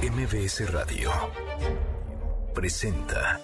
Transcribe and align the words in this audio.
MBS 0.00 0.70
Radio 0.70 1.10
presenta 2.54 3.40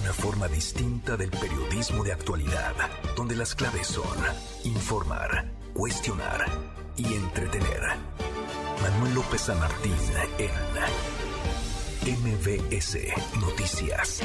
una 0.00 0.12
forma 0.12 0.46
distinta 0.46 1.16
del 1.16 1.28
periodismo 1.30 2.04
de 2.04 2.12
actualidad, 2.12 2.72
donde 3.16 3.34
las 3.34 3.56
claves 3.56 3.88
son 3.88 4.16
informar, 4.62 5.50
cuestionar 5.74 6.46
y 6.96 7.14
entretener. 7.14 7.82
Manuel 8.80 9.14
López 9.14 9.40
San 9.40 9.58
Martín 9.58 9.96
en 10.38 10.52
MBS 12.22 12.96
Noticias. 13.40 14.22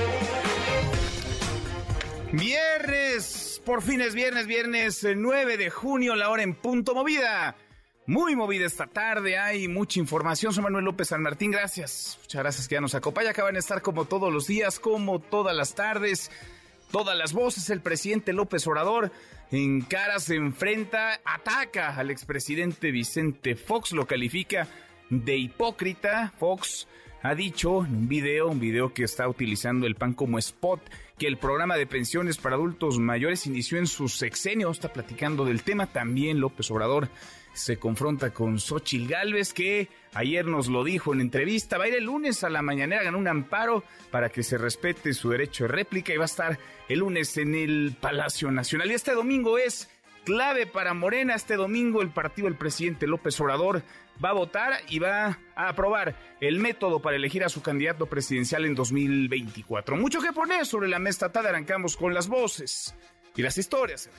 Viernes, 2.34 3.61
por 3.66 3.82
fin 3.82 4.02
es 4.02 4.14
viernes, 4.14 4.45
viernes 4.45 5.04
9 5.16 5.57
de 5.57 5.71
junio, 5.71 6.16
la 6.16 6.30
hora 6.30 6.43
en 6.43 6.54
punto 6.54 6.93
movida. 6.93 7.55
Muy 8.06 8.36
movida 8.36 8.66
esta 8.66 8.86
tarde, 8.86 9.38
hay 9.38 9.70
mucha 9.70 9.98
información. 9.98 10.52
Soy 10.52 10.62
Manuel 10.62 10.84
López 10.84 11.08
San 11.08 11.22
Martín, 11.22 11.52
gracias. 11.52 12.18
Muchas 12.22 12.41
gracias 12.41 12.68
que 12.68 12.76
ya 12.76 12.82
nos 12.82 12.96
acompaña. 12.96 13.30
Acaban 13.30 13.54
de 13.54 13.62
estar 13.62 13.82
como 13.82 14.04
todos 14.04 14.32
los 14.32 14.46
días, 14.46 14.77
como 14.77 15.20
todas 15.20 15.55
las 15.55 15.73
tardes. 15.73 16.30
Todas 16.91 17.18
las 17.18 17.32
voces, 17.32 17.70
el 17.70 17.80
presidente 17.80 18.34
López 18.34 18.68
Obrador 18.68 19.10
en 19.52 19.82
cara 19.82 20.20
se 20.20 20.36
enfrenta, 20.36 21.22
ataca 21.24 21.96
al 21.96 22.12
expresidente 22.12 22.91
Vicente 22.91 23.55
Fox, 23.55 23.94
lo 23.94 24.05
califica 24.05 24.68
de 25.10 25.38
hipócrita. 25.38 26.34
Fox 26.38 26.90
ha 27.22 27.34
dicho 27.35 27.85
en 27.85 27.96
un 27.96 28.08
video, 28.10 28.49
un 28.49 28.60
video 28.60 28.94
que 28.94 29.05
está 29.05 29.30
utilizando 29.30 29.88
el 29.88 29.96
PAN 29.96 30.13
como 30.13 30.40
spot, 30.40 30.82
que 31.18 31.27
el 31.27 31.38
programa 31.38 31.77
de 31.77 31.88
pensiones 31.88 32.38
para 32.38 32.58
adultos 32.58 32.99
mayores 32.99 33.48
inició 33.48 33.77
en 33.77 33.88
su 33.88 34.10
sexenio. 34.10 34.70
Está 34.70 34.91
platicando 34.91 35.46
del 35.46 35.63
tema 35.63 35.88
también 35.88 36.41
López 36.41 36.70
Obrador 36.70 37.08
se 37.53 37.77
confronta 37.77 38.34
con 38.34 38.59
Xochil 38.59 39.07
Gálvez, 39.07 39.53
que 39.53 39.88
ayer 40.13 40.45
nos 40.45 40.67
lo 40.67 40.84
dijo 40.84 41.13
en 41.13 41.21
entrevista, 41.21 41.77
va 41.77 41.85
a 41.85 41.88
ir 41.88 41.95
el 41.95 42.05
lunes 42.05 42.43
a 42.43 42.49
la 42.49 42.62
mañanera, 42.62 43.03
ganó 43.03 43.17
un 43.17 43.27
amparo 43.27 43.84
para 44.12 44.29
que 44.29 44.43
se 44.43 44.57
respete 44.57 45.13
su 45.13 45.29
derecho 45.29 45.65
de 45.65 45.70
réplica 45.70 46.13
y 46.13 46.18
va 46.18 46.23
a 46.23 46.26
estar 46.26 46.60
el 46.90 46.99
lunes 46.99 47.37
en 47.37 47.55
el 47.55 47.95
Palacio 47.99 48.51
Nacional. 48.51 48.91
Y 48.91 48.95
este 48.95 49.13
domingo 49.13 49.57
es 49.57 49.90
clave 50.23 50.65
para 50.65 50.93
Morena. 50.93 51.35
Este 51.35 51.55
domingo 51.55 52.01
el 52.01 52.10
partido 52.10 52.48
del 52.48 52.57
presidente 52.57 53.07
López 53.07 53.40
Obrador 53.40 53.84
va 54.23 54.29
a 54.29 54.34
votar 54.34 54.73
y 54.90 54.99
va 54.99 55.40
a 55.55 55.70
aprobar 55.70 56.15
el 56.40 56.60
método 56.60 57.01
para 57.01 57.15
elegir 57.15 57.43
a 57.43 57.49
su 57.49 57.62
candidato 57.62 58.05
presidencial 58.05 58.65
en 58.65 58.76
2024. 58.76 59.95
Mucho 59.95 60.21
que 60.21 60.34
poner 60.34 60.65
sobre 60.65 60.88
la 60.88 60.99
mesa 60.99 61.32
tarde, 61.32 61.49
arrancamos 61.49 61.98
con 61.98 62.13
las 62.13 62.27
voces 62.27 62.95
y 63.35 63.41
las 63.41 63.57
historias. 63.57 64.09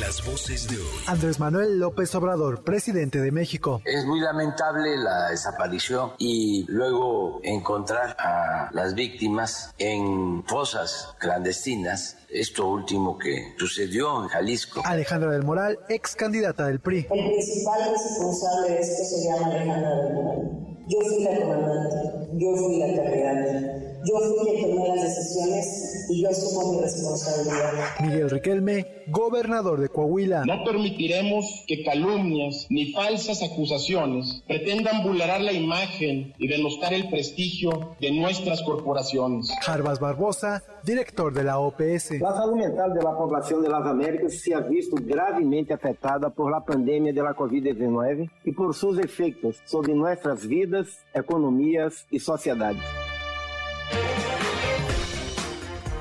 Las 0.00 0.26
voces 0.26 0.68
de 0.68 0.76
hoy. 0.76 1.04
Andrés 1.06 1.40
Manuel 1.40 1.78
López 1.78 2.14
Obrador, 2.14 2.64
presidente 2.64 3.18
de 3.20 3.32
México. 3.32 3.80
Es 3.84 4.04
muy 4.04 4.20
lamentable 4.20 4.96
la 4.98 5.30
desaparición 5.30 6.12
y 6.18 6.66
luego 6.68 7.40
encontrar 7.42 8.14
a 8.18 8.68
las 8.72 8.94
víctimas 8.94 9.74
en 9.78 10.44
fosas 10.46 11.14
clandestinas. 11.18 12.18
Esto 12.28 12.68
último 12.68 13.16
que 13.16 13.54
sucedió 13.58 14.22
en 14.22 14.28
Jalisco. 14.28 14.82
Alejandra 14.84 15.30
del 15.30 15.44
Moral, 15.44 15.78
ex 15.88 16.14
candidata 16.14 16.66
del 16.66 16.80
PRI. 16.80 17.06
El 17.10 17.30
principal 17.30 17.80
responsable 17.90 18.74
de 18.74 18.80
esto 18.80 19.04
se 19.04 19.24
llama 19.24 19.46
Alejandra 19.46 19.96
del 19.96 20.14
Moral. 20.14 20.75
Yo 20.88 21.00
fui 21.00 21.24
la 21.24 21.40
comandante, 21.40 21.96
yo 22.34 22.56
fui 22.56 22.78
la 22.78 22.94
cargante 22.94 23.86
yo 24.06 24.18
fui 24.20 24.54
quien 24.54 24.70
tomé 24.70 24.88
las 24.88 25.02
decisiones 25.02 26.06
y 26.08 26.22
yo 26.22 26.30
asumo 26.30 26.74
mi 26.74 26.80
responsabilidad. 26.80 27.72
Miguel 28.00 28.30
Riquelme, 28.30 28.86
gobernador 29.08 29.80
de 29.80 29.88
Coahuila. 29.88 30.44
No 30.44 30.62
permitiremos 30.64 31.64
que 31.66 31.82
calumnias 31.82 32.66
ni 32.70 32.92
falsas 32.92 33.42
acusaciones 33.42 34.44
pretendan 34.46 35.02
vulnerar 35.02 35.40
la 35.40 35.52
imagen 35.52 36.34
y 36.38 36.46
denostar 36.46 36.94
el 36.94 37.08
prestigio 37.08 37.96
de 38.00 38.12
nuestras 38.12 38.62
corporaciones. 38.62 39.50
Jarbas 39.62 39.98
Barbosa, 39.98 40.62
director 40.86 41.32
de 41.34 41.42
la 41.42 41.58
OPS. 41.58 42.20
La 42.20 42.32
salud 42.32 42.56
mental 42.56 42.94
de 42.94 43.02
la 43.02 43.10
población 43.10 43.60
de 43.60 43.68
las 43.68 43.84
Américas 43.84 44.40
se 44.40 44.54
ha 44.54 44.60
visto 44.60 44.96
gravemente 45.00 45.74
afectada 45.74 46.30
por 46.30 46.50
la 46.50 46.64
pandemia 46.64 47.12
de 47.12 47.22
la 47.22 47.34
COVID-19 47.34 48.30
y 48.44 48.52
por 48.52 48.72
sus 48.72 48.98
efectos 49.00 49.60
sobre 49.64 49.94
nuestras 49.94 50.46
vidas, 50.46 51.04
economías 51.12 52.06
y 52.10 52.20
sociedades. 52.20 52.82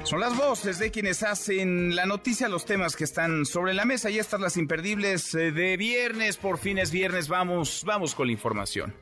Son 0.03 0.19
las 0.19 0.37
voces 0.37 0.77
de 0.77 0.91
quienes 0.91 1.23
hacen 1.23 1.95
la 1.95 2.05
noticia, 2.05 2.47
los 2.47 2.63
temas 2.63 2.95
que 2.95 3.05
están 3.05 3.43
sobre 3.43 3.73
la 3.73 3.85
mesa 3.85 4.11
y 4.11 4.19
estas 4.19 4.39
las 4.39 4.55
imperdibles 4.55 5.33
eh, 5.33 5.51
de 5.51 5.77
viernes. 5.77 6.37
Por 6.37 6.59
fin 6.59 6.77
es 6.77 6.91
viernes, 6.91 7.27
vamos, 7.27 7.83
vamos 7.87 8.13
con 8.13 8.27
la 8.27 8.33
información. 8.33 8.93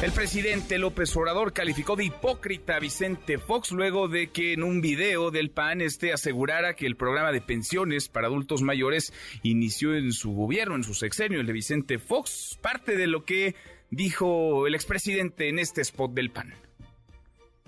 El 0.00 0.12
presidente 0.12 0.78
López 0.78 1.16
Obrador 1.16 1.52
calificó 1.52 1.96
de 1.96 2.04
hipócrita 2.04 2.76
a 2.76 2.78
Vicente 2.78 3.36
Fox 3.36 3.72
luego 3.72 4.06
de 4.06 4.28
que 4.28 4.52
en 4.52 4.62
un 4.62 4.80
video 4.80 5.32
del 5.32 5.50
PAN 5.50 5.80
este 5.80 6.12
asegurara 6.12 6.74
que 6.74 6.86
el 6.86 6.94
programa 6.94 7.32
de 7.32 7.40
pensiones 7.40 8.08
para 8.08 8.28
adultos 8.28 8.62
mayores 8.62 9.12
inició 9.42 9.96
en 9.96 10.12
su 10.12 10.34
gobierno, 10.34 10.76
en 10.76 10.84
su 10.84 10.94
sexenio, 10.94 11.40
el 11.40 11.46
de 11.46 11.52
Vicente 11.52 11.98
Fox. 11.98 12.56
Parte 12.62 12.96
de 12.96 13.08
lo 13.08 13.24
que 13.24 13.56
dijo 13.90 14.68
el 14.68 14.76
expresidente 14.76 15.48
en 15.48 15.58
este 15.58 15.80
spot 15.80 16.12
del 16.12 16.30
PAN. 16.30 16.54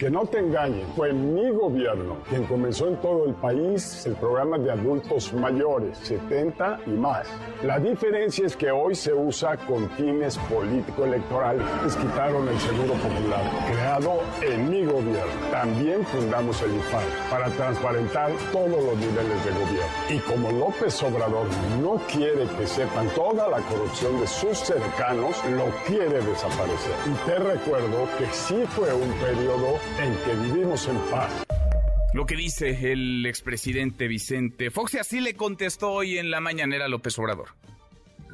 Que 0.00 0.08
no 0.10 0.24
te 0.24 0.38
engañen, 0.38 0.86
fue 0.96 1.12
mi 1.12 1.50
gobierno 1.50 2.16
quien 2.26 2.44
comenzó 2.44 2.88
en 2.88 2.96
todo 3.02 3.26
el 3.26 3.34
país 3.34 4.06
el 4.06 4.14
programa 4.14 4.56
de 4.56 4.70
adultos 4.70 5.30
mayores, 5.34 5.98
70 5.98 6.80
y 6.86 6.90
más. 6.92 7.28
La 7.62 7.78
diferencia 7.78 8.46
es 8.46 8.56
que 8.56 8.70
hoy 8.70 8.94
se 8.94 9.12
usa 9.12 9.58
con 9.58 9.90
fines 9.90 10.38
político-electorales. 10.48 11.62
Les 11.84 11.96
quitaron 11.96 12.48
el 12.48 12.58
Seguro 12.60 12.94
Popular, 12.94 13.42
creado 13.70 14.22
en 14.40 14.70
mi 14.70 14.86
gobierno. 14.86 15.50
También 15.50 16.02
fundamos 16.06 16.62
el 16.62 16.76
IFAR 16.76 17.04
para 17.30 17.48
transparentar 17.50 18.30
todos 18.52 18.82
los 18.82 18.96
niveles 18.96 19.44
de 19.44 19.50
gobierno. 19.50 19.92
Y 20.08 20.18
como 20.20 20.50
López 20.50 21.02
Obrador 21.02 21.46
no 21.82 22.00
quiere 22.10 22.46
que 22.56 22.66
sepan 22.66 23.06
toda 23.14 23.48
la 23.50 23.58
corrupción 23.68 24.18
de 24.18 24.26
sus 24.26 24.60
cercanos, 24.60 25.36
lo 25.50 25.66
quiere 25.86 26.22
desaparecer. 26.22 26.94
Y 27.04 27.26
te 27.26 27.38
recuerdo 27.38 28.08
que 28.16 28.24
sí 28.32 28.64
fue 28.70 28.94
un 28.94 29.12
periodo 29.18 29.78
en 29.98 30.16
que 30.24 30.34
vivimos 30.34 30.86
en 30.88 30.98
paz. 31.10 31.44
Lo 32.12 32.26
que 32.26 32.36
dice 32.36 32.92
el 32.92 33.24
expresidente 33.26 34.08
Vicente 34.08 34.70
Fox 34.70 34.94
y 34.94 34.98
así 34.98 35.20
le 35.20 35.34
contestó 35.34 35.92
hoy 35.92 36.18
en 36.18 36.30
la 36.30 36.40
mañanera 36.40 36.88
López 36.88 37.18
Obrador. 37.18 37.48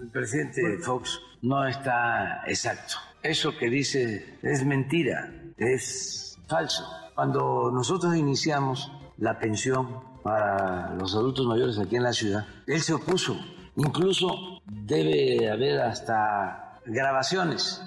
El 0.00 0.08
presidente 0.08 0.78
Fox 0.78 1.20
no 1.42 1.66
está 1.66 2.42
exacto. 2.46 2.94
Eso 3.22 3.56
que 3.58 3.68
dice 3.68 4.38
es 4.42 4.64
mentira, 4.64 5.32
es 5.56 6.38
falso. 6.48 6.86
Cuando 7.14 7.70
nosotros 7.72 8.16
iniciamos 8.16 8.90
la 9.18 9.38
pensión 9.38 10.00
para 10.22 10.94
los 10.94 11.14
adultos 11.14 11.46
mayores 11.46 11.78
aquí 11.78 11.96
en 11.96 12.02
la 12.02 12.12
ciudad, 12.12 12.46
él 12.66 12.80
se 12.80 12.94
opuso. 12.94 13.38
Incluso 13.76 14.60
debe 14.66 15.50
haber 15.50 15.80
hasta 15.80 16.80
grabaciones. 16.86 17.82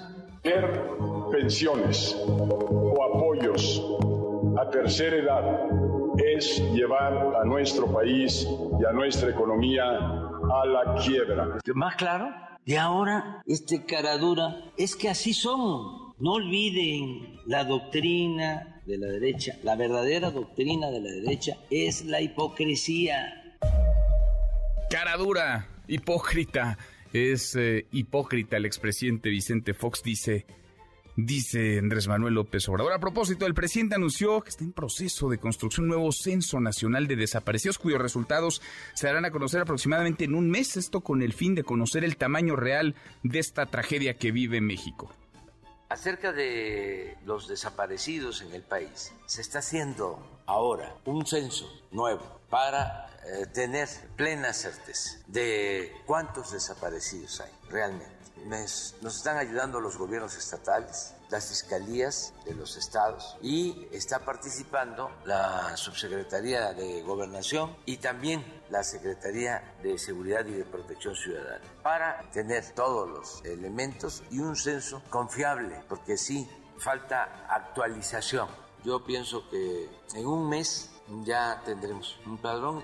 Pensiones 1.32 2.16
apoyos 3.10 3.82
a 4.58 4.70
tercera 4.70 5.18
edad 5.18 5.60
es 6.18 6.60
llevar 6.74 7.36
a 7.42 7.46
nuestro 7.46 7.92
país 7.92 8.48
y 8.80 8.86
a 8.86 8.92
nuestra 8.92 9.30
economía 9.30 9.84
a 9.84 10.66
la 10.66 10.96
quiebra. 11.02 11.58
¿Más 11.74 11.96
claro? 11.96 12.30
Y 12.66 12.76
ahora, 12.76 13.42
este 13.48 13.86
caradura, 13.86 14.58
es 14.78 14.96
que 14.96 15.10
así 15.10 15.34
son. 15.34 16.10
No 16.20 16.34
olviden 16.34 17.40
la 17.46 17.64
doctrina 17.64 18.82
de 18.86 18.98
la 18.98 19.08
derecha. 19.08 19.56
La 19.64 19.76
verdadera 19.76 20.32
doctrina 20.32 20.92
de 20.92 21.00
la 21.00 21.10
derecha 21.10 21.58
es 21.70 22.06
la 22.06 22.20
hipocresía. 22.20 23.56
Caradura, 24.90 25.68
hipócrita. 25.88 26.78
Es 27.14 27.56
eh, 27.56 27.88
hipócrita 27.92 28.58
el 28.58 28.66
expresidente 28.66 29.30
Vicente 29.30 29.74
Fox, 29.74 30.04
dice 30.04 30.46
dice 31.26 31.80
Andrés 31.80 32.08
Manuel 32.08 32.36
López 32.36 32.68
Obrador. 32.70 32.94
A 32.94 33.00
propósito, 33.00 33.46
el 33.46 33.54
presidente 33.54 33.96
anunció 33.96 34.42
que 34.42 34.50
está 34.50 34.64
en 34.64 34.72
proceso 34.72 35.30
de 35.30 35.38
construcción 35.38 35.86
un 35.86 35.90
nuevo 35.90 36.12
censo 36.12 36.60
nacional 36.60 37.08
de 37.08 37.16
desaparecidos 37.16 37.78
cuyos 37.78 38.02
resultados 38.02 38.62
se 38.94 39.08
darán 39.08 39.26
a 39.26 39.32
conocer 39.32 39.62
aproximadamente 39.62 40.26
en 40.26 40.36
un 40.36 40.50
mes, 40.50 40.78
esto 40.78 41.02
con 41.02 41.22
el 41.22 41.34
fin 41.34 41.56
de 41.56 41.64
conocer 41.64 42.04
el 42.04 42.18
tamaño 42.18 42.56
real 42.56 42.96
de 43.24 43.40
esta 43.40 43.66
tragedia 43.66 44.18
que 44.18 44.32
vive 44.32 44.62
México. 44.62 45.12
Acerca 45.90 46.32
de 46.32 47.18
los 47.26 47.48
desaparecidos 47.48 48.42
en 48.42 48.54
el 48.54 48.62
país, 48.62 49.12
se 49.26 49.42
está 49.42 49.60
haciendo 49.60 50.20
ahora 50.46 50.96
un 51.06 51.26
censo 51.26 51.68
nuevo 51.92 52.39
para 52.50 53.10
eh, 53.26 53.46
tener 53.48 53.88
plena 54.16 54.54
certeza 54.54 55.20
de 55.28 55.94
cuántos 56.06 56.52
desaparecidos 56.52 57.42
hay 57.42 57.52
realmente. 57.70 58.18
nos 59.02 59.18
están 59.18 59.38
ayudando 59.38 59.82
los 59.82 59.98
gobiernos 59.98 60.36
estatales, 60.38 61.14
las 61.30 61.50
fiscalías 61.50 62.34
de 62.46 62.56
los 62.56 62.78
estados 62.78 63.38
y 63.42 63.88
está 63.92 64.20
participando 64.20 65.12
la 65.26 65.76
Subsecretaría 65.78 66.74
de 66.74 67.02
Gobernación 67.04 67.76
y 67.86 67.98
también 67.98 68.44
la 68.70 68.84
Secretaría 68.84 69.76
de 69.84 69.98
Seguridad 69.98 70.46
y 70.46 70.54
de 70.54 70.64
Protección 70.64 71.16
Ciudadana 71.16 71.64
para 71.84 72.22
tener 72.32 72.72
todos 72.72 73.10
los 73.10 73.46
elementos 73.46 74.24
y 74.32 74.40
un 74.40 74.56
censo 74.56 75.04
confiable, 75.10 75.84
porque 75.88 76.18
sí, 76.18 76.50
falta 76.78 77.46
actualización. 77.50 78.48
Yo 78.84 79.04
pienso 79.04 79.48
que 79.50 79.90
en 80.16 80.26
un 80.26 80.48
mes 80.48 80.90
ya 81.24 81.62
tendremos 81.66 82.20
un 82.26 82.38
padrón. 82.38 82.84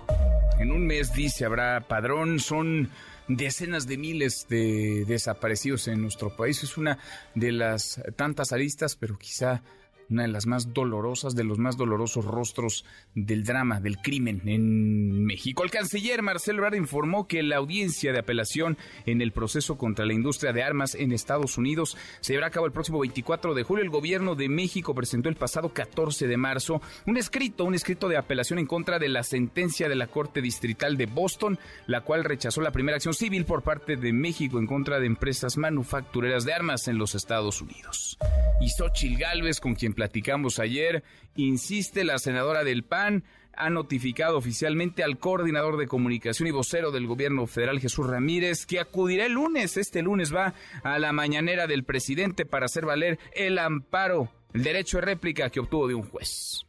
En 0.59 0.71
un 0.71 0.85
mes, 0.85 1.13
dice, 1.13 1.45
habrá 1.45 1.81
padrón. 1.81 2.39
Son 2.39 2.89
decenas 3.27 3.87
de 3.87 3.97
miles 3.97 4.47
de 4.49 5.05
desaparecidos 5.05 5.87
en 5.87 6.01
nuestro 6.01 6.35
país. 6.35 6.63
Es 6.63 6.77
una 6.77 6.99
de 7.33 7.51
las 7.51 8.01
tantas 8.15 8.51
aristas, 8.51 8.95
pero 8.95 9.17
quizá 9.17 9.61
una 10.09 10.23
de 10.23 10.27
las 10.27 10.45
más 10.45 10.73
dolorosas, 10.73 11.35
de 11.35 11.43
los 11.43 11.57
más 11.57 11.77
dolorosos 11.77 12.25
rostros 12.25 12.85
del 13.13 13.43
drama, 13.43 13.79
del 13.79 13.97
crimen 13.97 14.41
en 14.45 15.25
México. 15.25 15.63
El 15.63 15.71
canciller 15.71 16.21
Marcelo 16.21 16.59
Ebrard 16.59 16.75
informó 16.75 17.27
que 17.27 17.43
la 17.43 17.57
audiencia 17.57 18.13
de 18.13 18.19
apelación 18.19 18.77
en 19.05 19.21
el 19.21 19.31
proceso 19.31 19.77
contra 19.77 20.05
la 20.05 20.13
industria 20.13 20.53
de 20.53 20.63
armas 20.63 20.95
en 20.95 21.11
Estados 21.11 21.57
Unidos 21.57 21.97
se 22.21 22.33
llevará 22.33 22.47
a 22.47 22.51
cabo 22.51 22.65
el 22.65 22.71
próximo 22.71 22.99
24 22.99 23.53
de 23.53 23.63
julio. 23.63 23.83
El 23.83 23.89
gobierno 23.89 24.35
de 24.35 24.49
México 24.49 24.93
presentó 24.93 25.29
el 25.29 25.35
pasado 25.35 25.69
14 25.69 26.27
de 26.27 26.37
marzo 26.37 26.81
un 27.05 27.17
escrito, 27.17 27.63
un 27.65 27.75
escrito 27.75 28.07
de 28.07 28.17
apelación 28.17 28.59
en 28.59 28.67
contra 28.67 28.99
de 28.99 29.09
la 29.09 29.23
sentencia 29.23 29.89
de 29.89 29.95
la 29.95 30.07
Corte 30.07 30.41
Distrital 30.41 30.97
de 30.97 31.05
Boston, 31.07 31.57
la 31.87 32.01
cual 32.01 32.23
rechazó 32.23 32.61
la 32.61 32.71
primera 32.71 32.97
acción 32.97 33.13
civil 33.13 33.45
por 33.45 33.63
parte 33.63 33.95
de 33.95 34.13
México 34.13 34.59
en 34.59 34.67
contra 34.67 34.99
de 34.99 35.07
empresas 35.07 35.57
manufactureras 35.57 36.45
de 36.45 36.53
armas 36.53 36.87
en 36.87 36.97
los 36.97 37.15
Estados 37.15 37.61
Unidos. 37.61 38.17
Y 38.61 38.69
Xochil 38.69 39.17
Gálvez, 39.17 39.59
con 39.59 39.75
quien 39.75 39.94
platicamos 39.95 40.59
ayer, 40.59 41.03
insiste 41.35 42.03
la 42.03 42.19
senadora 42.19 42.63
del 42.63 42.83
PAN 42.83 43.23
ha 43.57 43.69
notificado 43.69 44.37
oficialmente 44.37 45.03
al 45.03 45.17
coordinador 45.17 45.77
de 45.77 45.87
comunicación 45.87 46.47
y 46.47 46.51
vocero 46.51 46.91
del 46.91 47.07
gobierno 47.07 47.47
federal 47.47 47.79
Jesús 47.79 48.05
Ramírez 48.05 48.65
que 48.65 48.79
acudirá 48.79 49.25
el 49.25 49.33
lunes, 49.33 49.77
este 49.77 50.01
lunes 50.01 50.35
va 50.35 50.53
a 50.83 50.99
la 50.99 51.13
mañanera 51.13 51.65
del 51.67 51.83
presidente 51.83 52.45
para 52.45 52.65
hacer 52.65 52.85
valer 52.85 53.17
el 53.33 53.57
amparo, 53.57 54.29
el 54.53 54.63
derecho 54.63 54.97
de 54.97 55.05
réplica 55.05 55.49
que 55.49 55.61
obtuvo 55.61 55.87
de 55.87 55.95
un 55.95 56.03
juez 56.03 56.65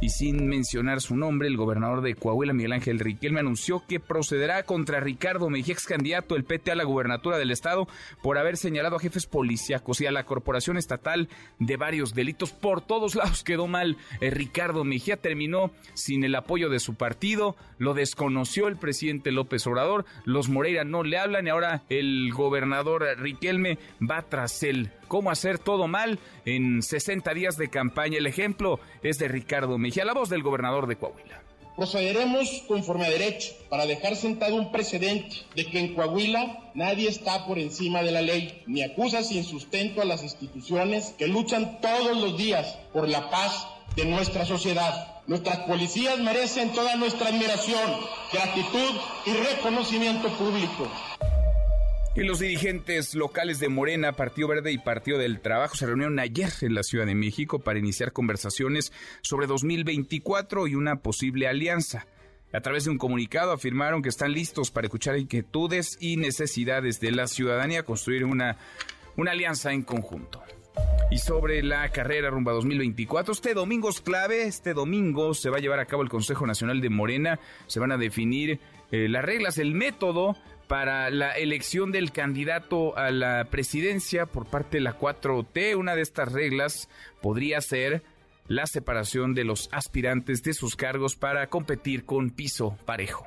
y 0.00 0.10
sin 0.10 0.46
mencionar 0.46 1.00
su 1.00 1.16
nombre, 1.16 1.48
el 1.48 1.56
gobernador 1.56 2.02
de 2.02 2.14
Coahuila, 2.14 2.52
Miguel 2.52 2.72
Ángel 2.72 3.00
Riquelme, 3.00 3.40
anunció 3.40 3.82
que 3.86 3.98
procederá 3.98 4.62
contra 4.62 5.00
Ricardo 5.00 5.50
Mejía, 5.50 5.74
ex 5.74 5.86
candidato 5.86 6.34
del 6.34 6.44
PT 6.44 6.70
a 6.70 6.76
la 6.76 6.84
gubernatura 6.84 7.36
del 7.36 7.50
estado, 7.50 7.88
por 8.22 8.38
haber 8.38 8.56
señalado 8.56 8.96
a 8.96 9.00
jefes 9.00 9.26
policíacos 9.26 10.00
y 10.00 10.06
a 10.06 10.12
la 10.12 10.24
corporación 10.24 10.76
estatal 10.76 11.28
de 11.58 11.76
varios 11.76 12.14
delitos. 12.14 12.52
Por 12.52 12.80
todos 12.80 13.16
lados 13.16 13.42
quedó 13.42 13.66
mal. 13.66 13.96
Eh, 14.20 14.30
Ricardo 14.30 14.84
Mejía 14.84 15.16
terminó 15.16 15.72
sin 15.94 16.22
el 16.24 16.34
apoyo 16.34 16.68
de 16.68 16.78
su 16.78 16.94
partido, 16.94 17.56
lo 17.78 17.94
desconoció 17.94 18.68
el 18.68 18.76
presidente 18.76 19.32
López 19.32 19.66
Obrador, 19.66 20.04
los 20.24 20.48
Moreira 20.48 20.84
no 20.84 21.02
le 21.02 21.18
hablan 21.18 21.46
y 21.46 21.50
ahora 21.50 21.82
el 21.88 22.32
gobernador 22.32 23.04
Riquelme 23.18 23.78
va 24.00 24.22
tras 24.22 24.62
él 24.62 24.90
cómo 25.08 25.30
hacer 25.30 25.58
todo 25.58 25.88
mal 25.88 26.20
en 26.44 26.82
60 26.82 27.34
días 27.34 27.56
de 27.56 27.68
campaña. 27.68 28.18
El 28.18 28.26
ejemplo 28.26 28.78
es 29.02 29.18
de 29.18 29.28
Ricardo 29.28 29.78
Mejía, 29.78 30.04
la 30.04 30.14
voz 30.14 30.28
del 30.28 30.42
gobernador 30.42 30.86
de 30.86 30.96
Coahuila. 30.96 31.42
Procederemos 31.74 32.64
conforme 32.66 33.06
a 33.06 33.10
derecho 33.10 33.52
para 33.68 33.86
dejar 33.86 34.16
sentado 34.16 34.56
un 34.56 34.72
precedente 34.72 35.36
de 35.54 35.64
que 35.64 35.78
en 35.78 35.94
Coahuila 35.94 36.72
nadie 36.74 37.08
está 37.08 37.46
por 37.46 37.56
encima 37.58 38.02
de 38.02 38.10
la 38.10 38.20
ley, 38.20 38.64
ni 38.66 38.82
acusa 38.82 39.22
sin 39.22 39.44
sustento 39.44 40.02
a 40.02 40.04
las 40.04 40.24
instituciones 40.24 41.14
que 41.16 41.28
luchan 41.28 41.80
todos 41.80 42.16
los 42.20 42.36
días 42.36 42.76
por 42.92 43.08
la 43.08 43.30
paz 43.30 43.68
de 43.94 44.06
nuestra 44.06 44.44
sociedad. 44.44 45.22
Nuestras 45.28 45.58
policías 45.68 46.18
merecen 46.18 46.72
toda 46.72 46.96
nuestra 46.96 47.28
admiración, 47.28 48.00
gratitud 48.32 49.00
y 49.26 49.32
reconocimiento 49.34 50.28
público. 50.30 50.88
Y 52.18 52.24
los 52.24 52.40
dirigentes 52.40 53.14
locales 53.14 53.60
de 53.60 53.68
Morena, 53.68 54.10
Partido 54.10 54.48
Verde 54.48 54.72
y 54.72 54.78
Partido 54.78 55.18
del 55.18 55.38
Trabajo 55.38 55.76
se 55.76 55.86
reunieron 55.86 56.18
ayer 56.18 56.50
en 56.62 56.74
la 56.74 56.82
Ciudad 56.82 57.06
de 57.06 57.14
México 57.14 57.60
para 57.60 57.78
iniciar 57.78 58.10
conversaciones 58.10 58.92
sobre 59.22 59.46
2024 59.46 60.66
y 60.66 60.74
una 60.74 60.96
posible 60.96 61.46
alianza. 61.46 62.08
A 62.52 62.60
través 62.60 62.82
de 62.82 62.90
un 62.90 62.98
comunicado 62.98 63.52
afirmaron 63.52 64.02
que 64.02 64.08
están 64.08 64.32
listos 64.32 64.72
para 64.72 64.88
escuchar 64.88 65.16
inquietudes 65.16 65.96
y 66.00 66.16
necesidades 66.16 66.98
de 66.98 67.12
la 67.12 67.28
ciudadanía, 67.28 67.84
construir 67.84 68.24
una, 68.24 68.56
una 69.16 69.30
alianza 69.30 69.72
en 69.72 69.82
conjunto. 69.82 70.42
Y 71.12 71.18
sobre 71.18 71.62
la 71.62 71.88
carrera 71.90 72.30
rumba 72.30 72.50
2024, 72.50 73.32
este 73.32 73.54
domingo 73.54 73.90
es 73.90 74.00
clave, 74.00 74.42
este 74.42 74.74
domingo 74.74 75.34
se 75.34 75.50
va 75.50 75.58
a 75.58 75.60
llevar 75.60 75.78
a 75.78 75.86
cabo 75.86 76.02
el 76.02 76.08
Consejo 76.08 76.48
Nacional 76.48 76.80
de 76.80 76.90
Morena, 76.90 77.38
se 77.68 77.78
van 77.78 77.92
a 77.92 77.96
definir 77.96 78.58
eh, 78.90 79.08
las 79.08 79.24
reglas, 79.24 79.58
el 79.58 79.72
método 79.72 80.36
para 80.68 81.10
la 81.10 81.32
elección 81.32 81.90
del 81.90 82.12
candidato 82.12 82.96
a 82.96 83.10
la 83.10 83.46
presidencia 83.50 84.26
por 84.26 84.46
parte 84.46 84.76
de 84.76 84.82
la 84.82 84.98
4T. 84.98 85.76
Una 85.76 85.96
de 85.96 86.02
estas 86.02 86.32
reglas 86.32 86.88
podría 87.20 87.60
ser 87.60 88.04
la 88.46 88.66
separación 88.66 89.34
de 89.34 89.44
los 89.44 89.68
aspirantes 89.72 90.42
de 90.42 90.54
sus 90.54 90.76
cargos 90.76 91.16
para 91.16 91.48
competir 91.48 92.04
con 92.04 92.30
piso 92.30 92.78
parejo. 92.84 93.26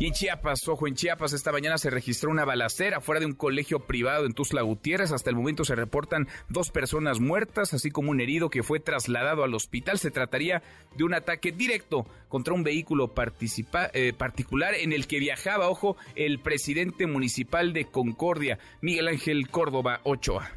Y 0.00 0.06
en 0.06 0.14
Chiapas, 0.14 0.66
ojo, 0.66 0.88
en 0.88 0.94
Chiapas 0.94 1.34
esta 1.34 1.52
mañana 1.52 1.76
se 1.76 1.90
registró 1.90 2.30
una 2.30 2.46
balacera 2.46 3.02
fuera 3.02 3.20
de 3.20 3.26
un 3.26 3.34
colegio 3.34 3.80
privado 3.80 4.24
en 4.24 4.32
Tuzla 4.32 4.62
Gutiérrez. 4.62 5.12
Hasta 5.12 5.28
el 5.28 5.36
momento 5.36 5.62
se 5.62 5.74
reportan 5.74 6.26
dos 6.48 6.70
personas 6.70 7.20
muertas, 7.20 7.74
así 7.74 7.90
como 7.90 8.10
un 8.10 8.22
herido 8.22 8.48
que 8.48 8.62
fue 8.62 8.80
trasladado 8.80 9.44
al 9.44 9.54
hospital. 9.54 9.98
Se 9.98 10.10
trataría 10.10 10.62
de 10.96 11.04
un 11.04 11.12
ataque 11.12 11.52
directo 11.52 12.06
contra 12.28 12.54
un 12.54 12.62
vehículo 12.62 13.12
eh, 13.92 14.14
particular 14.16 14.72
en 14.72 14.94
el 14.94 15.06
que 15.06 15.18
viajaba, 15.18 15.68
ojo, 15.68 15.98
el 16.14 16.38
presidente 16.38 17.06
municipal 17.06 17.74
de 17.74 17.84
Concordia, 17.84 18.58
Miguel 18.80 19.06
Ángel 19.06 19.50
Córdoba 19.50 20.00
Ochoa. 20.04 20.50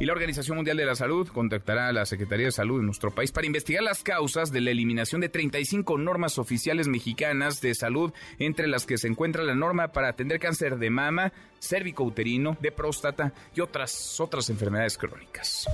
Y 0.00 0.06
la 0.06 0.12
Organización 0.12 0.56
Mundial 0.56 0.76
de 0.76 0.86
la 0.86 0.94
Salud 0.94 1.26
contactará 1.26 1.88
a 1.88 1.92
la 1.92 2.06
Secretaría 2.06 2.46
de 2.46 2.52
Salud 2.52 2.78
de 2.78 2.86
nuestro 2.86 3.10
país 3.10 3.32
para 3.32 3.48
investigar 3.48 3.82
las 3.82 4.04
causas 4.04 4.52
de 4.52 4.60
la 4.60 4.70
eliminación 4.70 5.20
de 5.20 5.28
35 5.28 5.98
normas 5.98 6.38
oficiales 6.38 6.86
mexicanas 6.86 7.60
de 7.60 7.74
salud, 7.74 8.12
entre 8.38 8.68
las 8.68 8.86
que 8.86 8.96
se 8.96 9.08
encuentra 9.08 9.42
la 9.42 9.56
norma 9.56 9.88
para 9.88 10.10
atender 10.10 10.38
cáncer 10.38 10.78
de 10.78 10.90
mama, 10.90 11.32
cérvico-uterino, 11.58 12.56
de 12.60 12.70
próstata 12.70 13.32
y 13.56 13.60
otras, 13.60 14.20
otras 14.20 14.48
enfermedades 14.50 14.96
crónicas. 14.96 15.66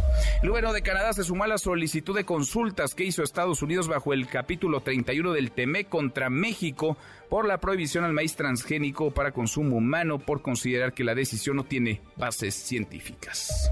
El 0.42 0.48
gobierno 0.48 0.72
de 0.72 0.80
Canadá 0.80 1.12
se 1.12 1.24
sumó 1.24 1.44
a 1.44 1.48
la 1.48 1.58
solicitud 1.58 2.16
de 2.16 2.24
consultas 2.24 2.94
que 2.94 3.04
hizo 3.04 3.22
Estados 3.22 3.60
Unidos 3.60 3.88
bajo 3.88 4.14
el 4.14 4.26
capítulo 4.26 4.80
31 4.80 5.32
del 5.32 5.52
TEME 5.52 5.84
contra 5.84 6.30
México 6.30 6.96
por 7.28 7.46
la 7.46 7.58
prohibición 7.58 8.04
al 8.04 8.12
maíz 8.12 8.36
transgénico 8.36 9.10
para 9.10 9.32
consumo 9.32 9.76
humano 9.76 10.18
por 10.18 10.42
considerar 10.42 10.92
que 10.92 11.04
la 11.04 11.14
decisión 11.14 11.56
no 11.56 11.64
tiene 11.64 12.00
bases 12.16 12.54
científicas 12.54 13.70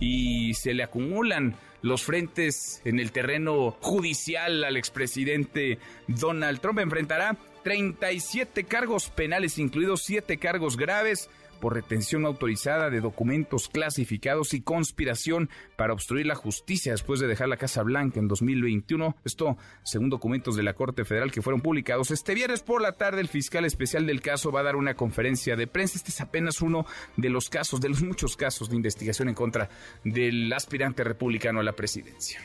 y 0.00 0.54
se 0.54 0.74
le 0.74 0.82
acumulan 0.82 1.56
los 1.82 2.02
frentes 2.02 2.80
en 2.84 2.98
el 2.98 3.12
terreno 3.12 3.76
judicial 3.80 4.64
al 4.64 4.76
expresidente 4.76 5.78
Donald 6.08 6.60
Trump. 6.60 6.80
Enfrentará 6.80 7.36
37 7.62 8.64
cargos 8.64 9.08
penales, 9.08 9.58
incluidos 9.58 10.02
7 10.04 10.38
cargos 10.38 10.76
graves 10.76 11.30
por 11.56 11.74
retención 11.74 12.24
autorizada 12.24 12.90
de 12.90 13.00
documentos 13.00 13.68
clasificados 13.68 14.54
y 14.54 14.60
conspiración 14.60 15.50
para 15.76 15.92
obstruir 15.92 16.26
la 16.26 16.34
justicia 16.34 16.92
después 16.92 17.20
de 17.20 17.26
dejar 17.26 17.48
la 17.48 17.56
Casa 17.56 17.82
Blanca 17.82 18.20
en 18.20 18.28
2021. 18.28 19.16
Esto 19.24 19.56
según 19.82 20.10
documentos 20.10 20.56
de 20.56 20.62
la 20.62 20.74
Corte 20.74 21.04
Federal 21.04 21.32
que 21.32 21.42
fueron 21.42 21.60
publicados 21.60 22.10
este 22.10 22.34
viernes 22.34 22.62
por 22.62 22.80
la 22.82 22.92
tarde. 22.92 23.20
El 23.20 23.28
fiscal 23.28 23.64
especial 23.64 24.06
del 24.06 24.20
caso 24.20 24.52
va 24.52 24.60
a 24.60 24.64
dar 24.64 24.76
una 24.76 24.94
conferencia 24.94 25.56
de 25.56 25.66
prensa. 25.66 25.98
Este 25.98 26.10
es 26.10 26.20
apenas 26.20 26.60
uno 26.60 26.86
de 27.16 27.30
los 27.30 27.48
casos, 27.48 27.80
de 27.80 27.88
los 27.88 28.02
muchos 28.02 28.36
casos 28.36 28.70
de 28.70 28.76
investigación 28.76 29.28
en 29.28 29.34
contra 29.34 29.68
del 30.04 30.52
aspirante 30.52 31.04
republicano 31.04 31.60
a 31.60 31.62
la 31.62 31.72
presidencia. 31.72 32.40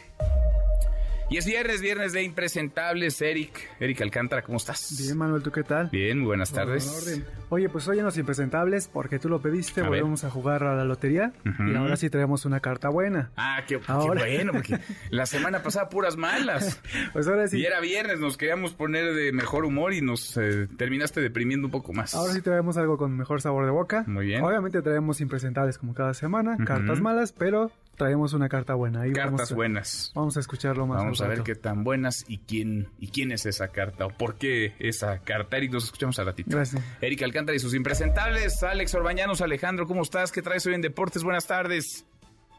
Y 1.32 1.38
es 1.38 1.46
viernes, 1.46 1.80
viernes 1.80 2.12
de 2.12 2.24
impresentables. 2.24 3.22
Eric, 3.22 3.70
Eric 3.80 4.02
Alcántara, 4.02 4.42
¿cómo 4.42 4.58
estás? 4.58 4.98
Bien, 5.02 5.18
Manuel, 5.18 5.42
¿tú 5.42 5.50
qué 5.50 5.64
tal? 5.64 5.88
Bien, 5.90 6.26
buenas 6.26 6.52
tardes. 6.52 7.24
Oye, 7.48 7.70
pues 7.70 7.88
hoy 7.88 8.00
en 8.00 8.04
los 8.04 8.18
impresentables, 8.18 8.90
porque 8.90 9.18
tú 9.18 9.30
lo 9.30 9.42
pediste, 9.42 9.82
volvemos 9.82 10.26
a 10.26 10.30
jugar 10.30 10.66
a 10.66 10.76
la 10.76 10.84
lotería. 10.84 11.32
Y 11.46 11.74
ahora 11.74 11.96
sí 11.96 12.10
traemos 12.10 12.44
una 12.44 12.60
carta 12.60 12.90
buena. 12.90 13.32
Ah, 13.38 13.64
qué, 13.66 13.78
bueno, 13.78 14.52
porque 14.52 14.78
la 15.10 15.26
semana 15.26 15.64
pasada 15.64 15.88
puras 15.88 16.18
malas. 16.18 16.82
pues 17.14 17.30
ahora 17.30 17.48
sí. 17.48 17.60
Y 17.60 17.66
era 17.66 17.80
viernes, 17.80 18.20
nos 18.20 18.36
queríamos 18.36 18.74
poner 18.74 19.14
de 19.14 19.32
mejor 19.32 19.64
humor 19.64 19.94
y 19.94 20.02
nos 20.02 20.36
eh, 20.36 20.68
terminaste 20.76 21.22
deprimiendo 21.22 21.68
un 21.68 21.72
poco 21.72 21.94
más. 21.94 22.14
Ahora 22.14 22.34
sí 22.34 22.42
traemos 22.42 22.76
algo 22.76 22.98
con 22.98 23.16
mejor 23.16 23.40
sabor 23.40 23.64
de 23.64 23.72
boca. 23.72 24.04
Muy 24.06 24.26
bien. 24.26 24.44
Obviamente 24.44 24.82
traemos 24.82 25.22
impresentables 25.22 25.78
como 25.78 25.94
cada 25.94 26.14
semana, 26.14 26.58
cartas 26.66 27.00
malas, 27.00 27.32
pero 27.32 27.72
traemos 28.02 28.34
una 28.34 28.50
carta 28.50 28.74
buena. 28.74 29.04
Cartas 29.14 29.54
buenas. 29.54 30.12
Vamos 30.16 30.36
a 30.36 30.40
escucharlo 30.40 30.88
más. 30.88 30.98
Vamos 30.98 31.20
Vamos 31.20 31.22
a 31.22 31.28
ver 31.28 31.44
qué 31.44 31.54
tan 31.54 31.84
buenas 31.84 32.26
y 32.28 32.40
quién 32.40 32.90
y 32.98 33.10
quién 33.10 33.32
es 33.32 33.46
esa 33.46 33.68
carta 33.68 34.08
o 34.08 34.10
por 34.10 34.40
qué 34.40 34.74
esa 34.80 35.20
carta. 35.20 35.58
Eric, 35.58 35.72
nos 35.72 35.84
escuchamos 35.84 36.18
a 36.18 36.24
ratito. 36.24 36.50
Gracias. 36.50 36.84
Eric 37.00 37.22
Alcántara 37.22 37.56
y 37.56 37.60
sus 37.60 37.76
impresentables. 37.76 38.64
Alex 38.64 38.96
Orbañanos, 38.96 39.42
Alejandro, 39.42 39.86
¿cómo 39.86 40.02
estás? 40.02 40.32
¿Qué 40.32 40.42
traes 40.42 40.66
hoy 40.66 40.74
en 40.74 40.82
Deportes? 40.82 41.24
Buenas 41.24 41.46
tardes. 41.46 42.04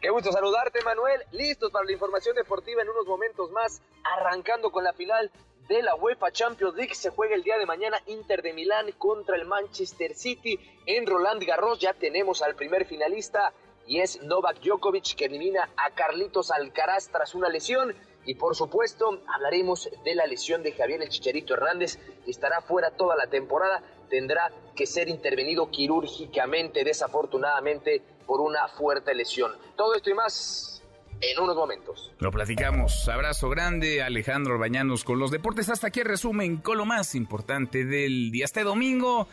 Qué 0.01 0.11
gusto 0.11 0.31
saludarte, 0.31 0.79
Manuel. 0.85 1.23
Listos 1.33 1.73
para 1.73 1.87
la 1.87 1.93
información 1.93 2.37
deportiva 2.37 2.83
en 2.83 2.91
unos 2.91 3.07
momentos 3.09 3.51
más, 3.51 3.83
arrancando 4.05 4.71
con 4.71 4.85
la 4.85 4.93
final 4.93 5.29
de 5.69 5.83
la 5.83 5.97
UEFA 5.97 6.31
Champions 6.31 6.77
League. 6.77 6.95
Se 6.95 7.11
juega 7.11 7.35
el 7.35 7.43
día 7.43 7.59
de 7.59 7.67
mañana 7.67 7.99
Inter 8.07 8.43
de 8.43 8.53
Milán 8.53 8.93
contra 8.97 9.35
el 9.35 9.45
Manchester 9.45 10.15
City 10.15 10.57
en 10.87 11.05
Roland 11.05 11.43
Garros. 11.45 11.81
Ya 11.81 11.95
tenemos 11.95 12.43
al 12.43 12.55
primer 12.55 12.85
finalista 12.85 13.53
y 13.87 14.01
es 14.01 14.23
Novak 14.23 14.61
Djokovic 14.61 15.15
que 15.15 15.27
elimina 15.27 15.69
a 15.77 15.91
Carlitos 15.91 16.51
Alcaraz 16.51 17.09
tras 17.09 17.35
una 17.35 17.49
lesión. 17.49 17.95
Y 18.25 18.37
por 18.37 18.55
supuesto, 18.55 19.21
hablaremos 19.27 19.91
de 20.05 20.15
la 20.15 20.27
lesión 20.27 20.63
de 20.63 20.73
Javier 20.73 21.03
El 21.03 21.09
Chicharito 21.09 21.55
Hernández, 21.55 21.99
que 22.25 22.31
estará 22.31 22.61
fuera 22.61 22.91
toda 22.93 23.17
la 23.17 23.27
temporada. 23.27 23.83
Tendrá 24.09 24.53
que 24.77 24.87
ser 24.87 25.09
intervenido 25.09 25.71
quirúrgicamente, 25.71 26.85
desafortunadamente, 26.85 28.01
por 28.27 28.41
una 28.41 28.69
fuerte 28.69 29.15
lesión. 29.15 29.53
Todo 29.77 29.95
esto 29.95 30.11
y 30.11 30.15
más 30.15 30.83
en 31.21 31.39
unos 31.41 31.57
momentos. 31.57 32.13
Lo 32.19 32.31
platicamos. 32.31 33.09
Abrazo 33.09 33.49
grande, 33.49 34.03
Alejandro 34.03 34.59
Bañanos 34.59 35.05
con 35.05 35.19
los 35.19 35.31
deportes. 35.31 35.69
Hasta 35.69 35.89
aquí 35.89 36.03
resumen 36.03 36.59
con 36.59 36.79
lo 36.79 36.85
más 36.85 37.15
importante 37.15 37.85
del 37.85 38.31
día. 38.31 38.45
Este 38.45 38.65
domingo, 38.65 39.29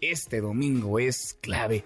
este 0.00 0.40
domingo 0.40 0.98
es 0.98 1.38
clave. 1.40 1.84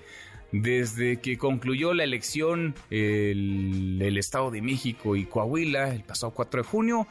Desde 0.53 1.21
que 1.21 1.39
concluyó 1.39 1.95
la 1.95 2.05
elección 2.05 2.75
el, 2.91 4.17
Estado 4.19 4.51
de 4.51 4.61
México 4.61 5.17
y 5.17 5.25
Coahuila 5.25 5.95
el 5.95 6.03
pasado 6.03 6.33
4 6.33 6.63
de 6.63 6.69
junio, 6.69 7.07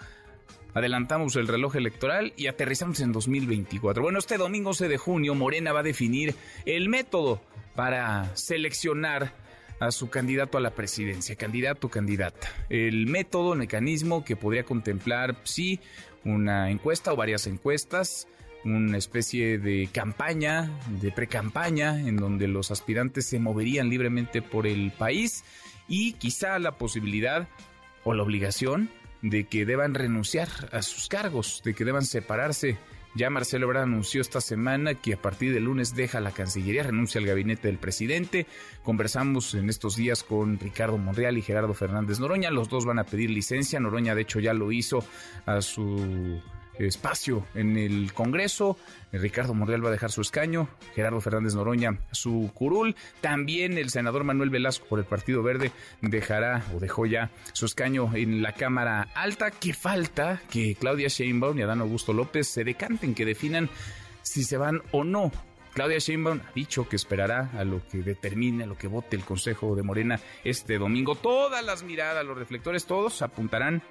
adelantamos 0.74 1.36
el 1.38 1.48
reloj 1.48 1.76
electoral 1.76 2.34
y 2.36 2.48
aterrizamos 2.48 3.00
en 3.00 3.12
2024. 3.12 4.04
Bueno, 4.04 4.20
este 4.20 4.38
domingo 4.38 4.70
11 4.70 4.90
de 4.90 4.98
junio 4.98 5.36
Morena 5.36 5.74
va 5.74 5.80
a 5.80 5.84
definir 5.84 6.36
el 6.66 6.90
método 6.90 7.42
para 7.76 8.36
seleccionar 8.36 9.34
a 9.80 9.92
su 9.92 10.10
candidato 10.10 10.58
a 10.58 10.62
la 10.62 10.72
presidencia, 10.72 11.36
candidato 11.36 11.88
o 11.88 11.90
candidata. 11.90 12.50
El 12.70 13.08
método, 13.08 13.54
el 13.54 13.60
mecanismo 13.60 14.26
que 14.26 14.36
podría 14.36 14.66
contemplar, 14.66 15.38
sí, 15.44 15.80
una 16.26 16.70
encuesta 16.70 17.14
o 17.14 17.16
varias 17.16 17.48
encuestas, 17.48 18.28
una 18.66 18.98
especie 18.98 19.58
de 19.58 19.90
campaña, 19.92 20.72
de 21.02 21.12
precampaña, 21.12 22.00
en 22.00 22.18
donde 22.18 22.48
los 22.48 22.72
aspirantes 22.72 23.26
se 23.26 23.40
moverían 23.40 23.90
libremente 23.90 24.42
por 24.42 24.68
el 24.68 24.92
país 24.92 25.44
y 25.88 26.14
quizá 26.14 26.60
la 26.60 26.74
posibilidad 26.74 27.48
o 28.04 28.14
la 28.14 28.24
obligación 28.24 28.90
de 29.22 29.46
que 29.46 29.66
deban 29.66 29.94
renunciar 29.94 30.48
a 30.72 30.82
sus 30.82 31.08
cargos, 31.08 31.62
de 31.64 31.74
que 31.74 31.86
deban 31.86 32.06
separarse. 32.06 32.78
Ya 33.16 33.30
Marcelo 33.30 33.66
Ebrard 33.66 33.84
anunció 33.84 34.22
esta 34.22 34.40
semana 34.40 34.94
que 34.94 35.14
a 35.14 35.22
partir 35.22 35.52
del 35.52 35.64
lunes 35.64 35.96
deja 35.96 36.20
la 36.20 36.32
Cancillería, 36.32 36.84
renuncia 36.84 37.20
al 37.20 37.26
gabinete 37.26 37.68
del 37.68 37.80
presidente. 37.80 38.46
Conversamos 38.84 39.56
en 39.56 39.68
estos 39.70 39.96
días 39.96 40.24
con 40.24 40.60
Ricardo 40.60 40.98
Monreal 40.98 41.38
y 41.38 41.42
Gerardo 41.42 41.74
Fernández 41.74 42.20
Noroña. 42.20 42.52
Los 42.52 42.70
dos 42.70 42.86
van 42.86 43.00
a 43.00 43.06
pedir 43.06 43.32
licencia. 43.32 43.80
Noroña, 43.80 44.14
de 44.14 44.22
hecho, 44.22 44.40
ya 44.40 44.54
lo 44.54 44.72
hizo 44.72 45.04
a 45.48 45.62
su 45.62 46.40
espacio 46.80 47.46
en 47.56 47.78
el 47.78 48.14
Congreso. 48.14 48.78
Ricardo 49.12 49.54
Monreal 49.54 49.84
va 49.84 49.90
a 49.90 49.92
dejar 49.92 50.12
su 50.12 50.22
escaño, 50.22 50.70
Gerardo 50.96 51.22
Fernández 51.22 51.56
Noroña 51.56 52.00
su 52.12 52.52
curul. 52.54 52.96
También 53.22 53.78
el 53.78 53.90
senador 53.90 54.24
Manuel 54.24 54.50
Velasco 54.50 54.86
por 54.88 55.00
el 55.00 55.06
Partido 55.06 55.44
Verde 55.44 55.72
dejará 56.02 56.64
o 56.76 56.80
dejó 56.80 57.06
ya 57.06 57.32
su 57.54 57.66
escaño 57.66 58.16
en 58.16 58.42
la 58.42 58.54
Cámara 58.54 59.08
Alta. 59.14 59.52
Que 59.52 59.74
falta 59.74 60.42
que 60.50 60.76
Claudia 60.76 61.08
Sheinbaum 61.08 61.58
y 61.60 61.62
Adán 61.64 61.82
Augusto 61.82 62.14
López 62.14 62.48
se 62.48 62.64
decanten, 62.64 63.16
que 63.16 63.26
definan 63.26 63.70
si 64.22 64.44
se 64.44 64.58
van 64.58 64.82
o 64.92 65.04
no 65.04 65.32
Claudia 65.74 66.00
Sheinbaum 66.00 66.42
ha 66.46 66.52
dicho 66.54 66.90
que 66.90 66.96
esperará 66.96 67.52
a 67.58 67.64
lo 67.64 67.82
que 67.88 68.00
determine, 68.00 68.64
a 68.64 68.68
lo 68.68 68.78
que 68.78 68.88
vote 68.88 69.16
el 69.16 69.24
Consejo 69.24 69.76
de 69.76 69.84
Morena 69.84 70.20
este 70.44 70.78
domingo. 70.78 71.16
Todas 71.16 71.64
las 71.64 71.84
miradas, 71.84 72.26
los 72.26 72.38
reflectores, 72.38 72.86
todos 72.86 73.22
apuntarán 73.22 73.82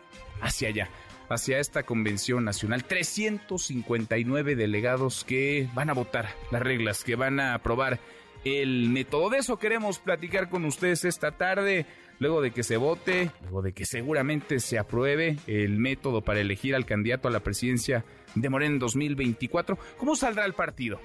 hacia 0.41 0.69
allá, 0.69 0.91
hacia 1.29 1.59
esta 1.59 1.83
convención 1.83 2.45
nacional. 2.45 2.85
359 2.85 4.57
delegados 4.57 5.25
que 5.25 5.69
van 5.75 5.91
a 5.91 5.95
votar 5.95 6.31
las 6.51 6.63
reglas, 6.63 7.05
que 7.05 7.17
van 7.17 7.41
a 7.41 7.55
aprobar 7.55 8.01
el 8.45 8.89
método. 8.89 9.31
De 9.31 9.39
eso 9.39 9.59
queremos 9.59 9.99
platicar 9.99 10.49
con 10.49 10.65
ustedes 10.65 11.05
esta 11.05 11.33
tarde. 11.33 11.87
Luego 12.21 12.41
de 12.41 12.51
que 12.51 12.65
se 12.65 12.77
vote, 12.77 13.31
luego 13.43 13.63
de 13.63 13.73
que 13.73 13.87
seguramente 13.87 14.59
se 14.59 14.77
apruebe 14.77 15.37
el 15.47 15.79
método 15.79 16.23
para 16.23 16.41
elegir 16.41 16.75
al 16.75 16.85
candidato 16.85 17.29
a 17.29 17.31
la 17.31 17.41
presidencia 17.41 18.05
de 18.35 18.49
Morena 18.49 18.75
en 18.75 18.79
2024, 18.81 19.79
¿cómo 19.97 20.17
saldrá 20.17 20.45
el 20.45 20.53
partido? 20.53 21.01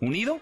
¿Unido? 0.00 0.40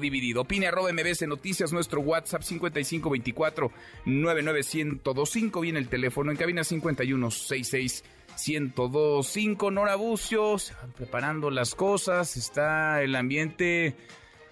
Dividido. 0.00 0.42
Opine 0.42 0.66
arroba 0.66 0.92
MBS 0.92 1.26
Noticias, 1.26 1.72
nuestro 1.72 2.00
WhatsApp 2.00 2.42
5524 2.42 3.70
99125. 4.04 5.60
Viene 5.60 5.78
el 5.78 5.88
teléfono 5.88 6.30
en 6.30 6.36
cabina 6.36 6.64
5166 6.64 8.04
1025. 8.36 9.70
Nora 9.70 9.96
Bucio, 9.96 10.58
se 10.58 10.74
van 10.74 10.92
preparando 10.92 11.50
las 11.50 11.74
cosas, 11.74 12.36
está 12.36 13.02
el 13.02 13.14
ambiente 13.14 13.94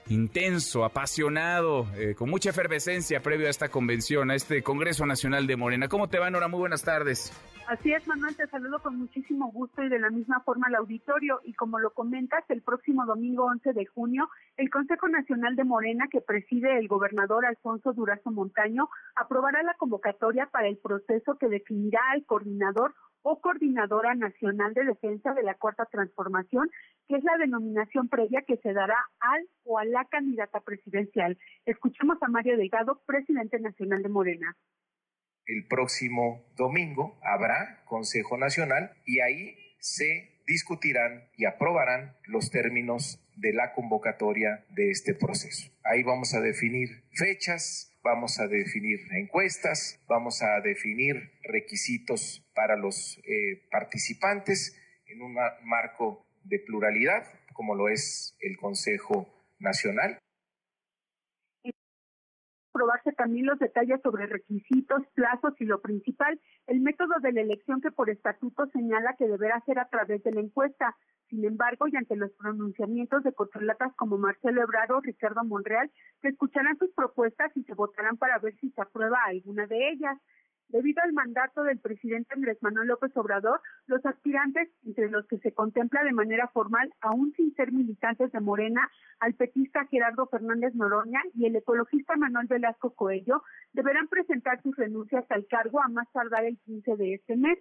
intenso, 0.09 0.85
apasionado, 0.85 1.87
eh, 1.97 2.15
con 2.17 2.29
mucha 2.29 2.51
efervescencia 2.51 3.23
previo 3.23 3.47
a 3.47 3.51
esta 3.51 3.69
convención, 3.69 4.31
a 4.31 4.35
este 4.35 4.63
Congreso 4.63 5.07
Nacional 5.07 5.47
de 5.47 5.57
Morena. 5.57 5.89
¿Cómo 5.89 6.09
te 6.09 6.19
va, 6.19 6.31
Nora? 6.31 6.49
Muy 6.49 6.61
buenas 6.61 6.83
tardes. 6.83 7.33
Así 7.69 7.93
es, 7.93 8.07
Manuel, 8.07 8.37
te 8.37 8.47
saludo 8.49 8.81
con 8.81 8.99
muchísimo 8.99 9.51
gusto 9.53 9.83
y 9.83 9.89
de 9.89 9.99
la 9.99 10.11
misma 10.11 10.41
forma 10.41 10.67
al 10.67 10.75
auditorio. 10.75 11.41
Y 11.45 11.55
como 11.55 11.79
lo 11.79 11.91
comentas, 11.95 12.45
el 12.49 12.61
próximo 12.61 13.07
domingo 13.07 13.45
11 13.45 13.73
de 13.73 13.87
junio, 13.87 14.29
el 14.57 14.69
Consejo 14.69 15.09
Nacional 15.09 15.57
de 15.57 15.65
Morena, 15.65 16.09
que 16.11 16.21
preside 16.21 16.79
el 16.79 16.89
gobernador 16.89 17.47
Alfonso 17.47 17.93
Durazo 17.93 18.31
Montaño, 18.31 18.89
aprobará 19.15 19.63
la 19.63 19.75
convocatoria 19.75 20.47
para 20.47 20.69
el 20.69 20.77
proceso 20.77 21.39
que 21.39 21.49
definirá 21.49 22.01
al 22.11 22.27
coordinador 22.27 22.95
o 23.23 23.41
Coordinadora 23.41 24.15
Nacional 24.15 24.75
de 24.75 24.85
Defensa 24.85 25.33
de 25.33 25.45
la 25.45 25.55
Cuarta 25.55 25.87
Transformación, 25.87 26.69
que 27.09 27.17
es 27.17 27.25
la 27.25 27.39
denominación 27.39 28.09
previa 28.09 28.43
que 28.43 28.57
se 28.57 28.73
dará 28.73 28.97
al 29.21 29.49
o 29.65 29.79
a 29.79 29.85
la 29.85 30.05
candidata 30.07 30.61
presidencial. 30.61 31.39
Escuchemos 31.65 32.19
a 32.23 32.29
Mario 32.29 32.57
Delgado, 32.57 33.01
presidente 33.07 33.61
nacional 33.61 34.03
de 34.03 34.09
Morena. 34.09 34.57
El 35.47 35.67
próximo 35.67 36.45
domingo 36.57 37.19
habrá 37.23 37.83
Consejo 37.85 38.39
Nacional 38.39 38.93
y 39.05 39.21
ahí 39.21 39.57
se 39.81 40.33
discutirán 40.47 41.29
y 41.37 41.45
aprobarán 41.45 42.17
los 42.27 42.51
términos 42.51 43.21
de 43.37 43.53
la 43.53 43.73
convocatoria 43.73 44.65
de 44.71 44.91
este 44.91 45.15
proceso. 45.15 45.71
Ahí 45.85 46.03
vamos 46.03 46.35
a 46.35 46.41
definir 46.41 47.03
fechas, 47.13 47.93
vamos 48.03 48.39
a 48.39 48.47
definir 48.47 49.01
encuestas, 49.13 50.01
vamos 50.09 50.43
a 50.43 50.61
definir 50.61 51.33
requisitos 51.43 52.45
para 52.55 52.77
los 52.77 53.19
eh, 53.25 53.63
participantes 53.71 54.77
en 55.07 55.23
un 55.23 55.35
marco 55.65 56.27
de 56.45 56.59
pluralidad, 56.59 57.25
como 57.53 57.75
lo 57.75 57.89
es 57.89 58.37
el 58.41 58.57
Consejo 58.57 59.29
Nacional. 59.59 60.19
Probarse 62.73 63.13
también 63.13 63.47
los 63.47 63.59
detalles 63.59 64.01
sobre 64.03 64.27
requisitos, 64.27 65.03
plazos 65.15 65.55
y 65.61 65.67
lo 65.67 65.81
principal, 65.81 66.41
el 66.67 66.81
método 66.81 67.15
de 67.21 67.33
la 67.33 67.43
elección 67.43 67.81
que 67.81 67.91
por 67.91 68.09
estatuto 68.09 68.67
señala 68.73 69.15
que 69.19 69.29
deberá 69.29 69.61
ser 69.67 69.79
a 69.79 69.89
través 69.89 70.23
de 70.23 70.33
la 70.33 70.41
encuesta. 70.41 70.97
Sin 71.29 71.45
embargo, 71.45 71.87
y 71.89 71.97
ante 71.97 72.17
los 72.17 72.31
pronunciamientos 72.33 73.23
de 73.23 73.33
corcholatas 73.33 73.95
como 73.97 74.19
Marcelo 74.19 74.63
Ebrard 74.63 74.93
o 74.93 75.01
Ricardo 75.01 75.45
Monreal, 75.45 75.91
se 76.21 76.29
escucharán 76.29 76.79
sus 76.79 76.91
propuestas 76.93 77.51
y 77.57 77.63
se 77.65 77.75
votarán 77.75 78.17
para 78.17 78.39
ver 78.39 78.55
si 78.57 78.71
se 78.71 78.81
aprueba 78.83 79.19
alguna 79.25 79.67
de 79.67 79.91
ellas. 79.91 80.19
Debido 80.73 81.03
al 81.03 81.13
mandato 81.13 81.65
del 81.65 81.79
presidente 81.79 82.33
Andrés 82.35 82.57
Manuel 82.63 82.89
López 82.89 83.15
Obrador, 83.19 83.61
los 83.87 84.05
aspirantes, 84.07 84.71
entre 84.87 85.11
los 85.11 85.27
que 85.27 85.37
se 85.41 85.53
contempla 85.53 86.03
de 86.03 86.13
manera 86.13 86.49
formal, 86.49 86.91
aún 87.03 87.35
sin 87.37 87.55
ser 87.55 87.73
militantes 87.73 88.33
de 88.33 88.41
Morena, 88.41 88.91
al 89.21 89.35
petista 89.35 89.85
Gerardo 89.91 90.27
Fernández 90.29 90.75
Noroña 90.75 91.21
y 91.35 91.45
el 91.45 91.57
ecologista 91.57 92.17
Manuel 92.17 92.47
Velasco 92.47 92.95
Coello, 92.95 93.43
deberán 93.75 94.09
presentar 94.09 94.63
sus 94.63 94.75
renuncias 94.75 95.27
al 95.29 95.47
cargo 95.47 95.79
a 95.83 95.89
más 95.89 96.11
tardar 96.11 96.47
el 96.47 96.59
15 96.61 96.97
de 96.97 97.15
este 97.17 97.37
mes. 97.37 97.59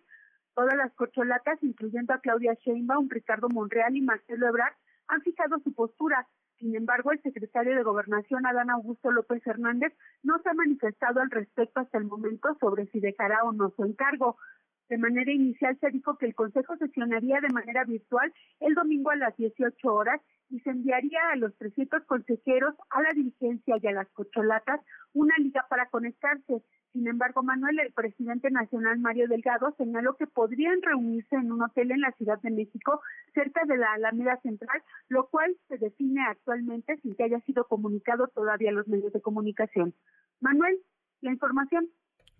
Todas 0.55 0.77
las 0.77 0.93
corcholatas, 0.93 1.61
incluyendo 1.63 2.13
a 2.13 2.21
Claudia 2.21 2.53
Sheinbaum, 2.53 3.09
Ricardo 3.09 3.49
Monreal 3.49 3.93
y 3.93 4.01
Marcelo 4.01 4.47
Ebrard, 4.47 4.75
han 5.09 5.21
fijado 5.21 5.59
su 5.59 5.73
postura. 5.73 6.25
Sin 6.61 6.75
embargo, 6.75 7.11
el 7.11 7.19
secretario 7.23 7.75
de 7.75 7.81
Gobernación, 7.81 8.45
Adán 8.45 8.69
Augusto 8.69 9.09
López 9.09 9.41
Hernández, 9.47 9.93
no 10.21 10.37
se 10.43 10.49
ha 10.49 10.53
manifestado 10.53 11.19
al 11.19 11.31
respecto 11.31 11.79
hasta 11.79 11.97
el 11.97 12.03
momento 12.03 12.55
sobre 12.59 12.85
si 12.91 12.99
dejará 12.99 13.43
o 13.43 13.51
no 13.51 13.71
su 13.71 13.83
encargo. 13.83 14.37
De 14.91 14.97
manera 14.97 15.31
inicial 15.31 15.77
se 15.79 15.89
dijo 15.89 16.17
que 16.17 16.25
el 16.25 16.35
Consejo 16.35 16.75
sesionaría 16.75 17.39
de 17.39 17.47
manera 17.47 17.85
virtual 17.85 18.33
el 18.59 18.73
domingo 18.73 19.09
a 19.09 19.15
las 19.15 19.37
18 19.37 19.87
horas 19.87 20.19
y 20.49 20.59
se 20.59 20.69
enviaría 20.69 21.29
a 21.31 21.37
los 21.37 21.55
300 21.59 22.03
consejeros, 22.03 22.75
a 22.89 23.01
la 23.01 23.11
dirigencia 23.15 23.77
y 23.81 23.87
a 23.87 23.93
las 23.93 24.09
cocholatas 24.09 24.81
una 25.13 25.33
liga 25.37 25.65
para 25.69 25.87
conectarse. 25.87 26.61
Sin 26.91 27.07
embargo, 27.07 27.41
Manuel, 27.41 27.79
el 27.79 27.93
presidente 27.93 28.51
nacional 28.51 28.99
Mario 28.99 29.29
Delgado 29.29 29.73
señaló 29.77 30.17
que 30.17 30.27
podrían 30.27 30.81
reunirse 30.81 31.37
en 31.37 31.53
un 31.53 31.63
hotel 31.63 31.91
en 31.91 32.01
la 32.01 32.11
Ciudad 32.17 32.41
de 32.41 32.51
México, 32.51 32.99
cerca 33.33 33.63
de 33.63 33.77
la 33.77 33.93
Alameda 33.93 34.41
Central, 34.41 34.83
lo 35.07 35.29
cual 35.29 35.55
se 35.69 35.77
define 35.77 36.21
actualmente 36.27 36.97
sin 36.97 37.15
que 37.15 37.23
haya 37.23 37.39
sido 37.45 37.63
comunicado 37.63 38.27
todavía 38.27 38.71
a 38.71 38.73
los 38.73 38.89
medios 38.89 39.13
de 39.13 39.21
comunicación. 39.21 39.95
Manuel, 40.41 40.77
la 41.21 41.31
información. 41.31 41.89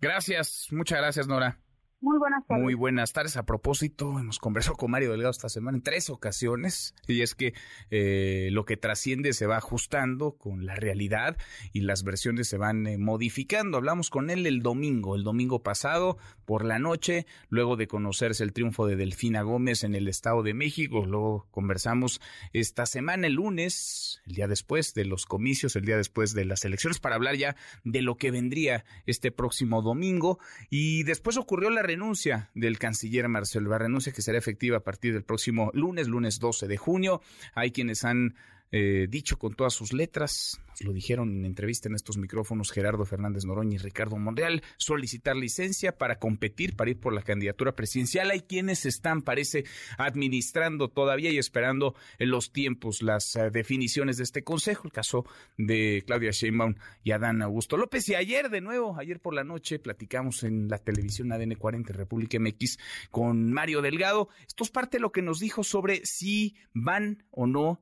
Gracias, 0.02 0.68
muchas 0.70 0.98
gracias, 0.98 1.26
Nora. 1.26 1.56
Muy 2.02 2.18
buenas 2.18 2.44
tardes. 2.48 2.62
Muy 2.64 2.74
buenas 2.74 3.12
tardes. 3.12 3.36
A 3.36 3.46
propósito, 3.46 4.18
hemos 4.18 4.40
conversado 4.40 4.76
con 4.76 4.90
Mario 4.90 5.12
Delgado 5.12 5.30
esta 5.30 5.48
semana 5.48 5.78
en 5.78 5.84
tres 5.84 6.10
ocasiones 6.10 6.96
y 7.06 7.22
es 7.22 7.36
que 7.36 7.54
eh, 7.90 8.48
lo 8.50 8.64
que 8.64 8.76
trasciende 8.76 9.32
se 9.32 9.46
va 9.46 9.58
ajustando 9.58 10.32
con 10.32 10.66
la 10.66 10.74
realidad 10.74 11.36
y 11.72 11.82
las 11.82 12.02
versiones 12.02 12.48
se 12.48 12.58
van 12.58 12.88
eh, 12.88 12.98
modificando. 12.98 13.76
Hablamos 13.76 14.10
con 14.10 14.30
él 14.30 14.48
el 14.48 14.62
domingo, 14.62 15.14
el 15.14 15.22
domingo 15.22 15.62
pasado 15.62 16.18
por 16.44 16.64
la 16.64 16.80
noche, 16.80 17.24
luego 17.50 17.76
de 17.76 17.86
conocerse 17.86 18.42
el 18.42 18.52
triunfo 18.52 18.88
de 18.88 18.96
Delfina 18.96 19.42
Gómez 19.42 19.84
en 19.84 19.94
el 19.94 20.08
Estado 20.08 20.42
de 20.42 20.54
México. 20.54 21.06
Luego 21.06 21.46
conversamos 21.52 22.20
esta 22.52 22.84
semana, 22.84 23.28
el 23.28 23.34
lunes, 23.34 24.20
el 24.26 24.34
día 24.34 24.48
después 24.48 24.92
de 24.94 25.04
los 25.04 25.24
comicios, 25.24 25.76
el 25.76 25.84
día 25.84 25.98
después 25.98 26.34
de 26.34 26.46
las 26.46 26.64
elecciones, 26.64 26.98
para 26.98 27.14
hablar 27.14 27.36
ya 27.36 27.54
de 27.84 28.02
lo 28.02 28.16
que 28.16 28.32
vendría 28.32 28.84
este 29.06 29.30
próximo 29.30 29.82
domingo. 29.82 30.40
Y 30.68 31.04
después 31.04 31.36
ocurrió 31.36 31.70
la 31.70 31.91
renuncia 31.92 32.50
del 32.54 32.78
canciller 32.78 33.28
Marcelo 33.28 33.70
la 33.70 33.78
renuncia 33.78 34.12
que 34.12 34.22
será 34.22 34.38
efectiva 34.38 34.78
a 34.78 34.80
partir 34.80 35.12
del 35.12 35.24
próximo 35.24 35.70
lunes, 35.74 36.08
lunes 36.08 36.38
12 36.38 36.66
de 36.66 36.76
junio. 36.76 37.20
Hay 37.54 37.70
quienes 37.70 38.04
han 38.04 38.34
eh, 38.72 39.06
dicho 39.08 39.38
con 39.38 39.54
todas 39.54 39.74
sus 39.74 39.92
letras, 39.92 40.58
nos 40.72 40.80
lo 40.80 40.92
dijeron 40.94 41.36
en 41.36 41.44
entrevista 41.44 41.88
en 41.88 41.94
estos 41.94 42.16
micrófonos 42.16 42.72
Gerardo 42.72 43.04
Fernández 43.04 43.44
Noroña 43.44 43.74
y 43.74 43.78
Ricardo 43.78 44.16
Monreal, 44.16 44.62
solicitar 44.78 45.36
licencia 45.36 45.98
para 45.98 46.18
competir, 46.18 46.74
para 46.74 46.90
ir 46.90 46.98
por 46.98 47.12
la 47.12 47.22
candidatura 47.22 47.74
presidencial. 47.74 48.30
Hay 48.30 48.40
quienes 48.40 48.86
están, 48.86 49.20
parece, 49.22 49.64
administrando 49.98 50.88
todavía 50.88 51.30
y 51.30 51.38
esperando 51.38 51.94
los 52.18 52.50
tiempos 52.52 53.02
las 53.02 53.36
uh, 53.36 53.50
definiciones 53.50 54.16
de 54.16 54.24
este 54.24 54.42
consejo, 54.42 54.84
el 54.86 54.92
caso 54.92 55.26
de 55.58 56.02
Claudia 56.06 56.30
Sheinbaum 56.30 56.74
y 57.04 57.12
Adán 57.12 57.42
Augusto 57.42 57.76
López. 57.76 58.08
Y 58.08 58.14
ayer, 58.14 58.48
de 58.48 58.62
nuevo, 58.62 58.96
ayer 58.98 59.20
por 59.20 59.34
la 59.34 59.44
noche, 59.44 59.78
platicamos 59.78 60.44
en 60.44 60.68
la 60.68 60.78
televisión 60.78 61.30
ADN 61.30 61.56
40 61.56 61.92
República 61.92 62.38
MX 62.40 62.78
con 63.10 63.52
Mario 63.52 63.82
Delgado. 63.82 64.28
Esto 64.46 64.64
es 64.64 64.70
parte 64.70 64.96
de 64.96 65.02
lo 65.02 65.12
que 65.12 65.20
nos 65.20 65.40
dijo 65.40 65.62
sobre 65.62 66.06
si 66.06 66.56
van 66.72 67.24
o 67.30 67.46
no 67.46 67.80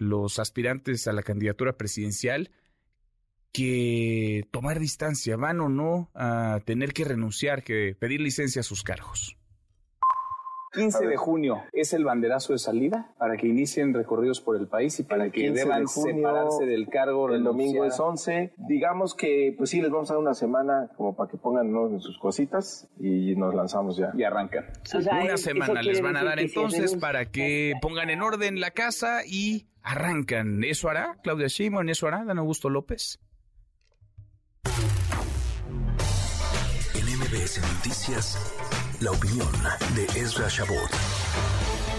los 0.00 0.38
aspirantes 0.38 1.06
a 1.06 1.12
la 1.12 1.22
candidatura 1.22 1.76
presidencial 1.76 2.50
que 3.52 4.48
tomar 4.50 4.80
distancia, 4.80 5.36
van 5.36 5.60
o 5.60 5.68
no 5.68 6.10
a 6.14 6.60
tener 6.64 6.94
que 6.94 7.04
renunciar, 7.04 7.62
que 7.62 7.94
pedir 7.98 8.20
licencia 8.20 8.60
a 8.60 8.64
sus 8.64 8.82
cargos. 8.82 9.36
15 10.72 11.06
de 11.06 11.16
junio 11.16 11.62
es 11.72 11.92
el 11.92 12.04
banderazo 12.04 12.52
de 12.52 12.58
salida 12.58 13.12
para 13.18 13.36
que 13.36 13.48
inicien 13.48 13.92
recorridos 13.92 14.40
por 14.40 14.56
el 14.56 14.68
país 14.68 14.98
y 15.00 15.02
para 15.02 15.30
que 15.30 15.50
deban 15.50 15.88
separarse 15.88 16.64
del 16.66 16.88
cargo. 16.88 17.32
El 17.32 17.42
domingo 17.42 17.84
es 17.84 17.98
11. 17.98 18.54
Digamos 18.56 19.14
que, 19.14 19.54
pues 19.56 19.70
sí, 19.70 19.80
les 19.80 19.90
vamos 19.90 20.10
a 20.10 20.14
dar 20.14 20.22
una 20.22 20.34
semana 20.34 20.90
como 20.96 21.16
para 21.16 21.30
que 21.30 21.36
pongan 21.36 21.74
en 21.74 22.00
sus 22.00 22.18
cositas 22.18 22.88
y 22.98 23.34
nos 23.36 23.54
lanzamos 23.54 23.96
ya. 23.96 24.12
Y 24.14 24.22
arrancan. 24.22 24.66
O 24.94 25.00
sea, 25.00 25.20
una 25.22 25.36
semana 25.36 25.82
les 25.82 26.00
van 26.00 26.16
a 26.16 26.24
dar 26.24 26.38
entonces 26.38 26.96
para 26.96 27.26
que 27.26 27.74
pongan 27.80 28.10
en 28.10 28.22
orden 28.22 28.60
la 28.60 28.70
casa 28.70 29.20
y 29.26 29.66
arrancan. 29.82 30.62
¿Eso 30.64 30.88
hará 30.88 31.18
Claudia 31.22 31.48
Sheinbaum? 31.48 31.88
¿Eso 31.88 32.06
hará 32.06 32.24
Dan 32.24 32.38
Augusto 32.38 32.70
López? 32.70 33.18
En 36.94 37.18
MBS 37.18 37.60
Noticias, 37.74 38.54
la 39.00 39.12
opinión 39.12 39.48
de 39.94 40.04
Ezra 40.20 40.48
Shabot. 40.48 40.90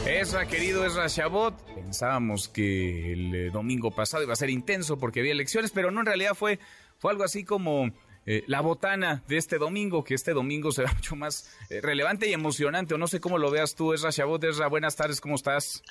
Ezra, 0.06 0.48
querido 0.48 0.86
Ezra 0.86 1.08
Shabot, 1.08 1.56
pensábamos 1.74 2.48
que 2.48 3.14
el 3.14 3.34
eh, 3.34 3.50
domingo 3.50 3.90
pasado 3.90 4.24
iba 4.24 4.34
a 4.34 4.36
ser 4.36 4.52
intenso 4.52 5.00
porque 5.00 5.20
había 5.20 5.32
elecciones, 5.32 5.72
pero 5.72 5.90
no, 5.90 6.02
en 6.02 6.06
realidad 6.06 6.36
fue, 6.36 6.60
fue 7.00 7.12
algo 7.12 7.24
así 7.24 7.44
como 7.44 7.92
eh, 8.28 8.44
la 8.46 8.62
botana 8.62 9.24
de 9.28 9.38
este 9.38 9.58
domingo, 9.58 10.04
que 10.04 10.14
este 10.14 10.34
domingo 10.34 10.72
será 10.72 10.94
mucho 10.96 11.16
más 11.16 11.52
eh, 11.70 11.82
relevante 11.82 12.30
y 12.30 12.34
emocionante, 12.34 12.94
o 12.94 13.00
no 13.00 13.08
sé 13.08 13.20
cómo 13.20 13.40
lo 13.40 13.50
veas 13.50 13.74
tú, 13.74 13.94
Ezra 13.94 14.12
Shabot. 14.12 14.44
Ezra, 14.44 14.68
buenas 14.68 14.96
tardes, 14.96 15.22
¿cómo 15.22 15.36
estás? 15.36 15.82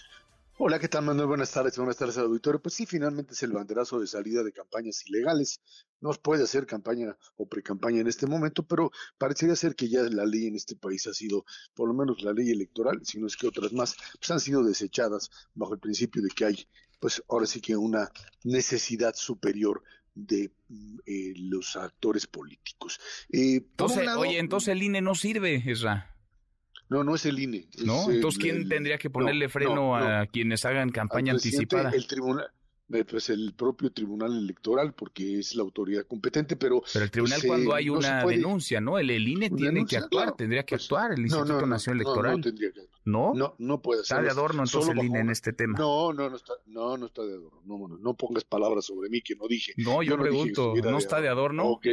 Hola, 0.63 0.79
¿qué 0.79 0.89
tal, 0.89 1.07
Manuel? 1.07 1.27
Buenas 1.27 1.53
tardes, 1.53 1.79
buenas 1.79 1.97
tardes 1.97 2.19
al 2.19 2.27
auditorio. 2.27 2.61
Pues 2.61 2.75
sí, 2.75 2.85
finalmente 2.85 3.33
es 3.33 3.43
el 3.43 3.51
banderazo 3.51 3.99
de 3.99 4.07
salida 4.07 4.43
de 4.43 4.53
campañas 4.53 5.07
ilegales. 5.07 5.63
No 6.03 6.11
puede 6.11 6.45
hacer 6.45 6.67
campaña 6.67 7.17
o 7.39 7.49
precampaña 7.49 8.03
en 8.03 8.09
este 8.09 8.27
momento, 8.27 8.63
pero 8.63 8.93
parecería 9.17 9.57
ser 9.57 9.75
que 9.75 9.89
ya 9.89 10.03
la 10.03 10.27
ley 10.27 10.49
en 10.49 10.57
este 10.57 10.77
país 10.77 11.07
ha 11.07 11.15
sido, 11.15 11.47
por 11.73 11.89
lo 11.89 11.95
menos 11.95 12.23
la 12.23 12.35
ley 12.35 12.51
electoral, 12.51 13.01
si 13.05 13.19
no 13.19 13.27
es 13.27 13.39
que 13.39 13.47
otras 13.47 13.73
más, 13.73 13.97
pues 14.19 14.31
han 14.31 14.39
sido 14.39 14.63
desechadas 14.63 15.31
bajo 15.55 15.73
el 15.73 15.81
principio 15.81 16.21
de 16.21 16.29
que 16.29 16.45
hay, 16.45 16.69
pues 16.99 17.23
ahora 17.31 17.47
sí 17.47 17.63
que 17.63 17.75
una 17.75 18.11
necesidad 18.45 19.15
superior 19.15 19.83
de 20.15 20.53
eh, 21.07 21.33
los 21.37 21.75
actores 21.77 22.27
políticos. 22.27 23.01
Eh, 23.33 23.65
entonces, 23.65 24.07
oye, 24.15 24.39
entonces 24.39 24.69
el 24.69 24.83
INE 24.83 25.01
no 25.01 25.15
sirve, 25.15 25.55
Isra. 25.55 26.15
No, 26.91 27.05
no 27.05 27.15
es 27.15 27.25
el 27.25 27.39
INE. 27.39 27.67
¿No? 27.85 28.11
Entonces, 28.11 28.43
¿quién 28.43 28.69
tendría 28.69 28.99
que 28.99 29.09
ponerle 29.09 29.49
freno 29.49 29.97
a 29.97 30.27
quienes 30.27 30.65
hagan 30.65 30.91
campaña 30.91 31.33
anticipada? 31.33 31.91
El 31.91 32.07
tribunal, 32.07 32.51
pues 33.09 33.31
el 33.31 33.55
propio 33.55 33.93
Tribunal 33.93 34.37
Electoral, 34.37 34.93
porque 34.93 35.39
es 35.39 35.55
la 35.55 35.63
autoridad 35.63 36.05
competente, 36.07 36.57
pero... 36.57 36.83
Pero 36.93 37.05
el 37.05 37.11
tribunal 37.11 37.39
pues, 37.41 37.49
cuando 37.49 37.75
hay 37.75 37.89
una 37.89 38.25
denuncia, 38.25 38.81
¿no? 38.81 38.99
El, 38.99 39.11
INE 39.11 39.51
tiene 39.51 39.87
que 39.87 39.97
actuar, 39.97 40.35
tendría 40.37 40.65
que 40.65 40.75
pues, 40.75 40.87
actuar, 40.87 41.13
el 41.13 41.21
Instituto 41.21 41.65
Nacional 41.67 42.01
Electoral. 42.01 42.37
No, 42.37 42.43
tendría 42.43 42.73
que 42.73 42.81
¿No? 43.05 43.33
No, 43.35 43.55
no 43.59 43.81
puede 43.81 44.05
ser. 44.05 44.19
Está 44.19 44.23
de 44.23 44.31
adorno 44.31 44.65
entonces 44.65 44.93
el 44.93 45.05
INE 45.05 45.21
en 45.21 45.31
este 45.31 45.53
tema. 45.53 45.79
No, 45.79 46.13
no, 46.13 46.29
no 46.29 46.37
está, 46.37 46.55
no, 46.67 46.97
no 46.97 47.07
está 47.07 47.23
de 47.23 47.35
adorno. 47.35 47.63
No, 47.65 47.89
no, 47.89 47.99
no 47.99 48.15
pongas 48.15 48.45
palabras 48.45 48.85
sobre 48.85 49.09
mí 49.09 49.23
que 49.23 49.37
no 49.37 49.47
dije. 49.47 49.73
No, 49.77 50.03
yo, 50.03 50.19
pregunto, 50.19 50.75
¿no 50.83 50.99
está 50.99 51.21
de 51.21 51.29
adorno? 51.29 51.67
Ok. 51.67 51.87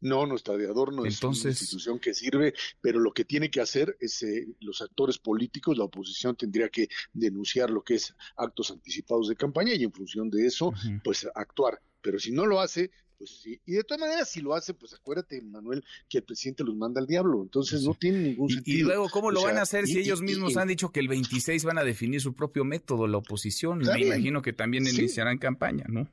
No, 0.00 0.26
no 0.26 0.36
está 0.36 0.56
de 0.56 0.66
adorno, 0.66 1.04
Entonces, 1.04 1.40
es 1.40 1.44
una 1.44 1.50
institución 1.50 1.98
que 1.98 2.14
sirve, 2.14 2.54
pero 2.80 3.00
lo 3.00 3.12
que 3.12 3.24
tiene 3.24 3.50
que 3.50 3.60
hacer 3.60 3.96
es 4.00 4.22
eh, 4.22 4.46
los 4.60 4.80
actores 4.80 5.18
políticos, 5.18 5.76
la 5.76 5.84
oposición 5.84 6.36
tendría 6.36 6.68
que 6.68 6.88
denunciar 7.12 7.70
lo 7.70 7.82
que 7.82 7.94
es 7.94 8.14
actos 8.36 8.70
anticipados 8.70 9.28
de 9.28 9.36
campaña 9.36 9.74
y 9.74 9.84
en 9.84 9.92
función 9.92 10.30
de 10.30 10.46
eso, 10.46 10.72
pues 11.02 11.26
actuar. 11.34 11.80
Pero 12.00 12.18
si 12.20 12.30
no 12.30 12.46
lo 12.46 12.60
hace, 12.60 12.90
pues 13.18 13.40
sí. 13.42 13.60
Y 13.66 13.72
de 13.72 13.82
todas 13.82 14.00
maneras, 14.00 14.30
si 14.30 14.40
lo 14.40 14.54
hace, 14.54 14.74
pues 14.74 14.94
acuérdate, 14.94 15.42
Manuel, 15.42 15.84
que 16.08 16.18
el 16.18 16.24
presidente 16.24 16.62
los 16.62 16.76
manda 16.76 17.00
al 17.00 17.06
diablo. 17.06 17.42
Entonces 17.42 17.82
no 17.82 17.94
tiene 17.94 18.20
ningún 18.20 18.48
sentido. 18.48 18.78
Y, 18.78 18.82
luego, 18.82 19.08
¿cómo 19.10 19.32
lo 19.32 19.42
van 19.42 19.58
a 19.58 19.62
hacer 19.62 19.86
si 19.86 19.98
ellos 19.98 20.22
mismos 20.22 20.56
han 20.56 20.68
dicho 20.68 20.90
que 20.90 21.00
el 21.00 21.08
26 21.08 21.64
van 21.64 21.78
a 21.78 21.84
definir 21.84 22.20
su 22.20 22.34
propio 22.34 22.64
método, 22.64 23.08
la 23.08 23.18
oposición? 23.18 23.78
Me 23.78 24.00
imagino 24.00 24.40
que 24.42 24.52
también 24.52 24.86
iniciarán 24.86 25.38
campaña, 25.38 25.84
¿no? 25.88 26.08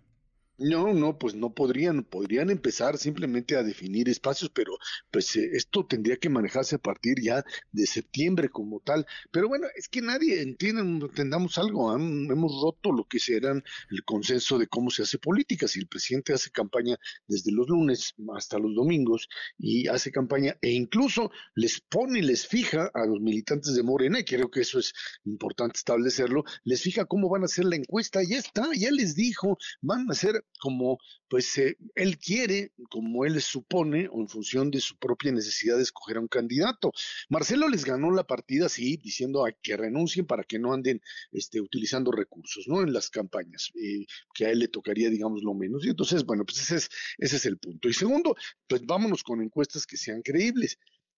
No, 0.58 0.94
no, 0.94 1.18
pues 1.18 1.36
no 1.36 1.54
podrían, 1.54 2.06
podrían 2.06 2.50
empezar 2.50 2.98
simplemente 2.98 3.58
a 3.58 3.64
definir 3.64 4.08
espacios, 4.08 4.50
pero 4.54 4.78
pues 5.12 5.36
eh, 5.36 5.50
esto 5.54 5.86
tendría 5.86 6.16
que 6.16 6.30
manejarse 6.30 6.76
a 6.76 6.80
partir 6.80 7.22
ya 7.22 7.44
de 7.74 7.86
septiembre 7.86 8.48
como 8.48 8.80
tal. 8.80 9.06
Pero 9.32 9.50
bueno, 9.50 9.68
es 9.76 9.90
que 9.90 10.02
nadie 10.02 10.42
entiende, 10.42 10.82
entendamos 10.82 11.58
algo, 11.58 11.94
hemos 11.94 12.62
roto 12.62 12.94
lo 12.94 13.06
que 13.06 13.20
será 13.20 13.52
el 13.52 14.04
consenso 14.06 14.58
de 14.58 14.68
cómo 14.68 14.92
se 14.92 15.04
hace 15.04 15.18
política. 15.18 15.68
Si 15.68 15.80
el 15.80 15.88
presidente 15.88 16.32
hace 16.32 16.52
campaña 16.52 16.98
desde 17.28 17.52
los 17.52 17.68
lunes 17.68 18.14
hasta 18.34 18.58
los 18.58 18.74
domingos 18.74 19.28
y 19.58 19.88
hace 19.90 20.10
campaña 20.10 20.58
e 20.62 20.72
incluso 20.72 21.32
les 21.56 21.82
pone, 21.82 22.22
les 22.22 22.48
fija 22.48 22.90
a 22.94 23.06
los 23.06 23.20
militantes 23.20 23.76
de 23.76 23.84
Morena, 23.84 24.20
y 24.20 24.24
creo 24.24 24.50
que 24.50 24.62
eso 24.62 24.80
es 24.80 24.94
importante 25.26 25.78
establecerlo, 25.78 26.46
les 26.64 26.82
fija 26.82 27.04
cómo 27.06 27.28
van 27.28 27.42
a 27.42 27.46
hacer 27.46 27.66
la 27.66 27.76
encuesta, 27.76 28.22
ya 28.24 28.38
está, 28.38 28.70
ya 28.74 28.92
les 28.92 29.16
dijo, 29.16 29.58
van 29.82 30.08
a 30.10 30.14
hacer 30.14 30.45
como 30.60 30.98
pues 31.28 31.58
eh, 31.58 31.78
él 31.96 32.18
quiere, 32.18 32.72
como 32.90 33.26
él 33.26 33.42
supone, 33.42 34.08
o 34.12 34.22
en 34.22 34.28
función 34.28 34.72
de 34.72 34.80
su 34.80 34.98
propia 34.98 35.32
necesidad 35.32 35.78
de 35.78 35.84
escoger 35.84 36.18
a 36.18 36.22
un 36.22 36.28
candidato. 36.28 36.92
Marcelo 37.30 37.68
les 37.68 37.86
ganó 37.86 38.12
la 38.12 38.24
partida, 38.24 38.70
sí, 38.70 38.98
diciendo 38.98 39.46
a 39.46 39.52
que 39.52 39.78
renuncien 39.78 40.26
para 40.26 40.44
que 40.44 40.60
no 40.60 40.74
anden 40.74 41.02
este, 41.32 41.62
utilizando 41.62 42.12
recursos, 42.12 42.68
¿no? 42.68 42.82
En 42.82 42.94
las 42.94 43.10
campañas, 43.10 43.72
eh, 43.76 44.06
que 44.34 44.46
a 44.46 44.52
él 44.52 44.60
le 44.60 44.68
tocaría, 44.68 45.10
digamos, 45.10 45.44
lo 45.44 45.54
menos. 45.54 45.86
Y 45.86 45.90
entonces, 45.90 46.26
bueno, 46.26 46.46
pues 46.46 46.62
ese 46.62 46.78
es, 46.78 46.90
ese 47.18 47.36
es 47.38 47.46
el 47.46 47.58
punto. 47.58 47.90
Y 47.90 47.94
segundo, 47.94 48.36
pues 48.68 48.82
vámonos 48.86 49.24
con 49.24 49.42
encuestas 49.42 49.86
que 49.86 49.98
sean 49.98 50.22
creíbles 50.22 50.78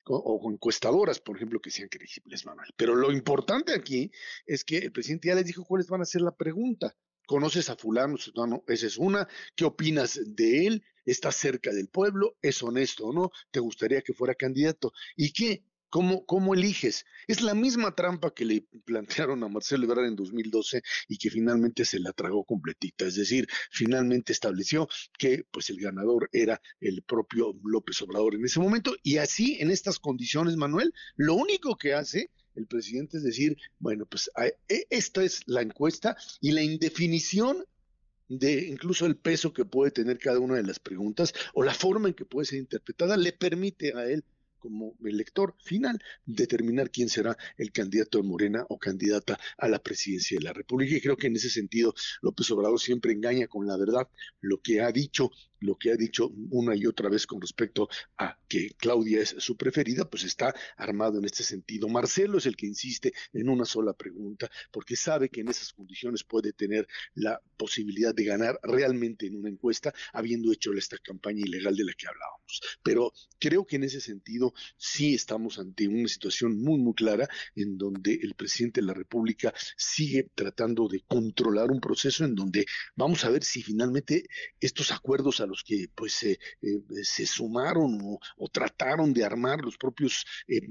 o 0.10 0.40
con 0.40 0.54
encuestadoras, 0.54 1.20
por 1.20 1.36
ejemplo, 1.36 1.60
que 1.60 1.70
sean 1.70 1.90
creíbles, 1.90 2.46
Manuel. 2.46 2.70
Pero 2.78 2.96
lo 2.96 3.12
importante 3.12 3.74
aquí 3.74 4.10
es 4.46 4.64
que 4.64 4.78
el 4.78 4.92
presidente 4.92 5.28
ya 5.28 5.36
les 5.36 5.46
dijo 5.46 5.66
cuáles 5.66 5.88
van 5.88 6.02
a 6.02 6.06
ser 6.06 6.22
la 6.22 6.36
pregunta. 6.36 6.96
¿Conoces 7.28 7.70
a 7.70 7.76
fulano? 7.76 8.16
No, 8.36 8.64
esa 8.68 8.88
es 8.88 8.98
una. 8.98 9.28
¿Qué 9.54 9.66
opinas 9.66 10.20
de 10.26 10.66
él? 10.66 10.84
¿Está 11.06 11.32
cerca 11.32 11.72
del 11.72 11.90
pueblo? 11.90 12.38
¿Es 12.42 12.64
honesto 12.64 13.06
o 13.08 13.14
no? 13.14 13.32
¿Te 13.52 13.60
gustaría 13.60 14.02
que 14.02 14.14
fuera 14.14 14.34
candidato? 14.34 14.94
¿Y 15.18 15.34
qué? 15.34 15.64
¿Cómo, 15.90 16.26
¿Cómo 16.26 16.54
eliges? 16.54 17.06
Es 17.28 17.42
la 17.42 17.54
misma 17.54 17.96
trampa 17.96 18.34
que 18.34 18.46
le 18.46 18.68
plantearon 18.86 19.44
a 19.44 19.48
Marcelo 19.48 19.86
Ebrard 19.86 20.06
en 20.06 20.16
2012 20.16 20.82
y 21.08 21.18
que 21.18 21.30
finalmente 21.30 21.86
se 21.86 22.00
la 22.00 22.14
tragó 22.14 22.44
completita. 22.44 23.06
Es 23.06 23.16
decir, 23.16 23.48
finalmente 23.72 24.34
estableció 24.34 24.88
que 25.18 25.46
pues 25.52 25.70
el 25.70 25.80
ganador 25.80 26.30
era 26.32 26.62
el 26.82 27.04
propio 27.04 27.54
López 27.64 28.02
Obrador 28.02 28.36
en 28.36 28.46
ese 28.46 28.60
momento. 28.60 28.96
Y 29.04 29.18
así, 29.18 29.58
en 29.60 29.72
estas 29.72 30.00
condiciones, 30.00 30.58
Manuel, 30.58 30.94
lo 31.16 31.36
único 31.36 31.78
que 31.78 31.94
hace 31.94 32.30
el 32.56 32.68
presidente 32.68 33.18
es 33.18 33.24
decir, 33.24 33.56
bueno, 33.80 34.06
pues 34.06 34.30
e, 34.68 34.86
esta 34.90 35.24
es 35.24 35.42
la 35.46 35.62
encuesta 35.62 36.18
y 36.42 36.52
la 36.52 36.64
indefinición 36.64 37.64
de 38.28 38.68
incluso 38.68 39.06
el 39.06 39.16
peso 39.16 39.54
que 39.54 39.64
puede 39.64 39.92
tener 39.92 40.18
cada 40.18 40.40
una 40.40 40.56
de 40.56 40.64
las 40.64 40.80
preguntas 40.80 41.34
o 41.54 41.64
la 41.64 41.74
forma 41.74 42.10
en 42.10 42.14
que 42.14 42.26
puede 42.26 42.46
ser 42.46 42.60
interpretada 42.60 43.16
le 43.16 43.32
permite 43.32 43.94
a 43.96 44.06
él 44.06 44.26
como 44.60 44.96
elector 45.04 45.56
final 45.60 46.02
determinar 46.26 46.92
quién 46.92 47.10
será 47.10 47.38
el 47.58 47.72
candidato 47.72 48.18
de 48.18 48.28
Morena 48.28 48.66
o 48.70 48.78
candidata 48.78 49.40
a 49.58 49.68
la 49.68 49.80
presidencia 49.80 50.38
de 50.38 50.46
la 50.46 50.54
República. 50.54 50.96
Y 50.96 51.02
creo 51.02 51.18
que 51.18 51.28
en 51.28 51.36
ese 51.36 51.50
sentido 51.50 51.94
López 52.22 52.50
Obrador 52.52 52.80
siempre 52.80 53.14
engaña 53.14 53.48
con 53.48 53.68
la 53.68 53.78
verdad. 53.78 54.08
Lo 54.42 54.62
que 54.62 54.82
ha 54.82 54.92
dicho 54.92 55.32
lo 55.60 55.76
que 55.76 55.92
ha 55.92 55.96
dicho 55.96 56.32
una 56.52 56.76
y 56.76 56.86
otra 56.86 57.10
vez 57.10 57.26
con 57.26 57.42
respecto 57.42 57.90
a 58.18 58.38
que 58.48 58.72
Claudia 58.78 59.22
es 59.22 59.36
su 59.40 59.58
preferida, 59.58 60.10
pues 60.10 60.24
está 60.24 60.54
armado 60.76 61.20
en 61.20 61.26
este 61.26 61.44
sentido. 61.44 61.88
Marcelo 61.88 62.38
es 62.38 62.46
el 62.46 62.56
que 62.56 62.68
insiste 62.68 63.14
en 63.34 63.50
una 63.50 63.66
sola 63.66 63.94
pregunta, 63.94 64.50
porque 64.72 64.96
sabe 64.96 65.30
que 65.30 65.42
en 65.42 65.50
esas 65.50 65.74
condiciones 65.74 66.24
puede 66.24 66.54
tener 66.54 66.88
la 67.16 67.42
posibilidad 67.58 68.14
de 68.14 68.24
ganar 68.24 68.60
realmente 68.64 69.28
en 69.28 69.36
una 69.36 69.50
encuesta, 69.50 69.94
habiendo 70.14 70.52
hecho 70.52 70.74
esta 70.74 70.98
campaña 71.00 71.42
ilegal 71.46 71.76
de 71.76 71.86
la 71.86 71.94
que 71.94 72.08
hablábamos. 72.08 72.62
Pero 72.84 73.14
creo 73.40 73.66
que 73.66 73.78
en 73.78 73.84
ese 73.84 74.02
sentido 74.02 74.47
sí 74.78 75.16
estamos 75.16 75.60
ante 75.60 75.88
una 75.88 76.08
situación 76.08 76.62
muy, 76.62 76.80
muy 76.80 76.94
clara 76.94 77.28
en 77.56 77.78
donde 77.78 78.14
el 78.22 78.36
presidente 78.36 78.82
de 78.82 78.88
la 78.88 78.94
República 78.94 79.54
sigue 79.76 80.30
tratando 80.36 80.88
de 80.88 81.02
controlar 81.08 81.72
un 81.72 81.80
proceso 81.80 82.26
en 82.26 82.36
donde 82.36 82.66
vamos 82.96 83.26
a 83.26 83.30
ver 83.30 83.44
si 83.44 83.64
finalmente 83.64 84.28
estos 84.60 84.92
acuerdos 84.92 85.42
los 85.48 85.64
que 85.64 85.90
pues 85.96 86.14
se 86.14 86.40
eh, 86.62 87.26
sumaron 87.26 88.00
o, 88.38 88.50
trataron 88.50 89.14
de 89.14 89.24
armar 89.24 89.62
los 89.62 89.78
propios 89.78 90.26
eh, 90.48 90.62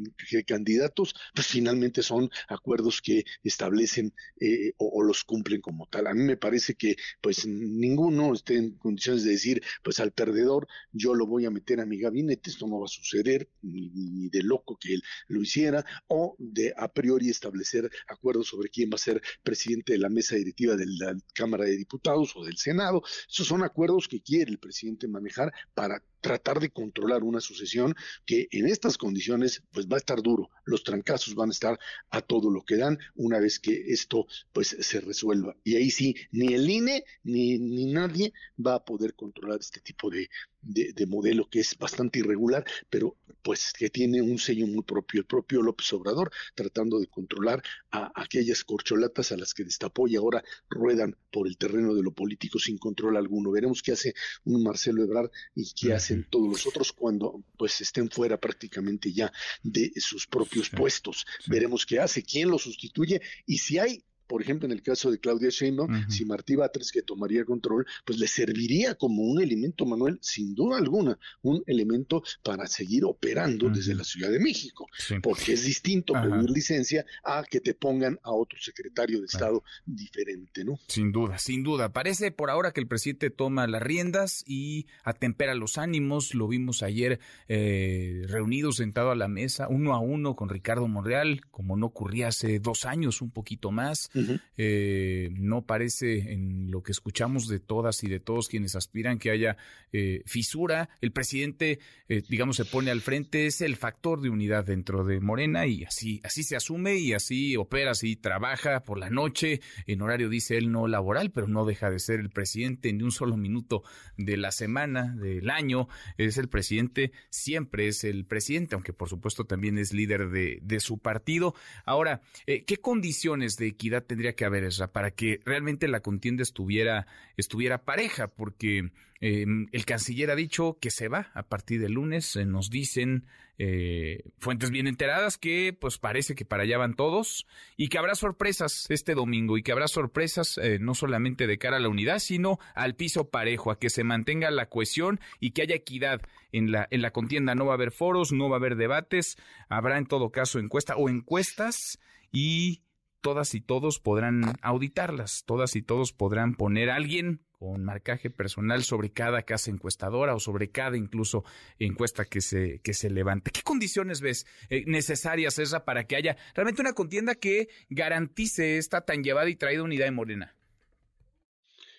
candidatos, 0.44 1.14
pues 1.34 1.46
finalmente 1.46 2.02
son 2.02 2.30
acuerdos 2.48 3.00
que 3.02 3.24
establecen 3.42 4.12
eh, 4.40 4.72
o, 4.78 5.02
los 5.02 5.24
cumplen 5.24 5.60
como 5.60 5.86
tal. 5.86 6.06
A 6.06 6.14
mí 6.14 6.22
me 6.22 6.36
parece 6.36 6.74
que 6.74 6.96
pues 7.20 7.46
ninguno 7.46 8.32
esté 8.32 8.56
en 8.56 8.76
condiciones 8.78 9.24
de 9.24 9.30
decir 9.30 9.62
pues 9.82 10.00
al 10.00 10.12
perdedor 10.12 10.66
yo 10.92 11.14
lo 11.14 11.26
voy 11.26 11.46
a 11.46 11.50
meter 11.50 11.80
a 11.80 11.86
mi 11.86 11.98
gabinete, 11.98 12.50
esto 12.50 12.66
no 12.66 12.80
va 12.80 12.86
a 12.86 12.88
suceder, 12.88 13.48
ni, 13.66 14.28
de 14.28 14.42
loco 14.42 14.76
que 14.80 14.94
él 14.94 15.02
lo 15.28 15.42
hiciera, 15.42 15.84
o 16.08 16.36
de 16.38 16.74
a 16.76 16.92
priori 16.92 17.28
establecer 17.28 17.90
acuerdos 18.08 18.48
sobre 18.48 18.68
quién 18.68 18.90
va 18.90 18.96
a 18.96 18.98
ser 18.98 19.22
presidente 19.42 19.92
de 19.92 19.98
la 19.98 20.08
mesa 20.08 20.36
directiva 20.36 20.76
de 20.76 20.86
la 20.86 21.16
Cámara 21.34 21.64
de 21.64 21.76
Diputados 21.76 22.34
o 22.36 22.44
del 22.44 22.56
Senado. 22.56 23.02
Esos 23.28 23.46
son 23.46 23.62
acuerdos 23.62 24.08
que 24.08 24.22
quiere 24.22 24.50
el 24.50 24.58
presidente 24.58 25.08
manejar 25.08 25.52
para 25.74 26.02
tratar 26.26 26.58
de 26.58 26.70
controlar 26.70 27.22
una 27.22 27.40
sucesión 27.40 27.94
que 28.24 28.48
en 28.50 28.66
estas 28.66 28.98
condiciones 28.98 29.62
pues 29.70 29.86
va 29.86 29.94
a 29.94 29.98
estar 29.98 30.20
duro. 30.22 30.50
Los 30.64 30.82
trancazos 30.82 31.36
van 31.36 31.50
a 31.50 31.52
estar 31.52 31.78
a 32.10 32.20
todo 32.20 32.50
lo 32.50 32.64
que 32.64 32.76
dan 32.76 32.98
una 33.14 33.38
vez 33.38 33.60
que 33.60 33.92
esto 33.92 34.26
pues 34.52 34.76
se 34.80 35.00
resuelva. 35.00 35.56
Y 35.62 35.76
ahí 35.76 35.88
sí, 35.88 36.16
ni 36.32 36.52
el 36.54 36.68
INE 36.68 37.04
ni, 37.22 37.58
ni 37.58 37.92
nadie 37.92 38.32
va 38.58 38.74
a 38.74 38.84
poder 38.84 39.14
controlar 39.14 39.60
este 39.60 39.80
tipo 39.80 40.10
de, 40.10 40.28
de, 40.66 41.06
modelo 41.06 41.48
que 41.48 41.60
es 41.60 41.78
bastante 41.78 42.18
irregular, 42.18 42.64
pero 42.90 43.16
pues 43.42 43.72
que 43.76 43.90
tiene 43.90 44.20
un 44.20 44.38
sello 44.38 44.66
muy 44.66 44.82
propio, 44.82 45.20
el 45.20 45.26
propio 45.26 45.62
López 45.62 45.92
Obrador, 45.92 46.30
tratando 46.54 46.98
de 46.98 47.06
controlar 47.06 47.62
a 47.92 48.10
aquellas 48.20 48.64
corcholatas 48.64 49.30
a 49.30 49.36
las 49.36 49.54
que 49.54 49.64
destapó 49.64 50.08
y 50.08 50.16
ahora 50.16 50.42
ruedan 50.68 51.16
por 51.30 51.46
el 51.46 51.56
terreno 51.56 51.94
de 51.94 52.02
lo 52.02 52.12
político 52.12 52.58
sin 52.58 52.78
control 52.78 53.16
alguno. 53.16 53.52
Veremos 53.52 53.82
qué 53.82 53.92
hace 53.92 54.14
un 54.44 54.62
Marcelo 54.62 55.04
Ebrard 55.04 55.30
y 55.54 55.72
qué 55.74 55.92
todos 56.24 56.48
los 56.48 56.66
otros 56.66 56.92
cuando 56.92 57.42
pues 57.56 57.80
estén 57.80 58.10
fuera 58.10 58.38
prácticamente 58.38 59.12
ya 59.12 59.32
de 59.62 59.92
sus 59.96 60.26
propios 60.26 60.70
puestos. 60.70 61.26
Veremos 61.46 61.86
qué 61.86 62.00
hace, 62.00 62.22
quién 62.22 62.50
lo 62.50 62.58
sustituye 62.58 63.20
y 63.46 63.58
si 63.58 63.78
hay 63.78 64.04
por 64.26 64.42
ejemplo, 64.42 64.66
en 64.66 64.72
el 64.72 64.82
caso 64.82 65.10
de 65.10 65.18
Claudia 65.18 65.50
Sheinbaum, 65.50 66.08
si 66.08 66.24
Martí 66.24 66.56
Batres, 66.56 66.90
que 66.92 67.02
tomaría 67.02 67.44
control, 67.44 67.86
pues 68.04 68.18
le 68.18 68.26
serviría 68.26 68.94
como 68.94 69.22
un 69.22 69.40
elemento, 69.40 69.86
Manuel, 69.86 70.18
sin 70.20 70.54
duda 70.54 70.78
alguna, 70.78 71.18
un 71.42 71.62
elemento 71.66 72.22
para 72.42 72.66
seguir 72.66 73.04
operando 73.04 73.68
desde 73.70 73.94
la 73.94 74.04
Ciudad 74.04 74.30
de 74.30 74.40
México, 74.40 74.86
porque 75.22 75.52
es 75.52 75.64
distinto 75.64 76.14
pedir 76.14 76.50
licencia 76.50 77.04
a 77.24 77.44
que 77.44 77.60
te 77.60 77.74
pongan 77.74 78.18
a 78.22 78.32
otro 78.32 78.58
secretario 78.60 79.20
de 79.20 79.26
Estado 79.26 79.62
diferente, 79.84 80.64
¿no? 80.64 80.78
Sin 80.88 81.12
duda, 81.12 81.38
sin 81.38 81.62
duda. 81.62 81.92
Parece 81.92 82.30
por 82.30 82.50
ahora 82.50 82.72
que 82.72 82.80
el 82.80 82.88
presidente 82.88 83.30
toma 83.30 83.66
las 83.66 83.82
riendas 83.82 84.44
y 84.46 84.86
atempera 85.04 85.54
los 85.54 85.78
ánimos. 85.78 86.34
Lo 86.34 86.48
vimos 86.48 86.82
ayer 86.82 87.20
eh, 87.48 88.24
reunido, 88.28 88.72
sentado 88.72 89.10
a 89.10 89.16
la 89.16 89.28
mesa, 89.28 89.68
uno 89.68 89.94
a 89.94 90.00
uno 90.00 90.36
con 90.36 90.48
Ricardo 90.48 90.88
Monreal, 90.88 91.42
como 91.50 91.76
no 91.76 91.86
ocurría 91.86 92.28
hace 92.28 92.58
dos 92.58 92.84
años, 92.84 93.22
un 93.22 93.30
poquito 93.30 93.70
más. 93.70 94.10
Eh, 94.56 95.30
no 95.32 95.66
parece 95.66 96.32
en 96.32 96.70
lo 96.70 96.82
que 96.82 96.92
escuchamos 96.92 97.48
de 97.48 97.60
todas 97.60 98.02
y 98.04 98.08
de 98.08 98.20
todos 98.20 98.48
quienes 98.48 98.74
aspiran 98.74 99.18
que 99.18 99.30
haya 99.30 99.56
eh, 99.92 100.22
fisura. 100.26 100.88
El 101.00 101.12
presidente, 101.12 101.78
eh, 102.08 102.22
digamos, 102.28 102.56
se 102.56 102.64
pone 102.64 102.90
al 102.90 103.00
frente, 103.00 103.46
es 103.46 103.60
el 103.60 103.76
factor 103.76 104.20
de 104.20 104.30
unidad 104.30 104.64
dentro 104.64 105.04
de 105.04 105.20
Morena 105.20 105.66
y 105.66 105.84
así, 105.84 106.20
así 106.24 106.42
se 106.42 106.56
asume 106.56 106.96
y 106.96 107.12
así 107.12 107.56
opera, 107.56 107.92
así 107.92 108.16
trabaja 108.16 108.80
por 108.80 108.98
la 108.98 109.10
noche, 109.10 109.60
en 109.86 110.02
horario 110.02 110.28
dice 110.28 110.56
él 110.56 110.70
no 110.70 110.86
laboral, 110.86 111.30
pero 111.30 111.48
no 111.48 111.64
deja 111.64 111.90
de 111.90 111.98
ser 111.98 112.20
el 112.20 112.30
presidente 112.30 112.92
ni 112.92 113.02
un 113.02 113.12
solo 113.12 113.36
minuto 113.36 113.82
de 114.16 114.36
la 114.36 114.52
semana, 114.52 115.14
del 115.16 115.50
año. 115.50 115.88
Es 116.16 116.38
el 116.38 116.48
presidente, 116.48 117.12
siempre 117.30 117.88
es 117.88 118.04
el 118.04 118.24
presidente, 118.24 118.74
aunque 118.74 118.92
por 118.92 119.08
supuesto 119.08 119.44
también 119.44 119.78
es 119.78 119.92
líder 119.92 120.30
de, 120.30 120.58
de 120.62 120.80
su 120.80 120.98
partido. 120.98 121.54
Ahora, 121.84 122.22
¿qué 122.46 122.76
condiciones 122.80 123.56
de 123.56 123.66
equidad 123.66 124.05
tendría 124.06 124.34
que 124.34 124.44
haber 124.44 124.64
esa 124.64 124.92
para 124.92 125.10
que 125.10 125.40
realmente 125.44 125.88
la 125.88 126.00
contienda 126.00 126.42
estuviera, 126.42 127.06
estuviera 127.36 127.84
pareja, 127.84 128.28
porque 128.28 128.90
em, 129.20 129.66
el 129.72 129.84
canciller 129.84 130.30
ha 130.30 130.36
dicho 130.36 130.78
que 130.80 130.90
se 130.90 131.08
va 131.08 131.30
a 131.34 131.42
partir 131.44 131.80
del 131.80 131.92
lunes, 131.92 132.36
eh, 132.36 132.46
nos 132.46 132.70
dicen 132.70 133.26
eh, 133.58 134.22
fuentes 134.38 134.70
bien 134.70 134.86
enteradas 134.86 135.38
que 135.38 135.74
pues 135.78 135.96
parece 135.96 136.34
que 136.34 136.44
para 136.44 136.64
allá 136.64 136.76
van 136.76 136.94
todos 136.94 137.46
y 137.78 137.88
que 137.88 137.96
habrá 137.96 138.14
sorpresas 138.14 138.84
este 138.90 139.14
domingo 139.14 139.56
y 139.56 139.62
que 139.62 139.72
habrá 139.72 139.88
sorpresas 139.88 140.58
eh, 140.58 140.78
no 140.78 140.94
solamente 140.94 141.46
de 141.46 141.56
cara 141.56 141.78
a 141.78 141.80
la 141.80 141.88
unidad, 141.88 142.18
sino 142.18 142.58
al 142.74 142.96
piso 142.96 143.30
parejo, 143.30 143.70
a 143.70 143.78
que 143.78 143.88
se 143.88 144.04
mantenga 144.04 144.50
la 144.50 144.68
cohesión 144.68 145.20
y 145.40 145.52
que 145.52 145.62
haya 145.62 145.74
equidad 145.74 146.20
en 146.52 146.70
la, 146.70 146.86
en 146.90 147.00
la 147.00 147.12
contienda. 147.12 147.54
No 147.54 147.64
va 147.64 147.72
a 147.72 147.76
haber 147.76 147.92
foros, 147.92 148.32
no 148.32 148.50
va 148.50 148.56
a 148.56 148.58
haber 148.58 148.76
debates, 148.76 149.38
habrá 149.70 149.96
en 149.96 150.06
todo 150.06 150.30
caso 150.30 150.58
encuesta 150.58 150.96
o 150.96 151.08
encuestas 151.08 151.98
y 152.32 152.82
todas 153.20 153.54
y 153.54 153.60
todos 153.60 154.00
podrán 154.00 154.54
auditarlas, 154.62 155.44
todas 155.44 155.76
y 155.76 155.82
todos 155.82 156.12
podrán 156.12 156.54
poner 156.54 156.90
a 156.90 156.96
alguien 156.96 157.40
con 157.58 157.84
marcaje 157.84 158.30
personal 158.30 158.84
sobre 158.84 159.10
cada 159.10 159.42
casa 159.42 159.70
encuestadora 159.70 160.34
o 160.34 160.40
sobre 160.40 160.70
cada 160.70 160.96
incluso 160.96 161.44
encuesta 161.78 162.24
que 162.24 162.40
se, 162.40 162.80
que 162.80 162.94
se 162.94 163.10
levante. 163.10 163.50
¿Qué 163.50 163.62
condiciones 163.62 164.20
ves 164.20 164.46
eh, 164.68 164.84
necesarias, 164.86 165.58
esa 165.58 165.84
para 165.84 166.04
que 166.04 166.16
haya 166.16 166.36
realmente 166.54 166.82
una 166.82 166.92
contienda 166.92 167.34
que 167.34 167.68
garantice 167.88 168.78
esta 168.78 169.02
tan 169.02 169.22
llevada 169.22 169.48
y 169.48 169.56
traída 169.56 169.82
unidad 169.82 170.06
de 170.06 170.10
Morena? 170.10 170.55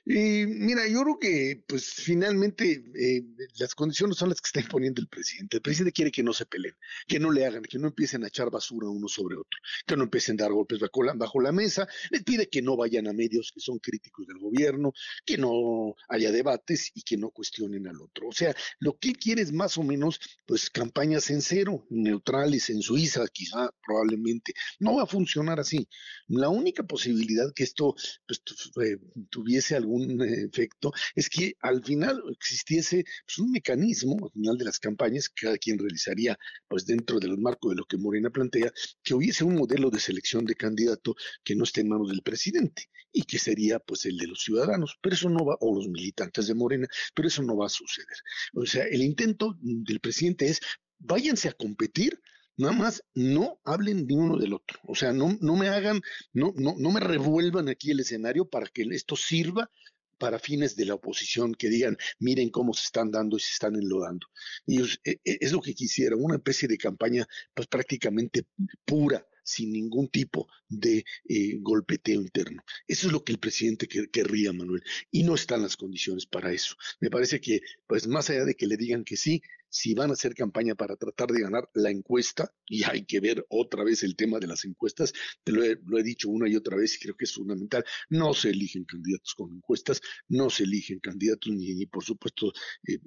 Y 0.10 0.46
mira, 0.46 0.88
yo 0.88 1.04
creo 1.04 1.20
que 1.20 1.63
pues 1.67 1.93
finalmente 1.96 2.82
eh, 2.96 3.26
las 3.60 3.76
condiciones 3.76 4.15
son 4.15 4.30
las 4.30 4.39
que 4.39 4.48
está 4.48 4.62
imponiendo 4.62 5.02
el 5.02 5.10
presidente. 5.10 5.58
El 5.58 5.62
presidente 5.62 5.91
quiere 5.91 6.12
que 6.12 6.24
no 6.24 6.32
se 6.32 6.46
peleen, 6.46 6.76
que 7.10 7.20
no 7.20 7.30
le 7.30 7.46
hagan, 7.46 7.63
que 7.63 7.78
no 7.78 7.88
empiecen 7.88 8.24
a 8.24 8.28
echar 8.28 8.50
basura 8.50 8.88
uno 8.88 9.10
sobre 9.10 9.36
otro, 9.36 9.60
que 9.86 9.98
no 9.98 10.04
empiecen 10.04 10.39
a 10.39 10.46
dar 10.46 10.54
golpes 10.54 10.80
bajo 10.80 11.04
la, 11.04 11.12
bajo 11.13 11.41
la 11.41 11.52
mesa, 11.52 11.89
les 12.10 12.24
pide 12.24 12.48
que 12.48 12.62
no 12.62 12.78
vayan 12.78 13.08
a 13.08 13.12
medios 13.12 13.52
que 13.54 13.60
son 13.60 13.80
críticos 13.80 14.26
del 14.28 14.38
gobierno, 14.38 14.93
que 15.26 15.38
no 15.38 15.93
haya 16.08 16.32
debates 16.32 16.89
y 16.96 17.02
que 17.02 17.17
no 17.17 17.30
cuestionen 17.30 17.86
al 17.88 18.02
otro. 18.02 18.30
O 18.30 18.34
sea, 18.34 18.56
lo 18.80 18.98
que 18.98 19.12
quiere 19.12 19.41
es 19.41 19.52
más 19.52 19.78
o 19.78 19.84
menos 19.84 20.22
pues 20.46 20.70
campañas 20.70 21.30
en 21.32 21.41
cero, 21.41 21.86
neutrales, 21.89 22.70
en 22.70 22.82
Suiza 22.82 23.26
quizá, 23.28 23.72
probablemente. 23.86 24.54
No 24.80 24.96
va 24.96 25.04
a 25.04 25.08
funcionar 25.08 25.60
así. 25.60 25.89
La 26.30 26.48
única 26.48 26.84
posibilidad 26.84 27.54
que 27.54 27.63
esto 27.63 27.93
pues, 28.26 28.41
eh, 28.86 29.00
tuviese 29.30 29.76
algún 29.76 29.96
un 29.97 30.21
efecto, 30.21 30.91
es 31.15 31.29
que 31.29 31.55
al 31.62 31.83
final 31.83 32.21
existiese 32.31 33.03
pues, 33.25 33.39
un 33.39 33.51
mecanismo, 33.51 34.17
al 34.25 34.31
final 34.31 34.57
de 34.57 34.65
las 34.65 34.79
campañas, 34.79 35.29
que 35.29 35.45
cada 35.45 35.57
quien 35.57 35.77
realizaría 35.77 36.38
pues 36.67 36.86
dentro 36.86 37.19
del 37.19 37.38
marco 37.38 37.69
de 37.69 37.75
lo 37.75 37.86
que 37.86 37.97
Morena 37.97 38.29
plantea, 38.29 38.71
que 39.03 39.13
hubiese 39.13 39.43
un 39.43 39.55
modelo 39.55 39.89
de 39.89 39.99
selección 39.99 40.45
de 40.45 40.55
candidato 40.55 41.15
que 41.43 41.55
no 41.55 41.63
esté 41.63 41.81
en 41.81 41.89
manos 41.89 42.10
del 42.10 42.21
presidente 42.21 42.89
y 43.12 43.23
que 43.23 43.39
sería 43.39 43.79
pues 43.79 44.05
el 44.05 44.17
de 44.17 44.27
los 44.27 44.41
ciudadanos, 44.41 44.97
pero 45.01 45.15
eso 45.15 45.29
no 45.29 45.45
va, 45.45 45.57
o 45.60 45.75
los 45.75 45.88
militantes 45.88 46.47
de 46.47 46.53
Morena, 46.53 46.88
pero 47.13 47.27
eso 47.27 47.43
no 47.43 47.57
va 47.57 47.67
a 47.67 47.69
suceder. 47.69 48.17
O 48.53 48.65
sea, 48.65 48.83
el 48.86 49.01
intento 49.01 49.57
del 49.60 49.99
presidente 49.99 50.47
es 50.47 50.60
váyanse 50.99 51.49
a 51.49 51.53
competir 51.53 52.19
Nada 52.58 52.74
más 52.74 53.04
no 53.13 53.60
hablen 53.63 54.08
de 54.08 54.15
uno 54.15 54.38
del 54.38 54.54
otro. 54.54 54.80
O 54.84 54.96
sea, 54.96 55.13
no, 55.13 55.38
no 55.41 55.56
me 55.56 55.70
hagan, 55.70 56.02
no, 56.34 56.54
no, 56.58 56.76
no 56.78 56.91
me 56.91 57.00
revuelvan 57.00 57.70
aquí 57.70 57.91
el 57.91 58.00
escenario 58.00 58.50
para 58.50 58.67
que 58.67 58.82
esto 58.91 59.15
sirva 59.15 59.70
para 60.17 60.39
fines 60.39 60.76
de 60.76 60.86
la 60.86 60.96
oposición 60.96 61.54
que 61.54 61.70
digan, 61.70 61.96
miren 62.20 62.50
cómo 62.50 62.74
se 62.74 62.86
están 62.86 63.12
dando 63.12 63.38
y 63.38 63.39
se 63.39 63.52
están 63.54 63.76
enlodando. 63.76 64.28
Y 64.65 64.82
es, 64.82 65.00
e, 65.04 65.20
e, 65.24 65.38
es 65.39 65.52
lo 65.52 65.62
que 65.62 65.76
quisieran, 65.76 66.20
una 66.22 66.38
especie 66.38 66.67
de 66.67 66.78
campaña 66.78 67.28
pues 67.54 67.67
prácticamente 67.67 68.48
pura, 68.86 69.26
sin 69.47 69.71
ningún 69.71 70.10
tipo 70.10 70.47
de 70.67 71.05
eh, 71.27 71.57
golpeteo 71.62 72.21
interno. 72.21 72.62
Eso 72.86 73.07
es 73.07 73.13
lo 73.13 73.23
que 73.23 73.31
el 73.31 73.39
presidente 73.39 73.88
querría, 73.88 74.51
Manuel, 74.51 74.83
y 75.10 75.23
no 75.23 75.36
están 75.36 75.62
las 75.62 75.77
condiciones 75.77 76.25
para 76.25 76.51
eso. 76.51 76.75
Me 76.99 77.10
parece 77.10 77.39
que, 77.39 77.62
pues 77.88 78.07
más 78.07 78.29
allá 78.29 78.43
de 78.43 78.55
que 78.55 78.67
le 78.67 78.75
digan 78.75 79.05
que 79.05 79.15
sí, 79.15 79.41
si 79.69 79.93
van 79.93 80.10
a 80.10 80.13
hacer 80.13 80.33
campaña 80.33 80.75
para 80.75 80.95
tratar 80.95 81.29
de 81.29 81.41
ganar 81.41 81.69
la 81.73 81.89
encuesta, 81.91 82.51
y 82.65 82.83
hay 82.83 83.05
que 83.05 83.19
ver 83.19 83.45
otra 83.49 83.83
vez 83.83 84.03
el 84.03 84.15
tema 84.15 84.39
de 84.39 84.47
las 84.47 84.65
encuestas, 84.65 85.13
te 85.43 85.51
lo 85.51 85.63
he, 85.63 86.03
dicho 86.03 86.29
una 86.29 86.49
y 86.49 86.55
otra 86.55 86.77
vez 86.77 86.95
y 86.95 86.99
creo 86.99 87.15
que 87.15 87.25
es 87.25 87.33
fundamental, 87.33 87.83
no 88.10 88.33
se 88.33 88.49
eligen 88.49 88.86
candidatos 88.86 89.33
con 89.36 89.53
encuestas, 89.53 90.01
no 90.27 90.49
se 90.49 90.63
eligen 90.63 90.99
candidatos 90.99 91.51
ni, 91.53 91.86
por 91.86 92.03
supuesto 92.03 92.51
eh, 92.88 92.99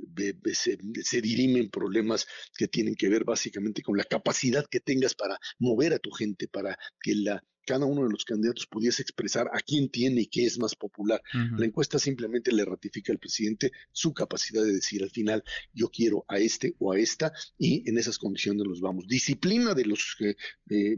se 0.54 1.20
dirimen 1.20 1.70
problemas 1.70 2.26
que 2.56 2.68
tienen 2.68 2.94
que 2.94 3.08
ver 3.08 3.24
básicamente 3.24 3.82
con 3.82 3.96
la 3.96 4.04
capacidad 4.04 4.66
que 4.66 4.80
tengas 4.80 5.14
para 5.14 5.38
mover 5.58 5.94
a 5.94 5.98
tu 5.98 6.10
gente, 6.10 6.29
para 6.50 6.78
que 7.00 7.14
la 7.14 7.42
cada 7.70 7.86
uno 7.86 8.02
de 8.02 8.10
los 8.10 8.24
candidatos 8.24 8.66
pudiese 8.66 9.00
expresar 9.00 9.48
a 9.52 9.60
quién 9.60 9.88
tiene 9.88 10.22
y 10.22 10.26
qué 10.26 10.44
es 10.44 10.58
más 10.58 10.74
popular. 10.74 11.22
La 11.56 11.64
encuesta 11.64 12.00
simplemente 12.00 12.50
le 12.50 12.64
ratifica 12.64 13.12
al 13.12 13.20
presidente 13.20 13.70
su 13.92 14.12
capacidad 14.12 14.64
de 14.64 14.72
decir 14.72 15.04
al 15.04 15.10
final, 15.10 15.44
yo 15.72 15.88
quiero 15.88 16.24
a 16.26 16.38
este 16.38 16.74
o 16.80 16.90
a 16.92 16.98
esta, 16.98 17.32
y 17.58 17.88
en 17.88 17.96
esas 17.96 18.18
condiciones 18.18 18.66
los 18.66 18.80
vamos. 18.80 19.06
Disciplina 19.06 19.72
de 19.72 19.84
los 19.84 20.16
eh, 20.18 20.34
eh, 20.68 20.96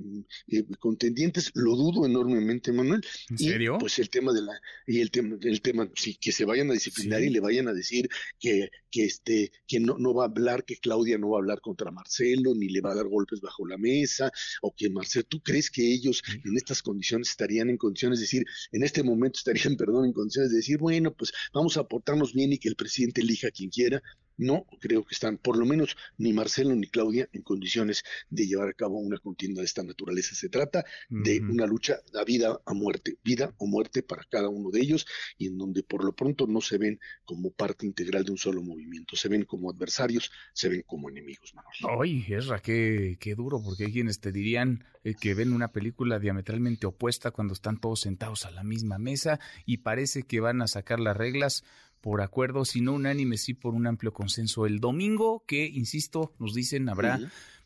eh, 0.49 0.65
contendientes, 0.79 1.51
lo 1.53 1.77
dudo 1.77 2.07
enormemente, 2.07 2.73
Manuel. 2.73 3.03
¿En 3.29 3.37
serio? 3.37 3.77
pues 3.79 3.99
el 3.99 4.09
tema 4.09 4.33
de 4.33 4.41
la, 4.41 4.59
y 4.87 5.01
el 5.01 5.11
tema, 5.11 5.37
el 5.43 5.61
tema, 5.61 5.91
sí, 5.95 6.17
que 6.19 6.33
se 6.33 6.47
vayan 6.47 6.71
a 6.71 6.73
disciplinar 6.73 7.23
y 7.23 7.29
le 7.29 7.41
vayan 7.41 7.69
a 7.69 7.75
decir 7.75 8.09
que, 8.41 8.71
que 8.91 9.05
este, 9.05 9.53
que 9.67 9.79
no, 9.79 9.99
no 9.99 10.15
va 10.15 10.25
a 10.25 10.29
hablar, 10.29 10.65
que 10.65 10.79
Claudia 10.79 11.19
no 11.19 11.31
va 11.31 11.37
a 11.37 11.41
hablar 11.41 11.61
contra 11.61 11.91
Marcelo, 11.91 12.55
ni 12.55 12.71
le 12.71 12.81
va 12.81 12.93
a 12.93 12.95
dar 12.95 13.09
golpes 13.09 13.43
bajo 13.43 13.67
la 13.67 13.77
mesa, 13.77 14.33
o 14.63 14.75
que 14.75 14.89
Marcelo, 14.89 15.27
¿tú 15.29 15.43
crees 15.43 15.71
que 15.71 15.93
ellos 15.93 16.23
en 16.45 16.57
estas 16.63 16.83
condiciones 16.83 17.31
estarían 17.31 17.71
en 17.71 17.77
condiciones 17.77 18.19
de 18.19 18.25
decir, 18.25 18.45
en 18.73 18.83
este 18.83 19.03
momento 19.03 19.39
estarían, 19.39 19.77
perdón, 19.77 20.07
en 20.07 20.13
condiciones 20.13 20.51
de 20.51 20.57
decir, 20.57 20.79
bueno, 20.79 21.13
pues 21.13 21.33
vamos 21.53 21.77
a 21.77 21.85
portarnos 21.85 22.33
bien 22.33 22.53
y 22.53 22.59
que 22.59 22.69
el 22.69 22.77
presidente 22.77 23.21
elija 23.21 23.51
quien 23.51 23.71
quiera. 23.71 24.03
No 24.43 24.67
creo 24.81 25.05
que 25.05 25.15
están, 25.15 25.39
por 25.39 25.57
lo 25.57 25.65
menos, 25.65 25.97
ni 26.19 26.33
Marcelo 26.33 26.75
ni 26.75 26.89
Claudia 26.89 27.29
en 27.33 27.43
condiciones 27.43 28.03
de 28.29 28.47
llevar 28.47 28.69
a 28.69 28.73
cabo 28.73 28.99
una 28.99 29.19
contienda 29.19 29.61
de 29.61 29.67
esta 29.67 29.83
naturaleza. 29.83 30.35
Se 30.35 30.49
trata 30.49 30.85
de 31.09 31.41
una 31.41 31.67
lucha 31.67 32.01
a 32.15 32.25
vida 32.25 32.61
a 32.67 32.75
muerte, 32.75 33.19
vida 33.23 33.55
o 33.59 33.67
muerte 33.67 34.03
para 34.03 34.25
cada 34.25 34.49
uno 34.49 34.71
de 34.71 34.81
ellos, 34.81 35.07
y 35.39 35.47
en 35.47 35.59
donde 35.59 35.83
por 35.83 36.05
lo 36.05 36.15
pronto 36.15 36.47
no 36.47 36.61
se 36.61 36.79
ven 36.79 36.99
como 37.25 37.51
parte 37.51 37.87
integral 37.87 38.25
de 38.25 38.33
un 38.33 38.39
solo 38.39 38.63
movimiento, 38.63 39.17
se 39.17 39.29
ven 39.29 39.45
como 39.45 39.71
adversarios, 39.71 40.31
se 40.53 40.69
ven 40.69 40.83
como 40.87 41.09
enemigos, 41.09 41.55
Manuel. 41.55 42.01
Ay, 42.03 42.35
Esra, 42.35 42.61
qué, 42.61 43.17
qué 43.21 43.35
duro, 43.35 43.63
porque 43.63 43.85
hay 43.85 43.93
quienes 43.93 44.21
te 44.21 44.33
dirían 44.33 44.85
eh, 45.05 45.15
que 45.21 45.35
ven 45.35 45.53
una 45.53 45.73
película 45.73 46.19
diametralmente 46.19 46.87
opuesta 46.87 47.31
cuando 47.31 47.55
están 47.55 47.81
todos 47.81 48.01
sentados 48.01 48.45
a 48.45 48.51
la 48.51 48.63
misma 48.63 48.99
mesa 48.99 49.41
y 49.67 49.79
parece 49.79 50.23
que 50.23 50.41
van 50.41 50.63
a 50.63 50.69
sacar 50.69 51.01
las 51.01 51.17
reglas 51.17 51.65
por 52.03 52.21
acuerdo, 52.21 52.67
si 52.67 52.83
no 52.83 52.93
unánime, 52.93 53.39
sí 53.39 53.55
por 53.55 53.75
un 53.75 53.87
amplio 53.87 54.13
consenso. 54.13 54.67
El 54.67 54.81
domingo, 54.81 55.45
que, 55.47 55.65
insisto, 55.67 56.35
nos 56.39 56.53
dicen, 56.53 56.89
habrá... 56.91 57.19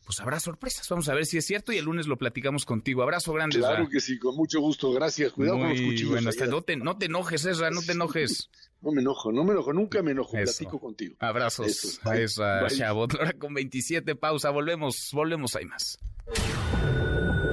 Pues 0.05 0.21
habrá 0.21 0.39
sorpresas, 0.39 0.87
vamos 0.87 1.09
a 1.09 1.13
ver 1.13 1.25
si 1.25 1.37
es 1.37 1.45
cierto 1.45 1.73
y 1.73 1.77
el 1.79 1.83
lunes 1.83 2.07
lo 2.07 2.17
platicamos 2.17 2.63
contigo. 2.63 3.03
Abrazo 3.03 3.33
grande. 3.33 3.57
Claro 3.57 3.89
que 3.89 3.99
sí, 3.99 4.17
con 4.17 4.37
mucho 4.37 4.61
gusto, 4.61 4.93
gracias. 4.93 5.33
Cuidado 5.33 5.57
con 5.57 5.67
los 5.67 5.81
cuchillos. 5.81 6.11
Bueno, 6.11 6.29
hasta 6.29 6.45
no, 6.45 6.61
te, 6.61 6.77
no 6.77 6.97
te 6.97 7.07
enojes, 7.07 7.43
Ezra, 7.43 7.71
no 7.71 7.81
te 7.81 7.91
enojes. 7.91 8.49
No 8.79 8.91
me 8.91 9.01
enojo, 9.01 9.31
no 9.31 9.43
me 9.43 9.53
enojo, 9.53 9.73
nunca 9.73 10.03
me 10.03 10.11
enojo, 10.11 10.33
platico 10.33 10.79
contigo. 10.79 11.15
Abrazos 11.19 11.99
a 12.03 12.15
esa 12.15 12.67
Chabot. 12.67 13.11
Ahora 13.15 13.33
con 13.33 13.55
27, 13.55 14.15
pausa, 14.15 14.51
volvemos, 14.51 15.09
volvemos, 15.13 15.55
hay 15.55 15.65
más. 15.65 15.97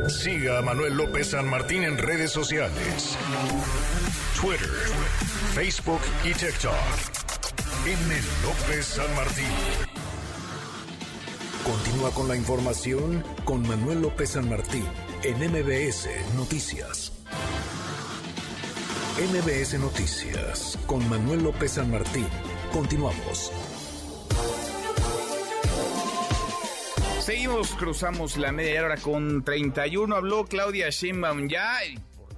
Siga 0.08 0.58
a 0.58 0.62
Manuel 0.62 0.98
López 0.98 1.28
San 1.28 1.48
Martín 1.48 1.82
en 1.82 1.96
redes 1.96 2.30
sociales. 2.30 3.16
Twitter, 4.44 4.68
Facebook 5.54 6.00
y 6.22 6.34
TikTok. 6.34 6.74
M. 7.86 8.14
López 8.42 8.84
San 8.84 9.16
Martín. 9.16 9.46
Continúa 11.64 12.10
con 12.10 12.28
la 12.28 12.36
información 12.36 13.24
con 13.46 13.66
Manuel 13.66 14.02
López 14.02 14.32
San 14.32 14.50
Martín 14.50 14.84
en 15.22 15.38
MBS 15.50 16.10
Noticias. 16.36 17.12
MBS 19.16 19.78
Noticias 19.78 20.78
con 20.86 21.08
Manuel 21.08 21.44
López 21.44 21.72
San 21.72 21.90
Martín. 21.90 22.26
Continuamos. 22.70 23.50
Seguimos, 27.20 27.70
cruzamos 27.76 28.36
la 28.36 28.52
media 28.52 28.84
hora 28.84 28.98
con 28.98 29.42
31. 29.42 30.14
Habló 30.14 30.44
Claudia 30.44 30.90
Sheinbaum 30.90 31.48
ya. 31.48 31.78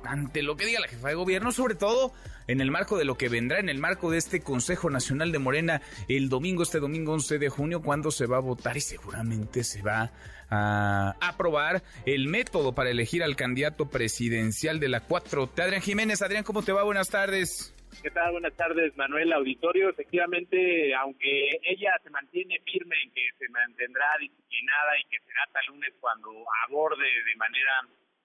Importante 0.06 0.42
lo 0.44 0.56
que 0.56 0.66
diga 0.66 0.78
la 0.78 0.86
jefa 0.86 1.08
de 1.08 1.14
gobierno, 1.14 1.50
sobre 1.50 1.74
todo 1.74 2.12
en 2.46 2.60
el 2.60 2.70
marco 2.70 2.96
de 2.96 3.04
lo 3.04 3.16
que 3.16 3.28
vendrá, 3.28 3.58
en 3.58 3.68
el 3.68 3.78
marco 3.78 4.08
de 4.08 4.18
este 4.18 4.40
Consejo 4.40 4.88
Nacional 4.88 5.32
de 5.32 5.40
Morena 5.40 5.82
el 6.08 6.28
domingo, 6.28 6.62
este 6.62 6.78
domingo 6.78 7.12
11 7.14 7.40
de 7.40 7.48
junio, 7.48 7.82
cuando 7.82 8.12
se 8.12 8.26
va 8.26 8.36
a 8.36 8.40
votar 8.40 8.76
y 8.76 8.80
seguramente 8.80 9.64
se 9.64 9.82
va 9.82 10.12
a 10.48 11.16
aprobar 11.20 11.82
el 12.04 12.28
método 12.28 12.72
para 12.72 12.90
elegir 12.90 13.24
al 13.24 13.34
candidato 13.34 13.90
presidencial 13.90 14.78
de 14.78 14.90
la 14.90 15.02
4T. 15.04 15.60
Adrián 15.60 15.82
Jiménez, 15.82 16.22
Adrián, 16.22 16.44
¿cómo 16.44 16.62
te 16.62 16.70
va? 16.70 16.84
Buenas 16.84 17.10
tardes. 17.10 17.74
¿Qué 18.00 18.10
tal? 18.12 18.30
Buenas 18.30 18.54
tardes, 18.54 18.96
Manuel 18.96 19.32
Auditorio. 19.32 19.90
Efectivamente, 19.90 20.94
aunque 20.94 21.58
ella 21.64 21.90
se 22.04 22.10
mantiene 22.10 22.60
firme 22.64 22.94
en 23.02 23.10
que 23.10 23.22
se 23.40 23.48
mantendrá 23.48 24.06
disciplinada 24.20 25.00
y 25.00 25.04
que 25.10 25.18
será 25.26 25.42
hasta 25.42 25.62
lunes 25.68 25.92
cuando 25.98 26.30
aborde 26.68 27.02
de 27.02 27.36
manera 27.36 27.72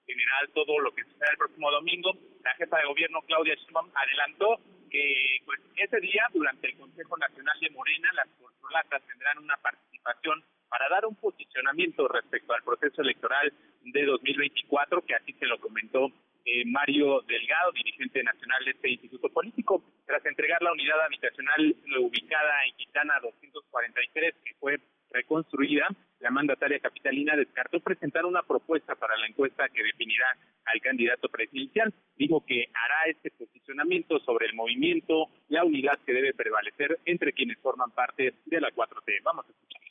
general 0.06 0.50
todo 0.54 0.78
lo 0.80 0.92
que 0.92 1.04
suceda 1.04 1.30
el 1.30 1.38
próximo 1.38 1.70
domingo, 1.70 2.12
la 2.44 2.54
jefa 2.54 2.78
de 2.78 2.86
gobierno 2.86 3.22
Claudia 3.22 3.54
Sheinbaum 3.54 3.90
adelantó 3.94 4.60
que 4.90 5.40
pues 5.44 5.60
ese 5.76 6.00
día 6.00 6.28
durante 6.32 6.68
el 6.68 6.76
Consejo 6.76 7.16
Nacional 7.16 7.58
de 7.60 7.70
Morena 7.70 8.10
las 8.14 8.28
corcholatas 8.38 9.02
tendrán 9.06 9.38
una 9.38 9.56
participación 9.56 10.44
para 10.68 10.88
dar 10.88 11.06
un 11.06 11.16
posicionamiento 11.16 12.08
respecto 12.08 12.52
al 12.52 12.62
proceso 12.62 13.02
electoral 13.02 13.52
de 13.82 14.04
2024 14.04 15.02
que 15.02 15.14
así 15.14 15.32
se 15.34 15.46
lo 15.46 15.58
comentó 15.60 16.10
eh, 16.44 16.64
Mario 16.66 17.22
Delgado, 17.22 17.72
dirigente 17.72 18.22
nacional 18.22 18.64
de 18.64 18.72
este 18.72 18.90
instituto 18.90 19.28
político, 19.28 19.82
tras 20.06 20.24
entregar 20.26 20.60
la 20.60 20.72
unidad 20.72 21.00
habitacional 21.02 21.76
ubicada 22.00 22.64
en 22.66 22.74
Quintana 22.76 23.14
243, 23.22 24.34
que 24.44 24.54
fue 24.54 24.80
reconstruida, 25.10 25.86
la 26.22 26.30
mandataria 26.30 26.78
capitalina 26.78 27.36
descartó 27.36 27.80
presentar 27.80 28.24
una 28.24 28.42
propuesta 28.42 28.94
para 28.94 29.16
la 29.16 29.26
encuesta 29.26 29.68
que 29.68 29.82
definirá 29.82 30.26
al 30.64 30.80
candidato 30.80 31.28
presidencial. 31.28 31.92
Dijo 32.16 32.44
que 32.46 32.68
hará 32.72 33.10
este 33.10 33.32
posicionamiento 33.32 34.20
sobre 34.20 34.46
el 34.46 34.54
movimiento, 34.54 35.26
la 35.48 35.64
unidad 35.64 35.98
que 36.06 36.12
debe 36.12 36.32
prevalecer 36.32 37.00
entre 37.04 37.32
quienes 37.32 37.58
forman 37.58 37.90
parte 37.90 38.34
de 38.46 38.60
la 38.60 38.70
4T. 38.70 39.22
Vamos 39.24 39.46
a 39.46 39.50
escuchar. 39.50 39.82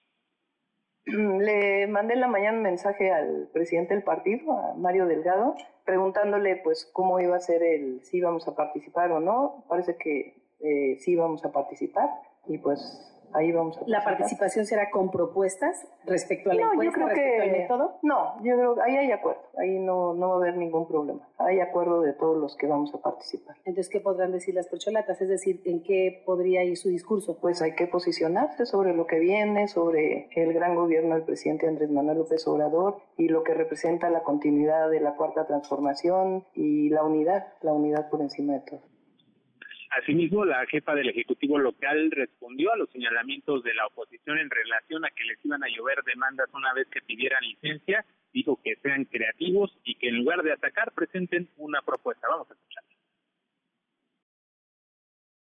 Le 1.44 1.88
mandé 1.88 2.14
en 2.14 2.22
la 2.22 2.28
mañana 2.28 2.58
un 2.58 2.64
mensaje 2.64 3.12
al 3.12 3.50
presidente 3.52 3.94
del 3.94 4.04
partido, 4.04 4.54
a 4.54 4.74
Mario 4.76 5.08
Delgado, 5.08 5.56
preguntándole 5.84 6.62
pues 6.64 6.90
cómo 6.94 7.20
iba 7.20 7.36
a 7.36 7.40
ser 7.40 7.62
el, 7.62 8.02
si 8.04 8.18
íbamos 8.18 8.48
a 8.48 8.56
participar 8.56 9.12
o 9.12 9.20
no. 9.20 9.66
Parece 9.68 9.98
que 9.98 10.42
eh, 10.62 10.96
sí 11.00 11.12
íbamos 11.12 11.44
a 11.44 11.52
participar 11.52 12.08
y 12.48 12.58
pues 12.60 13.12
ahí 13.34 13.52
vamos 13.52 13.78
a 13.78 13.82
¿La 13.88 14.04
participación 14.04 14.66
será 14.66 14.90
con 14.90 15.12
propuestas 15.12 15.88
respecto 16.06 16.52
a 16.52 16.54
la 16.54 16.62
no, 16.62 16.84
yo 16.84 16.92
creo 16.92 17.08
que, 17.10 17.42
al 17.42 17.52
método? 17.52 18.00
No, 18.04 18.36
yo 18.44 18.56
creo 18.56 18.76
que 18.76 18.82
ahí 18.82 18.98
hay 18.98 19.12
acuerdo, 19.12 19.42
ahí 19.58 19.80
no, 19.80 20.14
no 20.14 20.30
va 20.30 20.34
a 20.36 20.38
haber 20.38 20.58
ningún 20.58 20.88
problema. 20.88 21.28
Hay 21.38 21.60
acuerdo 21.60 22.02
de 22.02 22.14
todos 22.14 22.38
los 22.38 22.56
que 22.56 22.68
vamos 22.68 22.94
a 22.94 23.00
participar. 23.00 23.56
Entonces, 23.66 23.90
¿qué 23.90 24.00
podrán 24.00 24.32
decir 24.32 24.56
las 24.56 24.68
porcholatas? 24.68 25.22
Es 25.22 25.30
decir, 25.30 25.62
¿en 25.66 25.84
qué 25.84 26.24
podría 26.26 26.64
ir 26.64 26.78
su 26.78 26.90
discurso? 26.90 27.38
Pues 27.40 27.62
hay 27.62 27.76
que 27.76 27.88
posicionarse 27.88 28.66
sobre 28.66 28.94
lo 28.94 29.08
que 29.08 29.20
viene, 29.20 29.68
sobre 29.68 30.30
el 30.36 30.54
gran 30.54 30.76
gobierno 30.76 31.16
del 31.16 31.24
presidente 31.24 31.68
Andrés 31.68 31.90
Manuel 31.90 32.20
López 32.20 32.48
Obrador 32.48 32.98
y 33.18 33.28
lo 33.28 33.44
que 33.44 33.54
representa 33.54 34.10
la 34.10 34.24
continuidad 34.24 34.90
de 34.90 35.00
la 35.00 35.16
cuarta 35.16 35.46
transformación 35.46 36.46
y 36.54 36.90
la 36.90 37.04
unidad, 37.04 37.48
la 37.62 37.74
unidad 37.74 38.10
por 38.10 38.22
encima 38.22 38.54
de 38.54 38.60
todo. 38.62 38.91
Asimismo, 39.92 40.46
la 40.46 40.66
jefa 40.68 40.96
del 40.96 41.10
Ejecutivo 41.10 41.60
local 41.60 42.12
respondió 42.12 42.72
a 42.72 42.78
los 42.78 42.90
señalamientos 42.92 43.62
de 43.64 43.74
la 43.74 43.88
oposición 43.88 44.38
en 44.38 44.50
relación 44.50 45.04
a 45.04 45.10
que 45.12 45.26
les 45.26 45.44
iban 45.44 45.62
a 45.64 45.68
llover 45.68 46.02
demandas 46.06 46.48
una 46.54 46.74
vez 46.74 46.88
que 46.88 47.02
pidieran 47.02 47.44
licencia. 47.44 48.06
Dijo 48.32 48.58
que 48.64 48.78
sean 48.78 49.04
creativos 49.04 49.78
y 49.84 49.96
que 49.96 50.08
en 50.08 50.20
lugar 50.20 50.44
de 50.44 50.54
atacar 50.54 50.94
presenten 50.94 51.50
una 51.58 51.82
propuesta. 51.82 52.26
Vamos 52.30 52.50
a 52.50 52.54
escuchar. 52.54 52.84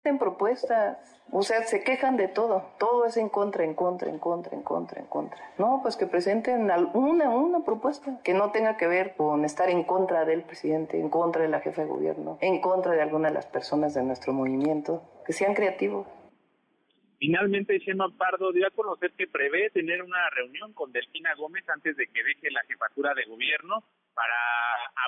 En 0.07 0.19
propuestas, 0.19 0.99
o 1.33 1.42
sea, 1.42 1.64
se 1.64 1.83
quejan 1.83 2.16
de 2.16 2.29
todo, 2.29 2.64
todo 2.79 3.07
es 3.07 3.16
en 3.16 3.29
contra, 3.29 3.64
en 3.64 3.75
contra, 3.75 4.09
en 4.09 4.19
contra, 4.21 4.55
en 4.57 4.62
contra, 4.62 5.01
en 5.01 5.07
contra. 5.07 5.38
No, 5.59 5.81
pues 5.83 5.97
que 5.97 6.07
presenten 6.07 6.71
una, 6.95 7.29
una 7.31 7.64
propuesta 7.64 8.21
que 8.23 8.33
no 8.33 8.53
tenga 8.53 8.77
que 8.77 8.87
ver 8.87 9.16
con 9.16 9.45
estar 9.45 9.69
en 9.69 9.83
contra 9.83 10.25
del 10.25 10.42
presidente, 10.42 11.01
en 11.01 11.11
contra 11.11 11.42
de 11.42 11.49
la 11.49 11.61
jefa 11.61 11.83
de 11.83 11.88
gobierno, 11.88 12.38
en 12.40 12.61
contra 12.61 12.92
de 12.92 13.03
alguna 13.03 13.29
de 13.29 13.35
las 13.35 13.47
personas 13.47 13.95
de 13.95 14.05
nuestro 14.05 14.33
movimiento, 14.33 15.03
que 15.27 15.33
sean 15.33 15.55
creativos. 15.55 16.07
Finalmente, 17.19 17.79
Shema 17.79 18.09
Pardo 18.16 18.53
dio 18.53 18.66
a 18.66 18.71
conocer 18.71 19.12
que 19.12 19.27
prevé 19.27 19.71
tener 19.71 20.03
una 20.03 20.31
reunión 20.31 20.73
con 20.75 20.92
Delfina 20.92 21.35
Gómez 21.35 21.69
antes 21.69 21.97
de 21.97 22.07
que 22.07 22.23
deje 22.23 22.51
la 22.51 22.62
jefatura 22.69 23.14
de 23.14 23.25
gobierno 23.25 23.83
para 24.14 24.37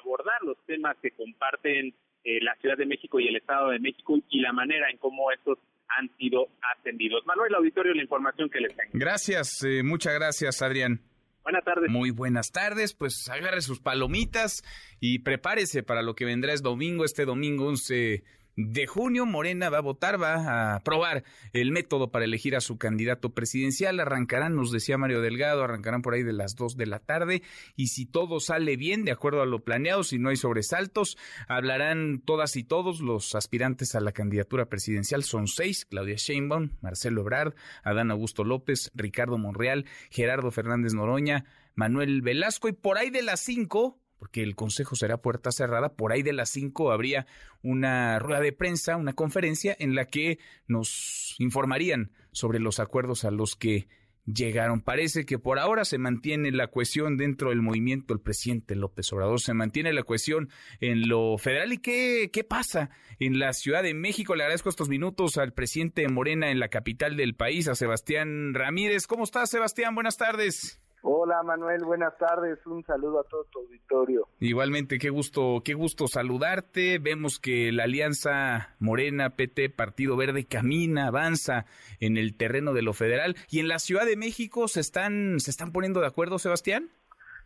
abordar 0.00 0.42
los 0.42 0.58
temas 0.66 0.96
que 1.02 1.10
comparten 1.12 1.94
eh, 2.24 2.38
la 2.42 2.54
Ciudad 2.56 2.76
de 2.76 2.86
México 2.86 3.20
y 3.20 3.28
el 3.28 3.36
Estado 3.36 3.70
de 3.70 3.78
México 3.78 4.18
y 4.28 4.40
la 4.40 4.52
manera 4.52 4.90
en 4.90 4.98
cómo 4.98 5.30
estos 5.32 5.58
han 5.88 6.10
sido 6.18 6.48
atendidos. 6.76 7.24
Manuel 7.26 7.54
Auditorio, 7.54 7.94
la 7.94 8.02
información 8.02 8.50
que 8.50 8.60
les 8.60 8.76
tengo. 8.76 8.90
Gracias, 8.92 9.62
eh, 9.64 9.82
muchas 9.82 10.14
gracias, 10.14 10.62
Adrián. 10.62 11.00
Buenas 11.42 11.64
tardes. 11.64 11.90
Muy 11.90 12.10
buenas 12.10 12.52
tardes. 12.52 12.92
Pues 12.92 13.26
agarre 13.30 13.62
sus 13.62 13.80
palomitas 13.80 14.62
y 15.00 15.20
prepárese 15.20 15.82
para 15.82 16.02
lo 16.02 16.14
que 16.14 16.26
vendrá 16.26 16.52
es 16.52 16.62
domingo, 16.62 17.06
este 17.06 17.24
domingo 17.24 17.68
11 17.68 18.22
de 18.60 18.88
junio, 18.88 19.24
Morena 19.24 19.70
va 19.70 19.78
a 19.78 19.82
votar, 19.82 20.20
va 20.20 20.34
a 20.34 20.74
aprobar 20.74 21.22
el 21.52 21.70
método 21.70 22.10
para 22.10 22.24
elegir 22.24 22.56
a 22.56 22.60
su 22.60 22.76
candidato 22.76 23.30
presidencial. 23.30 24.00
Arrancarán, 24.00 24.56
nos 24.56 24.72
decía 24.72 24.98
Mario 24.98 25.20
Delgado, 25.20 25.62
arrancarán 25.62 26.02
por 26.02 26.14
ahí 26.14 26.24
de 26.24 26.32
las 26.32 26.56
dos 26.56 26.76
de 26.76 26.86
la 26.86 26.98
tarde 26.98 27.42
y 27.76 27.86
si 27.86 28.04
todo 28.04 28.40
sale 28.40 28.76
bien, 28.76 29.04
de 29.04 29.12
acuerdo 29.12 29.42
a 29.42 29.46
lo 29.46 29.62
planeado, 29.62 30.02
si 30.02 30.18
no 30.18 30.30
hay 30.30 30.36
sobresaltos, 30.36 31.16
hablarán 31.46 32.20
todas 32.24 32.56
y 32.56 32.64
todos 32.64 33.00
los 33.00 33.36
aspirantes 33.36 33.94
a 33.94 34.00
la 34.00 34.10
candidatura 34.10 34.66
presidencial. 34.66 35.22
Son 35.22 35.46
seis, 35.46 35.84
Claudia 35.84 36.16
Sheinbaum, 36.16 36.70
Marcelo 36.80 37.20
Ebrard, 37.20 37.54
Adán 37.84 38.10
Augusto 38.10 38.42
López, 38.42 38.90
Ricardo 38.92 39.38
Monreal, 39.38 39.84
Gerardo 40.10 40.50
Fernández 40.50 40.94
Noroña, 40.94 41.44
Manuel 41.76 42.22
Velasco 42.22 42.66
y 42.66 42.72
por 42.72 42.98
ahí 42.98 43.10
de 43.10 43.22
las 43.22 43.38
cinco 43.38 44.00
porque 44.18 44.42
el 44.42 44.54
Consejo 44.54 44.96
será 44.96 45.18
puerta 45.18 45.52
cerrada. 45.52 45.94
Por 45.94 46.12
ahí 46.12 46.22
de 46.22 46.32
las 46.32 46.50
cinco 46.50 46.92
habría 46.92 47.26
una 47.62 48.18
rueda 48.18 48.40
de 48.40 48.52
prensa, 48.52 48.96
una 48.96 49.12
conferencia 49.12 49.76
en 49.78 49.94
la 49.94 50.06
que 50.06 50.38
nos 50.66 51.34
informarían 51.38 52.12
sobre 52.32 52.58
los 52.58 52.80
acuerdos 52.80 53.24
a 53.24 53.30
los 53.30 53.56
que 53.56 53.88
llegaron. 54.32 54.80
Parece 54.80 55.24
que 55.24 55.38
por 55.38 55.58
ahora 55.58 55.84
se 55.84 55.98
mantiene 55.98 56.50
la 56.52 56.68
cohesión 56.68 57.16
dentro 57.16 57.50
del 57.50 57.62
movimiento 57.62 58.14
del 58.14 58.20
presidente 58.20 58.74
López 58.76 59.12
Obrador, 59.12 59.40
se 59.40 59.54
mantiene 59.54 59.92
la 59.92 60.02
cohesión 60.02 60.50
en 60.80 61.08
lo 61.08 61.38
federal. 61.38 61.72
¿Y 61.72 61.78
qué, 61.78 62.30
qué 62.32 62.44
pasa 62.44 62.90
en 63.18 63.38
la 63.38 63.52
Ciudad 63.52 63.82
de 63.82 63.94
México? 63.94 64.34
Le 64.34 64.44
agradezco 64.44 64.68
estos 64.68 64.88
minutos 64.88 65.38
al 65.38 65.52
presidente 65.52 66.06
Morena 66.08 66.50
en 66.50 66.60
la 66.60 66.68
capital 66.68 67.16
del 67.16 67.34
país, 67.34 67.68
a 67.68 67.74
Sebastián 67.74 68.54
Ramírez. 68.54 69.06
¿Cómo 69.06 69.24
estás, 69.24 69.50
Sebastián? 69.50 69.94
Buenas 69.94 70.16
tardes. 70.16 70.80
Hola 71.02 71.42
Manuel, 71.44 71.84
buenas 71.84 72.16
tardes, 72.18 72.58
un 72.66 72.84
saludo 72.84 73.20
a 73.20 73.24
todo 73.24 73.44
tu 73.52 73.60
auditorio. 73.60 74.26
Igualmente, 74.40 74.98
qué 74.98 75.10
gusto, 75.10 75.62
qué 75.64 75.74
gusto 75.74 76.08
saludarte. 76.08 76.98
Vemos 76.98 77.38
que 77.38 77.70
la 77.70 77.84
alianza 77.84 78.74
Morena, 78.80 79.30
PT, 79.30 79.70
Partido 79.70 80.16
Verde 80.16 80.46
camina, 80.46 81.06
avanza 81.06 81.66
en 82.00 82.16
el 82.16 82.36
terreno 82.36 82.72
de 82.72 82.82
lo 82.82 82.94
federal 82.94 83.36
y 83.48 83.60
en 83.60 83.68
la 83.68 83.78
Ciudad 83.78 84.06
de 84.06 84.16
México 84.16 84.66
se 84.66 84.80
están, 84.80 85.38
se 85.38 85.52
están 85.52 85.70
poniendo 85.70 86.00
de 86.00 86.08
acuerdo, 86.08 86.38
Sebastián. 86.38 86.90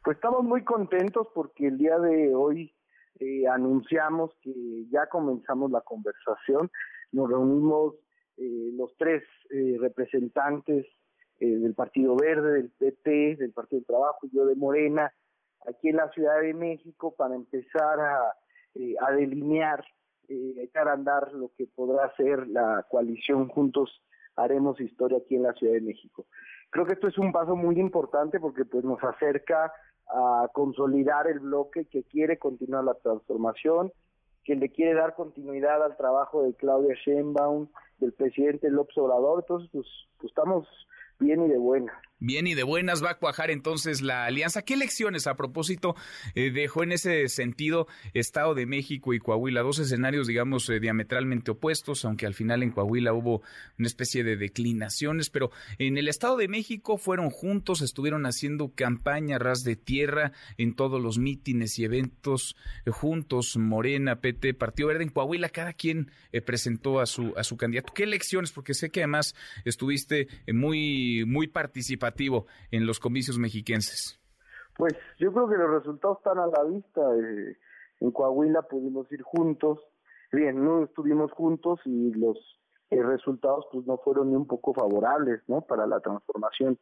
Pues 0.03 0.17
estamos 0.17 0.43
muy 0.45 0.65
contentos 0.65 1.29
porque 1.35 1.67
el 1.67 1.77
día 1.77 1.99
de 1.99 2.35
hoy 2.35 2.75
eh, 3.21 3.47
anunciamos 3.49 4.33
que 4.43 4.87
ya 4.91 5.07
comenzamos 5.09 5.71
la 5.71 5.83
conversación. 5.83 6.71
Nos 7.12 7.29
reunimos 7.29 7.95
eh, 8.38 8.71
los 8.73 8.97
tres 8.97 9.23
eh, 9.51 9.77
representantes 9.79 10.87
eh, 11.42 11.59
del 11.59 11.74
Partido 11.74 12.14
Verde, 12.14 12.52
del 12.52 12.70
PP, 12.70 13.35
del 13.35 13.50
Partido 13.50 13.81
del 13.81 13.87
Trabajo 13.87 14.28
yo 14.33 14.46
de 14.46 14.55
Morena, 14.55 15.12
aquí 15.66 15.88
en 15.88 15.96
la 15.96 16.09
Ciudad 16.11 16.40
de 16.40 16.55
México 16.55 17.16
para 17.16 17.35
empezar 17.35 17.98
a, 17.98 18.37
eh, 18.76 18.94
a 19.00 19.11
delinear, 19.11 19.85
eh, 20.28 20.55
echar 20.59 20.87
a 20.87 20.92
andar 20.92 21.33
lo 21.33 21.50
que 21.59 21.66
podrá 21.66 22.14
ser 22.14 22.46
la 22.46 22.87
coalición 22.88 23.48
Juntos 23.48 23.90
Haremos 24.37 24.81
Historia 24.81 25.18
aquí 25.18 25.35
en 25.35 25.42
la 25.42 25.52
Ciudad 25.55 25.74
de 25.74 25.81
México. 25.81 26.26
Creo 26.70 26.87
que 26.87 26.92
esto 26.92 27.09
es 27.09 27.18
un 27.18 27.33
paso 27.33 27.57
muy 27.57 27.76
importante 27.81 28.38
porque 28.38 28.64
pues 28.64 28.85
nos 28.85 29.02
acerca 29.02 29.72
a 30.14 30.48
consolidar 30.52 31.26
el 31.26 31.40
bloque 31.40 31.87
que 31.87 32.05
quiere 32.05 32.38
continuar 32.38 32.85
la 32.85 32.94
transformación, 32.94 33.90
que 34.44 34.55
le 34.55 34.68
quiere 34.68 34.94
dar 34.94 35.16
continuidad 35.16 35.83
al 35.83 35.96
trabajo 35.96 36.44
de 36.44 36.55
Claudia 36.55 36.94
Sheinbaum, 37.05 37.66
del 37.98 38.12
presidente 38.12 38.70
López 38.70 38.96
Obrador. 38.98 39.40
Entonces, 39.40 39.68
pues, 39.72 39.87
pues 40.18 40.31
estamos 40.31 40.68
bien 41.22 41.44
y 41.44 41.48
de 41.48 41.58
buenas. 41.58 41.94
Bien 42.24 42.46
y 42.46 42.54
de 42.54 42.62
buenas 42.62 43.02
va 43.02 43.11
a 43.11 43.18
cuajar 43.18 43.50
entonces 43.50 44.00
la 44.00 44.26
alianza. 44.26 44.62
¿Qué 44.62 44.74
elecciones 44.74 45.26
a 45.26 45.35
propósito 45.35 45.96
eh, 46.37 46.52
dejó 46.52 46.85
en 46.85 46.92
ese 46.92 47.26
sentido 47.26 47.88
Estado 48.14 48.54
de 48.54 48.64
México 48.64 49.12
y 49.12 49.18
Coahuila? 49.18 49.62
Dos 49.62 49.80
escenarios, 49.80 50.28
digamos, 50.28 50.68
eh, 50.68 50.78
diametralmente 50.78 51.50
opuestos, 51.50 52.04
aunque 52.04 52.26
al 52.26 52.35
final 52.35 52.62
en 52.62 52.70
Coahuila 52.70 53.12
hubo 53.12 53.42
una 53.76 53.88
especie 53.88 54.22
de 54.22 54.37
declinaciones, 54.37 55.30
pero 55.30 55.50
en 55.78 55.98
el 55.98 56.06
Estado 56.06 56.37
de 56.37 56.46
México 56.46 56.96
fueron 56.96 57.28
juntos, 57.28 57.82
estuvieron 57.82 58.24
haciendo 58.24 58.70
campaña 58.72 59.40
ras 59.40 59.64
de 59.64 59.74
tierra 59.74 60.30
en 60.58 60.76
todos 60.76 61.02
los 61.02 61.18
mítines 61.18 61.76
y 61.80 61.85
eventos 61.87 62.54
eh, 62.87 62.92
juntos, 62.92 63.56
Morena, 63.56 64.20
PT, 64.20 64.54
Partido 64.54 64.90
Verde. 64.90 65.02
En 65.02 65.11
Coahuila 65.11 65.48
cada 65.48 65.72
quien 65.72 66.12
presentó 66.46 67.00
a 67.00 67.06
su, 67.06 67.35
a 67.37 67.42
su 67.42 67.56
candidato. 67.56 67.92
¿Qué 67.92 68.04
elecciones? 68.04 68.52
Porque 68.52 68.74
sé 68.74 68.90
que 68.90 69.00
además 69.00 69.35
estuviste 69.64 70.28
muy, 70.46 71.24
muy 71.26 71.48
participativo 71.48 72.12
en 72.70 72.87
los 72.87 73.01
comicios 73.01 73.38
mexiquenses? 73.38 74.20
Pues 74.77 74.94
yo 75.18 75.33
creo 75.33 75.48
que 75.48 75.57
los 75.57 75.70
resultados 75.70 76.18
están 76.18 76.38
a 76.38 76.46
la 76.46 76.64
vista. 76.64 77.01
Eh, 77.16 77.57
en 78.01 78.11
Coahuila 78.11 78.62
pudimos 78.62 79.11
ir 79.12 79.22
juntos, 79.22 79.79
bien, 80.33 80.64
no 80.64 80.85
estuvimos 80.85 81.31
juntos 81.33 81.81
y 81.85 82.12
los 82.14 82.38
eh, 82.90 83.03
resultados 83.03 83.66
pues 83.70 83.87
no 83.87 83.98
fueron 83.98 84.31
ni 84.31 84.37
un 84.37 84.46
poco 84.46 84.75
favorables, 84.75 85.40
¿no? 85.46 85.61
Para 85.62 85.87
la 85.87 86.01
transformación. 86.01 86.79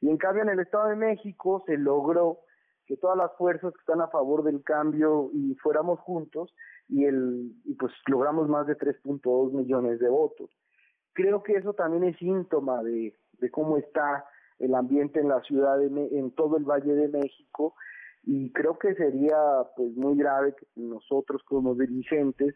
Y 0.00 0.10
en 0.10 0.16
cambio 0.16 0.42
en 0.42 0.50
el 0.50 0.60
Estado 0.60 0.88
de 0.88 0.96
México 0.96 1.62
se 1.66 1.76
logró 1.76 2.40
que 2.86 2.96
todas 2.96 3.16
las 3.16 3.34
fuerzas 3.36 3.72
que 3.72 3.80
están 3.80 4.00
a 4.00 4.08
favor 4.08 4.42
del 4.42 4.62
cambio 4.62 5.30
y 5.32 5.54
fuéramos 5.56 6.00
juntos 6.00 6.54
y 6.88 7.04
el 7.04 7.52
y 7.64 7.74
pues 7.74 7.92
logramos 8.06 8.48
más 8.48 8.66
de 8.66 8.76
3.2 8.76 9.52
millones 9.52 10.00
de 10.00 10.08
votos. 10.08 10.50
Creo 11.12 11.42
que 11.42 11.54
eso 11.54 11.74
también 11.74 12.04
es 12.04 12.16
síntoma 12.18 12.82
de, 12.82 13.14
de 13.32 13.50
cómo 13.50 13.76
está 13.76 14.24
el 14.58 14.74
ambiente 14.74 15.20
en 15.20 15.28
la 15.28 15.40
ciudad, 15.42 15.78
de, 15.78 15.86
en 15.86 16.30
todo 16.32 16.56
el 16.56 16.64
Valle 16.64 16.94
de 16.94 17.08
México, 17.08 17.74
y 18.24 18.52
creo 18.52 18.78
que 18.78 18.94
sería 18.94 19.36
pues 19.76 19.94
muy 19.96 20.16
grave 20.16 20.54
que 20.54 20.66
nosotros 20.76 21.42
como 21.44 21.74
dirigentes 21.74 22.54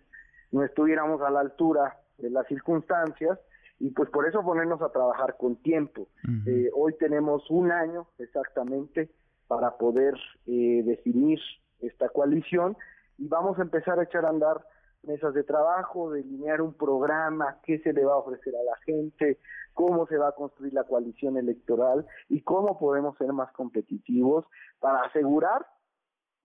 no 0.50 0.64
estuviéramos 0.64 1.22
a 1.22 1.30
la 1.30 1.40
altura 1.40 1.98
de 2.18 2.30
las 2.30 2.46
circunstancias 2.46 3.38
y 3.78 3.90
pues 3.90 4.10
por 4.10 4.28
eso 4.28 4.42
ponernos 4.42 4.82
a 4.82 4.90
trabajar 4.90 5.36
con 5.36 5.56
tiempo. 5.56 6.08
Eh, 6.46 6.70
hoy 6.74 6.94
tenemos 6.98 7.50
un 7.50 7.72
año 7.72 8.06
exactamente 8.18 9.10
para 9.48 9.76
poder 9.76 10.14
eh, 10.46 10.82
definir 10.84 11.40
esta 11.80 12.08
coalición 12.10 12.76
y 13.18 13.28
vamos 13.28 13.58
a 13.58 13.62
empezar 13.62 13.98
a 13.98 14.04
echar 14.04 14.24
a 14.24 14.28
andar 14.28 14.64
mesas 15.04 15.34
de 15.34 15.42
trabajo, 15.44 16.10
delinear 16.10 16.60
un 16.60 16.74
programa, 16.74 17.58
qué 17.64 17.78
se 17.80 17.92
le 17.92 18.04
va 18.04 18.14
a 18.14 18.18
ofrecer 18.18 18.54
a 18.54 18.62
la 18.62 18.76
gente, 18.84 19.38
cómo 19.74 20.06
se 20.06 20.16
va 20.16 20.28
a 20.28 20.32
construir 20.32 20.72
la 20.72 20.84
coalición 20.84 21.36
electoral 21.36 22.06
y 22.28 22.42
cómo 22.42 22.78
podemos 22.78 23.16
ser 23.18 23.32
más 23.32 23.50
competitivos 23.52 24.46
para 24.80 25.02
asegurar 25.02 25.66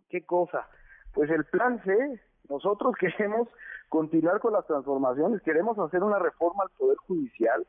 qué 0.10 0.26
cosa. 0.26 0.67
Pues 1.13 1.30
el 1.30 1.46
plan 1.46 1.82
C, 1.84 2.22
nosotros 2.50 2.96
queremos 3.00 3.48
continuar 3.89 4.39
con 4.39 4.54
las 4.54 4.65
transformaciones, 4.65 5.41
queremos 5.43 5.78
hacer 5.80 6.04
una 6.04 6.20
reforma 6.20 6.63
al 6.63 6.70
Poder 6.78 6.98
Judicial, 6.98 7.65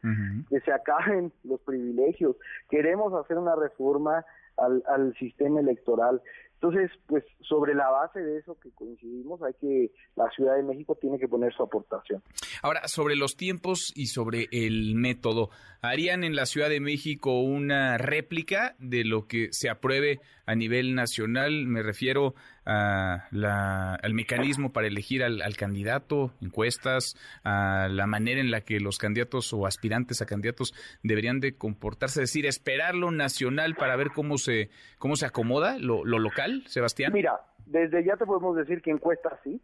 que 0.48 0.60
se 0.60 0.72
acaben 0.72 1.32
los 1.44 1.60
privilegios, 1.60 2.36
queremos 2.68 3.14
hacer 3.14 3.38
una 3.38 3.54
reforma 3.54 4.24
al, 4.56 4.82
al 4.88 5.14
sistema 5.14 5.60
electoral. 5.60 6.20
Entonces, 6.60 6.90
pues 7.06 7.24
sobre 7.40 7.72
la 7.72 7.88
base 7.88 8.18
de 8.18 8.38
eso 8.38 8.58
que 8.60 8.70
coincidimos, 8.72 9.40
hay 9.42 9.52
que 9.60 9.92
la 10.16 10.28
Ciudad 10.30 10.56
de 10.56 10.64
México 10.64 10.96
tiene 11.00 11.16
que 11.16 11.28
poner 11.28 11.54
su 11.54 11.62
aportación. 11.62 12.20
Ahora, 12.62 12.88
sobre 12.88 13.14
los 13.14 13.36
tiempos 13.36 13.92
y 13.94 14.06
sobre 14.06 14.48
el 14.50 14.96
método, 14.96 15.50
¿harían 15.82 16.24
en 16.24 16.34
la 16.34 16.46
Ciudad 16.46 16.68
de 16.68 16.80
México 16.80 17.40
una 17.40 17.96
réplica 17.96 18.74
de 18.80 19.04
lo 19.04 19.28
que 19.28 19.52
se 19.52 19.70
apruebe 19.70 20.20
a 20.46 20.56
nivel 20.56 20.96
nacional? 20.96 21.66
Me 21.66 21.84
refiero 21.84 22.34
a 22.68 23.26
la, 23.30 23.94
al 23.94 24.12
mecanismo 24.12 24.72
para 24.72 24.86
elegir 24.86 25.24
al, 25.24 25.40
al, 25.40 25.56
candidato, 25.56 26.32
encuestas, 26.42 27.16
a 27.42 27.88
la 27.90 28.06
manera 28.06 28.40
en 28.40 28.50
la 28.50 28.60
que 28.60 28.78
los 28.78 28.98
candidatos 28.98 29.52
o 29.54 29.66
aspirantes 29.66 30.20
a 30.20 30.26
candidatos 30.26 30.74
deberían 31.02 31.40
de 31.40 31.56
comportarse, 31.56 32.22
es 32.22 32.30
decir, 32.30 32.44
esperar 32.46 32.94
lo 32.94 33.10
nacional 33.10 33.74
para 33.74 33.96
ver 33.96 34.08
cómo 34.14 34.36
se, 34.36 34.68
cómo 34.98 35.16
se 35.16 35.24
acomoda 35.26 35.78
lo, 35.78 36.04
lo 36.04 36.18
local 36.18 36.62
Sebastián? 36.66 37.12
Mira, 37.14 37.40
desde 37.64 38.04
ya 38.04 38.16
te 38.16 38.26
podemos 38.26 38.56
decir 38.56 38.82
que 38.82 38.90
encuesta 38.90 39.38
sí, 39.42 39.60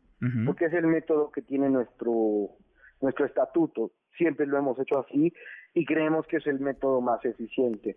porque 0.47 0.67
es 0.67 0.73
el 0.73 0.87
método 0.87 1.31
que 1.31 1.43
tiene 1.43 1.69
nuestro 1.69 2.51
nuestro 3.01 3.27
estatuto. 3.27 3.93
Siempre 4.17 4.47
lo 4.47 4.57
hemos 4.57 4.79
hecho 4.79 5.01
así 5.01 5.33
y 5.75 5.85
creemos 5.85 6.27
que 6.27 6.39
es 6.39 6.47
el 6.47 6.61
método 6.61 7.01
más 7.01 7.23
eficiente. 7.25 7.97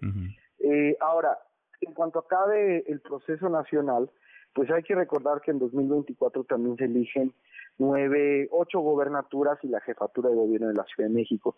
eh, 0.60 0.97
ahora, 0.99 1.38
en 1.82 1.93
cuanto 1.93 2.20
acabe 2.20 2.84
el 2.88 2.99
proceso 2.99 3.49
nacional, 3.49 4.10
pues 4.54 4.70
hay 4.72 4.84
que 4.84 4.95
recordar 4.95 5.41
que 5.41 5.52
en 5.52 5.60
2024 5.60 6.43
también 6.45 6.78
se 6.78 6.86
eligen 6.86 7.34
nueve, 7.78 8.48
ocho 8.52 8.80
gobernaturas 8.80 9.60
y 9.64 9.68
la 9.68 9.82
jefatura 9.82 10.30
de 10.30 10.36
gobierno 10.36 10.68
de 10.68 10.74
la 10.74 10.84
Ciudad 10.86 11.10
de 11.10 11.16
México. 11.16 11.56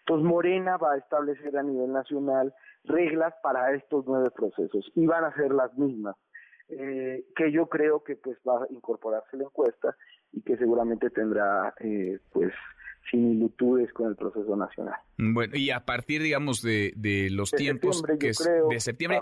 Entonces 0.00 0.26
Morena 0.26 0.76
va 0.76 0.92
a 0.92 0.96
establecer 0.96 1.56
a 1.56 1.62
nivel 1.62 1.92
nacional 1.92 2.54
reglas 2.84 3.34
para 3.42 3.74
estos 3.74 4.06
nueve 4.06 4.30
procesos 4.30 4.90
y 4.94 5.06
van 5.06 5.24
a 5.24 5.34
ser 5.34 5.52
las 5.52 5.76
mismas. 5.76 6.16
Eh, 6.70 7.24
que 7.34 7.50
yo 7.50 7.66
creo 7.66 8.04
que 8.04 8.16
pues 8.16 8.36
va 8.46 8.62
a 8.62 8.66
incorporarse 8.68 9.38
la 9.38 9.44
encuesta 9.44 9.96
y 10.32 10.42
que 10.42 10.58
seguramente 10.58 11.08
tendrá 11.08 11.74
eh, 11.80 12.18
pues 12.30 12.52
similitudes 13.10 13.92
con 13.92 14.08
el 14.08 14.16
proceso 14.16 14.56
nacional. 14.56 14.96
Bueno, 15.16 15.56
y 15.56 15.70
a 15.70 15.84
partir, 15.84 16.22
digamos, 16.22 16.62
de, 16.62 16.92
de 16.96 17.28
los 17.30 17.50
tiempos 17.50 18.02
que 18.20 18.28
es 18.30 18.38
de 18.70 18.80
septiembre, 18.80 19.20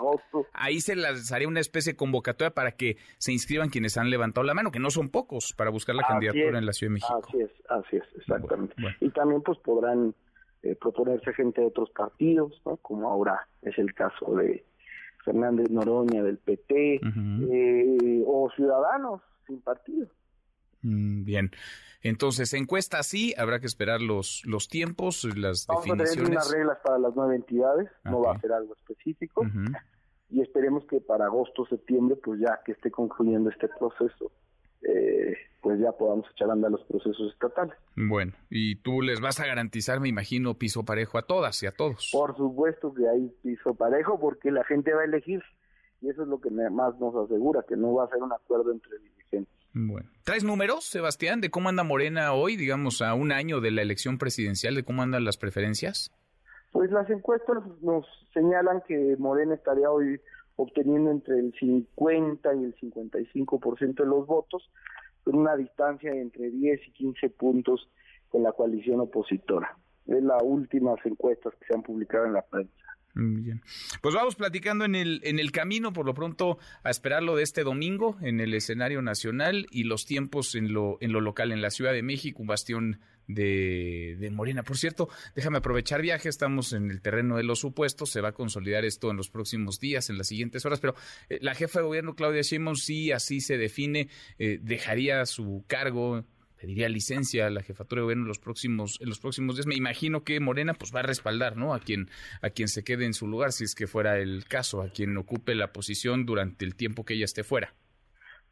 ahí 0.53 0.81
se 0.81 0.97
lanzaría 0.97 1.49
una 1.49 1.61
especie 1.61 1.93
de 1.93 1.97
convocatoria 1.97 2.53
para 2.53 2.73
que 2.73 2.97
se 3.19 3.33
inscriban 3.33 3.69
quienes 3.69 3.97
han 3.97 4.11
levantado 4.11 4.45
la 4.45 4.55
mano, 4.55 4.71
que 4.71 4.79
no 4.79 4.91
son 4.91 5.09
pocos, 5.09 5.55
para 5.57 5.71
buscar 5.71 5.95
la 5.95 6.03
candidatura 6.03 6.59
en 6.59 6.67
la 6.67 6.73
Ciudad 6.73 6.91
de 6.91 6.95
México. 6.95 7.23
Así 7.27 7.41
es, 7.41 7.51
así 7.69 7.97
es, 7.97 8.05
exactamente. 8.17 8.75
Y 9.01 9.11
también 9.11 9.43
pues 9.43 9.59
podrán 9.59 10.15
eh, 10.63 10.77
proponerse 10.81 11.33
gente 11.33 11.61
de 11.61 11.69
otros 11.69 11.91
partidos, 11.91 12.61
¿no? 12.65 12.77
como 12.79 13.09
ahora 13.09 13.47
es 13.63 13.79
el 13.79 13.95
caso 13.95 14.35
de 14.35 14.65
Fernández 15.25 15.71
Noroña 15.71 16.23
del 16.23 16.39
PT, 16.39 17.01
eh, 17.03 18.23
o 18.27 18.51
ciudadanos 18.55 19.23
sin 19.47 19.61
partido. 19.61 20.07
Mm, 20.83 21.25
bien. 21.25 21.51
Entonces, 22.03 22.53
encuesta 22.55 23.03
sí, 23.03 23.35
habrá 23.37 23.61
que 23.61 23.67
esperar 23.67 24.01
los, 24.01 24.43
los 24.45 24.69
tiempos, 24.69 25.25
las 25.37 25.67
definiciones. 25.67 25.69
Vamos 25.69 26.01
a 26.01 26.15
tener 26.15 26.31
unas 26.31 26.51
reglas 26.51 26.79
para 26.85 26.99
las 26.99 27.17
nueve 27.17 27.37
entidades, 27.37 27.91
no 28.05 28.23
va 28.23 28.33
a 28.33 28.41
ser 28.41 28.53
algo 28.53 28.75
específico. 28.75 29.45
Y 30.29 30.41
esperemos 30.41 30.85
que 30.87 31.01
para 31.01 31.27
agosto, 31.27 31.67
septiembre, 31.67 32.17
pues 32.17 32.41
ya 32.41 32.61
que 32.65 32.73
esté 32.73 32.91
concluyendo 32.91 33.49
este 33.49 33.69
proceso, 33.69 34.33
eh, 34.83 35.37
pues 35.63 35.81
ya 35.81 35.93
podamos 35.93 36.27
echar 36.33 36.51
a 36.51 36.53
andar 36.53 36.71
los 36.71 36.85
procesos 36.85 37.33
estatales. 37.33 37.77
Bueno, 37.97 38.33
y 38.51 38.77
tú 38.77 39.03
les 39.03 39.21
vas 39.21 39.41
a 39.41 39.47
garantizar, 39.47 40.01
me 40.01 40.09
imagino, 40.09 40.55
piso 40.55 40.85
parejo 40.85 41.19
a 41.19 41.23
todas 41.23 41.63
y 41.63 41.67
a 41.67 41.73
todos. 41.73 42.11
Por 42.13 42.37
supuesto 42.37 42.93
que 42.95 43.09
hay 43.09 43.29
piso 43.43 43.75
parejo 43.75 44.19
porque 44.19 44.51
la 44.51 44.65
gente 44.65 44.93
va 44.93 45.03
a 45.03 45.05
elegir 45.05 45.43
y 46.01 46.11
eso 46.11 46.23
es 46.23 46.29
lo 46.29 46.41
que 46.41 46.51
más 46.51 46.99
nos 46.99 47.15
asegura, 47.17 47.65
que 47.67 47.77
no 47.77 47.95
va 47.95 48.05
a 48.05 48.09
ser 48.09 48.23
un 48.23 48.33
acuerdo 48.33 48.73
entre 48.73 48.99
dirigentes. 48.99 49.55
Bueno. 49.79 50.09
¿Traes 50.25 50.43
números, 50.43 50.85
Sebastián, 50.85 51.43
de 51.43 51.51
cómo 51.51 51.69
anda 51.69 51.85
Morena 51.85 52.33
hoy, 52.33 52.57
digamos, 52.57 53.03
a 53.03 53.13
un 53.13 53.31
año 53.31 53.61
de 53.61 53.71
la 53.71 53.83
elección 53.83 54.17
presidencial, 54.17 54.75
de 54.75 54.85
cómo 54.85 55.03
andan 55.03 55.27
las 55.27 55.37
preferencias? 55.37 56.11
Pues 56.73 56.91
las 56.91 57.11
encuestas 57.11 57.59
nos 57.83 58.07
señalan 58.33 58.83
que 58.89 59.17
Morena 59.19 59.55
estaría 59.55 59.91
hoy 59.91 60.19
obteniendo 60.57 61.11
entre 61.11 61.39
el 61.39 61.53
50 61.61 62.55
y 62.55 62.65
el 62.65 62.75
55% 62.77 63.97
de 63.97 64.07
los 64.07 64.27
votos, 64.27 64.71
con 65.25 65.37
una 65.37 65.55
distancia 65.57 66.11
de 66.11 66.23
entre 66.23 66.51
10 66.51 66.81
y 66.89 66.91
15 66.93 67.29
puntos 67.31 67.91
con 68.31 68.43
la 68.43 68.53
coalición 68.53 69.01
opositora. 69.01 69.77
Es 70.07 70.23
las 70.23 70.43
últimas 70.43 71.05
encuestas 71.05 71.53
que 71.57 71.67
se 71.67 71.75
han 71.75 71.83
publicado 71.83 72.25
en 72.25 72.33
la 72.33 72.43
prensa. 72.43 72.86
Bien. 73.19 73.63
Pues 74.03 74.15
vamos 74.15 74.35
platicando 74.35 74.85
en 74.85 74.95
el, 74.95 75.23
en 75.25 75.39
el 75.39 75.51
camino, 75.51 75.95
por 75.95 76.05
lo 76.05 76.13
pronto, 76.13 76.59
a 76.83 76.91
esperarlo 76.91 77.35
de 77.35 77.45
este 77.45 77.65
domingo 77.65 78.19
en 78.21 78.41
el 78.41 78.53
escenario 78.53 79.01
nacional 79.01 79.67
y 79.71 79.85
los 79.85 80.05
tiempos 80.05 80.55
en 80.55 80.75
lo, 80.75 80.99
en 81.01 81.13
lo 81.13 81.23
local, 81.23 81.51
en 81.51 81.63
la 81.63 81.71
Ciudad 81.71 81.95
de 81.95 82.03
México, 82.03 82.43
un 82.43 82.49
bastión 82.49 83.01
de, 83.27 84.17
de, 84.21 84.31
Morena. 84.31 84.65
Por 84.65 84.77
cierto, 84.77 85.09
déjame 85.35 85.59
aprovechar 85.59 86.03
viaje, 86.03 86.29
estamos 86.29 86.75
en 86.75 86.91
el 86.91 87.01
terreno 87.01 87.39
de 87.39 87.43
los 87.43 87.61
supuestos, 87.61 88.11
se 88.11 88.21
va 88.21 88.29
a 88.29 88.33
consolidar 88.33 88.85
esto 88.85 89.11
en 89.11 89.17
los 89.17 89.31
próximos 89.31 89.81
días, 89.81 90.11
en 90.11 90.19
las 90.19 90.29
siguientes 90.29 90.67
horas, 90.67 90.81
pero 90.81 90.95
eh, 91.31 91.39
la 91.41 91.55
jefa 91.55 91.79
de 91.79 91.87
gobierno, 91.87 92.17
Claudia 92.17 92.43
Sheinbaum, 92.43 92.77
sí 92.77 93.13
así 93.13 93.41
se 93.41 93.57
define, 93.57 94.11
eh, 94.39 94.59
dejaría 94.61 95.25
su 95.25 95.65
cargo 95.67 96.23
pediría 96.61 96.89
licencia 96.89 97.47
a 97.47 97.51
la 97.51 97.63
jefatura 97.63 98.01
de 98.01 98.05
gobierno 98.05 98.25
en 98.25 98.29
los 98.29 98.39
próximos 98.39 98.99
en 99.01 99.09
los 99.09 99.21
próximos 99.21 99.57
días. 99.57 99.67
Me 99.67 99.75
imagino 99.75 100.25
que 100.25 100.41
Morena 100.41 100.75
pues 100.75 100.95
va 100.95 101.01
a 101.01 101.03
respaldar, 101.03 101.57
¿no? 101.57 101.75
A 101.75 101.81
quien 101.81 102.09
a 102.43 102.51
quien 102.51 102.69
se 102.69 102.83
quede 102.85 103.05
en 103.05 103.15
su 103.15 103.27
lugar 103.27 103.53
si 103.53 103.65
es 103.65 103.75
que 103.75 103.87
fuera 103.87 104.19
el 104.19 104.45
caso, 104.47 104.83
a 104.83 104.89
quien 104.89 105.17
ocupe 105.17 105.55
la 105.55 105.73
posición 105.73 106.27
durante 106.27 106.65
el 106.65 106.75
tiempo 106.75 107.05
que 107.05 107.15
ella 107.15 107.25
esté 107.25 107.45
fuera. 107.45 107.75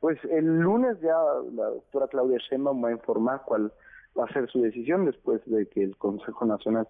Pues 0.00 0.18
el 0.30 0.44
lunes 0.60 0.98
ya 1.00 1.16
la 1.54 1.66
doctora 1.66 2.08
Claudia 2.08 2.38
Sheinbaum 2.38 2.84
va 2.84 2.88
a 2.88 2.92
informar 2.92 3.42
cuál 3.46 3.72
va 4.18 4.24
a 4.24 4.32
ser 4.32 4.50
su 4.50 4.60
decisión 4.60 5.06
después 5.06 5.40
de 5.46 5.66
que 5.68 5.82
el 5.82 5.96
Consejo 5.96 6.44
Nacional 6.44 6.86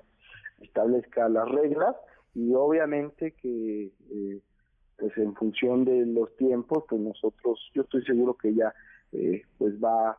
establezca 0.61 1.29
las 1.29 1.49
reglas 1.49 1.95
y 2.35 2.53
obviamente 2.55 3.33
que 3.41 3.93
eh, 4.11 4.41
pues 4.99 5.17
en 5.17 5.35
función 5.35 5.85
de 5.85 6.07
los 6.07 6.35
tiempos 6.37 6.85
pues 6.89 7.01
nosotros 7.01 7.61
yo 7.75 7.83
estoy 7.83 8.05
seguro 8.05 8.35
que 8.35 8.49
ella 8.49 8.75
eh, 9.13 9.43
pues 9.59 9.75
va 9.83 10.11
a, 10.11 10.19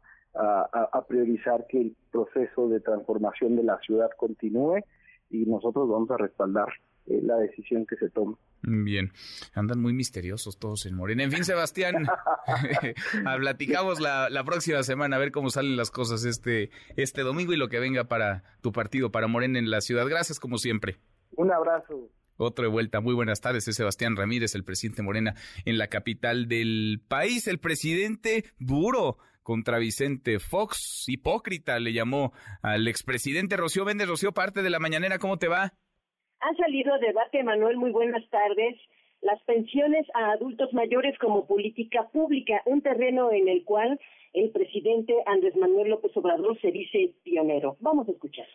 priorizar 1.08 1.66
que 1.68 1.82
el 1.82 1.96
proceso 2.12 2.68
de 2.70 2.80
transformación 2.80 3.56
de 3.56 3.64
la 3.64 3.80
ciudad 3.80 4.10
continúe 4.18 4.84
y 5.30 5.46
nosotros 5.46 5.90
vamos 5.90 6.10
a 6.12 6.18
respaldar 6.18 6.68
eh, 7.08 7.20
la 7.24 7.38
decisión 7.38 7.86
que 7.86 7.96
se 7.98 8.10
tome. 8.10 8.36
Bien, 8.64 9.12
andan 9.54 9.80
muy 9.80 9.94
misteriosos 9.94 10.58
todos 10.58 10.86
en 10.88 10.96
Morena. 10.96 11.24
En 11.24 11.32
fin, 11.32 11.44
Sebastián, 11.44 11.96
platicamos 13.40 14.00
la, 14.00 14.30
la, 14.30 14.44
próxima 14.44 14.82
semana 14.84 15.16
a 15.16 15.20
ver 15.20 15.32
cómo 15.32 15.50
salen 15.50 15.78
las 15.78 15.92
cosas 15.92 16.26
este, 16.26 16.72
este 16.96 17.22
domingo 17.22 17.54
y 17.54 17.58
lo 17.58 17.70
que 17.70 17.80
venga 17.80 18.06
para 18.06 18.44
tu 18.62 18.72
partido, 18.72 19.12
para 19.12 19.28
Morena 19.28 19.60
en 19.60 19.70
la 19.70 19.82
ciudad. 19.82 20.08
Gracias 20.08 20.40
como 20.40 20.58
siempre. 20.58 20.98
Un 21.36 21.52
abrazo. 21.52 22.10
Otro 22.38 22.64
de 22.64 22.72
vuelta. 22.72 23.00
Muy 23.02 23.14
buenas 23.14 23.40
tardes. 23.40 23.68
Es 23.68 23.76
Sebastián 23.76 24.16
Ramírez, 24.16 24.56
el 24.56 24.64
presidente 24.64 25.02
Morena 25.02 25.36
en 25.66 25.78
la 25.78 25.88
capital 25.88 26.48
del 26.48 27.02
país. 27.08 27.48
El 27.48 27.60
presidente 27.60 28.46
duro 28.60 29.18
contra 29.46 29.78
Vicente 29.78 30.40
Fox. 30.40 31.06
Hipócrita 31.08 31.80
le 31.80 31.94
llamó 31.94 32.34
al 32.64 32.88
expresidente 32.88 33.56
Rocío 33.56 33.86
Méndez. 33.86 34.08
Rocío, 34.10 34.34
parte 34.34 34.64
de 34.64 34.72
la 34.72 34.80
mañanera, 34.80 35.20
¿cómo 35.20 35.38
te 35.38 35.48
va? 35.48 35.72
Ha 36.42 36.54
salido 36.58 36.94
a 36.94 36.98
debate, 36.98 37.44
Manuel. 37.44 37.78
Muy 37.78 37.92
buenas 37.92 38.28
tardes. 38.30 38.76
Las 39.22 39.42
pensiones 39.44 40.06
a 40.16 40.32
adultos 40.32 40.74
mayores 40.74 41.18
como 41.20 41.48
política 41.48 42.10
pública, 42.12 42.62
un 42.66 42.82
terreno 42.82 43.32
en 43.32 43.48
el 43.48 43.64
cual 43.64 44.00
el 44.34 44.50
presidente 44.50 45.14
Andrés 45.28 45.56
Manuel 45.56 45.92
López 45.92 46.12
Obrador 46.16 46.60
se 46.60 46.72
dice 46.72 47.14
pionero. 47.24 47.78
Vamos 47.80 48.08
a 48.10 48.12
escuchar. 48.12 48.48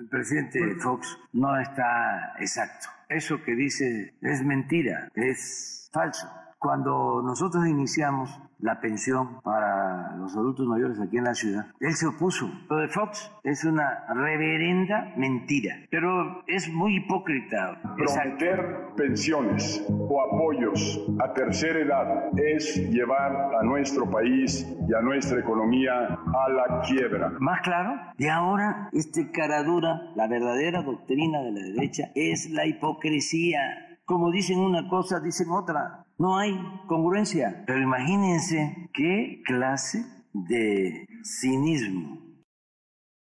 El 0.00 0.08
presidente 0.08 0.58
Fox 0.82 1.18
no 1.32 1.60
está 1.60 2.32
exacto. 2.40 2.88
Eso 3.10 3.42
que 3.44 3.54
dice 3.54 4.14
es 4.22 4.42
mentira, 4.42 5.08
es 5.14 5.90
falso. 5.92 6.26
Cuando 6.62 7.20
nosotros 7.22 7.66
iniciamos 7.66 8.40
la 8.60 8.80
pensión 8.80 9.40
para 9.42 10.14
los 10.16 10.36
adultos 10.36 10.64
mayores 10.68 11.00
aquí 11.00 11.18
en 11.18 11.24
la 11.24 11.34
ciudad, 11.34 11.66
él 11.80 11.92
se 11.94 12.06
opuso. 12.06 12.48
Lo 12.70 12.76
de 12.76 12.86
Fox 12.86 13.32
es 13.42 13.64
una 13.64 14.06
reverenda 14.14 15.12
mentira, 15.16 15.74
pero 15.90 16.44
es 16.46 16.72
muy 16.72 16.98
hipócrita. 16.98 17.80
Prometer 17.96 18.94
pensiones 18.96 19.84
o 19.90 20.22
apoyos 20.22 21.04
a 21.18 21.32
tercera 21.32 21.80
edad 21.80 22.38
es 22.38 22.76
llevar 22.90 23.56
a 23.56 23.64
nuestro 23.64 24.08
país 24.08 24.64
y 24.88 24.94
a 24.94 25.00
nuestra 25.00 25.40
economía 25.40 25.92
a 26.10 26.48
la 26.48 26.80
quiebra. 26.82 27.32
Más 27.40 27.60
claro, 27.62 28.00
y 28.16 28.28
ahora 28.28 28.88
este 28.92 29.32
caradura, 29.32 30.12
la 30.14 30.28
verdadera 30.28 30.82
doctrina 30.82 31.42
de 31.42 31.50
la 31.50 31.60
derecha 31.60 32.12
es 32.14 32.48
la 32.50 32.66
hipocresía. 32.66 33.58
Como 34.04 34.30
dicen 34.30 34.60
una 34.60 34.88
cosa, 34.88 35.18
dicen 35.18 35.50
otra. 35.50 36.06
No 36.22 36.38
hay 36.38 36.52
congruencia. 36.86 37.64
Pero 37.66 37.80
imagínense 37.82 38.76
qué 38.94 39.42
clase 39.44 39.98
de 40.32 41.04
cinismo. 41.24 42.16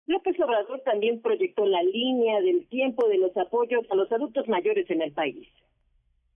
López 0.07 0.39
Obrador 0.39 0.80
también 0.84 1.20
proyectó 1.20 1.66
la 1.66 1.82
línea 1.82 2.41
del 2.41 2.68
tiempo 2.68 3.09
de 3.09 3.18
los 3.18 3.37
apoyos 3.37 3.84
a 3.91 3.97
los 3.97 4.12
adultos 4.12 4.47
mayores 4.47 4.89
en 4.89 5.03
el 5.03 5.12
país. 5.12 5.49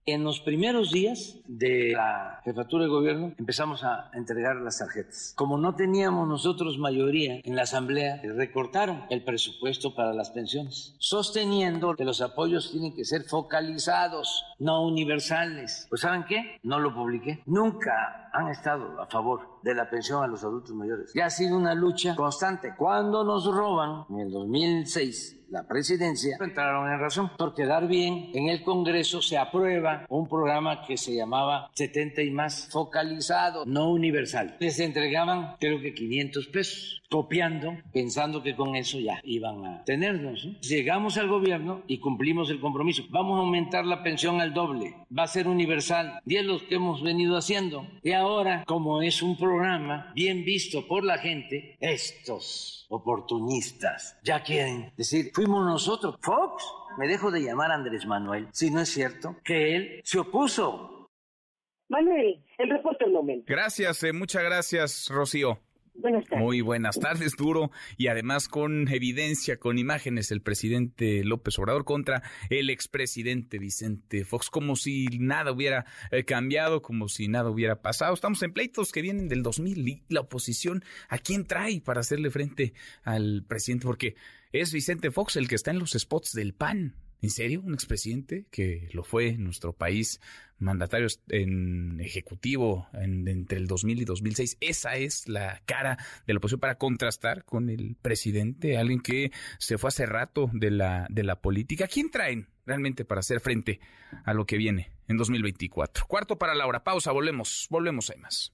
En 0.07 0.23
los 0.23 0.39
primeros 0.39 0.91
días 0.91 1.37
de 1.45 1.91
la 1.95 2.41
jefatura 2.43 2.85
de 2.85 2.89
gobierno 2.89 3.33
empezamos 3.37 3.83
a 3.83 4.09
entregar 4.13 4.55
las 4.55 4.79
tarjetas. 4.79 5.33
Como 5.35 5.59
no 5.59 5.75
teníamos 5.75 6.27
nosotros 6.27 6.79
mayoría 6.79 7.39
en 7.43 7.55
la 7.55 7.63
asamblea, 7.63 8.19
recortaron 8.23 9.05
el 9.11 9.23
presupuesto 9.23 9.93
para 9.93 10.13
las 10.13 10.31
pensiones, 10.31 10.95
sosteniendo 10.97 11.95
que 11.95 12.03
los 12.03 12.21
apoyos 12.21 12.71
tienen 12.71 12.95
que 12.95 13.05
ser 13.05 13.25
focalizados, 13.25 14.43
no 14.57 14.83
universales. 14.87 15.85
Pues 15.89 16.01
¿saben 16.01 16.25
qué? 16.27 16.59
No 16.63 16.79
lo 16.79 16.95
publiqué. 16.95 17.43
Nunca 17.45 18.31
han 18.33 18.47
estado 18.47 18.99
a 18.99 19.05
favor 19.05 19.50
de 19.63 19.75
la 19.75 19.89
pensión 19.89 20.23
a 20.23 20.27
los 20.27 20.43
adultos 20.43 20.75
mayores. 20.75 21.11
Ya 21.13 21.25
ha 21.25 21.29
sido 21.29 21.57
una 21.57 21.73
lucha 21.73 22.15
constante. 22.15 22.73
Cuando 22.77 23.23
nos 23.23 23.45
roban 23.45 24.05
en 24.09 24.19
el 24.19 24.31
2006 24.31 25.41
la 25.51 25.67
presidencia, 25.67 26.37
entraron 26.39 26.89
en 26.89 26.99
razón. 26.99 27.29
Por 27.37 27.53
quedar 27.53 27.87
bien, 27.87 28.31
en 28.33 28.47
el 28.47 28.63
Congreso 28.63 29.21
se 29.21 29.37
aprueba 29.37 30.05
un 30.07 30.27
programa 30.29 30.85
que 30.85 30.95
se 30.95 31.13
llamaba 31.13 31.69
70 31.73 32.21
y 32.21 32.31
más, 32.31 32.69
focalizado, 32.71 33.65
no 33.65 33.91
universal. 33.91 34.55
Les 34.61 34.79
entregaban 34.79 35.57
creo 35.59 35.81
que 35.81 35.93
500 35.93 36.47
pesos, 36.47 37.03
copiando, 37.09 37.73
pensando 37.91 38.41
que 38.41 38.55
con 38.55 38.77
eso 38.77 38.97
ya 38.97 39.19
iban 39.23 39.65
a 39.65 39.83
tenernos. 39.83 40.47
Llegamos 40.61 41.17
al 41.17 41.27
gobierno 41.27 41.81
y 41.85 41.99
cumplimos 41.99 42.49
el 42.49 42.61
compromiso. 42.61 43.03
Vamos 43.09 43.37
a 43.37 43.41
aumentar 43.41 43.85
la 43.85 44.03
pensión 44.03 44.39
al 44.39 44.53
doble, 44.53 44.95
va 45.15 45.23
a 45.23 45.27
ser 45.27 45.49
universal, 45.49 46.21
y 46.25 46.37
es 46.37 46.45
lo 46.45 46.65
que 46.65 46.75
hemos 46.75 47.03
venido 47.03 47.35
haciendo. 47.35 47.85
Y 48.03 48.13
ahora, 48.13 48.63
como 48.65 49.01
es 49.01 49.21
un 49.21 49.35
programa 49.35 49.50
bien 50.13 50.43
visto 50.43 50.87
por 50.87 51.03
la 51.03 51.17
gente, 51.17 51.77
estos 51.79 52.85
oportunistas 52.89 54.19
ya 54.23 54.43
quieren 54.43 54.91
decir, 54.97 55.31
fuimos 55.33 55.65
nosotros, 55.65 56.15
Fox. 56.21 56.63
Me 56.97 57.07
dejo 57.07 57.31
de 57.31 57.41
llamar 57.41 57.71
Andrés 57.71 58.05
Manuel, 58.05 58.47
si 58.51 58.69
no 58.69 58.81
es 58.81 58.89
cierto 58.89 59.37
que 59.43 59.75
él 59.75 60.01
se 60.03 60.19
opuso. 60.19 61.07
Manuel, 61.89 62.43
el 62.57 62.69
reporte 62.69 63.05
del 63.05 63.13
momento. 63.13 63.45
Gracias, 63.47 64.03
eh, 64.03 64.13
muchas 64.13 64.43
gracias, 64.43 65.09
Rocío. 65.09 65.59
Buenas 65.93 66.25
tardes. 66.25 66.43
Muy 66.43 66.61
buenas 66.61 66.99
tardes, 66.99 67.35
duro. 67.37 67.71
Y 67.97 68.07
además 68.07 68.47
con 68.47 68.87
evidencia, 68.87 69.57
con 69.57 69.77
imágenes, 69.77 70.31
el 70.31 70.41
presidente 70.41 71.23
López 71.23 71.59
Obrador 71.59 71.85
contra 71.85 72.23
el 72.49 72.69
expresidente 72.69 73.59
Vicente 73.59 74.25
Fox, 74.25 74.49
como 74.49 74.75
si 74.75 75.05
nada 75.19 75.51
hubiera 75.51 75.85
eh, 76.11 76.23
cambiado, 76.23 76.81
como 76.81 77.07
si 77.07 77.27
nada 77.27 77.49
hubiera 77.49 77.81
pasado. 77.81 78.13
Estamos 78.13 78.41
en 78.43 78.53
pleitos 78.53 78.91
que 78.91 79.01
vienen 79.01 79.27
del 79.27 79.43
2000 79.43 79.87
y 79.87 80.03
la 80.09 80.21
oposición, 80.21 80.83
¿a 81.09 81.17
quién 81.17 81.45
trae 81.45 81.81
para 81.81 81.99
hacerle 81.99 82.31
frente 82.31 82.73
al 83.03 83.43
presidente? 83.47 83.85
Porque 83.85 84.15
es 84.51 84.73
Vicente 84.73 85.11
Fox 85.11 85.35
el 85.35 85.47
que 85.47 85.55
está 85.55 85.71
en 85.71 85.79
los 85.79 85.91
spots 85.91 86.33
del 86.33 86.53
PAN. 86.53 86.95
¿En 87.21 87.29
serio? 87.29 87.61
¿Un 87.61 87.75
expresidente 87.75 88.47
que 88.49 88.89
lo 88.93 89.03
fue 89.03 89.29
en 89.29 89.43
nuestro 89.43 89.73
país, 89.73 90.19
mandatario 90.57 91.07
en 91.29 92.01
ejecutivo 92.01 92.87
entre 92.93 93.59
el 93.59 93.67
2000 93.67 94.01
y 94.01 94.05
2006? 94.05 94.57
Esa 94.59 94.95
es 94.95 95.27
la 95.27 95.61
cara 95.65 95.99
de 96.25 96.33
la 96.33 96.39
oposición 96.39 96.59
para 96.59 96.79
contrastar 96.79 97.45
con 97.45 97.69
el 97.69 97.95
presidente, 98.01 98.77
alguien 98.77 99.01
que 99.01 99.31
se 99.59 99.77
fue 99.77 99.89
hace 99.89 100.07
rato 100.07 100.49
de 100.51 100.71
la, 100.71 101.05
de 101.11 101.23
la 101.23 101.39
política. 101.39 101.87
¿Quién 101.87 102.09
traen 102.09 102.47
realmente 102.65 103.05
para 103.05 103.19
hacer 103.19 103.39
frente 103.39 103.79
a 104.25 104.33
lo 104.33 104.47
que 104.47 104.57
viene 104.57 104.91
en 105.07 105.17
2024? 105.17 106.07
Cuarto 106.07 106.39
para 106.39 106.55
Laura. 106.55 106.83
Pausa, 106.83 107.11
volvemos, 107.11 107.67
volvemos, 107.69 108.09
hay 108.09 108.17
más. 108.17 108.51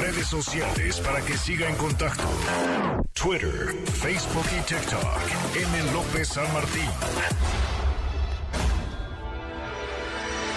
Redes 0.00 0.26
sociales 0.26 1.00
para 1.00 1.20
que 1.22 1.36
siga 1.36 1.68
en 1.68 1.76
contacto: 1.76 2.28
Twitter, 3.14 3.74
Facebook 3.94 4.46
y 4.58 4.62
TikTok. 4.62 5.20
M. 5.56 5.92
López 5.92 6.28
San 6.28 6.52
Martín. 6.52 6.90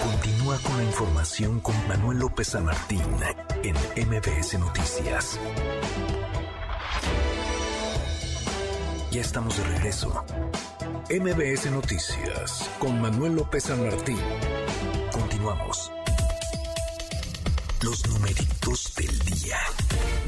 Continúa 0.04 0.58
con 0.60 0.78
la 0.78 0.84
información 0.84 1.60
con 1.60 1.88
Manuel 1.88 2.20
López 2.20 2.48
San 2.50 2.66
Martín 2.66 3.02
en 3.64 3.76
MBS 4.08 4.60
Noticias. 4.60 5.40
Ya 9.12 9.22
estamos 9.22 9.58
de 9.58 9.64
regreso. 9.64 10.24
MBS 11.10 11.72
Noticias 11.72 12.70
con 12.78 13.02
Manuel 13.02 13.36
López 13.36 13.64
San 13.64 13.84
Martín. 13.84 14.20
Continuamos. 15.12 15.92
Los 17.82 18.08
numeritos 18.08 18.94
del 18.96 19.20
día. 19.20 19.58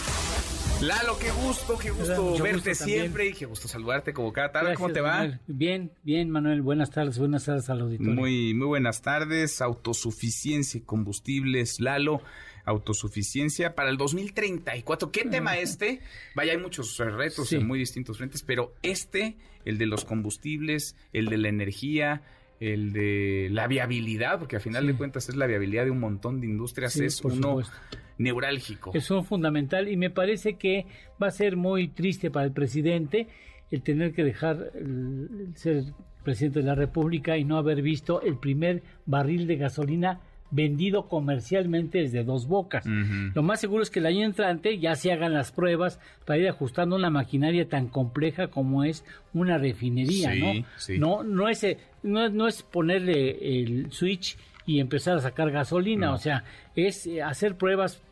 Lalo, 0.82 1.18
qué 1.18 1.30
gusto, 1.30 1.78
qué 1.78 1.88
gusto 1.90 2.22
Mucho 2.22 2.42
verte 2.42 2.70
gusto 2.70 2.84
siempre 2.84 3.28
y 3.28 3.32
qué 3.32 3.46
gusto 3.46 3.66
saludarte 3.66 4.12
como 4.12 4.30
cada 4.30 4.52
tarde. 4.52 4.74
¿Cómo 4.74 4.90
te 4.92 5.00
va? 5.00 5.12
Manuel. 5.20 5.40
Bien, 5.46 5.90
bien, 6.02 6.28
Manuel. 6.28 6.60
Buenas 6.60 6.90
tardes, 6.90 7.18
buenas 7.18 7.46
tardes 7.46 7.70
al 7.70 7.80
auditorio. 7.80 8.12
Muy, 8.12 8.52
muy 8.52 8.66
buenas 8.66 9.00
tardes. 9.00 9.62
Autosuficiencia 9.62 10.76
y 10.76 10.82
combustibles, 10.82 11.80
Lalo. 11.80 12.20
Autosuficiencia 12.66 13.74
para 13.74 13.88
el 13.88 13.96
2034. 13.96 15.10
¿Qué 15.10 15.24
tema 15.24 15.56
este? 15.56 16.00
Vaya, 16.34 16.52
hay 16.52 16.58
muchos 16.58 16.98
retos 16.98 17.48
Sí. 17.48 17.56
en 17.56 17.66
muy 17.66 17.78
distintos 17.78 18.18
frentes, 18.18 18.42
pero 18.42 18.74
este, 18.82 19.38
el 19.64 19.78
de 19.78 19.86
los 19.86 20.04
combustibles, 20.04 20.94
el 21.14 21.24
de 21.30 21.38
la 21.38 21.48
energía, 21.48 22.20
el 22.60 22.92
de 22.92 23.48
la 23.50 23.66
viabilidad, 23.66 24.38
porque 24.38 24.56
a 24.56 24.60
final 24.60 24.86
de 24.86 24.92
cuentas 24.94 25.30
es 25.30 25.36
la 25.36 25.46
viabilidad 25.46 25.86
de 25.86 25.90
un 25.90 26.00
montón 26.00 26.42
de 26.42 26.48
industrias, 26.48 26.92
Sí, 26.92 27.06
es 27.06 27.22
por 27.22 27.32
uno 27.32 27.48
supuesto. 27.62 27.72
Neurálgico. 28.20 28.90
Es 28.94 29.10
un 29.10 29.24
fundamental 29.24 29.88
y 29.88 29.96
me 29.96 30.10
parece 30.10 30.54
que 30.54 30.86
va 31.22 31.28
a 31.28 31.30
ser 31.32 31.56
muy 31.56 31.88
triste 31.88 32.30
para 32.30 32.46
el 32.46 32.52
presidente 32.52 33.26
el 33.70 33.82
tener 33.82 34.12
que 34.12 34.24
dejar 34.24 34.70
el- 34.74 35.52
ser 35.54 35.84
presidente 36.24 36.58
de 36.60 36.66
la 36.66 36.74
República 36.74 37.36
y 37.38 37.44
no 37.44 37.56
haber 37.56 37.82
visto 37.82 38.20
el 38.22 38.36
primer 38.36 38.82
barril 39.06 39.46
de 39.46 39.56
gasolina 39.56 40.20
vendido 40.52 41.06
comercialmente 41.06 41.98
desde 41.98 42.24
dos 42.24 42.48
bocas. 42.48 42.84
Lo 42.84 43.42
más 43.44 43.60
seguro 43.60 43.84
es 43.84 43.90
que 43.90 44.00
el 44.00 44.06
año 44.06 44.24
entrante 44.26 44.78
ya 44.80 44.96
se 44.96 45.12
hagan 45.12 45.32
las 45.32 45.52
pruebas 45.52 46.00
para 46.26 46.38
ir 46.40 46.48
ajustando 46.48 46.96
una 46.96 47.08
maquinaria 47.08 47.68
tan 47.68 47.86
compleja 47.86 48.48
como 48.48 48.82
es 48.82 49.04
una 49.32 49.58
refinería, 49.58 50.32
Sí, 50.32 50.40
¿no? 50.40 50.66
sí. 50.76 50.98
No, 50.98 51.22
no 51.22 51.48
es, 51.48 51.64
no, 52.02 52.28
no 52.28 52.48
es 52.48 52.62
ponerle 52.64 53.60
el 53.62 53.92
switch 53.92 54.36
y 54.66 54.80
empezar 54.80 55.16
a 55.18 55.20
sacar 55.20 55.52
gasolina, 55.52 56.08
No. 56.08 56.14
o 56.14 56.18
sea, 56.18 56.42
es 56.74 57.06
eh, 57.06 57.22
hacer 57.22 57.54
pruebas 57.56 58.02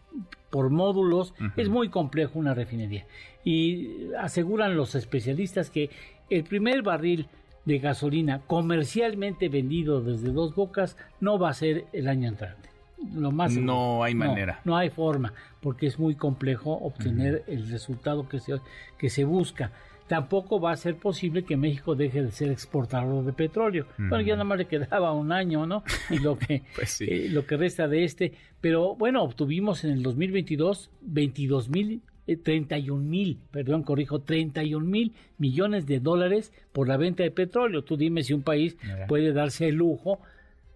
por 0.51 0.71
módulos, 0.71 1.35
es 1.57 1.69
muy 1.69 1.89
complejo 1.89 2.39
una 2.39 2.55
refinería. 2.55 3.07
Y 3.45 4.13
aseguran 4.19 4.77
los 4.77 4.95
especialistas 4.95 5.71
que 5.71 5.91
el 6.31 6.45
primer 6.45 6.83
barril 6.83 7.29
de 7.65 7.79
gasolina 7.79 8.41
comercialmente 8.47 9.49
vendido 9.49 10.01
desde 10.01 10.33
dos 10.33 10.55
bocas 10.55 10.97
no 11.21 11.39
va 11.39 11.51
a 11.51 11.55
ser 11.55 11.85
el 11.93 12.09
año 12.09 12.29
entrante. 12.29 12.69
Lo 13.15 13.31
más 13.31 13.53
seguro. 13.53 13.73
No 13.73 14.03
hay 14.03 14.15
manera. 14.15 14.61
No, 14.65 14.77
hay 14.77 14.91
forma, 14.91 15.33
porque 15.61 15.87
es 15.87 15.99
muy 15.99 16.15
complejo 16.15 16.73
obtener 16.73 17.45
el 17.47 17.71
resultado 17.71 18.29
que 18.29 18.41
se, 18.41 18.59
que 18.97 19.11
se 19.11 19.25
busca. 19.25 19.71
Tampoco 20.09 20.59
va 20.61 20.73
a 20.73 20.77
ser 20.77 20.97
posible 20.97 21.45
que 21.45 21.57
México 21.57 21.95
deje 21.95 22.23
de 22.23 22.31
ser 22.31 22.51
exportador 22.51 23.25
de 23.25 23.33
petróleo. 23.33 23.87
Bueno, 23.99 24.21
ya 24.23 24.35
nada 24.35 24.45
más 24.45 24.59
le 24.59 24.67
quedaba 24.67 25.13
un 25.13 25.33
año, 25.33 25.67
¿no? 25.67 25.85
Y 26.11 26.19
lo 26.19 26.39
que, 26.39 26.63
Pues 26.75 26.91
sí. 26.91 27.05
eh, 27.09 27.29
lo 27.31 27.47
que 27.47 27.57
resta 27.57 27.87
de 27.89 28.05
este. 28.05 28.33
Pero 28.61 28.97
bueno, 28.97 29.23
obtuvimos 29.23 29.85
en 29.85 29.91
el 29.91 30.03
2022 30.03 30.91
22 31.03 31.69
mil, 31.69 32.01
eh, 32.27 32.37
31 32.37 33.03
mil, 33.03 33.39
perdón, 33.51 33.83
corrijo, 33.83 34.21
31 34.21 34.85
mil 34.85 35.13
millones 35.39 35.87
de 35.87 36.01
dólares 36.01 36.53
por 36.73 36.89
la 36.89 36.97
venta 36.97 37.23
de 37.23 37.31
petróleo. 37.31 37.85
Tú 37.85 37.97
dime 37.97 38.23
si 38.23 38.33
un 38.33 38.43
país 38.43 38.77
puede 39.09 39.33
darse 39.33 39.69
el 39.69 39.77
lujo 39.77 40.21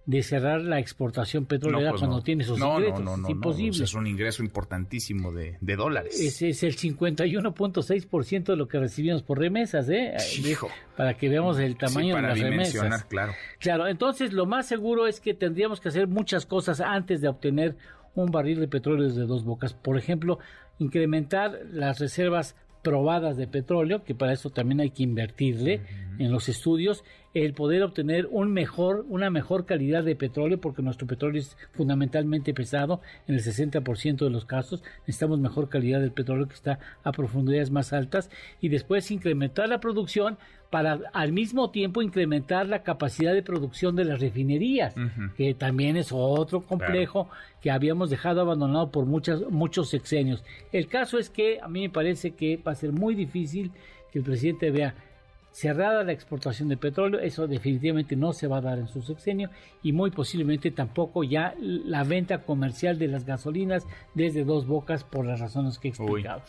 de 0.05 0.23
cerrar 0.25 0.61
la 0.61 0.81
exportación 0.81 1.47
petrolera 1.47 1.91
pues 1.91 2.01
cuando 2.01 2.17
no. 2.17 2.23
tiene 2.25 2.43
sus 2.43 2.59
no, 2.59 2.75
ingresos. 2.79 3.01
No, 3.01 3.05
no, 3.05 3.11
no, 3.11 3.15
es 3.15 3.23
no, 3.23 3.31
imposible. 3.31 3.71
o 3.71 3.75
sea, 3.75 3.85
es 3.85 3.95
un 3.95 4.07
ingreso 4.09 4.43
importantísimo 4.43 5.31
de, 5.33 5.59
de 5.61 5.77
dólares. 5.77 6.19
Ese 6.21 6.49
es 6.49 6.63
el 6.65 6.77
51.6% 6.77 8.45
de 8.45 8.57
lo 8.57 8.69
que 8.69 8.79
recibimos 8.79 9.23
por 9.23 9.39
remesas, 9.39 9.89
¿eh? 9.89 10.15
Hijo. 10.45 10.69
Para 10.97 11.15
que 11.17 11.29
veamos 11.29 11.59
el 11.59 11.77
tamaño 11.77 12.09
Sí, 12.09 12.13
para 12.13 12.35
de 12.35 12.41
las 12.41 12.51
remesas. 12.51 13.05
claro. 13.05 13.33
Claro, 13.59 13.87
entonces 13.87 14.33
lo 14.33 14.47
más 14.47 14.67
seguro 14.67 15.07
es 15.07 15.21
que 15.21 15.35
tendríamos 15.35 15.81
que 15.81 15.89
hacer 15.89 16.09
muchas 16.09 16.47
cosas 16.47 16.81
antes 16.81 17.21
de 17.21 17.29
obtener 17.29 17.77
un 18.15 18.31
barril 18.31 18.61
de 18.61 18.69
petróleo 18.69 19.07
desde 19.09 19.23
dos 19.23 19.45
bocas. 19.45 19.73
Por 19.73 19.97
ejemplo, 19.99 20.39
incrementar 20.79 21.61
las 21.73 21.99
reservas 22.01 22.57
probadas 22.83 23.37
de 23.37 23.47
petróleo, 23.47 24.03
que 24.03 24.15
para 24.15 24.33
eso 24.33 24.51
también 24.51 24.81
hay 24.81 24.91
que 24.91 25.05
invertirle 25.05 25.81
en 26.19 26.33
los 26.33 26.49
estudios, 26.49 27.05
el 27.35 27.55
poder 27.55 27.83
obtener 27.83 28.29
un 28.31 28.53
mejor, 28.53 29.07
una 29.09 29.31
mejor 29.31 29.65
calidad 29.65 30.05
de 30.05 30.17
petróleo, 30.17 30.61
porque 30.61 30.83
nuestro 30.83 31.07
petróleo 31.07 31.41
es 31.41 31.57
fundamentalmente 31.73 32.53
pesado, 32.53 33.01
en 33.27 33.35
el 33.35 33.43
60% 33.43 34.19
de 34.19 34.31
los 34.31 34.45
casos. 34.45 34.83
Necesitamos 35.01 35.39
mejor 35.39 35.69
calidad 35.69 36.01
del 36.01 36.13
petróleo 36.13 36.47
que 36.47 36.55
está 36.55 36.79
a 37.05 37.13
profundidades 37.13 37.71
más 37.71 37.93
altas, 37.93 38.31
y 38.61 38.69
después 38.69 39.11
incrementar 39.11 39.69
la 39.69 39.81
producción 39.81 40.37
para 40.73 41.01
al 41.13 41.33
mismo 41.33 41.71
tiempo 41.71 42.01
incrementar 42.01 42.67
la 42.67 42.83
capacidad 42.83 43.35
de 43.35 43.43
producción 43.43 43.95
de 43.95 44.07
las 44.07 44.21
refinerías, 44.21 44.95
que 45.37 45.53
también 45.53 45.99
es 45.99 46.13
otro 46.13 46.63
complejo 46.63 47.29
que 47.61 47.71
habíamos 47.71 48.09
dejado 48.09 48.41
abandonado 48.41 48.91
por 48.91 49.05
muchas, 49.05 49.43
muchos 49.51 49.91
sexenios. 49.91 50.43
El 50.73 50.89
caso 50.89 51.19
es 51.19 51.29
que 51.29 51.61
a 51.61 51.69
mí 51.69 51.83
me 51.83 51.91
parece 51.91 52.31
que 52.31 52.57
va 52.57 52.73
a 52.73 52.75
ser 52.75 52.93
muy 52.93 53.15
difícil 53.15 53.71
que 54.11 54.21
el 54.21 54.25
presidente 54.25 54.71
vea 54.71 54.95
cerrada 55.53 56.03
la 56.03 56.13
exportación 56.13 56.69
de 56.69 56.77
petróleo, 56.77 57.21
eso 57.21 57.47
definitivamente 57.47 58.17
no 58.17 58.33
se 58.33 58.47
va 58.47 58.59
a 58.59 58.63
dar 58.63 58.79
en 58.79 58.89
su 58.89 59.03
sexenio 59.03 59.51
y 59.83 59.93
muy 59.93 60.11
posiblemente 60.11 60.71
tampoco 60.71 61.23
ya 61.25 61.55
la 61.61 62.05
venta 62.05 62.43
comercial 62.43 62.99
de 62.99 63.09
las 63.09 63.25
gasolinas 63.25 63.87
desde 64.15 64.45
dos 64.45 64.67
bocas 64.67 65.05
por 65.05 65.27
las 65.27 65.41
razones 65.41 65.79
que 65.79 65.89
he 65.89 65.91
explicado. 65.91 66.43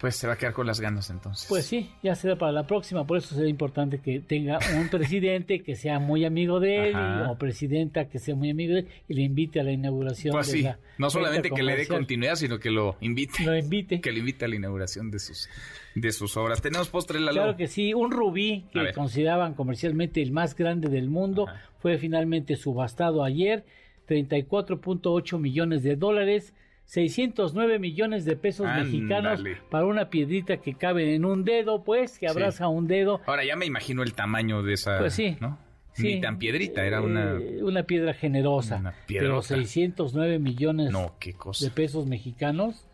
Pues 0.00 0.16
se 0.16 0.26
va 0.26 0.32
a 0.32 0.36
quedar 0.38 0.54
con 0.54 0.66
las 0.66 0.80
ganas 0.80 1.10
entonces. 1.10 1.46
Pues 1.46 1.66
sí, 1.66 1.90
ya 2.02 2.14
será 2.14 2.36
para 2.36 2.52
la 2.52 2.66
próxima. 2.66 3.06
Por 3.06 3.18
eso 3.18 3.34
será 3.34 3.48
importante 3.48 3.98
que 3.98 4.20
tenga 4.20 4.58
un 4.78 4.88
presidente 4.90 5.62
que 5.62 5.76
sea 5.76 5.98
muy 5.98 6.24
amigo 6.24 6.58
de 6.58 6.88
él 6.88 6.96
o 7.28 7.36
presidenta 7.36 8.08
que 8.08 8.18
sea 8.18 8.34
muy 8.34 8.48
amigo 8.48 8.72
de 8.72 8.80
él 8.80 8.88
y 9.08 9.14
le 9.14 9.22
invite 9.22 9.60
a 9.60 9.62
la 9.62 9.72
inauguración. 9.72 10.32
Pues 10.32 10.46
de 10.46 10.52
sí, 10.52 10.62
la 10.62 10.78
no 10.96 11.10
solamente 11.10 11.50
que 11.50 11.62
le 11.62 11.76
dé 11.76 11.86
continuidad, 11.86 12.36
sino 12.36 12.58
que 12.58 12.70
lo 12.70 12.96
invite. 13.02 13.44
Lo 13.44 13.56
invite. 13.56 14.00
Que 14.00 14.12
lo 14.12 14.18
invite 14.18 14.46
a 14.46 14.48
la 14.48 14.56
inauguración 14.56 15.10
de 15.10 15.18
sus, 15.18 15.50
de 15.94 16.12
sus 16.12 16.34
obras. 16.38 16.62
Tenemos 16.62 16.88
postre, 16.88 17.20
Lalo. 17.20 17.32
Claro 17.32 17.56
que 17.56 17.66
sí, 17.66 17.92
un 17.92 18.10
rubí 18.10 18.64
que 18.72 18.92
consideraban 18.94 19.52
comercialmente 19.52 20.22
el 20.22 20.32
más 20.32 20.56
grande 20.56 20.88
del 20.88 21.10
mundo 21.10 21.46
fue 21.78 21.98
finalmente 21.98 22.56
subastado 22.56 23.22
ayer, 23.22 23.64
34.8 24.08 25.38
millones 25.38 25.82
de 25.82 25.96
dólares, 25.96 26.54
609 26.90 27.78
millones 27.78 28.24
de 28.24 28.34
pesos 28.34 28.66
mexicanos 28.66 29.40
para 29.70 29.86
una 29.86 30.10
piedrita 30.10 30.56
que 30.56 30.74
cabe 30.74 31.14
en 31.14 31.24
un 31.24 31.44
dedo, 31.44 31.84
pues, 31.84 32.18
que 32.18 32.26
abraza 32.26 32.66
un 32.66 32.88
dedo. 32.88 33.20
Ahora 33.26 33.44
ya 33.44 33.54
me 33.54 33.64
imagino 33.64 34.02
el 34.02 34.12
tamaño 34.12 34.64
de 34.64 34.72
esa. 34.72 34.98
Pues 34.98 35.14
sí, 35.14 35.36
¿no? 35.38 35.56
sí. 35.92 36.14
Ni 36.16 36.20
tan 36.20 36.38
piedrita, 36.38 36.84
era 36.84 37.00
una. 37.00 37.34
Eh, 37.36 37.62
una 37.62 37.84
piedra 37.84 38.12
generosa. 38.12 38.80
pero 38.82 39.06
piedrota. 39.06 39.54
609 39.54 40.40
millones 40.40 40.90
No, 40.90 41.14
qué 41.20 41.32
cosa. 41.32 41.64
de 41.64 41.70
pesos 41.70 42.06
mexicanos. 42.06 42.84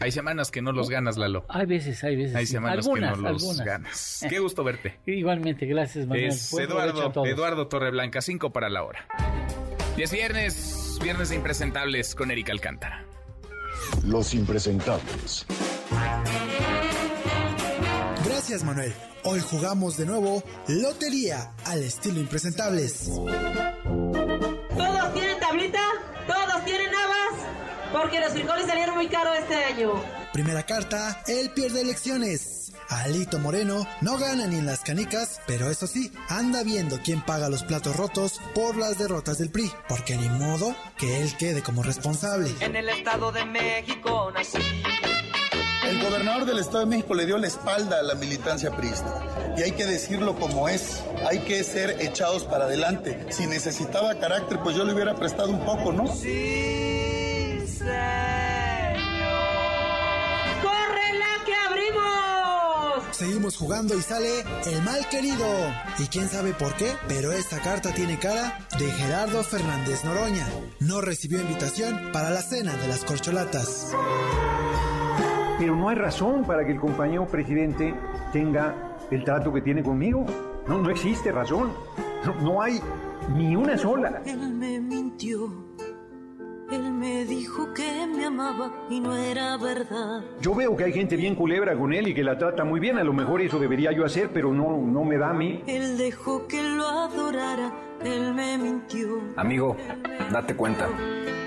Hay 0.00 0.10
semanas 0.10 0.50
que 0.50 0.60
no 0.60 0.72
los 0.72 0.90
ganas, 0.90 1.16
Lalo. 1.16 1.44
Hay 1.48 1.66
veces, 1.66 2.02
hay 2.02 2.16
veces. 2.16 2.34
Hay 2.34 2.46
semanas 2.46 2.84
algunas, 2.84 3.14
que 3.14 3.22
no 3.22 3.30
los 3.30 3.42
algunas. 3.44 3.64
ganas. 3.64 4.26
Qué 4.28 4.40
gusto 4.40 4.64
verte. 4.64 4.96
Igualmente, 5.06 5.66
gracias, 5.66 6.04
Manuel. 6.08 6.30
Es 6.30 6.50
Buen 6.50 6.64
Eduardo. 6.68 7.24
Eduardo 7.24 7.68
Torreblanca, 7.68 8.20
5 8.20 8.50
para 8.52 8.68
la 8.68 8.82
hora. 8.82 9.06
Y 9.96 10.02
es 10.02 10.10
viernes, 10.12 10.98
viernes 11.00 11.28
de 11.28 11.36
impresentables 11.36 12.16
con 12.16 12.32
Erika 12.32 12.50
Alcántara. 12.50 13.06
Los 14.04 14.34
impresentables. 14.34 15.46
Gracias, 18.24 18.64
Manuel. 18.64 18.94
Hoy 19.24 19.40
jugamos 19.40 19.96
de 19.96 20.06
nuevo 20.06 20.42
Lotería 20.68 21.52
al 21.64 21.82
estilo 21.82 22.20
impresentables. 22.20 23.10
¿Todos 24.76 25.14
tienen 25.14 25.40
tablita? 25.40 25.82
¿Todos 26.26 26.64
tienen 26.64 26.94
habas? 26.94 27.40
Porque 27.92 28.20
los 28.20 28.32
frijoles 28.32 28.66
salieron 28.66 28.94
muy 28.94 29.08
caros 29.08 29.36
este 29.38 29.54
año. 29.56 29.94
Primera 30.32 30.64
carta, 30.64 31.22
él 31.26 31.50
pierde 31.50 31.80
elecciones. 31.80 32.55
Alito 32.88 33.38
Moreno 33.38 33.86
no 34.00 34.18
gana 34.18 34.46
ni 34.46 34.56
en 34.56 34.66
las 34.66 34.80
canicas, 34.80 35.40
pero 35.46 35.70
eso 35.70 35.86
sí, 35.86 36.12
anda 36.28 36.62
viendo 36.62 36.98
quién 37.04 37.20
paga 37.24 37.48
los 37.48 37.64
platos 37.64 37.96
rotos 37.96 38.40
por 38.54 38.76
las 38.76 38.98
derrotas 38.98 39.38
del 39.38 39.50
PRI, 39.50 39.70
porque 39.88 40.16
ni 40.16 40.28
modo 40.28 40.74
que 40.96 41.22
él 41.22 41.36
quede 41.36 41.62
como 41.62 41.82
responsable. 41.82 42.50
En 42.60 42.76
el 42.76 42.88
Estado 42.88 43.32
de 43.32 43.44
México 43.44 44.30
nací. 44.32 44.58
El 45.88 46.02
gobernador 46.02 46.46
del 46.46 46.58
Estado 46.58 46.80
de 46.80 46.86
México 46.86 47.14
le 47.14 47.26
dio 47.26 47.38
la 47.38 47.46
espalda 47.46 48.00
a 48.00 48.02
la 48.02 48.16
militancia 48.16 48.76
priista. 48.76 49.22
Y 49.56 49.62
hay 49.62 49.72
que 49.72 49.86
decirlo 49.86 50.34
como 50.36 50.68
es. 50.68 51.02
Hay 51.28 51.40
que 51.40 51.62
ser 51.62 52.00
echados 52.00 52.42
para 52.44 52.64
adelante. 52.64 53.26
Si 53.30 53.46
necesitaba 53.46 54.16
carácter, 54.16 54.58
pues 54.60 54.74
yo 54.74 54.84
le 54.84 54.92
hubiera 54.94 55.14
prestado 55.14 55.50
un 55.50 55.64
poco, 55.64 55.92
¿no? 55.92 56.12
Sí, 56.12 57.06
¡Córrela 57.86 58.45
Seguimos 63.12 63.56
jugando 63.56 63.94
y 63.94 64.02
sale 64.02 64.40
el 64.66 64.82
mal 64.82 65.08
querido. 65.08 65.46
Y 65.98 66.06
quién 66.06 66.28
sabe 66.28 66.52
por 66.52 66.74
qué, 66.74 66.92
pero 67.08 67.32
esta 67.32 67.60
carta 67.60 67.92
tiene 67.92 68.18
cara 68.18 68.58
de 68.78 68.90
Gerardo 68.90 69.42
Fernández 69.42 70.04
Noroña. 70.04 70.46
No 70.80 71.00
recibió 71.00 71.40
invitación 71.40 72.10
para 72.12 72.30
la 72.30 72.42
cena 72.42 72.76
de 72.76 72.88
las 72.88 73.04
corcholatas. 73.04 73.92
Pero 75.58 75.74
no 75.74 75.88
hay 75.88 75.96
razón 75.96 76.44
para 76.44 76.64
que 76.66 76.72
el 76.72 76.80
compañero 76.80 77.26
presidente 77.26 77.94
tenga 78.32 78.96
el 79.10 79.24
trato 79.24 79.52
que 79.52 79.62
tiene 79.62 79.82
conmigo. 79.82 80.26
No, 80.68 80.78
no 80.78 80.90
existe 80.90 81.32
razón. 81.32 81.72
No, 82.24 82.34
no 82.40 82.62
hay 82.62 82.80
ni 83.34 83.56
una 83.56 83.78
sola. 83.78 84.22
Él 84.26 84.50
me 84.52 84.80
mintió. 84.80 85.65
Él 86.70 86.92
me 86.92 87.24
dijo 87.24 87.72
que 87.74 88.06
me 88.08 88.24
amaba 88.24 88.72
y 88.90 88.98
no 88.98 89.16
era 89.16 89.56
verdad. 89.56 90.24
Yo 90.40 90.52
veo 90.52 90.76
que 90.76 90.84
hay 90.84 90.92
gente 90.92 91.14
bien 91.14 91.36
culebra 91.36 91.78
con 91.78 91.92
él 91.92 92.08
y 92.08 92.14
que 92.14 92.24
la 92.24 92.36
trata 92.36 92.64
muy 92.64 92.80
bien. 92.80 92.98
A 92.98 93.04
lo 93.04 93.12
mejor 93.12 93.40
eso 93.40 93.58
debería 93.60 93.92
yo 93.92 94.04
hacer, 94.04 94.30
pero 94.32 94.52
no, 94.52 94.76
no 94.76 95.04
me 95.04 95.16
da 95.16 95.30
a 95.30 95.32
mí. 95.32 95.62
Él 95.66 95.96
dejó 95.96 96.48
que 96.48 96.62
lo 96.62 96.86
adorara. 96.86 97.72
Él 98.04 98.34
me 98.34 98.58
mintió. 98.58 99.20
Amigo, 99.36 99.76
date 100.32 100.56
cuenta. 100.56 100.88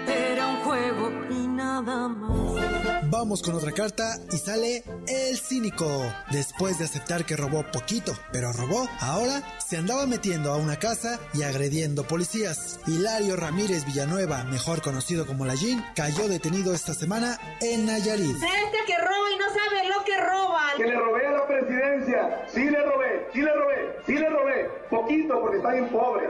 Era 0.07 0.47
un 0.47 0.55
juego 0.57 1.11
y 1.29 1.47
nada 1.47 2.07
más. 2.07 2.78
Vamos 3.11 3.41
con 3.41 3.55
otra 3.55 3.71
carta 3.71 4.17
y 4.31 4.37
sale 4.37 4.83
el 5.07 5.35
cínico. 5.35 5.87
Después 6.29 6.77
de 6.77 6.85
aceptar 6.85 7.25
que 7.25 7.35
robó 7.35 7.63
poquito, 7.71 8.13
pero 8.31 8.53
robó, 8.53 8.87
ahora 9.01 9.41
se 9.57 9.77
andaba 9.77 10.05
metiendo 10.05 10.53
a 10.53 10.57
una 10.57 10.77
casa 10.77 11.19
y 11.33 11.41
agrediendo 11.41 12.03
policías. 12.03 12.79
Hilario 12.85 13.35
Ramírez 13.35 13.83
Villanueva, 13.85 14.43
mejor 14.43 14.83
conocido 14.83 15.25
como 15.25 15.47
la 15.47 15.55
Jean, 15.55 15.83
cayó 15.95 16.27
detenido 16.27 16.71
esta 16.71 16.93
semana 16.93 17.39
en 17.61 17.87
Nayarit. 17.87 18.37
Gente 18.37 18.77
que 18.85 18.97
roba 18.97 19.31
y 19.33 19.37
no 19.39 19.45
sabe 19.47 19.89
lo 19.89 20.03
que 20.05 20.17
roban. 20.21 20.77
Que 20.77 20.85
le 20.85 20.95
robé 20.95 21.25
a 21.25 21.31
la 21.31 21.47
presidencia. 21.47 22.45
Sí 22.53 22.69
le 22.69 22.83
robé, 22.83 23.27
sí 23.33 23.41
le 23.41 23.53
robé, 23.53 23.99
sí 24.05 24.13
le 24.13 24.29
robé. 24.29 24.69
Poquito 24.91 25.41
porque 25.41 25.57
está 25.57 25.71
bien 25.71 25.89
pobre. 25.89 26.27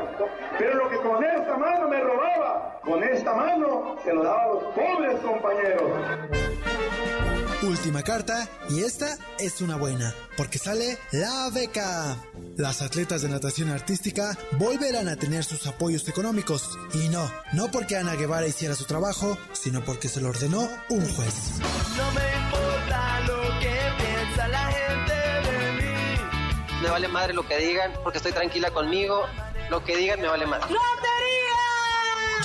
Pero 0.57 0.75
lo 0.75 0.89
que 0.89 0.97
con 0.97 1.21
esta 1.25 1.57
mano 1.57 1.89
me 1.89 1.99
robaba, 1.99 2.79
con 2.85 3.03
esta 3.03 3.33
mano 3.33 3.97
se 4.01 4.13
lo 4.13 4.23
daba 4.23 4.43
a 4.43 4.47
los 4.47 4.63
pobres 4.73 5.19
compañeros. 5.19 6.68
Última 7.61 8.03
carta 8.03 8.47
y 8.69 8.83
esta 8.83 9.17
es 9.37 9.59
una 9.59 9.75
buena, 9.75 10.15
porque 10.37 10.57
sale 10.57 10.97
la 11.11 11.49
beca. 11.53 12.17
Las 12.55 12.81
atletas 12.81 13.21
de 13.21 13.29
natación 13.29 13.69
artística 13.69 14.37
volverán 14.53 15.09
a 15.09 15.17
tener 15.17 15.43
sus 15.43 15.67
apoyos 15.67 16.07
económicos. 16.07 16.77
Y 16.93 17.09
no, 17.09 17.29
no 17.53 17.69
porque 17.69 17.97
Ana 17.97 18.15
Guevara 18.15 18.47
hiciera 18.47 18.75
su 18.75 18.85
trabajo, 18.85 19.37
sino 19.51 19.83
porque 19.83 20.07
se 20.07 20.21
lo 20.21 20.29
ordenó 20.29 20.69
un 20.89 21.01
juez. 21.13 21.59
No 21.97 22.11
me 22.11 22.35
importa 22.43 23.19
lo 23.27 23.59
que 23.59 23.77
piensa 23.97 24.47
la 24.47 24.71
gente 24.71 25.13
de 25.13 25.71
mí. 25.73 26.81
Me 26.81 26.89
vale 26.89 27.07
madre 27.09 27.33
lo 27.33 27.45
que 27.45 27.57
digan, 27.57 27.91
porque 28.03 28.19
estoy 28.19 28.31
tranquila 28.31 28.71
conmigo. 28.71 29.25
Lo 29.69 29.83
que 29.83 29.97
digan 29.97 30.21
me 30.21 30.27
vale 30.27 30.45
madre. 30.45 30.65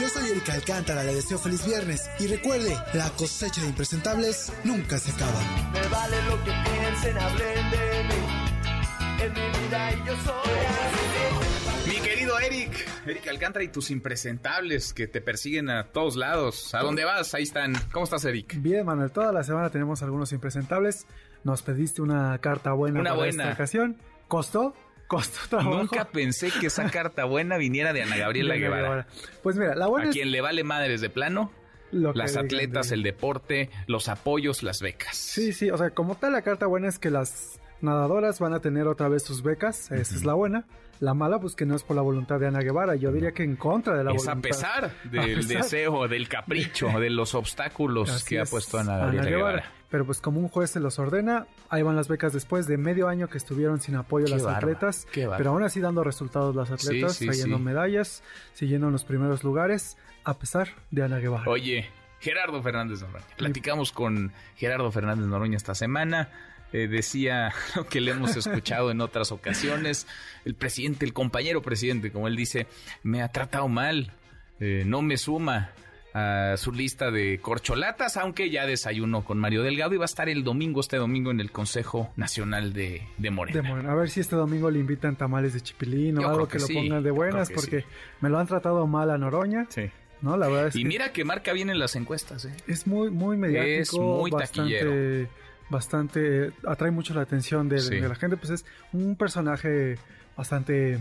Yo 0.01 0.09
soy 0.09 0.31
Erika 0.31 0.55
Alcántara, 0.55 1.05
le 1.05 1.15
deseo 1.15 1.39
feliz 1.39 1.65
viernes 1.65 2.11
y 2.19 2.27
recuerde, 2.27 2.77
la 2.95 3.09
cosecha 3.11 3.61
de 3.63 3.69
impresentables 3.69 4.53
nunca 4.65 4.99
se 4.99 5.13
acaba. 5.13 5.41
Me 5.73 5.87
vale 5.89 6.17
lo 6.29 6.37
que 6.45 6.51
piensen, 6.69 7.17
hablen 7.17 7.71
de 7.71 8.05
mí. 8.09 9.23
Es 9.23 9.33
mi 9.33 9.63
vida 9.67 9.93
y 9.93 9.97
yo 10.07 10.17
soy 10.25 10.57
así. 10.67 11.89
Mi 11.91 11.97
querido 12.03 12.39
Eric, 12.41 12.73
Eric 13.07 13.29
Alcántara 13.29 13.65
y 13.65 13.69
tus 13.69 13.91
impresentables 13.93 14.93
que 14.93 15.07
te 15.07 15.21
persiguen 15.21 15.71
a 15.71 15.85
todos 15.93 16.17
lados. 16.17 16.75
¿A 16.75 16.81
dónde 16.81 17.05
vas? 17.05 17.33
Ahí 17.35 17.45
están. 17.45 17.75
¿Cómo 17.93 18.05
estás, 18.05 18.25
Eric? 18.25 18.57
Bien, 18.61 18.85
Manuel, 18.85 19.13
toda 19.13 19.33
la 19.33 19.45
semana 19.45 19.71
tenemos 19.71 20.03
algunos 20.03 20.33
impresentables. 20.33 21.07
Nos 21.45 21.63
pediste 21.63 22.03
una 22.03 22.37
carta 22.39 22.73
buena 22.73 23.01
Una 23.01 23.11
para 23.11 23.19
buena. 23.27 23.45
esta 23.45 23.55
ocasión. 23.55 23.97
¿Costó? 24.27 24.75
Costó 25.07 25.39
trabajo. 25.49 25.77
Nunca 25.77 26.07
pensé 26.07 26.51
que 26.51 26.67
esa 26.69 26.91
carta 26.91 27.25
buena 27.25 27.57
viniera 27.57 27.93
de 27.93 28.03
Ana 28.03 28.17
Gabriela 28.17 28.55
Guevara. 28.57 29.07
Pues 29.43 29.57
mira, 29.57 29.75
la 29.75 29.87
buena 29.87 30.07
A 30.07 30.11
es 30.11 30.15
quien 30.17 30.31
le 30.31 30.41
vale 30.41 30.65
madres 30.65 31.01
de 31.01 31.11
plano, 31.11 31.53
las 31.93 32.37
atletas, 32.37 32.89
de- 32.89 32.95
el 32.97 33.03
deporte, 33.03 33.71
los 33.87 34.09
apoyos, 34.09 34.63
las 34.63 34.81
becas. 34.81 35.17
Sí, 35.17 35.53
sí, 35.53 35.71
o 35.71 35.77
sea, 35.79 35.91
como 35.91 36.15
tal 36.17 36.33
la 36.33 36.43
carta 36.43 36.67
buena 36.67 36.89
es 36.89 36.99
que 36.99 37.11
las 37.11 37.61
nadadoras 37.81 38.41
van 38.41 38.55
a 38.55 38.61
tener 38.61 38.87
otra 38.87 39.09
vez 39.09 39.23
sus 39.23 39.43
becas, 39.43 39.91
esa 39.93 40.15
es 40.15 40.25
la 40.25 40.33
buena. 40.35 40.65
La 41.01 41.15
mala, 41.15 41.41
pues 41.41 41.55
que 41.55 41.67
no 41.67 41.75
es 41.75 41.83
por 41.83 41.97
la 41.97 42.03
voluntad 42.03 42.39
de 42.41 42.47
Ana 42.47 42.61
Guevara, 42.61 42.95
yo 42.97 43.13
diría 43.13 43.33
que 43.33 43.43
en 43.43 43.57
contra 43.57 43.97
de 43.97 44.05
la 44.05 44.13
es 44.13 44.25
voluntad. 44.25 44.39
a 44.39 44.43
pesar 44.43 44.93
del 45.05 45.47
deseo, 45.47 46.09
del 46.09 46.29
capricho, 46.29 46.89
de 46.99 47.11
los 47.11 47.35
obstáculos 47.35 48.25
que 48.25 48.41
ha 48.41 48.45
puesto 48.45 48.79
Ana, 48.79 49.11
Guevara. 49.11 49.73
Pero 49.91 50.07
pues 50.07 50.21
como 50.21 50.41
un 50.41 50.49
juez 50.49 50.71
se 50.71 50.81
los 50.81 50.99
ordena, 50.99 51.47
ahí 51.69 51.83
van 51.83 51.95
las 51.95 52.09
becas 52.09 52.33
después 52.33 52.67
de 52.67 52.77
medio 52.77 53.07
año 53.07 53.29
que 53.29 53.39
estuvieron 53.39 53.81
sin 53.81 53.95
apoyo 53.95 54.27
las 54.27 54.45
atletas, 54.45 55.07
pero 55.13 55.51
aún 55.51 55.63
así 55.63 55.81
dando 55.81 56.03
resultados 56.03 56.57
las 56.57 56.71
atletas, 56.71 57.19
trayendo 57.19 57.59
medallas, 57.59 58.23
siguiendo 58.55 58.89
en 58.89 58.93
los 58.93 59.05
primeros 59.05 59.45
lugares, 59.45 59.97
a 60.25 60.35
pesar 60.35 60.69
de 60.91 61.05
Ana 61.05 61.19
Guevara. 61.19 61.49
Oye, 61.49 61.89
Gerardo 62.25 62.63
Fernández 62.63 63.03
Noroña. 63.03 63.27
Platicamos 63.37 63.93
con 63.93 64.33
Gerardo 64.57 64.91
Fernández 64.91 65.27
Noroña 65.27 65.59
esta 65.59 65.75
semana. 65.75 66.31
Eh, 66.75 66.89
decía 66.89 67.53
lo 67.77 67.87
que 67.87 68.01
le 68.01 68.11
hemos 68.11 68.37
escuchado 68.37 68.91
en 68.91 69.01
otras 69.01 69.31
ocasiones. 69.31 70.09
El 70.45 70.57
presidente, 70.57 71.07
el 71.07 71.13
compañero 71.13 71.63
presidente, 71.63 72.11
como 72.11 72.27
él 72.27 72.35
dice, 72.35 72.67
me 73.05 73.23
ha 73.23 73.29
tratado 73.29 73.69
mal, 73.69 74.11
eh, 74.59 74.83
no 74.85 75.01
me 75.01 75.17
suma 75.17 75.71
a 76.15 76.57
su 76.57 76.73
lista 76.73 77.13
de 77.13 77.39
corcholatas, 77.39 78.17
aunque 78.17 78.51
ya 78.51 78.67
desayunó 78.67 79.25
con 79.25 79.39
Mario 79.39 79.63
Delgado 79.63 79.95
y 79.95 79.99
va 79.99 80.05
a 80.05 80.07
estar 80.07 80.29
el 80.29 80.43
domingo, 80.43 80.81
este 80.81 80.97
domingo, 80.97 81.31
en 81.31 81.39
el 81.39 81.53
Consejo 81.53 82.13
Nacional 82.17 82.73
de, 82.73 83.07
de 83.19 83.31
Morena. 83.31 83.69
A 83.89 83.95
ver 83.95 84.11
si 84.11 84.19
este 84.19 84.35
domingo 84.35 84.69
le 84.69 84.81
invitan 84.81 85.15
tamales 85.15 85.53
de 85.53 85.61
chipilín 85.61 86.19
o 86.19 86.29
algo 86.29 86.49
que, 86.49 86.59
lo 86.59 86.67
pongan 86.67 87.05
de 87.05 87.11
buenas, 87.13 87.53
porque 87.53 87.85
me 88.21 88.29
lo 88.31 88.41
han 88.41 88.49
tratado 88.49 88.85
mal 88.89 89.11
a 89.11 89.19
Noroña. 89.19 89.67
Sí. 89.69 89.91
No, 90.23 90.37
la 90.37 90.49
verdad 90.49 90.69
es 90.69 90.77
y 90.77 90.85
mira 90.85 91.13
que 91.13 91.25
marca 91.25 91.53
bien 91.53 91.71
en 91.71 91.79
las 91.79 91.95
encuestas. 91.95 92.47
¿eh? 92.47 92.57
Es 92.67 92.87
muy, 92.87 93.11
muy 93.11 93.37
mediático. 93.37 93.81
Es 93.81 93.93
muy 93.93 94.31
bastante, 94.31 94.79
taquillero. 94.79 95.44
Bastante, 95.71 96.53
atrae 96.67 96.91
mucho 96.91 97.15
la 97.15 97.23
atención 97.23 97.69
de, 97.69 97.77
de 98.01 98.09
la 98.09 98.15
gente. 98.15 98.37
Pues 98.37 98.51
es 98.51 98.65
un 98.93 99.17
personaje 99.17 99.97
bastante 100.37 100.99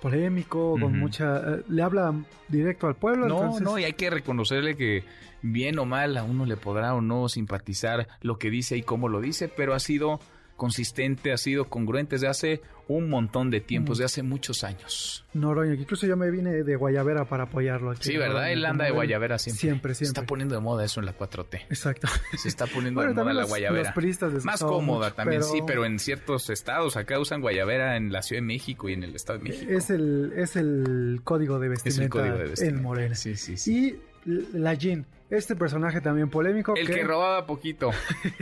polémico, 0.00 0.72
con 0.78 0.98
mucha... 0.98 1.38
eh, 1.38 1.62
le 1.68 1.82
habla 1.82 2.12
directo 2.48 2.86
al 2.88 2.96
pueblo. 2.96 3.26
No, 3.28 3.38
entonces- 3.40 3.62
no, 3.62 3.78
y 3.78 3.84
hay 3.84 3.92
que 3.94 4.10
reconocerle 4.10 4.76
que 4.76 5.04
bien 5.42 5.78
o 5.78 5.84
mal 5.84 6.16
a 6.16 6.24
uno 6.24 6.44
le 6.44 6.56
podrá 6.56 6.94
o 6.94 7.00
no 7.00 7.28
simpatizar 7.28 8.08
lo 8.20 8.38
que 8.38 8.50
dice 8.50 8.76
y 8.76 8.82
cómo 8.82 9.08
lo 9.08 9.20
dice, 9.20 9.48
pero 9.48 9.74
ha 9.74 9.78
sido 9.80 10.20
consistente, 10.62 11.32
ha 11.32 11.36
sido 11.36 11.64
congruente 11.64 12.14
desde 12.14 12.28
hace 12.28 12.60
un 12.86 13.08
montón 13.08 13.50
de 13.50 13.60
tiempo, 13.60 13.90
Mm. 13.90 13.94
desde 13.94 14.04
hace 14.04 14.22
muchos 14.22 14.62
años. 14.62 15.24
Noroña, 15.34 15.74
incluso 15.74 16.06
yo 16.06 16.16
me 16.16 16.30
vine 16.30 16.62
de 16.62 16.76
Guayavera 16.76 17.24
para 17.24 17.44
apoyarlo 17.44 17.90
aquí. 17.90 18.04
Sí, 18.04 18.16
¿verdad? 18.16 18.52
Él 18.52 18.64
anda 18.64 18.84
de 18.84 18.90
él. 18.90 18.94
guayabera 18.94 19.38
siempre. 19.38 19.60
Siempre, 19.60 19.94
Se 19.94 20.04
está 20.04 20.20
siempre. 20.20 20.28
poniendo 20.28 20.54
de 20.54 20.60
moda 20.60 20.84
eso 20.84 21.00
en 21.00 21.06
la 21.06 21.16
4T. 21.16 21.62
Exacto. 21.68 22.06
Se 22.36 22.48
está 22.48 22.66
poniendo 22.68 23.00
Bueno, 23.00 23.12
de 23.12 23.22
moda 23.22 23.34
la 23.34 23.44
guayabera. 23.44 23.92
los 23.96 24.44
Más 24.44 24.60
cómoda 24.62 25.06
mucho, 25.08 25.14
también, 25.16 25.40
pero- 25.40 25.52
sí, 25.52 25.60
pero 25.66 25.84
en 25.84 25.98
ciertos 25.98 26.48
estados 26.48 26.96
acá 26.96 27.18
usan 27.18 27.40
guayabera 27.40 27.96
en 27.96 28.12
la 28.12 28.22
Ciudad 28.22 28.40
de 28.42 28.46
México 28.46 28.88
y 28.88 28.92
en 28.92 29.02
el 29.02 29.16
Estado 29.16 29.40
de 29.40 29.44
México. 29.48 29.68
Es 29.72 29.90
el, 29.90 30.32
es 30.36 30.54
el 30.54 31.22
código 31.24 31.58
de 31.58 31.66
Es 31.66 31.82
vestimenta, 31.82 32.04
el 32.04 32.10
código 32.10 32.36
de 32.38 32.50
vestimenta. 32.50 32.76
en 32.78 32.82
Morena. 32.84 33.14
Sí, 33.16 33.36
sí, 33.36 33.56
sí. 33.56 33.74
Y 33.74 34.11
la 34.24 34.74
Jean, 34.74 35.06
este 35.30 35.56
personaje 35.56 36.00
también 36.00 36.28
polémico. 36.28 36.74
El 36.76 36.86
que 36.86 37.02
robaba 37.02 37.46
poquito. 37.46 37.90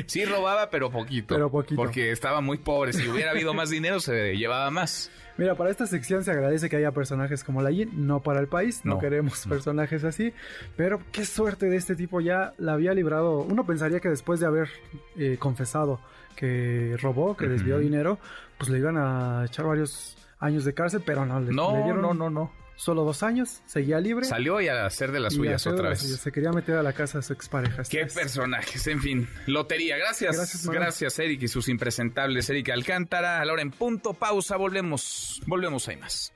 Sí 0.07 0.25
robaba, 0.27 0.71
pero 0.71 0.91
poquito. 0.91 1.35
Pero 1.35 1.51
poquito. 1.51 1.77
Porque 1.77 2.11
estaba 2.11 2.41
muy 2.41 2.59
pobre. 2.59 2.93
Si 2.93 3.09
hubiera 3.09 3.31
habido 3.31 3.55
más 3.55 3.71
dinero, 3.71 4.01
se 4.01 4.37
llevaba 4.37 4.71
más. 4.71 5.11
Mira, 5.37 5.55
para 5.55 5.71
esta 5.71 5.87
sección 5.87 6.25
se 6.25 6.33
agradece 6.33 6.69
que 6.69 6.77
haya 6.77 6.91
personajes 6.93 7.45
como 7.45 7.63
la 7.63 7.71
Jean, 7.71 7.91
no 8.07 8.21
para 8.21 8.41
el 8.41 8.49
país, 8.49 8.85
no, 8.85 8.95
No, 8.95 9.01
queremos 9.01 9.47
personajes 9.49 10.05
así, 10.05 10.35
pero 10.77 11.01
qué 11.13 11.25
suerte 11.25 11.67
de 11.67 11.77
este 11.77 11.97
tipo 11.97 12.21
ya 12.21 12.53
la 12.59 12.75
había 12.75 12.93
librado. 12.93 13.39
Uno 13.39 13.65
pensaría 13.65 14.01
que 14.01 14.09
después 14.09 14.41
de 14.41 14.47
haber 14.47 14.69
eh, 15.17 15.37
confesado 15.39 16.01
que 16.37 16.97
robó, 17.01 17.37
que 17.37 17.47
desvió 17.47 17.79
dinero, 17.79 18.19
pues 18.59 18.69
le 18.69 18.79
iban 18.79 18.97
a 18.99 19.45
echar 19.47 19.65
varios 19.65 20.17
años 20.41 20.65
de 20.65 20.75
cárcel, 20.75 21.03
pero 21.07 21.25
no, 21.25 21.41
le, 21.41 21.53
No, 21.53 21.77
le 21.77 21.85
dieron 21.85 22.03
no, 22.03 22.15
no, 22.15 22.31
no. 22.31 22.53
Solo 22.81 23.05
dos 23.05 23.23
años, 23.23 23.61
seguía 23.67 24.01
libre. 24.01 24.25
Salió 24.25 24.61
y 24.61 24.69
a 24.69 24.87
hacer 24.87 25.13
de 25.13 25.21
las 25.21 25.35
suyas 25.35 25.67
otra 25.67 25.91
vez. 25.91 26.01
suyas. 26.01 26.21
Se 26.21 26.33
quería 26.33 26.51
meter 26.51 26.77
a 26.77 26.83
la 26.83 26.93
casa 26.93 27.19
de 27.19 27.23
su 27.23 27.33
expareja. 27.35 27.83
Qué 27.83 28.07
personajes, 28.07 28.87
en 28.87 29.01
fin. 29.01 29.29
Lotería, 29.47 29.99
gracias. 29.99 30.67
Gracias. 30.67 31.19
Eric 31.19 31.43
y 31.43 31.49
sus 31.49 31.69
impresentables. 31.69 32.49
Eric 32.49 32.71
Alcántara, 32.71 33.41
a 33.41 33.45
la 33.45 33.53
hora 33.53 33.63
en 33.63 33.71
punto, 33.71 34.15
pausa, 34.15 34.57
volvemos. 34.57 35.43
Volvemos, 35.47 35.87
hay 35.89 35.97
más. 35.97 36.33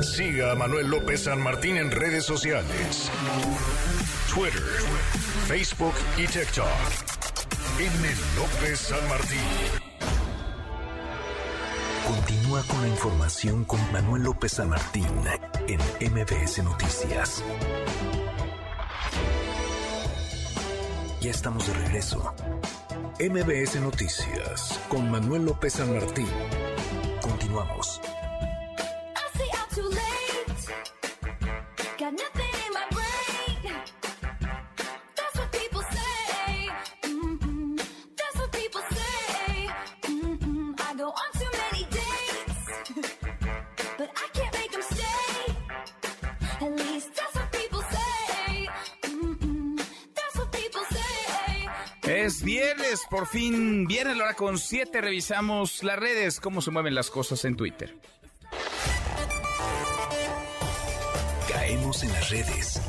Siga 0.00 0.52
a 0.52 0.54
Manuel 0.54 0.88
López 0.88 1.24
San 1.24 1.42
Martín 1.42 1.76
en 1.76 1.90
redes 1.90 2.24
sociales. 2.24 3.10
Twitter, 4.32 4.62
Facebook 5.46 5.94
y 6.16 6.26
TikTok. 6.26 6.66
M. 7.78 8.08
López 8.36 8.78
San 8.78 9.08
Martín. 9.08 9.89
Continúa 12.10 12.64
con 12.64 12.82
la 12.82 12.88
información 12.88 13.64
con 13.64 13.92
Manuel 13.92 14.24
López 14.24 14.54
San 14.54 14.70
Martín 14.70 15.06
en 15.68 15.78
MBS 16.12 16.58
Noticias. 16.64 17.44
Ya 21.20 21.30
estamos 21.30 21.68
de 21.68 21.74
regreso. 21.74 22.34
MBS 23.20 23.80
Noticias 23.80 24.80
con 24.88 25.08
Manuel 25.08 25.44
López 25.44 25.74
San 25.74 25.94
Martín. 25.94 26.26
Continuamos. 27.22 28.00
Por 53.10 53.26
fin, 53.26 53.86
viernes, 53.86 54.16
la 54.16 54.24
hora 54.24 54.34
con 54.34 54.56
7. 54.56 55.00
Revisamos 55.00 55.82
las 55.82 55.98
redes, 55.98 56.40
cómo 56.40 56.62
se 56.62 56.70
mueven 56.70 56.94
las 56.94 57.10
cosas 57.10 57.44
en 57.44 57.56
Twitter. 57.56 57.94
Caemos 61.52 62.02
en 62.04 62.12
las 62.12 62.30
redes. 62.30 62.80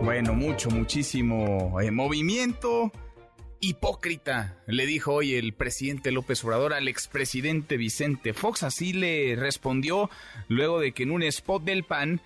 Bueno, 0.00 0.32
mucho, 0.34 0.70
muchísimo 0.70 1.80
eh, 1.80 1.90
movimiento 1.90 2.92
hipócrita, 3.60 4.56
le 4.66 4.86
dijo 4.86 5.14
hoy 5.14 5.34
el 5.36 5.52
presidente 5.52 6.10
López 6.10 6.44
Obrador 6.44 6.72
al 6.72 6.88
expresidente 6.88 7.76
Vicente 7.76 8.32
Fox. 8.32 8.64
Así 8.64 8.92
le 8.92 9.36
respondió 9.36 10.10
luego 10.48 10.80
de 10.80 10.92
que 10.92 11.04
en 11.04 11.12
un 11.12 11.22
spot 11.22 11.62
del 11.62 11.84
PAN, 11.84 12.20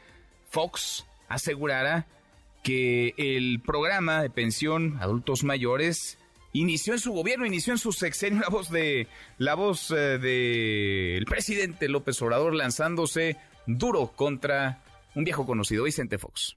Fox 0.50 1.06
asegurara 1.28 2.06
que 2.62 3.14
el 3.18 3.60
programa 3.60 4.22
de 4.22 4.30
pensión 4.30 4.96
adultos 5.00 5.44
mayores 5.44 6.18
inició 6.60 6.94
en 6.94 6.98
su 6.98 7.12
gobierno, 7.12 7.46
inició 7.46 7.72
en 7.72 7.78
su 7.78 7.92
sexenio 7.92 8.40
la 8.40 8.48
voz 8.48 8.70
de 8.70 9.08
la 9.38 9.54
voz 9.54 9.90
eh, 9.90 10.18
de 10.18 11.16
el 11.16 11.24
presidente 11.26 11.88
López 11.88 12.20
Obrador 12.22 12.54
lanzándose 12.54 13.36
duro 13.66 14.12
contra 14.14 14.82
un 15.14 15.24
viejo 15.24 15.46
conocido, 15.46 15.84
Vicente 15.84 16.18
Fox. 16.18 16.56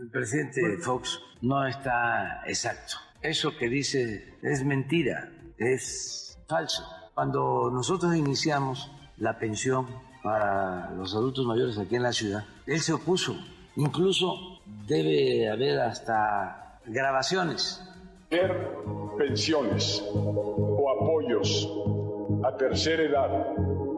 El 0.00 0.10
presidente 0.10 0.60
Fox 0.78 1.20
no 1.42 1.66
está 1.66 2.42
exacto. 2.46 2.96
Eso 3.22 3.56
que 3.56 3.68
dice 3.68 4.34
es 4.42 4.64
mentira, 4.64 5.32
es 5.58 6.38
falso. 6.48 6.86
Cuando 7.14 7.70
nosotros 7.72 8.14
iniciamos 8.16 8.90
la 9.16 9.38
pensión 9.38 9.86
para 10.22 10.90
los 10.92 11.14
adultos 11.14 11.46
mayores 11.46 11.78
aquí 11.78 11.96
en 11.96 12.02
la 12.02 12.12
ciudad, 12.12 12.44
él 12.66 12.80
se 12.80 12.92
opuso. 12.92 13.36
Incluso 13.76 14.60
debe 14.86 15.50
haber 15.50 15.80
hasta 15.80 16.80
grabaciones. 16.86 17.82
Ver 18.30 18.76
pensiones 19.18 20.04
o 20.14 20.88
apoyos 20.88 21.68
a 22.44 22.56
tercera 22.56 23.02
edad 23.02 23.46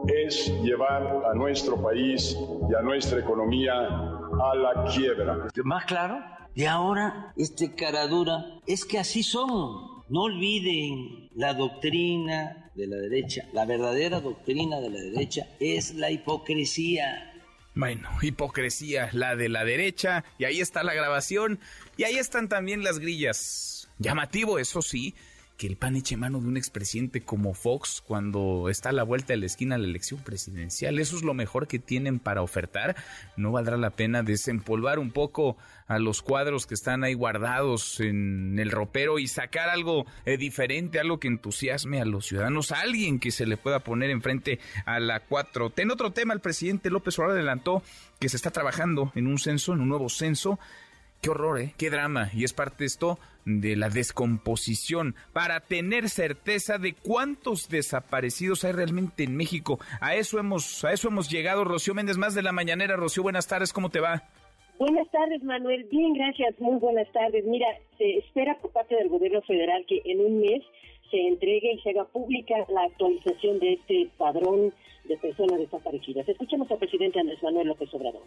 es 0.07 0.51
llevar 0.63 1.23
a 1.31 1.35
nuestro 1.35 1.79
país 1.79 2.35
y 2.67 2.73
a 2.73 2.81
nuestra 2.81 3.19
economía 3.19 3.73
a 3.73 4.55
la 4.55 4.91
quiebra. 4.91 5.49
¿Más 5.63 5.85
claro? 5.85 6.19
Y 6.55 6.65
ahora, 6.65 7.31
este 7.37 7.75
caradura, 7.75 8.43
es 8.65 8.85
que 8.85 8.97
así 8.97 9.21
son. 9.21 10.03
No 10.09 10.23
olviden 10.23 11.29
la 11.35 11.53
doctrina 11.53 12.71
de 12.73 12.87
la 12.87 12.97
derecha. 12.97 13.45
La 13.53 13.65
verdadera 13.65 14.19
doctrina 14.19 14.79
de 14.79 14.89
la 14.89 14.99
derecha 14.99 15.47
es 15.59 15.93
la 15.93 16.09
hipocresía. 16.09 17.33
Bueno, 17.75 18.09
hipocresía, 18.23 19.09
la 19.13 19.35
de 19.35 19.49
la 19.49 19.63
derecha, 19.63 20.23
y 20.39 20.45
ahí 20.45 20.59
está 20.59 20.83
la 20.83 20.95
grabación, 20.95 21.59
y 21.97 22.03
ahí 22.03 22.17
están 22.17 22.49
también 22.49 22.83
las 22.83 22.97
grillas. 22.97 23.72
Llamativo, 24.03 24.59
eso 24.59 24.81
sí, 24.81 25.15
que 25.57 25.67
el 25.67 25.77
PAN 25.77 25.95
eche 25.95 26.17
mano 26.17 26.41
de 26.41 26.47
un 26.47 26.57
expresidente 26.57 27.21
como 27.21 27.53
Fox 27.53 28.03
cuando 28.05 28.67
está 28.69 28.89
a 28.89 28.91
la 28.91 29.03
vuelta 29.03 29.33
de 29.33 29.37
la 29.37 29.45
esquina 29.45 29.77
la 29.77 29.87
elección 29.87 30.19
presidencial. 30.21 30.99
Eso 30.99 31.15
es 31.15 31.23
lo 31.23 31.33
mejor 31.33 31.67
que 31.67 31.79
tienen 31.79 32.19
para 32.19 32.41
ofertar. 32.41 32.97
No 33.37 33.51
valdrá 33.51 33.77
la 33.77 33.91
pena 33.91 34.23
desempolvar 34.23 34.99
un 34.99 35.11
poco 35.11 35.55
a 35.87 35.99
los 35.99 36.21
cuadros 36.21 36.65
que 36.65 36.73
están 36.73 37.03
ahí 37.03 37.13
guardados 37.13 37.99
en 37.99 38.57
el 38.57 38.71
ropero 38.71 39.19
y 39.19 39.27
sacar 39.27 39.69
algo 39.69 40.05
eh, 40.25 40.37
diferente, 40.37 40.99
algo 40.99 41.19
que 41.19 41.27
entusiasme 41.27 42.01
a 42.01 42.05
los 42.05 42.25
ciudadanos, 42.25 42.71
a 42.71 42.81
alguien 42.81 43.19
que 43.19 43.31
se 43.31 43.45
le 43.45 43.55
pueda 43.55 43.79
poner 43.79 44.09
enfrente 44.09 44.59
a 44.85 44.99
la 44.99 45.25
4T. 45.27 45.81
En 45.81 45.91
otro 45.91 46.11
tema, 46.11 46.33
el 46.33 46.41
presidente 46.41 46.89
López 46.89 47.17
Obrador 47.19 47.37
adelantó 47.37 47.83
que 48.19 48.27
se 48.27 48.37
está 48.37 48.51
trabajando 48.51 49.11
en 49.15 49.27
un 49.27 49.37
censo, 49.37 49.73
en 49.73 49.81
un 49.81 49.89
nuevo 49.89 50.09
censo 50.09 50.59
Qué 51.23 51.29
horror, 51.29 51.61
¿eh? 51.61 51.73
Qué 51.77 51.89
drama. 51.89 52.29
Y 52.33 52.43
es 52.43 52.51
parte 52.51 52.83
esto 52.83 53.17
de 53.45 53.77
la 53.77 53.87
descomposición 53.87 55.15
para 55.31 55.61
tener 55.61 56.09
certeza 56.09 56.77
de 56.77 56.95
cuántos 56.95 57.69
desaparecidos 57.69 58.65
hay 58.65 58.73
realmente 58.73 59.23
en 59.23 59.37
México. 59.37 59.79
A 60.01 60.15
eso 60.15 60.37
hemos, 60.37 60.83
a 60.83 60.91
eso 60.91 61.07
hemos 61.07 61.31
llegado. 61.31 61.63
Rocío 61.63 61.93
Méndez, 61.93 62.17
más 62.17 62.35
de 62.35 62.43
la 62.43 62.51
mañanera. 62.51 62.97
Rocío, 62.97 63.23
buenas 63.23 63.47
tardes, 63.47 63.71
¿cómo 63.71 63.89
te 63.89 64.01
va? 64.01 64.23
Buenas 64.77 65.09
tardes, 65.11 65.41
Manuel. 65.43 65.85
Bien, 65.89 66.13
gracias. 66.13 66.59
Muy 66.59 66.77
buenas 66.77 67.09
tardes. 67.13 67.45
Mira, 67.45 67.67
se 67.97 68.17
espera 68.17 68.57
por 68.57 68.71
parte 68.71 68.97
del 68.97 69.07
gobierno 69.07 69.41
federal 69.43 69.85
que 69.87 70.01
en 70.03 70.19
un 70.19 70.41
mes 70.41 70.61
se 71.09 71.25
entregue 71.25 71.71
y 71.71 71.79
se 71.83 71.91
haga 71.91 72.03
pública 72.03 72.55
la 72.67 72.83
actualización 72.83 73.59
de 73.59 73.75
este 73.75 74.09
padrón 74.17 74.73
de 75.05 75.15
personas 75.15 75.57
desaparecidas. 75.57 76.27
Escuchemos 76.27 76.69
al 76.69 76.79
presidente 76.79 77.21
Andrés 77.21 77.41
Manuel 77.41 77.69
López 77.69 77.93
Obrador. 77.93 78.23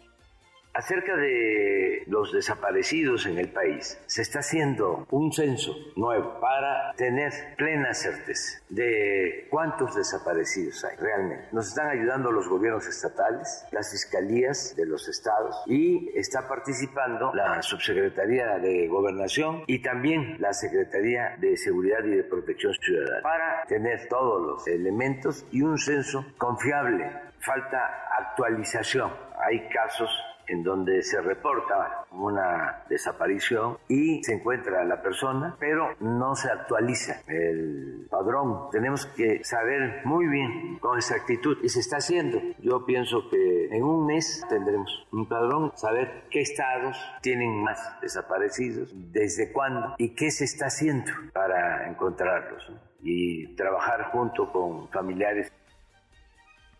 Acerca 0.77 1.15
de 1.15 2.03
los 2.05 2.31
desaparecidos 2.31 3.25
en 3.25 3.39
el 3.39 3.49
país, 3.49 3.99
se 4.05 4.21
está 4.21 4.41
haciendo 4.41 5.07
un 5.09 5.33
censo 5.33 5.75
nuevo 5.95 6.39
para 6.39 6.93
tener 6.93 7.33
plena 7.57 7.95
certeza 7.95 8.59
de 8.69 9.47
cuántos 9.49 9.95
desaparecidos 9.95 10.85
hay 10.85 10.95
realmente. 10.97 11.47
Nos 11.51 11.69
están 11.69 11.87
ayudando 11.87 12.31
los 12.31 12.47
gobiernos 12.47 12.85
estatales, 12.85 13.65
las 13.71 13.89
fiscalías 13.89 14.75
de 14.75 14.85
los 14.85 15.07
estados 15.07 15.63
y 15.65 16.11
está 16.15 16.47
participando 16.47 17.33
la 17.33 17.59
Subsecretaría 17.63 18.59
de 18.59 18.87
Gobernación 18.87 19.63
y 19.65 19.81
también 19.81 20.35
la 20.39 20.53
Secretaría 20.53 21.37
de 21.39 21.57
Seguridad 21.57 22.03
y 22.03 22.17
de 22.17 22.23
Protección 22.23 22.75
Ciudadana 22.75 23.23
para 23.23 23.63
tener 23.65 24.07
todos 24.09 24.45
los 24.45 24.67
elementos 24.67 25.43
y 25.51 25.63
un 25.63 25.79
censo 25.79 26.23
confiable. 26.37 27.11
Falta 27.39 27.79
actualización. 28.19 29.11
Hay 29.39 29.67
casos 29.69 30.09
en 30.47 30.63
donde 30.63 31.01
se 31.01 31.21
reporta 31.21 32.05
una 32.11 32.83
desaparición 32.89 33.77
y 33.87 34.23
se 34.23 34.33
encuentra 34.33 34.83
la 34.85 35.01
persona, 35.01 35.55
pero 35.59 35.89
no 35.99 36.35
se 36.35 36.49
actualiza 36.49 37.21
el 37.27 38.07
padrón. 38.09 38.69
Tenemos 38.71 39.05
que 39.05 39.43
saber 39.43 40.01
muy 40.05 40.27
bien 40.27 40.79
con 40.79 40.97
exactitud 40.97 41.57
y 41.63 41.69
se 41.69 41.79
está 41.79 41.97
haciendo. 41.97 42.39
Yo 42.59 42.85
pienso 42.85 43.29
que 43.29 43.67
en 43.67 43.83
un 43.83 44.05
mes 44.05 44.45
tendremos 44.49 45.07
un 45.11 45.27
padrón, 45.27 45.71
saber 45.75 46.23
qué 46.29 46.41
estados 46.41 46.97
tienen 47.21 47.63
más 47.63 47.99
desaparecidos, 48.01 48.93
desde 49.11 49.51
cuándo 49.51 49.95
y 49.97 50.15
qué 50.15 50.31
se 50.31 50.45
está 50.45 50.67
haciendo 50.67 51.11
para 51.33 51.89
encontrarlos 51.89 52.71
y 53.01 53.55
trabajar 53.55 54.11
junto 54.11 54.51
con 54.51 54.89
familiares. 54.89 55.51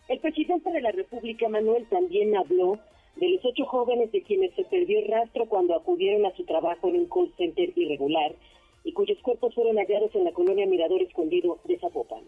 El 0.07 0.19
presidente 0.19 0.71
de 0.71 0.81
la 0.81 0.91
República, 0.91 1.49
Manuel, 1.49 1.85
también 1.89 2.35
habló 2.37 2.79
de 3.19 3.29
los 3.29 3.45
ocho 3.45 3.65
jóvenes 3.65 4.11
de 4.11 4.21
quienes 4.21 4.53
se 4.55 4.63
perdió 4.65 4.99
el 4.99 5.07
rastro 5.07 5.47
cuando 5.47 5.75
acudieron 5.75 6.25
a 6.25 6.35
su 6.35 6.45
trabajo 6.45 6.87
en 6.89 6.97
un 6.97 7.09
call 7.09 7.33
center 7.37 7.71
irregular 7.75 8.35
y 8.83 8.93
cuyos 8.93 9.17
cuerpos 9.21 9.53
fueron 9.55 9.77
hallados 9.77 10.13
en 10.15 10.23
la 10.23 10.31
colonia 10.31 10.65
Mirador 10.65 11.01
Escondido 11.01 11.59
de 11.65 11.79
Zapopan. 11.79 12.23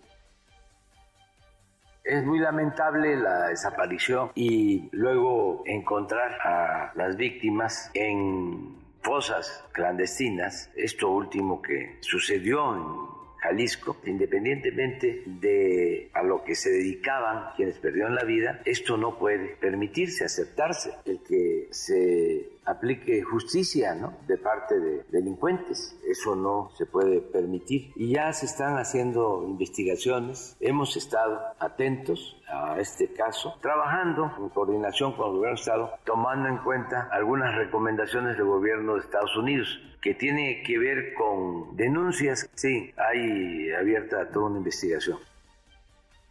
Es 2.04 2.26
muy 2.26 2.40
lamentable 2.40 3.16
la 3.18 3.50
desaparición 3.50 4.32
y 4.34 4.90
luego 4.92 5.62
encontrar 5.66 6.40
a 6.44 6.92
las 6.96 7.16
víctimas 7.18 7.92
en 7.94 8.80
fosas 9.02 9.64
clandestinas. 9.74 10.72
Esto 10.76 11.12
último 11.12 11.62
que 11.62 11.98
sucedió 12.02 12.76
en 12.76 13.09
Jalisco, 13.42 13.98
independientemente 14.06 15.24
de 15.26 16.10
a 16.14 16.24
lo 16.24 16.44
que 16.44 16.56
se 16.56 16.70
dedicaban 16.70 17.54
quienes 17.56 17.78
perdieron 17.80 18.16
la 18.16 18.24
vida, 18.24 18.62
esto 18.66 18.98
no 18.98 19.18
puede 19.18 19.56
permitirse, 19.56 20.26
aceptarse, 20.26 20.92
el 21.06 21.22
que 21.24 21.68
se 21.72 22.60
aplique 22.66 23.22
justicia 23.24 23.96
¿no? 23.96 24.18
de 24.28 24.38
parte 24.38 24.80
de 24.80 25.04
delincuentes. 25.10 25.98
Eso 26.08 26.36
no 26.36 26.72
se 26.78 26.86
puede 26.86 27.22
permitir. 27.22 27.92
Y 27.96 28.14
ya 28.14 28.32
se 28.34 28.46
están 28.46 28.78
haciendo 28.78 29.44
investigaciones. 29.48 30.56
Hemos 30.60 30.96
estado 30.98 31.40
atentos 31.60 32.39
a 32.52 32.80
este 32.80 33.14
caso, 33.14 33.58
trabajando 33.62 34.32
en 34.40 34.50
coordinación 34.50 35.14
con 35.14 35.28
el 35.28 35.32
gobierno 35.38 35.56
de 35.56 35.62
Estado, 35.62 35.92
tomando 36.06 36.50
en 36.50 36.58
cuenta 36.58 37.10
algunas 37.12 37.56
recomendaciones 37.56 38.38
del 38.38 38.46
gobierno 38.46 38.96
de 38.96 39.02
Estados 39.02 39.36
Unidos 39.38 39.80
que 40.02 40.14
tiene 40.14 40.64
que 40.66 40.78
ver 40.78 41.14
con 41.14 41.76
denuncias. 41.76 42.50
Sí, 42.56 42.94
hay 42.98 43.72
abierta 43.72 44.30
toda 44.32 44.48
una 44.48 44.58
investigación. 44.58 45.18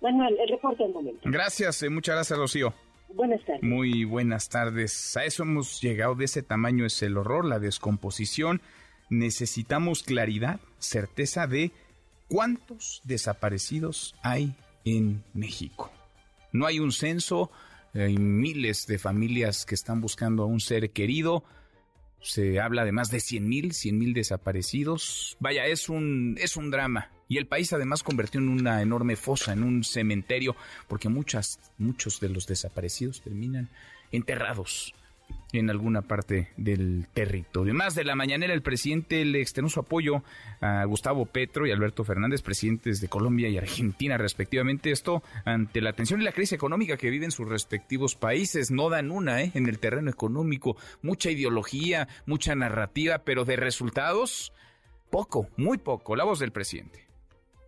Manuel, 0.01 0.37
el 0.41 0.49
reporte 0.49 0.85
al 0.85 0.93
momento. 0.93 1.21
Gracias, 1.25 1.83
eh, 1.83 1.91
muchas 1.91 2.15
gracias, 2.15 2.39
Rocío. 2.39 2.73
Buenas 3.15 3.45
tardes. 3.45 3.63
Muy 3.63 4.05
buenas 4.05 4.49
tardes. 4.49 5.17
A 5.17 5.25
eso 5.25 5.43
hemos 5.43 5.81
llegado. 5.81 6.15
De 6.15 6.27
ese 6.27 6.43
tamaño 6.43 6.85
es 6.85 7.03
el 7.03 7.17
horror, 7.17 7.45
la 7.45 7.59
descomposición. 7.59 8.61
Necesitamos 9.11 10.03
claridad, 10.03 10.61
certeza 10.79 11.47
de 11.47 11.73
cuántos 12.29 13.01
desaparecidos 13.05 14.15
hay 14.23 14.55
en 14.85 15.25
México. 15.33 15.91
No 16.53 16.67
hay 16.67 16.81
un 16.81 16.93
censo, 16.93 17.51
hay 17.95 18.17
miles 18.17 18.87
de 18.87 18.99
familias 18.99 19.65
que 19.67 19.75
están 19.75 20.01
buscando 20.01 20.43
a 20.43 20.47
un 20.47 20.61
ser 20.61 20.91
querido. 20.91 21.45
Se 22.21 22.61
habla 22.61 22.85
de 22.85 22.93
más 22.93 23.11
de 23.11 23.21
100 23.21 23.49
mil, 23.49 23.73
100 23.73 23.99
mil 23.99 24.15
desaparecidos. 24.15 25.37
Vaya, 25.41 25.67
es 25.67 25.89
un, 25.89 26.37
es 26.41 26.57
un 26.57 26.71
drama. 26.71 27.11
Y 27.29 27.37
el 27.37 27.47
país 27.47 27.73
además 27.73 28.03
convirtió 28.03 28.41
en 28.41 28.49
una 28.49 28.83
enorme 28.83 29.15
fosa, 29.17 29.53
en 29.53 29.63
un 29.63 29.85
cementerio, 29.85 30.57
porque 30.89 31.09
muchas, 31.09 31.61
muchos 31.77 32.21
de 32.21 32.31
los 32.31 32.47
desaparecidos 32.47 33.21
terminan 33.21 33.69
enterrados 34.11 34.95
en 35.53 35.71
alguna 35.71 36.03
parte 36.03 36.51
del 36.57 37.07
territorio. 37.15 37.75
Más 37.75 37.95
de 37.95 38.05
la 38.05 38.15
mañanera, 38.15 38.53
el 38.53 38.63
presidente 38.63 39.25
le 39.25 39.41
externó 39.41 39.69
su 39.69 39.81
apoyo 39.81 40.23
a 40.61 40.85
Gustavo 40.85 41.27
Petro 41.27 41.67
y 41.67 41.73
Alberto 41.73 42.05
Fernández, 42.05 42.43
presidentes 42.43 43.01
de 43.01 43.09
Colombia 43.09 43.49
y 43.49 43.57
Argentina, 43.57 44.19
respectivamente. 44.19 44.91
Esto 44.91 45.23
ante 45.45 45.81
la 45.81 45.93
tensión 45.93 46.21
y 46.21 46.25
la 46.25 46.33
crisis 46.33 46.53
económica 46.53 46.97
que 46.97 47.11
viven 47.11 47.31
sus 47.31 47.49
respectivos 47.49 48.15
países. 48.15 48.71
No 48.71 48.91
dan 48.91 49.11
una 49.11 49.43
¿eh? 49.43 49.53
en 49.55 49.69
el 49.69 49.79
terreno 49.79 50.11
económico. 50.11 50.77
Mucha 51.03 51.31
ideología, 51.31 52.09
mucha 52.27 52.55
narrativa, 52.55 53.19
pero 53.19 53.45
de 53.45 53.57
resultados, 53.57 54.53
poco, 55.11 55.49
muy 55.57 55.79
poco. 55.79 56.17
La 56.17 56.25
voz 56.25 56.41
del 56.41 56.53
presidente. 56.53 57.07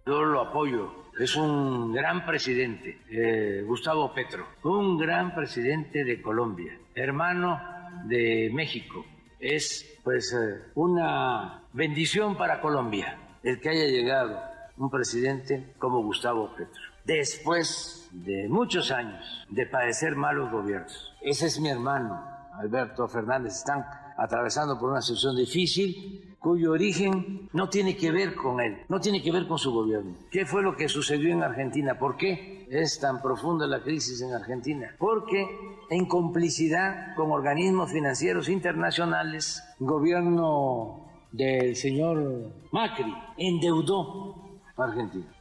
Yo 0.07 0.22
lo 0.24 0.41
apoyo. 0.41 0.93
Es 1.21 1.37
un 1.37 1.93
gran 1.93 2.25
presidente, 2.25 2.99
eh, 3.11 3.62
Gustavo 3.66 4.14
Petro, 4.14 4.47
un 4.62 4.97
gran 4.97 5.35
presidente 5.35 6.03
de 6.03 6.23
Colombia, 6.23 6.73
hermano 6.95 7.61
de 8.07 8.51
México. 8.55 9.05
Es 9.39 9.99
pues 10.03 10.33
eh, 10.33 10.71
una 10.77 11.61
bendición 11.75 12.39
para 12.39 12.62
Colombia 12.62 13.18
el 13.43 13.61
que 13.61 13.68
haya 13.68 13.85
llegado 13.85 14.41
un 14.79 14.89
presidente 14.89 15.75
como 15.79 16.03
Gustavo 16.03 16.55
Petro. 16.57 16.81
Después 17.05 18.09
de 18.12 18.49
muchos 18.49 18.91
años 18.91 19.23
de 19.51 19.66
padecer 19.66 20.16
malos 20.16 20.51
gobiernos. 20.51 21.12
Ese 21.21 21.49
es 21.49 21.61
mi 21.61 21.68
hermano, 21.68 22.18
Alberto 22.55 23.07
Fernández. 23.09 23.57
Están 23.57 23.85
atravesando 24.21 24.79
por 24.79 24.91
una 24.91 25.01
situación 25.01 25.35
difícil 25.35 26.37
cuyo 26.39 26.73
origen 26.73 27.49
no 27.55 27.71
tiene 27.71 27.97
que 27.97 28.11
ver 28.11 28.35
con 28.35 28.61
él, 28.61 28.77
no 28.89 29.01
tiene 29.01 29.23
que 29.23 29.33
ver 29.33 29.49
con 29.49 29.59
su 29.59 29.73
gobierno. 29.73 30.14
¿Qué 30.31 30.45
fue 30.45 30.62
lo 30.62 30.77
que 30.77 30.89
sucedió 30.89 31.33
en 31.33 31.43
Argentina? 31.43 31.99
¿Por 31.99 32.18
qué 32.18 32.66
es 32.71 33.01
tan 33.01 33.23
profunda 33.23 33.66
la 33.66 33.83
crisis 33.83 34.21
en 34.21 34.35
Argentina? 34.35 34.95
Porque 34.99 35.47
en 35.89 36.07
complicidad 36.07 37.14
con 37.16 37.33
organismos 37.33 37.93
financieros 37.93 38.51
internacionales, 38.51 39.62
el 39.81 39.87
gobierno 39.87 41.09
del 41.33 41.75
señor 41.77 42.53
Macri 42.73 43.14
endeudó 43.39 44.61
a 44.77 44.85
Argentina. 44.85 45.33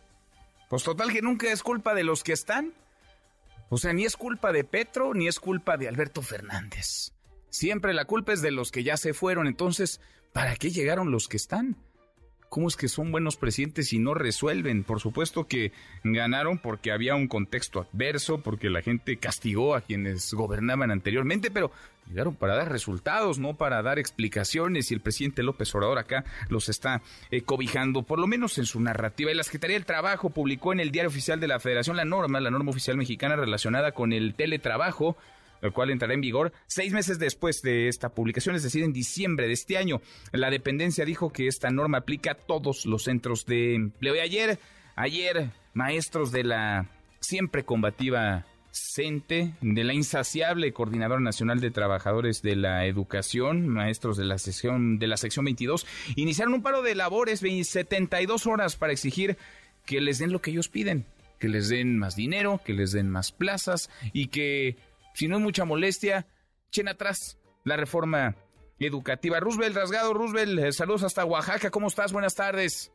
Pues 0.69 0.83
total 0.83 1.11
que 1.11 1.21
nunca 1.21 1.51
es 1.51 1.63
culpa 1.63 1.93
de 1.93 2.05
los 2.05 2.23
que 2.23 2.31
están. 2.31 2.73
O 3.69 3.77
sea, 3.77 3.91
ni 3.91 4.05
es 4.05 4.15
culpa 4.15 4.53
de 4.53 4.63
Petro, 4.63 5.13
ni 5.13 5.27
es 5.27 5.39
culpa 5.39 5.75
de 5.75 5.89
Alberto 5.89 6.21
Fernández. 6.21 7.11
Siempre 7.49 7.93
la 7.93 8.05
culpa 8.05 8.33
es 8.33 8.41
de 8.41 8.51
los 8.51 8.71
que 8.71 8.83
ya 8.83 8.97
se 8.97 9.13
fueron. 9.13 9.47
Entonces, 9.47 10.01
¿para 10.33 10.55
qué 10.55 10.71
llegaron 10.71 11.11
los 11.11 11.27
que 11.27 11.37
están? 11.37 11.77
cómo 12.49 12.67
es 12.67 12.75
que 12.75 12.87
son 12.87 13.11
buenos 13.11 13.37
presidentes 13.37 13.93
y 13.93 13.99
no 13.99 14.13
resuelven. 14.13 14.83
Por 14.83 14.99
supuesto 14.99 15.47
que 15.47 15.71
ganaron 16.03 16.57
porque 16.57 16.91
había 16.91 17.15
un 17.15 17.27
contexto 17.27 17.81
adverso, 17.81 18.41
porque 18.41 18.69
la 18.69 18.81
gente 18.81 19.17
castigó 19.17 19.75
a 19.75 19.81
quienes 19.81 20.33
gobernaban 20.33 20.91
anteriormente, 20.91 21.51
pero 21.51 21.71
llegaron 22.07 22.35
para 22.35 22.55
dar 22.55 22.71
resultados, 22.71 23.37
no 23.37 23.55
para 23.55 23.81
dar 23.83 23.99
explicaciones 23.99 24.89
y 24.89 24.95
el 24.95 25.01
presidente 25.01 25.43
López 25.43 25.73
Obrador 25.75 25.99
acá 25.99 26.25
los 26.49 26.67
está 26.67 27.03
eh, 27.29 27.41
cobijando, 27.41 28.01
por 28.03 28.19
lo 28.19 28.27
menos 28.27 28.57
en 28.57 28.65
su 28.65 28.79
narrativa. 28.81 29.31
Y 29.31 29.35
la 29.35 29.43
Secretaría 29.43 29.75
del 29.75 29.85
Trabajo 29.85 30.31
publicó 30.31 30.73
en 30.73 30.79
el 30.79 30.91
Diario 30.91 31.09
Oficial 31.09 31.39
de 31.39 31.47
la 31.47 31.59
Federación 31.59 31.95
la 31.95 32.05
norma, 32.05 32.39
la 32.39 32.51
norma 32.51 32.71
oficial 32.71 32.97
mexicana 32.97 33.35
relacionada 33.35 33.91
con 33.91 34.11
el 34.11 34.33
teletrabajo, 34.33 35.17
el 35.61 35.71
cual 35.71 35.89
entrará 35.89 36.13
en 36.13 36.21
vigor 36.21 36.51
seis 36.67 36.93
meses 36.93 37.19
después 37.19 37.61
de 37.61 37.87
esta 37.87 38.09
publicación, 38.09 38.55
es 38.55 38.63
decir, 38.63 38.83
en 38.83 38.93
diciembre 38.93 39.47
de 39.47 39.53
este 39.53 39.77
año. 39.77 40.01
La 40.31 40.49
dependencia 40.49 41.05
dijo 41.05 41.31
que 41.31 41.47
esta 41.47 41.69
norma 41.69 41.99
aplica 41.99 42.31
a 42.31 42.35
todos 42.35 42.85
los 42.85 43.03
centros 43.03 43.45
de 43.45 43.75
empleo. 43.75 44.15
Y 44.15 44.19
ayer, 44.19 44.59
ayer, 44.95 45.51
maestros 45.73 46.31
de 46.31 46.43
la 46.43 46.89
siempre 47.19 47.63
combativa 47.63 48.45
CENTE, 48.71 49.53
de 49.61 49.83
la 49.83 49.93
insaciable 49.93 50.73
Coordinadora 50.73 51.19
Nacional 51.19 51.59
de 51.59 51.71
Trabajadores 51.71 52.41
de 52.41 52.55
la 52.55 52.85
Educación, 52.85 53.67
maestros 53.67 54.17
de 54.17 54.25
la 54.25 54.37
sección, 54.37 54.99
de 54.99 55.07
la 55.07 55.17
sección 55.17 55.45
22, 55.45 55.85
iniciaron 56.15 56.53
un 56.53 56.61
paro 56.61 56.81
de 56.81 56.95
labores 56.95 57.41
de 57.41 57.63
72 57.63 58.45
horas 58.47 58.75
para 58.75 58.93
exigir 58.93 59.37
que 59.85 60.01
les 60.01 60.19
den 60.19 60.31
lo 60.31 60.41
que 60.41 60.51
ellos 60.51 60.69
piden, 60.69 61.05
que 61.39 61.49
les 61.49 61.69
den 61.69 61.97
más 61.97 62.15
dinero, 62.15 62.61
que 62.63 62.73
les 62.73 62.91
den 62.91 63.09
más 63.09 63.31
plazas 63.31 63.89
y 64.13 64.27
que 64.27 64.77
si 65.13 65.27
no 65.27 65.37
es 65.37 65.41
mucha 65.41 65.65
molestia, 65.65 66.27
echen 66.67 66.87
atrás 66.87 67.37
la 67.63 67.77
reforma 67.77 68.35
educativa. 68.79 69.39
Roosevelt 69.39 69.75
Rasgado, 69.75 70.13
Roosevelt, 70.13 70.59
eh, 70.59 70.71
saludos 70.71 71.03
hasta 71.03 71.25
Oaxaca, 71.25 71.69
¿cómo 71.69 71.87
estás? 71.87 72.13
Buenas 72.13 72.35
tardes. 72.35 72.91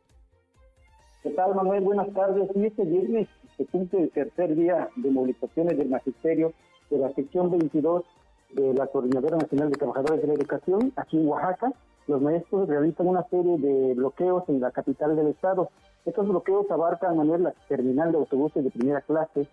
¿Qué 1.23 1.31
tal, 1.31 1.55
Manuel? 1.55 1.83
Buenas 1.83 2.11
tardes. 2.13 2.49
Y 2.55 2.65
este 2.65 2.83
viernes 2.83 3.27
se 3.57 3.65
cumple 3.65 4.03
el 4.03 4.11
tercer 4.11 4.55
día 4.55 4.89
de 4.95 5.09
movilizaciones 5.09 5.77
del 5.77 5.89
magisterio 5.89 6.53
de 6.89 6.99
la 6.99 7.11
sección 7.13 7.49
22 7.49 8.03
de 8.51 8.73
la 8.73 8.87
Coordinadora 8.87 9.37
Nacional 9.37 9.71
de 9.71 9.77
Trabajadores 9.77 10.21
de 10.21 10.27
la 10.27 10.33
Educación, 10.33 10.93
aquí 10.95 11.17
en 11.17 11.27
Oaxaca. 11.27 11.73
Los 12.07 12.21
maestros 12.21 12.67
realizan 12.67 13.07
una 13.07 13.23
serie 13.29 13.57
de 13.57 13.95
bloqueos 13.95 14.43
en 14.49 14.61
la 14.61 14.71
capital 14.71 15.15
del 15.15 15.27
estado. 15.27 15.69
Estos 16.05 16.27
bloqueos 16.27 16.69
abarcan, 16.69 17.17
Manuel, 17.17 17.43
la 17.43 17.53
terminal 17.67 18.11
de 18.11 18.19
autobuses 18.19 18.63
de 18.63 18.69
primera 18.69 19.01
clase, 19.01 19.47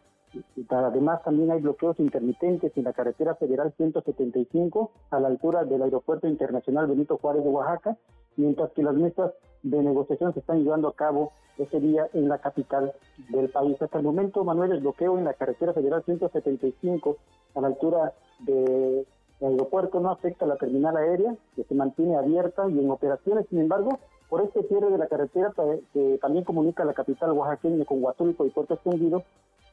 Además, 0.68 1.22
también 1.22 1.50
hay 1.50 1.60
bloqueos 1.60 1.98
intermitentes 2.00 2.72
en 2.76 2.84
la 2.84 2.92
carretera 2.92 3.34
federal 3.34 3.72
175 3.76 4.90
a 5.10 5.20
la 5.20 5.28
altura 5.28 5.64
del 5.64 5.82
Aeropuerto 5.82 6.26
Internacional 6.26 6.86
Benito 6.86 7.18
Juárez 7.18 7.44
de 7.44 7.50
Oaxaca, 7.50 7.96
mientras 8.36 8.70
que 8.72 8.82
las 8.82 8.94
mesas 8.94 9.32
de 9.62 9.82
negociación 9.82 10.32
se 10.32 10.40
están 10.40 10.62
llevando 10.62 10.88
a 10.88 10.94
cabo 10.94 11.32
ese 11.58 11.80
día 11.80 12.08
en 12.14 12.28
la 12.28 12.38
capital 12.38 12.92
del 13.30 13.50
país. 13.50 13.80
Hasta 13.80 13.98
el 13.98 14.04
momento, 14.04 14.44
Manuel, 14.44 14.72
el 14.72 14.80
bloqueo 14.80 15.18
en 15.18 15.24
la 15.24 15.34
carretera 15.34 15.72
federal 15.72 16.02
175 16.04 17.16
a 17.54 17.60
la 17.60 17.66
altura 17.68 18.14
del 18.40 19.06
aeropuerto 19.40 20.00
no 20.00 20.10
afecta 20.10 20.44
a 20.44 20.48
la 20.48 20.56
terminal 20.56 20.96
aérea, 20.96 21.36
que 21.54 21.64
se 21.64 21.74
mantiene 21.74 22.16
abierta 22.16 22.68
y 22.70 22.78
en 22.78 22.90
operaciones. 22.90 23.46
Sin 23.50 23.60
embargo, 23.60 23.98
por 24.28 24.40
este 24.40 24.62
cierre 24.62 24.90
de 24.90 24.98
la 24.98 25.08
carretera 25.08 25.52
que 25.92 26.18
también 26.22 26.44
comunica 26.44 26.84
la 26.84 26.94
capital 26.94 27.32
oaxaqueña 27.32 27.84
con 27.84 28.02
Huatulco 28.02 28.46
y 28.46 28.50
Puerto 28.50 28.74
Escondido, 28.74 29.24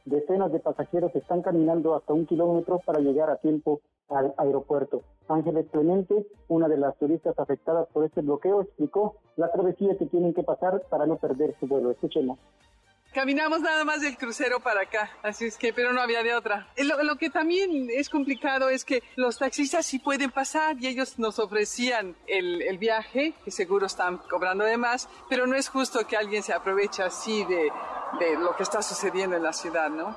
decenas 0.04 0.52
de 0.52 0.60
pasajeros 0.60 1.14
están 1.14 1.42
caminando 1.42 1.94
hasta 1.94 2.12
un 2.12 2.26
kilómetro 2.26 2.80
para 2.84 3.00
llegar 3.00 3.30
a 3.30 3.36
tiempo 3.36 3.80
al 4.08 4.34
aeropuerto. 4.36 5.02
Ángeles 5.28 5.66
Clemente, 5.70 6.26
una 6.48 6.68
de 6.68 6.78
las 6.78 6.96
turistas 6.98 7.38
afectadas 7.38 7.88
por 7.92 8.04
este 8.04 8.22
bloqueo, 8.22 8.62
explicó 8.62 9.16
la 9.36 9.50
travesía 9.52 9.96
que 9.96 10.06
tienen 10.06 10.34
que 10.34 10.42
pasar 10.42 10.82
para 10.90 11.06
no 11.06 11.16
perder 11.16 11.54
su 11.60 11.66
vuelo. 11.66 11.90
Escuchemos. 11.90 12.38
Caminamos 13.12 13.60
nada 13.60 13.84
más 13.84 14.02
del 14.02 14.16
crucero 14.16 14.60
para 14.60 14.82
acá, 14.82 15.10
así 15.24 15.46
es 15.46 15.58
que, 15.58 15.72
pero 15.72 15.92
no 15.92 16.00
había 16.00 16.22
de 16.22 16.32
otra. 16.32 16.68
Eh, 16.76 16.84
lo, 16.84 17.16
que 17.16 17.28
también 17.28 17.88
es 17.90 18.08
complicado 18.08 18.68
es 18.68 18.84
que 18.84 19.02
los 19.16 19.36
taxistas 19.36 19.84
sí 19.84 19.98
pueden 19.98 20.30
pasar 20.30 20.76
y 20.78 20.86
ellos 20.86 21.18
nos 21.18 21.40
ofrecían 21.40 22.14
el, 22.28 22.62
el 22.62 22.78
viaje, 22.78 23.34
que 23.44 23.50
seguro 23.50 23.86
están 23.86 24.18
cobrando 24.30 24.64
de 24.64 24.76
más, 24.76 25.08
pero 25.28 25.48
no 25.48 25.56
es 25.56 25.68
justo 25.68 26.06
que 26.06 26.16
alguien 26.16 26.44
se 26.44 26.52
aproveche 26.52 27.02
así 27.02 27.44
de, 27.46 27.72
de 28.20 28.38
lo 28.38 28.54
que 28.54 28.62
está 28.62 28.80
sucediendo 28.80 29.34
en 29.34 29.42
la 29.42 29.52
ciudad, 29.52 29.90
¿no? 29.90 30.16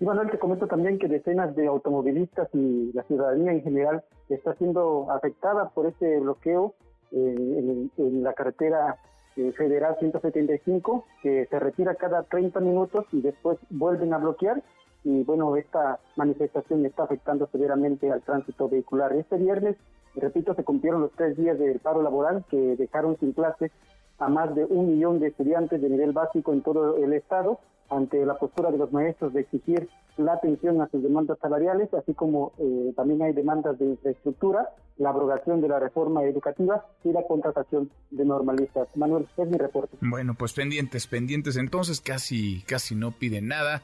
Y 0.00 0.04
Manuel, 0.06 0.30
te 0.30 0.38
comento 0.38 0.66
también 0.66 0.98
que 0.98 1.08
decenas 1.08 1.54
de 1.54 1.66
automovilistas 1.66 2.48
y 2.54 2.90
la 2.94 3.02
ciudadanía 3.02 3.52
en 3.52 3.62
general 3.62 4.02
está 4.30 4.54
siendo 4.54 5.10
afectada 5.10 5.68
por 5.68 5.86
este 5.86 6.20
bloqueo 6.20 6.74
eh, 7.12 7.16
en, 7.16 7.90
en 7.98 8.22
la 8.22 8.32
carretera 8.32 8.98
eh, 9.36 9.52
Federal 9.52 9.96
175, 9.98 11.06
que 11.22 11.46
se 11.46 11.58
retira 11.58 11.94
cada 11.94 12.22
30 12.24 12.60
minutos 12.60 13.06
y 13.12 13.20
después 13.20 13.58
vuelven 13.70 14.12
a 14.14 14.18
bloquear. 14.18 14.62
Y 15.04 15.24
bueno, 15.24 15.56
esta 15.56 15.98
manifestación 16.16 16.86
está 16.86 17.04
afectando 17.04 17.48
severamente 17.48 18.10
al 18.10 18.22
tránsito 18.22 18.68
vehicular. 18.68 19.12
Este 19.12 19.36
viernes, 19.36 19.76
repito, 20.14 20.54
se 20.54 20.64
cumplieron 20.64 21.00
los 21.00 21.12
tres 21.12 21.36
días 21.36 21.58
del 21.58 21.80
paro 21.80 22.02
laboral 22.02 22.44
que 22.50 22.76
dejaron 22.76 23.18
sin 23.18 23.32
clases 23.32 23.72
a 24.18 24.28
más 24.28 24.54
de 24.54 24.64
un 24.64 24.86
millón 24.86 25.18
de 25.18 25.28
estudiantes 25.28 25.80
de 25.80 25.88
nivel 25.90 26.12
básico 26.12 26.52
en 26.52 26.62
todo 26.62 26.96
el 26.98 27.12
estado 27.12 27.58
ante 27.96 28.24
la 28.24 28.38
postura 28.38 28.70
de 28.70 28.78
los 28.78 28.92
maestros 28.92 29.32
de 29.32 29.40
exigir 29.40 29.88
la 30.16 30.34
atención 30.34 30.80
a 30.80 30.88
sus 30.88 31.02
demandas 31.02 31.38
salariales, 31.40 31.92
así 31.94 32.14
como 32.14 32.52
eh, 32.58 32.92
también 32.96 33.22
hay 33.22 33.32
demandas 33.32 33.78
de 33.78 33.86
infraestructura, 33.86 34.68
la 34.98 35.10
abrogación 35.10 35.60
de 35.60 35.68
la 35.68 35.78
reforma 35.78 36.22
educativa 36.24 36.86
y 37.04 37.12
la 37.12 37.22
contratación 37.26 37.90
de 38.10 38.24
normalistas. 38.24 38.88
Manuel, 38.94 39.26
es 39.36 39.48
mi 39.48 39.56
reporte. 39.56 39.96
Bueno, 40.00 40.34
pues 40.34 40.52
pendientes, 40.52 41.06
pendientes 41.06 41.56
entonces, 41.56 42.00
casi, 42.00 42.62
casi 42.66 42.94
no 42.94 43.12
piden 43.12 43.48
nada 43.48 43.82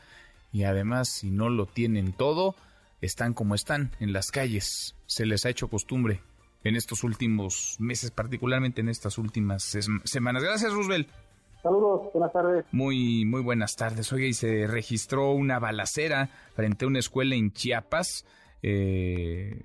y 0.52 0.64
además 0.64 1.09
si 1.09 1.30
no 1.30 1.48
lo 1.48 1.66
tienen 1.66 2.12
todo, 2.12 2.54
están 3.00 3.34
como 3.34 3.54
están 3.54 3.92
en 4.00 4.12
las 4.12 4.30
calles. 4.30 4.96
Se 5.06 5.26
les 5.26 5.46
ha 5.46 5.50
hecho 5.50 5.68
costumbre 5.68 6.20
en 6.64 6.76
estos 6.76 7.04
últimos 7.04 7.76
meses, 7.78 8.11
particularmente 8.11 8.80
en 8.80 8.88
estas 8.88 9.18
últimas 9.18 9.76
semanas. 10.04 10.42
Gracias, 10.42 10.72
Roosevelt. 10.72 11.09
Saludos, 11.62 12.12
buenas 12.12 12.32
tardes. 12.32 12.64
Muy, 12.72 13.24
muy 13.24 13.40
buenas 13.40 13.74
tardes. 13.76 14.12
Oye, 14.12 14.28
y 14.28 14.34
se 14.34 14.66
registró 14.66 15.32
una 15.32 15.59
balacera 15.59 16.28
frente 16.54 16.84
a 16.84 16.88
una 16.88 17.00
escuela 17.00 17.34
en 17.34 17.52
Chiapas. 17.52 18.24
Eh, 18.62 19.61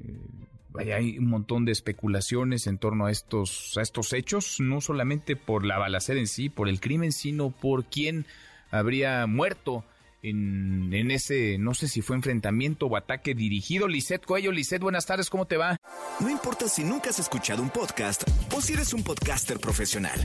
hay 0.76 1.18
un 1.20 1.28
montón 1.28 1.66
de 1.66 1.72
especulaciones 1.72 2.68
en 2.68 2.78
torno 2.78 3.06
a 3.06 3.12
estos, 3.12 3.78
a 3.78 3.82
estos 3.82 4.14
hechos, 4.14 4.60
no 4.60 4.82
solamente 4.82 5.36
por 5.36 5.66
la 5.66 5.78
balacera 5.78 6.20
en 6.20 6.28
sí, 6.28 6.50
por 6.50 6.68
el 6.68 6.80
crimen, 6.80 7.12
sino 7.12 7.52
por 7.52 7.86
quién 7.86 8.26
habría 8.72 9.28
muerto 9.28 9.84
en, 10.24 10.92
en 10.94 11.12
ese, 11.12 11.58
no 11.60 11.74
sé 11.74 11.88
si 11.88 12.02
fue 12.02 12.16
enfrentamiento 12.16 12.88
o 12.88 12.98
ataque 12.98 13.36
dirigido. 13.36 13.88
Lisette 13.88 14.26
Cuello, 14.26 14.52
Lisette, 14.52 14.82
buenas 14.82 15.06
tardes, 15.06 15.30
¿cómo 15.30 15.46
te 15.46 15.58
va? 15.58 15.78
No 16.20 16.30
importa 16.30 16.68
si 16.68 16.84
nunca 16.84 17.12
has 17.12 17.20
escuchado 17.20 17.62
un 17.62 17.70
podcast 17.70 18.24
o 18.56 18.62
si 18.62 18.74
eres 18.74 18.94
un 18.94 19.04
podcaster 19.04 19.60
profesional. 19.60 20.20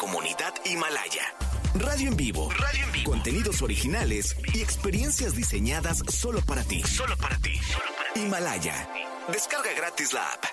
Comunidad 0.00 0.54
Himalaya. 0.64 1.20
Radio 1.74 2.08
en 2.08 2.16
vivo. 2.16 2.48
Radio 2.58 2.86
en 2.86 2.92
vivo. 2.92 3.10
Contenidos 3.10 3.60
originales 3.60 4.34
y 4.54 4.62
experiencias 4.62 5.36
diseñadas 5.36 5.98
solo 6.08 6.40
para 6.40 6.62
ti. 6.62 6.80
Solo 6.84 7.14
para 7.18 7.36
ti. 7.36 7.60
Himalaya. 8.16 8.88
Descarga 9.30 9.68
gratis 9.76 10.14
la 10.14 10.22
app. 10.22 10.44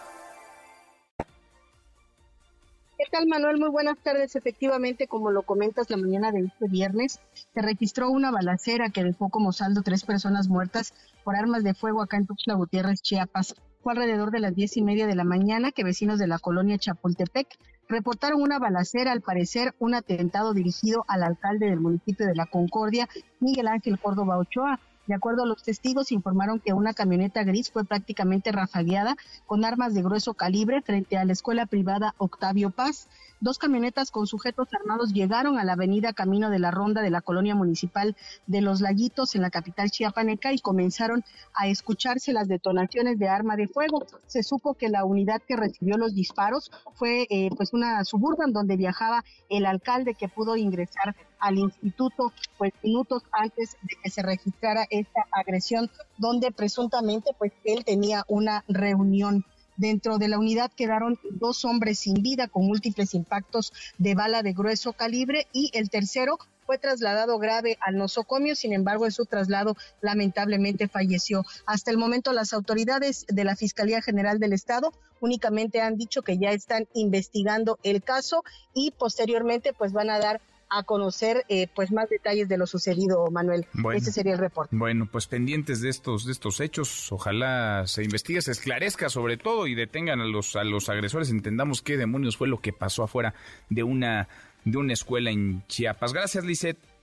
¿Qué 2.97 3.05
tal, 3.09 3.27
Manuel? 3.27 3.57
Muy 3.57 3.69
buenas 3.69 3.97
tardes. 3.99 4.35
Efectivamente, 4.35 5.07
como 5.07 5.31
lo 5.31 5.43
comentas 5.43 5.89
la 5.89 5.95
mañana 5.95 6.33
de 6.33 6.41
este 6.41 6.67
viernes, 6.67 7.21
se 7.53 7.61
registró 7.61 8.09
una 8.09 8.31
balacera 8.31 8.89
que 8.89 9.05
dejó 9.05 9.29
como 9.29 9.53
saldo 9.53 9.81
tres 9.81 10.03
personas 10.03 10.49
muertas 10.49 10.93
por 11.23 11.37
armas 11.37 11.63
de 11.63 11.73
fuego 11.73 12.01
acá 12.01 12.17
en 12.17 12.27
Tuxtla 12.27 12.55
Gutiérrez, 12.55 13.01
Chiapas. 13.01 13.55
Fue 13.81 13.93
alrededor 13.93 14.31
de 14.31 14.41
las 14.41 14.53
diez 14.55 14.75
y 14.75 14.81
media 14.81 15.07
de 15.07 15.15
la 15.15 15.23
mañana 15.23 15.71
que 15.71 15.85
vecinos 15.85 16.19
de 16.19 16.27
la 16.27 16.37
colonia 16.37 16.77
Chapultepec 16.77 17.47
reportaron 17.87 18.41
una 18.41 18.59
balacera, 18.59 19.11
al 19.11 19.21
parecer 19.21 19.73
un 19.79 19.95
atentado 19.95 20.53
dirigido 20.53 21.05
al 21.07 21.23
alcalde 21.23 21.67
del 21.67 21.79
municipio 21.79 22.25
de 22.25 22.35
La 22.35 22.45
Concordia, 22.45 23.07
Miguel 23.39 23.67
Ángel 23.67 23.99
Córdoba 23.99 24.37
Ochoa. 24.37 24.79
De 25.07 25.13
acuerdo 25.13 25.43
a 25.43 25.47
los 25.47 25.63
testigos, 25.63 26.11
informaron 26.11 26.59
que 26.59 26.73
una 26.73 26.93
camioneta 26.93 27.43
gris 27.43 27.71
fue 27.71 27.85
prácticamente 27.85 28.51
rafagueada 28.51 29.15
con 29.45 29.63
armas 29.63 29.93
de 29.93 30.03
grueso 30.03 30.33
calibre 30.33 30.81
frente 30.81 31.17
a 31.17 31.23
la 31.23 31.31
escuela 31.31 31.65
privada 31.65 32.13
Octavio 32.17 32.71
Paz. 32.71 33.07
Dos 33.39 33.59
camionetas 33.59 34.09
con 34.09 34.25
sujetos 34.25 34.67
armados 34.73 35.13
llegaron 35.13 35.59
a 35.59 35.63
la 35.63 35.73
avenida 35.73 36.13
Camino 36.13 36.49
de 36.49 36.57
la 36.57 36.71
Ronda 36.71 37.03
de 37.03 37.11
la 37.11 37.21
colonia 37.21 37.53
municipal 37.53 38.15
de 38.47 38.61
Los 38.61 38.81
Laguitos 38.81 39.35
en 39.35 39.43
la 39.43 39.51
capital 39.51 39.91
chiapaneca 39.91 40.53
y 40.53 40.59
comenzaron 40.59 41.23
a 41.53 41.67
escucharse 41.67 42.33
las 42.33 42.47
detonaciones 42.47 43.19
de 43.19 43.29
arma 43.29 43.55
de 43.55 43.67
fuego. 43.67 44.05
Se 44.25 44.41
supo 44.41 44.73
que 44.73 44.89
la 44.89 45.05
unidad 45.05 45.41
que 45.47 45.55
recibió 45.55 45.97
los 45.97 46.15
disparos 46.15 46.71
fue 46.95 47.27
eh, 47.29 47.49
pues 47.55 47.73
una 47.73 48.03
suburban 48.05 48.53
donde 48.53 48.75
viajaba 48.75 49.23
el 49.49 49.67
alcalde 49.67 50.15
que 50.15 50.29
pudo 50.29 50.57
ingresar 50.57 51.15
al 51.39 51.59
instituto 51.59 52.33
pues 52.57 52.73
minutos 52.81 53.21
antes 53.31 53.77
de 53.83 53.95
que 54.01 54.09
se 54.09 54.23
registrara 54.23 54.87
esta 54.89 55.21
agresión 55.31 55.91
donde 56.17 56.51
presuntamente 56.51 57.35
pues 57.37 57.51
él 57.63 57.85
tenía 57.85 58.23
una 58.27 58.63
reunión 58.67 59.45
Dentro 59.77 60.17
de 60.17 60.27
la 60.27 60.39
unidad 60.39 60.71
quedaron 60.75 61.19
dos 61.29 61.63
hombres 61.63 61.99
sin 61.99 62.15
vida 62.15 62.47
con 62.47 62.65
múltiples 62.65 63.13
impactos 63.13 63.71
de 63.97 64.15
bala 64.15 64.41
de 64.41 64.53
grueso 64.53 64.93
calibre 64.93 65.47
y 65.53 65.71
el 65.73 65.89
tercero 65.89 66.39
fue 66.65 66.77
trasladado 66.77 67.39
grave 67.39 67.77
al 67.79 67.95
nosocomio, 67.95 68.53
sin 68.53 68.73
embargo, 68.73 69.05
en 69.05 69.11
su 69.13 69.25
traslado 69.25 69.77
lamentablemente 70.01 70.89
falleció. 70.89 71.45
Hasta 71.65 71.91
el 71.91 71.97
momento, 71.97 72.33
las 72.33 72.51
autoridades 72.51 73.25
de 73.29 73.45
la 73.45 73.55
Fiscalía 73.55 74.01
General 74.01 74.37
del 74.37 74.51
Estado 74.51 74.91
únicamente 75.21 75.79
han 75.79 75.95
dicho 75.95 76.23
que 76.23 76.37
ya 76.37 76.51
están 76.51 76.85
investigando 76.93 77.79
el 77.83 78.03
caso 78.03 78.43
y 78.73 78.91
posteriormente 78.91 79.73
pues 79.73 79.93
van 79.93 80.09
a 80.09 80.19
dar 80.19 80.41
a 80.69 80.83
conocer 80.83 81.45
eh, 81.49 81.67
pues 81.73 81.91
más 81.91 82.09
detalles 82.09 82.49
de 82.49 82.57
lo 82.57 82.67
sucedido, 82.67 83.29
Manuel. 83.31 83.65
Ese 83.95 84.11
sería 84.11 84.33
el 84.33 84.39
reporte. 84.39 84.75
Bueno, 84.75 85.07
pues 85.11 85.27
pendientes 85.27 85.81
de 85.81 85.89
estos 85.89 86.25
de 86.25 86.31
estos 86.31 86.59
hechos, 86.59 87.11
ojalá 87.11 87.83
se 87.87 88.03
investigue, 88.03 88.41
se 88.41 88.51
esclarezca 88.51 89.09
sobre 89.09 89.37
todo 89.37 89.67
y 89.67 89.75
detengan 89.75 90.19
a 90.21 90.25
los 90.25 90.55
a 90.55 90.63
los 90.63 90.89
agresores, 90.89 91.29
entendamos 91.29 91.81
qué 91.81 91.97
demonios 91.97 92.37
fue 92.37 92.47
lo 92.47 92.59
que 92.59 92.73
pasó 92.73 93.03
afuera 93.03 93.33
de 93.69 93.83
una 93.83 94.27
de 94.65 94.77
una 94.77 94.93
escuela 94.93 95.31
en 95.31 95.63
Chiapas. 95.67 96.13
Gracias, 96.13 96.43
Lisette. 96.43 96.96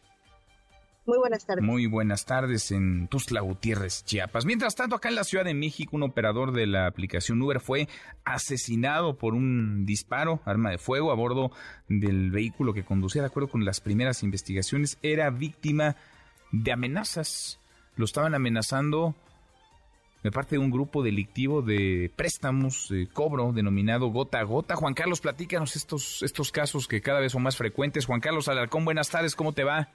Muy 1.07 1.19
buenas 1.19 1.45
tardes. 1.45 1.63
Muy 1.63 1.87
buenas 1.87 2.25
tardes 2.25 2.71
en 2.71 3.09
Tuzla 3.09 3.43
Gutiérrez, 3.43 4.05
Chiapas. 4.07 4.47
Mientras 4.47 4.75
tanto, 4.75 4.97
acá 4.97 5.11
en 5.11 5.17
la 5.17 5.25
Ciudad 5.25 5.45
de 5.45 5.53
México, 5.53 5.97
un 5.97 6.03
operador 6.03 6.53
de 6.53 6.67
la 6.67 6.87
aplicación 6.87 7.43
Uber 7.43 7.61
fue 7.61 7.89
asesinado 8.25 9.19
por 9.19 9.35
un 9.35 9.85
disparo, 9.85 10.41
arma 10.47 10.71
de 10.71 10.79
fuego, 10.79 11.13
a 11.13 11.15
bordo 11.15 11.51
del 11.89 12.31
vehículo 12.31 12.73
que 12.73 12.85
conducía. 12.85 13.21
De 13.21 13.29
acuerdo 13.29 13.51
con 13.51 13.67
las 13.67 13.81
primeras 13.81 14.23
investigaciones, 14.23 14.97
era 15.03 15.29
víctima 15.29 15.97
de 16.53 16.73
amenazas. 16.73 17.61
Lo 17.97 18.07
estaban 18.07 18.35
amenazando 18.35 19.15
de 20.23 20.33
parte 20.33 20.57
de 20.57 20.61
un 20.61 20.71
grupo 20.71 21.03
delictivo 21.03 21.61
de 21.61 22.11
préstamos, 22.17 22.89
de 22.89 23.09
cobro, 23.09 23.53
denominado 23.53 24.07
gota 24.07 24.41
a 24.41 24.45
gota. 24.45 24.75
Juan 24.75 24.95
Carlos, 24.95 25.21
platícanos 25.21 25.77
estos, 25.77 26.23
estos 26.23 26.51
casos 26.51 26.89
que 26.89 27.03
cada 27.03 27.21
vez 27.21 27.33
son 27.33 27.43
más 27.43 27.59
frecuentes. 27.59 28.07
Juan 28.07 28.21
Carlos 28.21 28.49
Alarcón, 28.49 28.87
buenas 28.87 29.11
tardes, 29.11 29.37
¿cómo 29.37 29.53
te 29.53 29.65
va? 29.65 29.91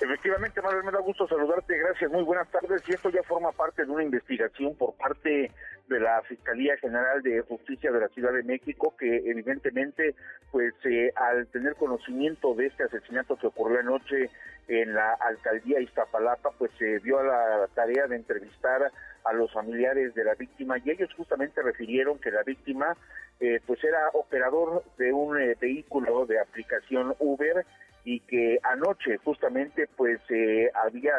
Efectivamente, 0.00 0.62
Manuel, 0.62 0.84
me 0.84 0.92
da 0.92 1.00
gusto 1.00 1.28
saludarte. 1.28 1.76
Gracias, 1.76 2.10
muy 2.10 2.22
buenas 2.22 2.50
tardes. 2.50 2.82
Y 2.88 2.92
esto 2.92 3.10
ya 3.10 3.22
forma 3.22 3.52
parte 3.52 3.84
de 3.84 3.90
una 3.90 4.02
investigación 4.02 4.74
por 4.74 4.94
parte 4.94 5.50
de 5.88 6.00
la 6.00 6.22
Fiscalía 6.22 6.76
General 6.78 7.20
de 7.20 7.42
Justicia 7.42 7.92
de 7.92 8.00
la 8.00 8.08
Ciudad 8.08 8.32
de 8.32 8.42
México, 8.42 8.94
que 8.98 9.16
evidentemente, 9.30 10.14
pues 10.50 10.72
eh, 10.84 11.12
al 11.16 11.46
tener 11.48 11.74
conocimiento 11.74 12.54
de 12.54 12.66
este 12.66 12.84
asesinato 12.84 13.36
que 13.36 13.48
ocurrió 13.48 13.80
anoche 13.80 14.30
en 14.68 14.94
la 14.94 15.12
alcaldía 15.20 15.80
Iztapalapa, 15.80 16.50
pues 16.56 16.70
se 16.78 17.00
dio 17.00 17.18
a 17.18 17.24
la 17.24 17.68
tarea 17.74 18.06
de 18.06 18.16
entrevistar 18.16 18.90
a 19.24 19.32
los 19.34 19.52
familiares 19.52 20.14
de 20.14 20.24
la 20.24 20.34
víctima 20.34 20.78
y 20.78 20.90
ellos 20.90 21.12
justamente 21.14 21.60
refirieron 21.60 22.18
que 22.18 22.30
la 22.30 22.42
víctima 22.42 22.96
eh, 23.40 23.60
pues 23.66 23.82
era 23.84 24.08
operador 24.14 24.82
de 24.96 25.12
un 25.12 25.38
eh, 25.38 25.56
vehículo 25.60 26.24
de 26.24 26.38
aplicación 26.38 27.14
Uber 27.18 27.66
y 28.04 28.20
que 28.20 28.58
anoche 28.62 29.18
justamente 29.18 29.88
pues 29.96 30.20
eh, 30.30 30.70
había 30.74 31.12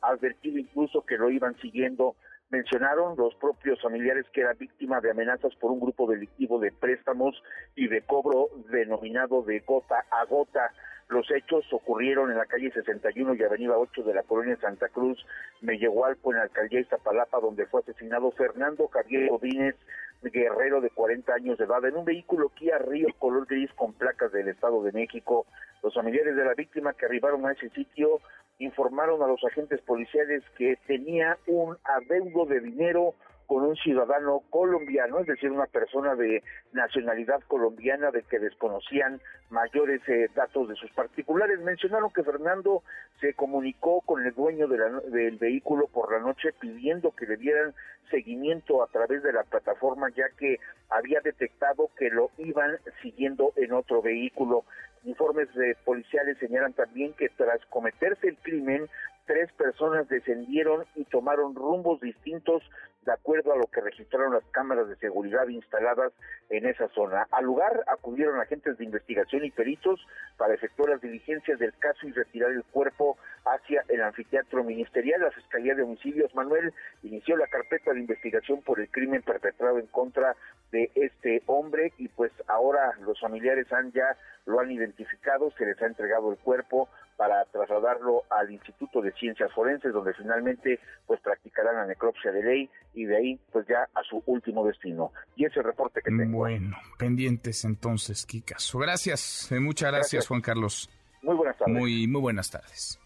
advertido 0.00 0.58
incluso 0.58 1.04
que 1.04 1.16
lo 1.16 1.30
iban 1.30 1.56
siguiendo. 1.60 2.16
Mencionaron 2.50 3.16
los 3.16 3.34
propios 3.34 3.80
familiares 3.82 4.24
que 4.32 4.40
era 4.40 4.54
víctima 4.54 5.00
de 5.00 5.10
amenazas 5.10 5.54
por 5.56 5.70
un 5.70 5.80
grupo 5.80 6.10
delictivo 6.10 6.58
de 6.58 6.72
préstamos 6.72 7.42
y 7.76 7.88
de 7.88 8.00
cobro 8.02 8.48
denominado 8.70 9.42
de 9.42 9.60
gota 9.60 10.04
a 10.10 10.24
gota. 10.24 10.72
Los 11.08 11.30
hechos 11.30 11.64
ocurrieron 11.72 12.30
en 12.30 12.36
la 12.36 12.44
calle 12.44 12.70
61 12.70 13.34
y 13.34 13.42
avenida 13.42 13.78
8 13.78 14.02
de 14.02 14.14
la 14.14 14.22
colonia 14.22 14.58
Santa 14.60 14.88
Cruz, 14.88 15.24
Mellehualco, 15.62 16.32
en 16.32 16.38
la 16.38 16.44
alcaldía 16.44 16.80
Iztapalapa, 16.80 17.40
donde 17.40 17.66
fue 17.66 17.80
asesinado 17.80 18.30
Fernando 18.32 18.88
Javier 18.88 19.30
Godínez, 19.30 19.74
guerrero 20.22 20.80
de 20.80 20.90
40 20.90 21.32
años 21.32 21.58
de 21.58 21.64
edad, 21.64 21.84
en 21.84 21.96
un 21.96 22.04
vehículo 22.04 22.50
Kia 22.50 22.78
Río 22.78 23.08
color 23.18 23.46
gris 23.46 23.70
con 23.74 23.92
placas 23.92 24.32
del 24.32 24.48
Estado 24.48 24.82
de 24.82 24.92
México. 24.92 25.46
Los 25.82 25.94
familiares 25.94 26.36
de 26.36 26.44
la 26.44 26.54
víctima 26.54 26.92
que 26.92 27.06
arribaron 27.06 27.46
a 27.46 27.52
ese 27.52 27.70
sitio 27.70 28.20
informaron 28.58 29.22
a 29.22 29.26
los 29.28 29.42
agentes 29.44 29.80
policiales 29.82 30.42
que 30.56 30.76
tenía 30.86 31.38
un 31.46 31.76
adeudo 31.84 32.46
de 32.46 32.60
dinero 32.60 33.14
con 33.48 33.64
un 33.64 33.76
ciudadano 33.76 34.42
colombiano, 34.50 35.20
es 35.20 35.26
decir, 35.26 35.50
una 35.50 35.64
persona 35.64 36.14
de 36.14 36.42
nacionalidad 36.72 37.40
colombiana 37.48 38.10
de 38.10 38.22
que 38.24 38.38
desconocían 38.38 39.22
mayores 39.48 40.02
eh, 40.06 40.28
datos 40.34 40.68
de 40.68 40.74
sus 40.74 40.90
particulares. 40.90 41.58
Mencionaron 41.60 42.12
que 42.12 42.22
Fernando 42.22 42.82
se 43.22 43.32
comunicó 43.32 44.02
con 44.02 44.22
el 44.26 44.34
dueño 44.34 44.68
del 44.68 45.38
vehículo 45.38 45.86
por 45.86 46.12
la 46.12 46.18
noche 46.18 46.50
pidiendo 46.60 47.12
que 47.12 47.24
le 47.24 47.38
dieran 47.38 47.72
seguimiento 48.10 48.82
a 48.82 48.88
través 48.88 49.22
de 49.22 49.32
la 49.32 49.44
plataforma 49.44 50.10
ya 50.10 50.28
que 50.38 50.58
había 50.90 51.20
detectado 51.20 51.88
que 51.96 52.10
lo 52.10 52.30
iban 52.36 52.76
siguiendo 53.00 53.54
en 53.56 53.72
otro 53.72 54.02
vehículo. 54.02 54.64
Informes 55.04 55.52
de 55.54 55.74
policiales 55.86 56.36
señalan 56.36 56.74
también 56.74 57.14
que 57.14 57.30
tras 57.30 57.64
cometerse 57.70 58.28
el 58.28 58.36
crimen, 58.36 58.90
tres 59.28 59.52
personas 59.52 60.08
descendieron 60.08 60.86
y 60.96 61.04
tomaron 61.04 61.54
rumbos 61.54 62.00
distintos 62.00 62.62
de 63.04 63.12
acuerdo 63.12 63.52
a 63.52 63.56
lo 63.56 63.66
que 63.66 63.82
registraron 63.82 64.32
las 64.32 64.44
cámaras 64.52 64.88
de 64.88 64.96
seguridad 64.96 65.46
instaladas 65.48 66.12
en 66.48 66.66
esa 66.66 66.88
zona. 66.88 67.26
Al 67.30 67.44
lugar 67.44 67.84
acudieron 67.86 68.40
agentes 68.40 68.78
de 68.78 68.84
investigación 68.84 69.44
y 69.44 69.50
peritos 69.50 70.00
para 70.38 70.54
efectuar 70.54 70.90
las 70.90 71.02
diligencias 71.02 71.58
del 71.58 71.74
caso 71.78 72.06
y 72.06 72.12
retirar 72.12 72.50
el 72.50 72.64
cuerpo 72.64 73.18
hacia 73.44 73.84
el 73.88 74.02
anfiteatro 74.02 74.64
ministerial. 74.64 75.20
La 75.20 75.30
Fiscalía 75.30 75.74
de 75.74 75.82
Homicidios 75.82 76.34
Manuel 76.34 76.72
inició 77.02 77.36
la 77.36 77.46
carpeta 77.48 77.92
de 77.92 78.00
investigación 78.00 78.62
por 78.62 78.80
el 78.80 78.90
crimen 78.90 79.22
perpetrado 79.22 79.78
en 79.78 79.86
contra 79.88 80.36
de 80.72 80.90
este 80.94 81.42
hombre 81.46 81.92
y 81.98 82.08
pues 82.08 82.32
ahora 82.46 82.94
los 83.00 83.20
familiares 83.20 83.70
han 83.72 83.92
ya 83.92 84.16
lo 84.46 84.60
han 84.60 84.70
identificado, 84.70 85.50
se 85.52 85.66
les 85.66 85.80
ha 85.82 85.86
entregado 85.86 86.30
el 86.30 86.38
cuerpo 86.38 86.88
para 87.18 87.44
trasladarlo 87.46 88.22
al 88.30 88.50
Instituto 88.52 89.02
de 89.02 89.12
Ciencias 89.12 89.52
Forenses, 89.52 89.92
donde 89.92 90.14
finalmente 90.14 90.78
pues 91.04 91.20
practicarán 91.20 91.74
la 91.74 91.86
necropsia 91.86 92.30
de 92.30 92.44
ley 92.44 92.70
y 92.94 93.06
de 93.06 93.16
ahí 93.16 93.40
pues 93.52 93.66
ya 93.66 93.88
a 93.92 94.02
su 94.08 94.22
último 94.26 94.64
destino. 94.64 95.12
Y 95.34 95.44
ese 95.44 95.60
reporte 95.60 96.00
que 96.00 96.10
tengo. 96.10 96.38
Bueno, 96.38 96.76
pendientes 96.96 97.64
entonces, 97.64 98.24
Kikazo. 98.24 98.78
Gracias, 98.78 99.50
eh, 99.50 99.58
muchas 99.58 99.92
gracias, 99.92 100.28
Juan 100.28 100.40
Carlos. 100.40 100.88
Muy 101.22 101.34
buenas 101.34 101.58
tardes. 101.58 101.74
Muy, 101.74 102.06
muy 102.06 102.20
buenas 102.20 102.50
tardes. 102.52 103.00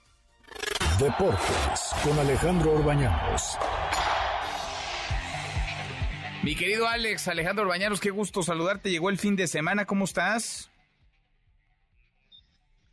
Deportes 1.01 1.95
con 2.05 2.19
Alejandro 2.19 2.73
Orbañanos. 2.73 3.59
Mi 6.43 6.55
querido 6.55 6.87
Alex, 6.87 7.29
Alejandro 7.29 7.65
Orbañanos, 7.65 7.99
qué 7.99 8.11
gusto 8.11 8.43
saludarte. 8.43 8.91
Llegó 8.91 9.09
el 9.09 9.17
fin 9.17 9.37
de 9.37 9.47
semana, 9.47 9.87
¿cómo 9.87 10.05
estás? 10.05 10.72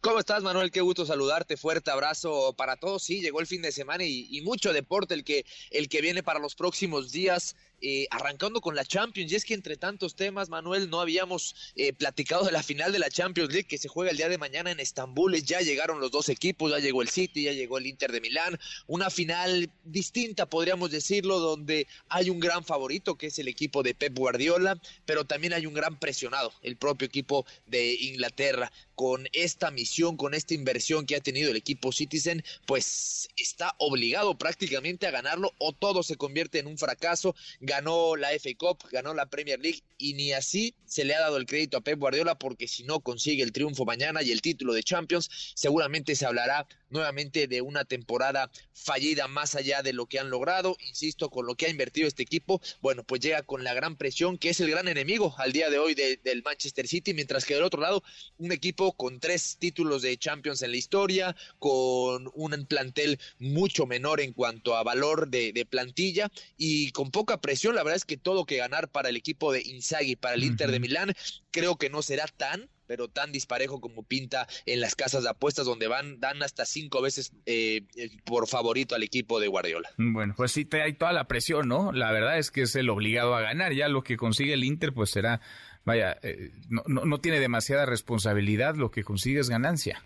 ¿Cómo 0.01 0.19
estás, 0.19 0.43
Manuel? 0.43 0.71
Qué 0.71 0.79
gusto 0.79 1.05
saludarte. 1.05 1.57
Fuerte 1.57 1.91
abrazo 1.91 2.53
para 2.57 2.77
todos. 2.77 3.03
Sí, 3.03 3.19
llegó 3.19 3.41
el 3.41 3.47
fin 3.47 3.61
de 3.61 3.73
semana 3.73 4.05
y, 4.05 4.27
y 4.29 4.41
mucho 4.41 4.71
deporte 4.71 5.13
el 5.13 5.25
que, 5.25 5.45
el 5.71 5.89
que 5.89 5.99
viene 6.01 6.23
para 6.23 6.39
los 6.39 6.55
próximos 6.55 7.11
días. 7.11 7.57
Eh, 7.81 8.07
arrancando 8.11 8.59
con 8.59 8.75
la 8.75 8.83
Champions. 8.83 9.31
Y 9.31 9.35
es 9.35 9.45
que 9.45 9.53
entre 9.53 9.77
tantos 9.77 10.15
temas, 10.15 10.49
Manuel, 10.49 10.89
no 10.89 10.99
habíamos 10.99 11.55
eh, 11.75 11.93
platicado 11.93 12.45
de 12.45 12.51
la 12.51 12.61
final 12.61 12.91
de 12.91 12.99
la 12.99 13.09
Champions 13.09 13.51
League 13.53 13.67
que 13.67 13.77
se 13.77 13.87
juega 13.87 14.11
el 14.11 14.17
día 14.17 14.27
de 14.27 14.37
mañana 14.37 14.71
en 14.71 14.79
Estambul. 14.79 15.41
Ya 15.41 15.61
llegaron 15.61 15.99
los 15.99 16.11
dos 16.11 16.29
equipos, 16.29 16.71
ya 16.71 16.79
llegó 16.79 17.01
el 17.01 17.09
City, 17.09 17.43
ya 17.43 17.53
llegó 17.53 17.77
el 17.77 17.87
Inter 17.87 18.11
de 18.11 18.21
Milán. 18.21 18.59
Una 18.87 19.09
final 19.09 19.69
distinta, 19.83 20.45
podríamos 20.45 20.91
decirlo, 20.91 21.39
donde 21.39 21.87
hay 22.09 22.29
un 22.29 22.39
gran 22.39 22.65
favorito 22.65 23.15
que 23.15 23.27
es 23.27 23.39
el 23.39 23.47
equipo 23.47 23.81
de 23.83 23.95
Pep 23.95 24.17
Guardiola, 24.17 24.79
pero 25.05 25.25
también 25.25 25.53
hay 25.53 25.65
un 25.65 25.73
gran 25.73 25.99
presionado, 25.99 26.53
el 26.61 26.75
propio 26.75 27.05
equipo 27.05 27.45
de 27.65 27.93
Inglaterra. 27.93 28.71
Con 28.95 29.29
esta 29.31 29.71
misión, 29.71 30.17
con 30.17 30.33
esta 30.33 30.53
inversión 30.53 31.05
que 31.05 31.15
ha 31.15 31.21
tenido 31.21 31.51
el 31.51 31.55
equipo 31.55 31.93
Citizen, 31.93 32.43
pues 32.65 33.29
está 33.37 33.73
obligado 33.77 34.37
prácticamente 34.37 35.07
a 35.07 35.11
ganarlo 35.11 35.53
o 35.57 35.71
todo 35.71 36.03
se 36.03 36.17
convierte 36.17 36.59
en 36.59 36.67
un 36.67 36.77
fracaso 36.77 37.33
ganó 37.69 38.15
la 38.15 38.29
FA 38.31 38.49
Cup, 38.57 38.89
ganó 38.91 39.13
la 39.13 39.27
Premier 39.27 39.59
League 39.59 39.83
y 39.99 40.15
ni 40.15 40.33
así 40.33 40.73
se 40.85 41.05
le 41.05 41.13
ha 41.13 41.19
dado 41.19 41.37
el 41.37 41.45
crédito 41.45 41.77
a 41.77 41.81
Pep 41.81 41.99
Guardiola 41.99 42.33
porque 42.33 42.67
si 42.67 42.83
no 42.83 42.99
consigue 42.99 43.43
el 43.43 43.51
triunfo 43.51 43.85
mañana 43.85 44.23
y 44.23 44.31
el 44.31 44.41
título 44.41 44.73
de 44.73 44.81
Champions, 44.81 45.29
seguramente 45.55 46.15
se 46.15 46.25
hablará 46.25 46.67
nuevamente 46.89 47.47
de 47.47 47.61
una 47.61 47.85
temporada 47.85 48.51
fallida 48.73 49.27
más 49.27 49.55
allá 49.55 49.81
de 49.81 49.93
lo 49.93 50.05
que 50.05 50.19
han 50.19 50.29
logrado, 50.29 50.77
insisto, 50.87 51.29
con 51.29 51.45
lo 51.45 51.55
que 51.55 51.65
ha 51.65 51.69
invertido 51.69 52.07
este 52.07 52.23
equipo, 52.23 52.61
bueno, 52.81 53.03
pues 53.03 53.21
llega 53.21 53.43
con 53.43 53.63
la 53.63 53.73
gran 53.73 53.95
presión 53.95 54.37
que 54.37 54.49
es 54.49 54.59
el 54.59 54.69
gran 54.69 54.87
enemigo 54.87 55.35
al 55.37 55.51
día 55.51 55.69
de 55.69 55.79
hoy 55.79 55.93
del 55.93 56.43
Manchester 56.43 56.87
City, 56.87 57.13
mientras 57.13 57.45
que 57.45 57.55
del 57.55 57.63
otro 57.63 57.81
lado 57.81 58.03
un 58.37 58.51
equipo 58.51 58.93
con 58.93 59.19
tres 59.19 59.57
títulos 59.59 60.01
de 60.01 60.17
Champions 60.17 60.61
en 60.61 60.71
la 60.71 60.77
historia, 60.77 61.35
con 61.59 62.29
un 62.33 62.65
plantel 62.65 63.19
mucho 63.37 63.85
menor 63.85 64.21
en 64.21 64.33
cuanto 64.33 64.75
a 64.75 64.83
valor 64.83 65.29
de, 65.29 65.53
de 65.53 65.65
plantilla 65.65 66.31
y 66.57 66.91
con 66.91 67.11
poca 67.11 67.41
presión, 67.41 67.75
la 67.75 67.83
verdad 67.83 67.97
es 67.97 68.05
que 68.05 68.17
todo 68.17 68.45
que 68.45 68.57
ganar 68.57 68.89
para 68.89 69.09
el 69.09 69.15
equipo 69.15 69.51
de 69.51 69.61
Inzaghi, 69.61 70.15
para 70.15 70.35
el 70.35 70.43
Inter 70.43 70.71
de 70.71 70.79
Milán, 70.79 71.13
creo 71.51 71.77
que 71.77 71.89
no 71.89 72.01
será 72.01 72.27
tan 72.27 72.69
pero 72.89 73.07
tan 73.07 73.31
disparejo 73.31 73.79
como 73.79 74.01
pinta 74.01 74.47
en 74.65 74.81
las 74.81 74.95
casas 74.95 75.21
de 75.21 75.29
apuestas, 75.29 75.67
donde 75.67 75.87
van, 75.87 76.19
dan 76.19 76.41
hasta 76.41 76.65
cinco 76.65 77.03
veces 77.03 77.31
eh, 77.45 77.83
por 78.25 78.47
favorito 78.47 78.95
al 78.95 79.03
equipo 79.03 79.39
de 79.39 79.47
Guardiola. 79.47 79.91
Bueno, 79.97 80.33
pues 80.35 80.53
sí, 80.53 80.65
te 80.65 80.81
hay 80.81 80.93
toda 80.93 81.13
la 81.13 81.27
presión, 81.27 81.67
¿no? 81.67 81.91
La 81.91 82.11
verdad 82.11 82.39
es 82.39 82.49
que 82.49 82.63
es 82.63 82.75
el 82.75 82.89
obligado 82.89 83.35
a 83.35 83.41
ganar. 83.41 83.73
Ya 83.73 83.89
lo 83.89 84.01
que 84.01 84.17
consigue 84.17 84.53
el 84.53 84.63
Inter, 84.63 84.91
pues 84.91 85.11
será, 85.11 85.39
vaya, 85.85 86.17
eh, 86.23 86.49
no, 86.67 86.81
no, 86.87 87.05
no 87.05 87.19
tiene 87.19 87.39
demasiada 87.39 87.85
responsabilidad, 87.85 88.73
lo 88.73 88.89
que 88.89 89.03
consigue 89.03 89.39
es 89.39 89.49
ganancia. 89.49 90.03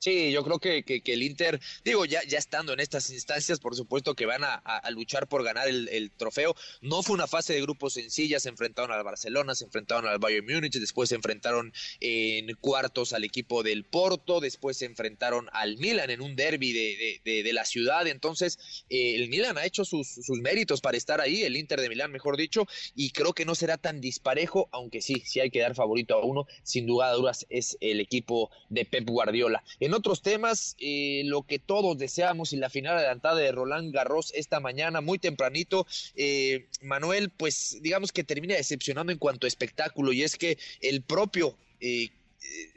Sí, 0.00 0.32
yo 0.32 0.42
creo 0.42 0.58
que, 0.58 0.82
que, 0.82 1.02
el 1.12 1.22
Inter, 1.22 1.60
digo, 1.84 2.06
ya, 2.06 2.22
ya 2.26 2.38
estando 2.38 2.72
en 2.72 2.80
estas 2.80 3.10
instancias, 3.10 3.60
por 3.60 3.76
supuesto 3.76 4.14
que 4.14 4.24
van 4.24 4.44
a, 4.44 4.54
a 4.54 4.90
luchar 4.90 5.28
por 5.28 5.44
ganar 5.44 5.68
el, 5.68 6.10
trofeo. 6.16 6.56
No 6.80 7.02
fue 7.02 7.16
una 7.16 7.26
fase 7.26 7.52
de 7.52 7.60
grupos 7.60 7.92
sencilla, 7.92 8.40
se 8.40 8.48
enfrentaron 8.48 8.92
al 8.92 9.04
Barcelona, 9.04 9.54
se 9.54 9.66
enfrentaron 9.66 10.06
al 10.06 10.18
Bayern 10.18 10.46
Múnich, 10.46 10.72
después 10.72 11.10
se 11.10 11.16
enfrentaron 11.16 11.74
en 12.00 12.54
cuartos 12.62 13.12
al 13.12 13.24
equipo 13.24 13.62
del 13.62 13.84
Porto, 13.84 14.40
después 14.40 14.78
se 14.78 14.86
enfrentaron 14.86 15.50
al 15.52 15.76
Milan 15.76 16.08
en 16.08 16.22
un 16.22 16.34
derby 16.34 16.72
de, 16.72 17.20
de, 17.22 17.42
de 17.42 17.52
la 17.52 17.66
ciudad. 17.66 18.06
Entonces, 18.06 18.58
eh, 18.88 19.16
el 19.16 19.28
Milan 19.28 19.58
ha 19.58 19.66
hecho 19.66 19.84
sus, 19.84 20.08
sus 20.08 20.38
méritos 20.38 20.80
para 20.80 20.96
estar 20.96 21.20
ahí, 21.20 21.42
el 21.42 21.58
Inter 21.58 21.78
de 21.78 21.90
Milán, 21.90 22.10
mejor 22.10 22.38
dicho, 22.38 22.66
y 22.94 23.10
creo 23.10 23.34
que 23.34 23.44
no 23.44 23.54
será 23.54 23.76
tan 23.76 24.00
disparejo, 24.00 24.70
aunque 24.72 25.02
sí, 25.02 25.22
sí 25.26 25.40
hay 25.40 25.50
que 25.50 25.60
dar 25.60 25.74
favorito 25.74 26.14
a 26.14 26.24
uno, 26.24 26.46
sin 26.62 26.86
duda 26.86 27.12
dudas 27.12 27.44
es 27.50 27.76
el 27.82 28.00
equipo 28.00 28.50
de 28.70 28.86
Pep 28.86 29.06
Guardiola. 29.06 29.62
Otros 29.94 30.22
temas, 30.22 30.76
eh, 30.78 31.22
lo 31.24 31.42
que 31.42 31.58
todos 31.58 31.98
deseamos 31.98 32.52
y 32.52 32.56
la 32.56 32.70
final 32.70 32.98
adelantada 32.98 33.36
de 33.36 33.52
Roland 33.52 33.92
Garros 33.92 34.32
esta 34.34 34.60
mañana, 34.60 35.00
muy 35.00 35.18
tempranito, 35.18 35.86
eh, 36.16 36.66
Manuel, 36.82 37.30
pues 37.30 37.78
digamos 37.80 38.12
que 38.12 38.24
termina 38.24 38.54
decepcionando 38.54 39.12
en 39.12 39.18
cuanto 39.18 39.46
a 39.46 39.48
espectáculo 39.48 40.12
y 40.12 40.22
es 40.22 40.36
que 40.36 40.58
el 40.80 41.02
propio... 41.02 41.56
Eh, 41.80 42.10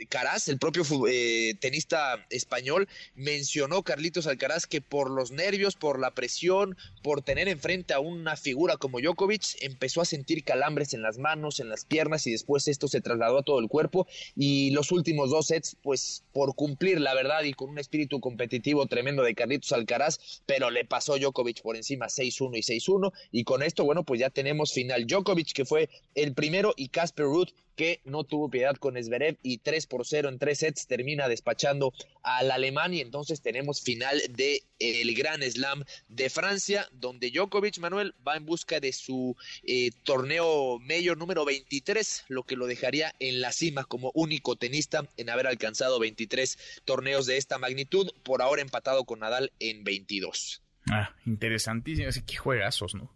Caraz, 0.10 0.48
el 0.48 0.60
propio 0.60 0.84
eh, 1.08 1.56
tenista 1.60 2.26
español, 2.30 2.88
mencionó 3.16 3.84
Carlitos 3.84 4.28
Alcaraz 4.28 4.68
que 4.68 4.82
por 4.82 5.10
los 5.10 5.32
nervios, 5.32 5.76
por 5.76 6.00
la 6.00 6.12
presión, 6.12 6.78
por 7.02 7.22
tener 7.22 7.48
enfrente 7.48 7.94
a 7.94 8.00
una 8.00 8.36
figura 8.36 8.78
como 8.78 9.00
Djokovic, 9.00 9.44
empezó 9.62 10.02
a 10.02 10.06
sentir 10.06 10.44
calambres 10.44 10.94
en 10.94 11.02
las 11.02 11.18
manos, 11.18 11.60
en 11.60 11.70
las 11.70 11.86
piernas 11.86 12.28
y 12.28 12.32
después 12.32 12.68
esto 12.68 12.88
se 12.88 13.02
trasladó 13.02 13.40
a 13.40 13.44
todo 13.44 13.60
el 13.60 13.70
cuerpo. 13.70 14.08
Y 14.36 14.72
los 14.72 14.92
últimos 14.92 15.30
dos 15.32 15.48
sets, 15.48 15.78
pues 15.82 16.24
por 16.34 16.56
cumplir 16.56 17.00
la 17.00 17.14
verdad 17.14 17.44
y 17.44 17.54
con 17.54 17.70
un 17.70 17.80
espíritu 17.80 18.20
competitivo 18.20 18.86
tremendo 18.88 19.24
de 19.24 19.36
Carlitos 19.36 19.72
Alcaraz, 19.72 20.20
pero 20.46 20.70
le 20.70 20.86
pasó 20.86 21.18
Djokovic 21.18 21.62
por 21.62 21.76
encima 21.76 22.08
6-1 22.08 22.58
y 22.58 22.62
6-1 22.62 23.12
y 23.32 23.44
con 23.44 23.64
esto, 23.64 23.84
bueno, 23.84 24.04
pues 24.04 24.20
ya 24.20 24.30
tenemos 24.30 24.74
final. 24.74 25.08
Djokovic 25.08 25.54
que 25.54 25.66
fue 25.66 25.90
el 26.16 26.34
primero 26.34 26.74
y 26.76 26.90
Casper 26.90 27.26
Ruth 27.26 27.50
que 27.76 28.02
no 28.06 28.24
tuvo 28.24 28.50
piedad 28.50 28.76
con 28.76 29.02
Zverev 29.02 29.38
y 29.42 29.60
3 29.60 29.88
por 29.88 30.06
0 30.06 30.30
en 30.30 30.40
tres 30.40 30.60
sets 30.60 30.88
termina 30.88 31.28
despachando 31.28 31.94
al 32.22 32.52
alemán 32.52 32.94
y 32.94 33.02
entonces 33.02 33.42
tenemos 33.42 33.82
final 33.82 34.22
de 34.30 34.64
el 34.80 35.14
Gran 35.16 35.42
Slam 35.42 35.84
de 36.08 36.30
Francia 36.30 36.88
donde 36.92 37.32
Djokovic 37.32 37.80
Manuel 37.80 38.14
va 38.28 38.36
en 38.36 38.46
busca 38.46 38.80
de 38.80 38.94
su 38.94 39.36
eh, 39.64 39.92
torneo 40.04 40.80
mayor 40.80 41.18
número 41.18 41.46
23 41.46 42.26
lo 42.28 42.44
que 42.44 42.56
lo 42.56 42.68
dejaría 42.68 43.14
en 43.20 43.42
la 43.42 43.52
cima 43.52 43.86
como 43.86 44.12
único 44.14 44.56
tenista 44.56 45.08
en 45.18 45.30
haber 45.30 45.48
alcanzado 45.48 46.00
23 46.00 46.82
torneos 46.86 47.26
de 47.26 47.38
esta 47.38 47.58
magnitud 47.58 48.10
por 48.24 48.42
ahora 48.42 48.62
empatado 48.62 49.06
con 49.06 49.20
Nadal 49.20 49.52
en 49.60 49.84
22 49.84 50.64
Ah, 50.92 51.14
interesantísimo, 51.26 52.10
así 52.10 52.22
que 52.24 52.36
juegazos, 52.36 52.96
¿no? 52.96 53.10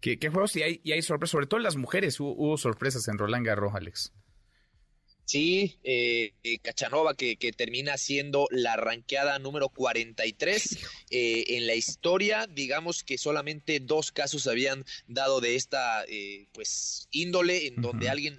¿Qué, 0.00 0.18
qué 0.18 0.28
juegos 0.28 0.56
y 0.56 0.62
hay, 0.62 0.80
y 0.82 0.92
hay 0.92 1.02
sorpresas? 1.02 1.32
Sobre 1.32 1.46
todo 1.46 1.58
en 1.58 1.64
las 1.64 1.76
mujeres 1.76 2.18
hubo, 2.20 2.32
hubo 2.32 2.56
sorpresas 2.56 3.06
en 3.08 3.18
Roland 3.18 3.46
Garros, 3.46 3.74
Alex. 3.74 4.12
Sí, 5.30 5.78
eh, 5.84 6.32
eh, 6.42 6.58
Cachanova 6.58 7.14
que, 7.14 7.36
que, 7.36 7.52
termina 7.52 7.96
siendo 7.98 8.48
la 8.50 8.74
ranqueada 8.74 9.38
número 9.38 9.68
43 9.68 10.78
eh, 11.10 11.44
en 11.56 11.68
la 11.68 11.76
historia. 11.76 12.48
Digamos 12.48 13.04
que 13.04 13.16
solamente 13.16 13.78
dos 13.78 14.10
casos 14.10 14.48
habían 14.48 14.84
dado 15.06 15.40
de 15.40 15.54
esta 15.54 16.04
eh, 16.08 16.48
pues 16.50 17.06
índole 17.12 17.68
en 17.68 17.74
uh 17.74 17.76
-huh. 17.76 17.82
donde 17.82 18.08
alguien 18.08 18.38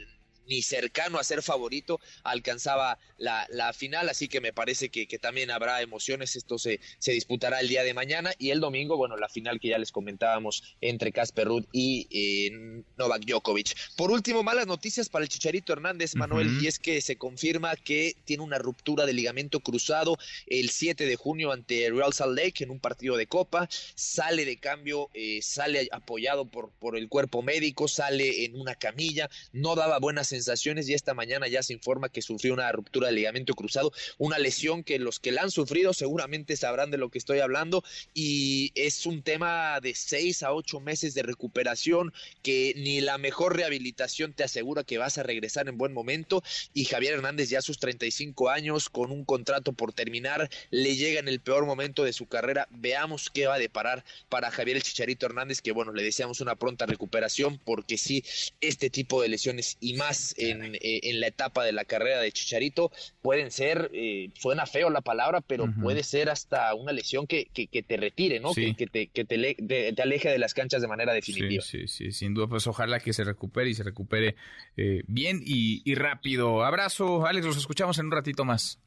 ni 0.52 0.62
cercano 0.62 1.18
a 1.18 1.24
ser 1.24 1.42
favorito 1.42 2.02
alcanzaba 2.24 3.00
la, 3.18 3.48
la 3.52 3.72
final, 3.72 4.10
así 4.10 4.28
que 4.28 4.42
me 4.42 4.52
parece 4.52 4.90
que, 4.90 5.08
que, 5.08 5.18
también 5.18 5.50
habrá 5.50 5.82
emociones, 5.82 6.36
esto 6.36 6.60
se, 6.60 6.82
se 7.00 7.14
disputará 7.14 7.62
el 7.62 7.70
día 7.70 7.84
de 7.84 7.94
mañana 7.94 8.34
y 8.38 8.50
el 8.50 8.60
domingo, 8.60 8.98
bueno, 8.98 9.16
la 9.16 9.30
final 9.30 9.62
que 9.62 9.70
ya 9.70 9.78
les 9.78 9.94
comentábamos 9.94 10.76
entre 10.82 11.14
Casper 11.14 11.48
Ruud 11.48 11.66
y 11.72 12.08
eh, 12.12 12.84
Novak 12.98 13.24
Djokovic. 13.24 13.96
Por 13.96 14.12
último, 14.12 14.44
malas 14.44 14.68
noticias 14.68 15.08
para 15.08 15.24
el 15.24 15.30
Chicharito 15.30 15.72
Hernández, 15.72 16.16
Manuel, 16.16 16.48
uh 16.48 16.52
-huh. 16.52 16.64
y 16.64 16.68
es 16.68 16.80
que 16.80 17.00
se 17.00 17.16
confirma 17.16 17.78
que 17.78 18.18
tiene 18.26 18.44
una 18.44 18.58
ruptura 18.58 19.06
de 19.06 19.14
ligamento 19.14 19.62
cruzado 19.62 20.18
el 20.48 20.70
7 20.70 21.06
de 21.06 21.16
junio 21.16 21.54
ante 21.54 21.90
Real 21.92 22.12
Salt 22.12 22.38
Lake 22.38 22.66
en 22.66 22.72
un 22.72 22.80
partido 22.82 23.16
de 23.16 23.28
Copa, 23.28 23.70
sale 23.96 24.44
de 24.44 24.58
cambio, 24.58 25.10
eh, 25.14 25.40
sale 25.42 25.88
apoyado 25.94 26.44
por, 26.46 26.72
por 26.72 26.98
el 26.98 27.08
cuerpo 27.08 27.42
médico, 27.42 27.88
sale 27.88 28.44
en 28.44 28.60
una 28.60 28.76
camilla, 28.76 29.30
no 29.54 29.76
daba 29.76 30.00
buenas 30.00 30.28
sensaciones 30.28 30.41
sensaciones 30.42 30.90
y 30.90 30.94
esta 30.94 31.14
mañana 31.14 31.48
ya 31.48 31.62
se 31.62 31.74
informa 31.74 32.10
que 32.10 32.22
sufrió 32.22 32.54
una 32.54 32.72
ruptura 32.72 33.08
de 33.08 33.14
ligamento 33.14 33.54
cruzado, 33.54 33.94
una 34.18 34.40
lesión 34.40 34.84
que 34.84 35.00
los 35.00 35.20
que 35.20 35.32
la 35.32 35.44
han 35.44 35.52
sufrido 35.52 35.94
seguramente 35.94 36.58
sabrán 36.58 36.92
de 36.92 36.98
lo 36.98 37.10
que 37.10 37.20
estoy 37.20 37.40
hablando 37.40 37.84
y 38.14 38.72
es 38.76 39.06
un 39.06 39.22
tema 39.22 39.80
de 39.82 39.94
seis 39.96 40.44
a 40.44 40.54
ocho 40.54 40.80
meses 40.80 41.14
de 41.14 41.24
recuperación 41.24 42.12
que 42.42 42.74
ni 42.76 43.02
la 43.02 43.18
mejor 43.18 43.56
rehabilitación 43.56 44.34
te 44.34 44.44
asegura 44.44 44.84
que 44.84 44.98
vas 44.98 45.18
a 45.18 45.24
regresar 45.24 45.70
en 45.70 45.78
buen 45.78 45.94
momento 45.94 46.44
y 46.74 46.86
Javier 46.86 47.14
Hernández 47.14 47.50
ya 47.50 47.60
a 47.60 47.62
sus 47.62 47.78
35 47.78 48.50
años 48.50 48.90
con 48.90 49.12
un 49.12 49.26
contrato 49.26 49.74
por 49.74 49.94
terminar 49.94 50.50
le 50.72 50.96
llega 50.96 51.20
en 51.20 51.28
el 51.28 51.40
peor 51.40 51.66
momento 51.66 52.04
de 52.04 52.14
su 52.14 52.26
carrera, 52.26 52.68
veamos 52.72 53.30
qué 53.30 53.48
va 53.48 53.56
a 53.56 53.60
deparar 53.60 54.04
para 54.30 54.52
Javier 54.52 54.78
el 54.78 54.84
Chicharito 54.84 55.26
Hernández 55.28 55.62
que 55.62 55.72
bueno, 55.72 55.94
le 55.94 56.04
deseamos 56.04 56.42
una 56.42 56.56
pronta 56.56 56.86
recuperación 56.86 57.60
porque 57.64 57.98
sí, 57.98 58.24
este 58.60 58.90
tipo 58.90 59.22
de 59.22 59.30
lesiones 59.30 59.78
y 59.80 59.94
más 59.94 60.18
en, 60.38 60.76
eh, 60.76 60.80
en, 61.04 61.20
la 61.20 61.28
etapa 61.28 61.64
de 61.64 61.72
la 61.72 61.86
carrera 61.86 62.20
de 62.20 62.32
Chicharito 62.32 62.92
pueden 63.22 63.52
ser, 63.52 63.90
eh, 63.94 64.30
suena 64.36 64.66
feo 64.66 64.90
la 64.90 65.02
palabra, 65.02 65.42
pero 65.42 65.66
uh 65.66 65.68
-huh. 65.68 65.82
puede 65.82 66.04
ser 66.04 66.30
hasta 66.30 66.74
una 66.76 66.92
lesión 66.92 67.28
que, 67.28 67.46
que, 67.54 67.68
que 67.68 67.84
te 67.84 67.98
retire, 67.98 68.40
¿no? 68.40 68.54
Sí. 68.54 68.66
Que, 68.66 68.76
que, 68.76 68.88
te, 68.88 69.08
que 69.08 69.26
te, 69.26 69.38
le, 69.38 69.56
te, 69.56 69.94
te, 69.94 70.02
aleje 70.02 70.30
de 70.30 70.38
las 70.38 70.54
canchas 70.54 70.82
de 70.82 70.88
manera 70.88 71.14
definitiva. 71.14 71.62
Sí, 71.64 71.88
sí, 71.88 72.06
sí, 72.06 72.12
sin 72.12 72.34
duda, 72.34 72.48
pues 72.48 72.68
ojalá 72.68 73.00
que 73.00 73.14
se 73.14 73.24
recupere 73.24 73.70
y 73.70 73.74
se 73.74 73.84
recupere 73.84 74.36
eh, 74.78 75.04
bien 75.08 75.42
y, 75.46 75.82
y 75.86 75.96
rápido. 75.96 76.64
Abrazo, 76.64 77.26
Alex, 77.26 77.46
los 77.46 77.58
escuchamos 77.58 77.98
en 78.00 78.06
un 78.08 78.12
ratito 78.12 78.46
más. 78.46 78.80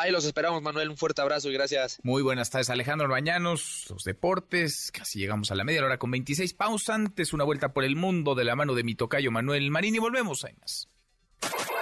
Ahí 0.00 0.12
los 0.12 0.24
esperamos, 0.24 0.62
Manuel. 0.62 0.90
Un 0.90 0.96
fuerte 0.96 1.22
abrazo 1.22 1.50
y 1.50 1.54
gracias. 1.54 1.98
Muy 2.04 2.22
buenas 2.22 2.50
tardes, 2.50 2.70
Alejandro 2.70 3.08
Bañanos. 3.08 3.86
Los 3.90 4.04
deportes, 4.04 4.92
casi 4.92 5.18
llegamos 5.18 5.50
a 5.50 5.56
la 5.56 5.64
media 5.64 5.84
hora 5.84 5.98
con 5.98 6.12
26 6.12 6.54
pausa 6.54 6.94
antes. 6.94 7.32
Una 7.32 7.42
vuelta 7.42 7.72
por 7.72 7.82
el 7.82 7.96
mundo 7.96 8.36
de 8.36 8.44
la 8.44 8.54
mano 8.54 8.74
de 8.74 8.84
mi 8.84 8.94
tocayo 8.94 9.32
Manuel 9.32 9.72
Marín 9.72 9.96
y 9.96 9.98
volvemos. 9.98 10.44
Hay. 10.44 10.54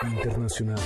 Internacional. 0.03 0.79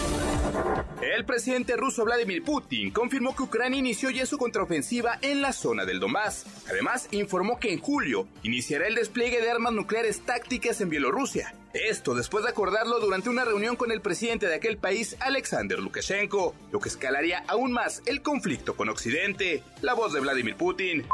El 1.03 1.25
presidente 1.25 1.77
ruso 1.77 2.05
Vladimir 2.05 2.43
Putin 2.45 2.91
confirmó 2.91 3.35
que 3.35 3.43
Ucrania 3.43 3.79
inició 3.79 4.11
ya 4.11 4.25
su 4.27 4.39
contraofensiva 4.39 5.19
en 5.23 5.43
la 5.43 5.53
zona 5.53 5.85
del 5.85 6.01
Donbass. 6.01 6.47
Además, 6.69 7.09
informó 7.11 7.59
que 7.59 7.73
en 7.73 7.81
julio 7.81 8.29
iniciará 8.43 8.87
el 8.87 8.95
despliegue 8.95 9.41
de 9.41 9.51
armas 9.51 9.73
nucleares 9.73 10.21
tácticas 10.21 10.81
en 10.81 10.91
Bielorrusia. 10.91 11.55
Esto 11.73 12.15
después 12.15 12.45
de 12.45 12.51
acordarlo 12.51 12.99
durante 12.99 13.29
una 13.29 13.45
reunión 13.45 13.77
con 13.77 13.93
el 13.93 14.01
presidente 14.01 14.47
de 14.47 14.57
aquel 14.57 14.77
país, 14.77 15.17
Alexander 15.21 15.79
Lukashenko, 15.79 16.55
lo 16.73 16.81
que 16.81 16.89
escalaría 16.89 17.45
aún 17.47 17.73
más 17.73 18.03
el 18.07 18.23
conflicto 18.23 18.75
con 18.75 18.89
Occidente. 18.89 19.63
La 19.81 19.95
voz 19.95 20.13
de 20.13 20.21
Vladimir 20.21 20.57
Putin. 20.57 21.07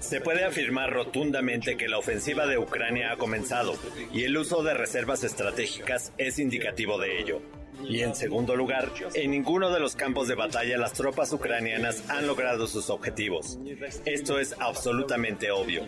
Se 0.00 0.22
puede 0.22 0.44
afirmar 0.44 0.90
rotundamente 0.90 1.76
que 1.76 1.86
la 1.86 1.98
ofensiva 1.98 2.46
de 2.46 2.56
Ucrania 2.56 3.12
ha 3.12 3.16
comenzado 3.16 3.74
y 4.10 4.24
el 4.24 4.36
uso 4.38 4.62
de 4.62 4.72
reservas 4.72 5.22
estratégicas 5.22 6.12
es 6.16 6.38
indicativo 6.38 6.98
de 6.98 7.20
ello. 7.20 7.42
Y 7.84 8.00
en 8.00 8.14
segundo 8.14 8.56
lugar, 8.56 8.90
en 9.14 9.30
ninguno 9.30 9.70
de 9.70 9.80
los 9.80 9.94
campos 9.94 10.28
de 10.28 10.34
batalla 10.34 10.78
las 10.78 10.94
tropas 10.94 11.32
ucranianas 11.32 12.08
han 12.08 12.26
logrado 12.26 12.66
sus 12.66 12.88
objetivos. 12.90 13.58
Esto 14.06 14.38
es 14.38 14.56
absolutamente 14.58 15.50
obvio. 15.50 15.82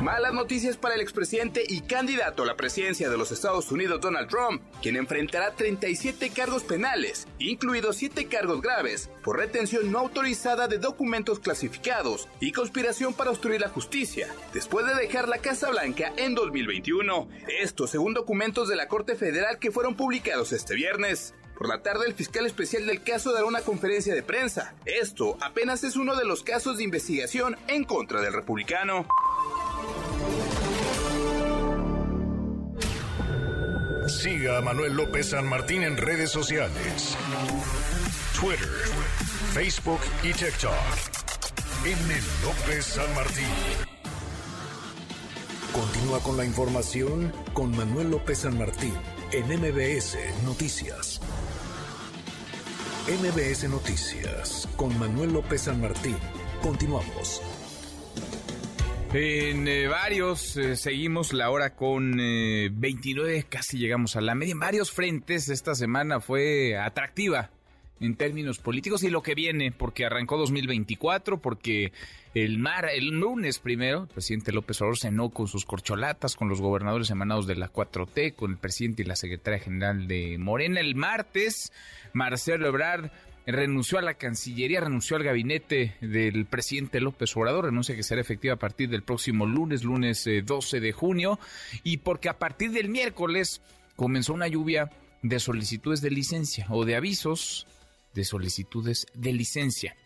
Malas 0.00 0.32
noticias 0.32 0.78
para 0.78 0.94
el 0.94 1.02
expresidente 1.02 1.62
y 1.68 1.82
candidato 1.82 2.42
a 2.42 2.46
la 2.46 2.56
presidencia 2.56 3.10
de 3.10 3.18
los 3.18 3.32
Estados 3.32 3.70
Unidos 3.70 4.00
Donald 4.00 4.30
Trump, 4.30 4.62
quien 4.80 4.96
enfrentará 4.96 5.50
37 5.54 6.30
cargos 6.30 6.62
penales, 6.62 7.28
incluidos 7.38 7.96
7 7.96 8.24
cargos 8.26 8.62
graves, 8.62 9.10
por 9.22 9.36
retención 9.36 9.92
no 9.92 9.98
autorizada 9.98 10.68
de 10.68 10.78
documentos 10.78 11.38
clasificados 11.38 12.28
y 12.40 12.52
conspiración 12.52 13.12
para 13.12 13.30
obstruir 13.30 13.60
la 13.60 13.68
justicia, 13.68 14.28
después 14.54 14.86
de 14.86 14.94
dejar 14.94 15.28
la 15.28 15.38
Casa 15.38 15.68
Blanca 15.68 16.14
en 16.16 16.34
2021. 16.34 17.28
Esto 17.60 17.86
según 17.86 18.14
documentos 18.14 18.70
de 18.70 18.76
la 18.76 18.88
Corte 18.88 19.16
Federal 19.16 19.58
que 19.58 19.70
fueron 19.70 19.96
publicados 19.96 20.52
este 20.52 20.74
viernes. 20.74 21.34
Por 21.60 21.68
la 21.68 21.82
tarde, 21.82 22.06
el 22.06 22.14
fiscal 22.14 22.46
especial 22.46 22.86
del 22.86 23.02
caso 23.02 23.34
dará 23.34 23.44
una 23.44 23.60
conferencia 23.60 24.14
de 24.14 24.22
prensa. 24.22 24.74
Esto 24.86 25.36
apenas 25.42 25.84
es 25.84 25.96
uno 25.96 26.16
de 26.16 26.24
los 26.24 26.42
casos 26.42 26.78
de 26.78 26.84
investigación 26.84 27.54
en 27.68 27.84
contra 27.84 28.22
del 28.22 28.32
republicano. 28.32 29.06
Siga 34.08 34.58
a 34.58 34.60
Manuel 34.60 34.94
López 34.94 35.30
San 35.30 35.46
Martín 35.46 35.82
en 35.82 35.96
redes 35.96 36.30
sociales. 36.30 37.16
Twitter, 38.38 38.68
Facebook 39.52 40.00
y 40.22 40.32
TikTok. 40.32 40.72
M. 41.84 42.14
López 42.42 42.84
San 42.84 43.14
Martín. 43.14 43.46
Continúa 45.72 46.20
con 46.20 46.36
la 46.36 46.44
información 46.44 47.32
con 47.52 47.70
Manuel 47.76 48.10
López 48.10 48.38
San 48.38 48.58
Martín 48.58 48.92
en 49.32 49.46
MBS 49.46 50.18
Noticias. 50.44 51.20
MBS 53.08 53.68
Noticias 53.68 54.68
con 54.76 54.98
Manuel 54.98 55.32
López 55.32 55.62
San 55.62 55.80
Martín. 55.80 56.16
Continuamos. 56.60 57.40
En 59.12 59.66
eh, 59.66 59.88
varios, 59.88 60.56
eh, 60.56 60.76
seguimos 60.76 61.32
la 61.32 61.50
hora 61.50 61.74
con 61.74 62.20
eh, 62.20 62.70
29, 62.72 63.44
casi 63.48 63.76
llegamos 63.76 64.14
a 64.14 64.20
la 64.20 64.36
media. 64.36 64.52
En 64.52 64.60
varios 64.60 64.92
frentes 64.92 65.48
esta 65.48 65.74
semana 65.74 66.20
fue 66.20 66.78
atractiva 66.78 67.50
en 67.98 68.14
términos 68.14 68.58
políticos 68.58 69.02
y 69.02 69.10
lo 69.10 69.20
que 69.20 69.34
viene, 69.34 69.72
porque 69.72 70.06
arrancó 70.06 70.38
2024, 70.38 71.38
porque 71.38 71.92
el 72.34 72.60
mar, 72.60 72.88
el 72.88 73.08
lunes 73.08 73.58
primero, 73.58 74.02
el 74.02 74.08
presidente 74.08 74.52
López 74.52 74.80
Obrador 74.80 74.98
cenó 74.98 75.30
con 75.30 75.48
sus 75.48 75.64
corcholatas, 75.64 76.36
con 76.36 76.48
los 76.48 76.60
gobernadores 76.60 77.10
emanados 77.10 77.48
de 77.48 77.56
la 77.56 77.72
4T, 77.72 78.36
con 78.36 78.52
el 78.52 78.58
presidente 78.58 79.02
y 79.02 79.06
la 79.06 79.16
secretaria 79.16 79.58
general 79.58 80.06
de 80.06 80.38
Morena. 80.38 80.78
El 80.78 80.94
martes, 80.94 81.72
Marcelo 82.12 82.68
Ebrard 82.68 83.10
renunció 83.46 83.98
a 83.98 84.02
la 84.02 84.14
Cancillería, 84.14 84.80
renunció 84.80 85.16
al 85.16 85.24
gabinete 85.24 85.96
del 86.00 86.46
presidente 86.46 87.00
López 87.00 87.36
Obrador, 87.36 87.66
renuncia 87.66 87.96
que 87.96 88.02
será 88.02 88.20
efectiva 88.20 88.54
a 88.54 88.58
partir 88.58 88.88
del 88.88 89.02
próximo 89.02 89.46
lunes, 89.46 89.84
lunes 89.84 90.28
12 90.44 90.80
de 90.80 90.92
junio, 90.92 91.38
y 91.82 91.98
porque 91.98 92.28
a 92.28 92.38
partir 92.38 92.70
del 92.72 92.88
miércoles 92.88 93.62
comenzó 93.96 94.34
una 94.34 94.48
lluvia 94.48 94.90
de 95.22 95.38
solicitudes 95.40 96.00
de 96.00 96.10
licencia 96.10 96.66
o 96.70 96.84
de 96.84 96.96
avisos 96.96 97.66
de 98.14 98.24
solicitudes 98.24 99.06
de 99.14 99.32
licencia. 99.32 99.96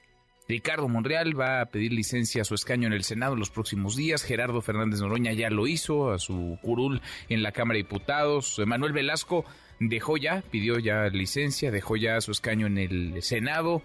Ricardo 0.46 0.88
Monreal 0.88 1.38
va 1.38 1.62
a 1.62 1.66
pedir 1.66 1.92
licencia 1.92 2.42
a 2.42 2.44
su 2.44 2.54
escaño 2.54 2.86
en 2.86 2.92
el 2.92 3.04
Senado 3.04 3.32
en 3.32 3.38
los 3.38 3.50
próximos 3.50 3.96
días. 3.96 4.22
Gerardo 4.22 4.60
Fernández 4.60 5.00
Noroña 5.00 5.32
ya 5.32 5.48
lo 5.48 5.66
hizo 5.66 6.12
a 6.12 6.18
su 6.18 6.58
curul 6.60 7.00
en 7.30 7.42
la 7.42 7.52
Cámara 7.52 7.76
de 7.76 7.84
Diputados. 7.84 8.60
Manuel 8.66 8.92
Velasco 8.92 9.46
dejó 9.80 10.16
ya, 10.16 10.42
pidió 10.50 10.78
ya 10.78 11.06
licencia, 11.08 11.70
dejó 11.70 11.96
ya 11.96 12.20
su 12.20 12.32
escaño 12.32 12.66
en 12.66 12.78
el 12.78 13.22
Senado 13.22 13.82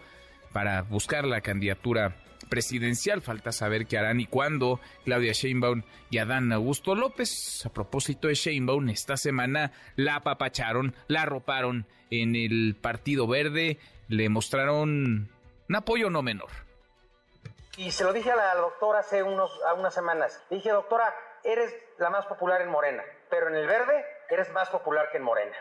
para 0.53 0.83
buscar 0.83 1.25
la 1.25 1.41
candidatura 1.41 2.15
presidencial. 2.49 3.21
Falta 3.21 3.51
saber 3.51 3.85
qué 3.85 3.97
harán 3.97 4.19
y 4.19 4.25
cuándo 4.25 4.79
Claudia 5.05 5.33
Sheinbaum 5.33 5.83
y 6.09 6.17
Adán 6.17 6.51
Augusto 6.51 6.95
López. 6.95 7.65
A 7.65 7.69
propósito 7.69 8.27
de 8.27 8.35
Sheinbaum, 8.35 8.89
esta 8.89 9.17
semana 9.17 9.71
la 9.95 10.15
apapacharon, 10.15 10.95
la 11.07 11.23
arroparon 11.23 11.85
en 12.09 12.35
el 12.35 12.75
Partido 12.75 13.27
Verde, 13.27 13.79
le 14.07 14.29
mostraron 14.29 15.29
un 15.69 15.75
apoyo 15.75 16.09
no 16.09 16.21
menor. 16.21 16.49
Y 17.77 17.91
se 17.91 18.03
lo 18.03 18.11
dije 18.11 18.31
a 18.31 18.35
la 18.35 18.55
doctora 18.55 18.99
hace 18.99 19.23
unos, 19.23 19.51
unas 19.77 19.93
semanas. 19.93 20.43
Dije, 20.49 20.69
doctora, 20.69 21.13
eres 21.43 21.73
la 21.97 22.09
más 22.09 22.25
popular 22.25 22.61
en 22.61 22.69
Morena, 22.69 23.03
pero 23.29 23.47
en 23.47 23.55
el 23.55 23.67
verde 23.67 24.03
eres 24.29 24.51
más 24.51 24.69
popular 24.69 25.09
que 25.11 25.17
en 25.17 25.23
Morena. 25.23 25.55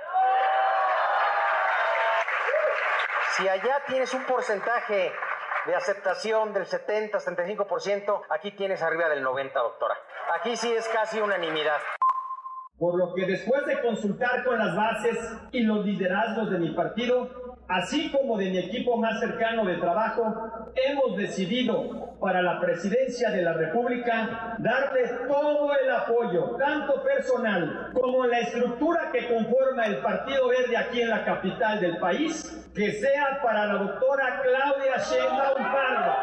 Si 3.36 3.49
allá 3.49 3.82
tienes 3.86 4.12
un 4.15 4.24
porcentaje 4.24 5.12
de 5.66 5.74
aceptación 5.74 6.53
del 6.53 6.66
70-75%, 6.66 8.23
aquí 8.31 8.53
tienes 8.53 8.82
arriba 8.82 9.09
del 9.09 9.24
90%, 9.24 9.53
doctora. 9.53 9.95
Aquí 10.35 10.57
sí 10.57 10.73
es 10.73 10.89
casi 10.89 11.20
unanimidad. 11.20 11.78
Por 12.78 12.97
lo 12.97 13.15
que 13.15 13.27
después 13.27 13.66
de 13.66 13.81
consultar 13.81 14.45
con 14.45 14.59
las 14.59 14.74
bases 14.74 15.19
y 15.53 15.62
los 15.62 15.85
liderazgos 15.85 16.51
de 16.51 16.59
mi 16.59 16.70
partido, 16.74 17.57
así 17.69 18.11
como 18.11 18.39
de 18.39 18.51
mi 18.51 18.59
equipo 18.59 18.97
más 18.97 19.20
cercano 19.20 19.65
de 19.65 19.77
trabajo, 19.77 20.73
hemos 20.74 21.16
decidido 21.16 22.16
para 22.19 22.43
la 22.43 22.61
presidencia 22.61 23.31
de 23.31 23.43
la 23.43 23.53
República 23.53 24.57
darle 24.59 25.09
todo 25.28 25.70
el 25.74 25.90
apoyo, 25.90 26.57
tanto 26.59 27.03
personal 27.03 27.90
como 27.93 28.27
la 28.27 28.40
estructura 28.40 29.11
que 29.12 29.28
conforma 29.28 29.86
el 29.86 29.99
Partido 29.99 30.49
Verde 30.49 30.77
aquí 30.77 31.03
en 31.03 31.11
la 31.11 31.24
capital 31.24 31.81
del 31.81 31.99
país, 31.99 32.69
que 32.74 32.93
sea 32.93 33.40
para 33.43 33.66
la 33.66 33.74
doctora 33.74 34.43
Claudia 34.43 34.97
Sheinbaum 34.99 35.73
Pardo. 35.73 36.15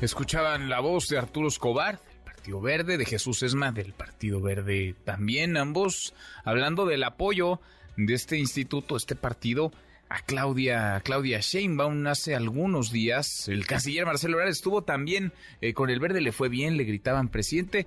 Escuchaban 0.00 0.68
la 0.68 0.80
voz 0.80 1.08
de 1.08 1.18
Arturo 1.18 1.48
Escobar, 1.48 1.98
Partido 2.24 2.60
Verde, 2.60 2.98
de 2.98 3.04
Jesús 3.04 3.42
Esma 3.42 3.72
del 3.72 3.92
Partido 3.94 4.40
Verde 4.40 4.94
también, 5.04 5.56
ambos 5.56 6.14
hablando 6.44 6.86
del 6.86 7.02
apoyo 7.02 7.60
de 7.98 8.14
este 8.14 8.38
instituto, 8.38 8.96
este 8.96 9.16
partido 9.16 9.72
a 10.08 10.20
Claudia, 10.20 11.00
Claudia 11.04 11.40
Sheinbaum 11.40 12.06
hace 12.06 12.34
algunos 12.34 12.92
días. 12.92 13.48
El 13.48 13.66
canciller 13.66 14.06
Marcelo 14.06 14.36
Ebrard 14.36 14.50
estuvo 14.50 14.82
también 14.82 15.32
eh, 15.60 15.74
con 15.74 15.90
el 15.90 16.00
verde, 16.00 16.20
le 16.20 16.32
fue 16.32 16.48
bien, 16.48 16.76
le 16.76 16.84
gritaban 16.84 17.28
presidente. 17.28 17.86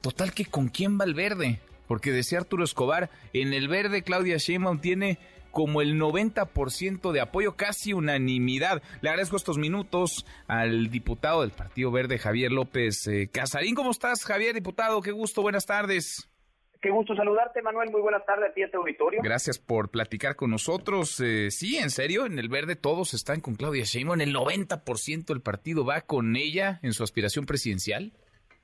Total 0.00 0.34
que 0.34 0.44
con 0.44 0.68
quién 0.68 0.98
va 1.00 1.04
el 1.04 1.14
verde, 1.14 1.60
porque 1.86 2.12
decía 2.12 2.38
Arturo 2.38 2.64
Escobar, 2.64 3.10
en 3.32 3.54
el 3.54 3.68
verde 3.68 4.02
Claudia 4.02 4.36
Sheinbaum 4.36 4.80
tiene 4.80 5.18
como 5.50 5.80
el 5.80 5.98
90% 5.98 7.12
de 7.12 7.20
apoyo, 7.20 7.54
casi 7.54 7.92
unanimidad. 7.92 8.82
Le 9.00 9.08
agradezco 9.08 9.36
estos 9.36 9.56
minutos 9.56 10.26
al 10.48 10.90
diputado 10.90 11.42
del 11.42 11.52
Partido 11.52 11.92
Verde, 11.92 12.18
Javier 12.18 12.50
López 12.50 13.06
eh, 13.06 13.30
Casarín. 13.32 13.76
¿Cómo 13.76 13.92
estás, 13.92 14.24
Javier, 14.24 14.52
diputado? 14.52 15.00
Qué 15.00 15.12
gusto, 15.12 15.42
buenas 15.42 15.64
tardes. 15.64 16.28
Qué 16.84 16.90
gusto 16.90 17.16
saludarte, 17.16 17.62
Manuel. 17.62 17.90
Muy 17.90 18.02
buenas 18.02 18.26
tardes 18.26 18.50
a 18.50 18.52
ti, 18.52 18.62
a 18.62 18.70
tu 18.70 18.76
auditorio. 18.76 19.22
Gracias 19.22 19.58
por 19.58 19.88
platicar 19.90 20.36
con 20.36 20.50
nosotros. 20.50 21.18
Eh, 21.24 21.50
sí, 21.50 21.78
en 21.78 21.88
serio, 21.88 22.26
en 22.26 22.38
el 22.38 22.50
verde 22.50 22.76
todos 22.76 23.14
están 23.14 23.40
con 23.40 23.54
Claudia 23.54 23.84
Sheinbaum. 23.84 24.20
El 24.20 24.34
90% 24.34 25.24
del 25.24 25.40
partido 25.40 25.86
va 25.86 26.02
con 26.02 26.36
ella 26.36 26.80
en 26.82 26.92
su 26.92 27.02
aspiración 27.02 27.46
presidencial. 27.46 28.12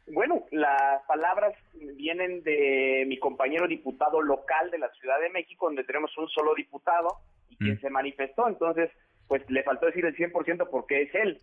Bueno, 0.09 0.44
las 0.51 1.02
palabras 1.09 1.55
vienen 1.97 2.42
de 2.42 3.05
mi 3.09 3.18
compañero 3.18 3.66
diputado 3.66 4.20
local 4.20 4.70
de 4.70 4.78
la 4.78 4.90
Ciudad 5.01 5.18
de 5.18 5.30
México, 5.30 5.66
donde 5.68 5.84
tenemos 5.84 6.10
un 6.18 6.28
solo 6.28 6.55
diputado 6.55 7.09
y 7.48 7.56
quien 7.56 7.76
Mm. 7.76 7.80
se 7.80 7.88
manifestó. 7.88 8.48
Entonces, 8.48 8.90
pues 9.28 9.42
le 9.48 9.62
faltó 9.62 9.86
decir 9.86 10.05
el 10.05 10.14
100% 10.14 10.68
porque 10.70 11.02
es 11.05 11.14
él. 11.14 11.38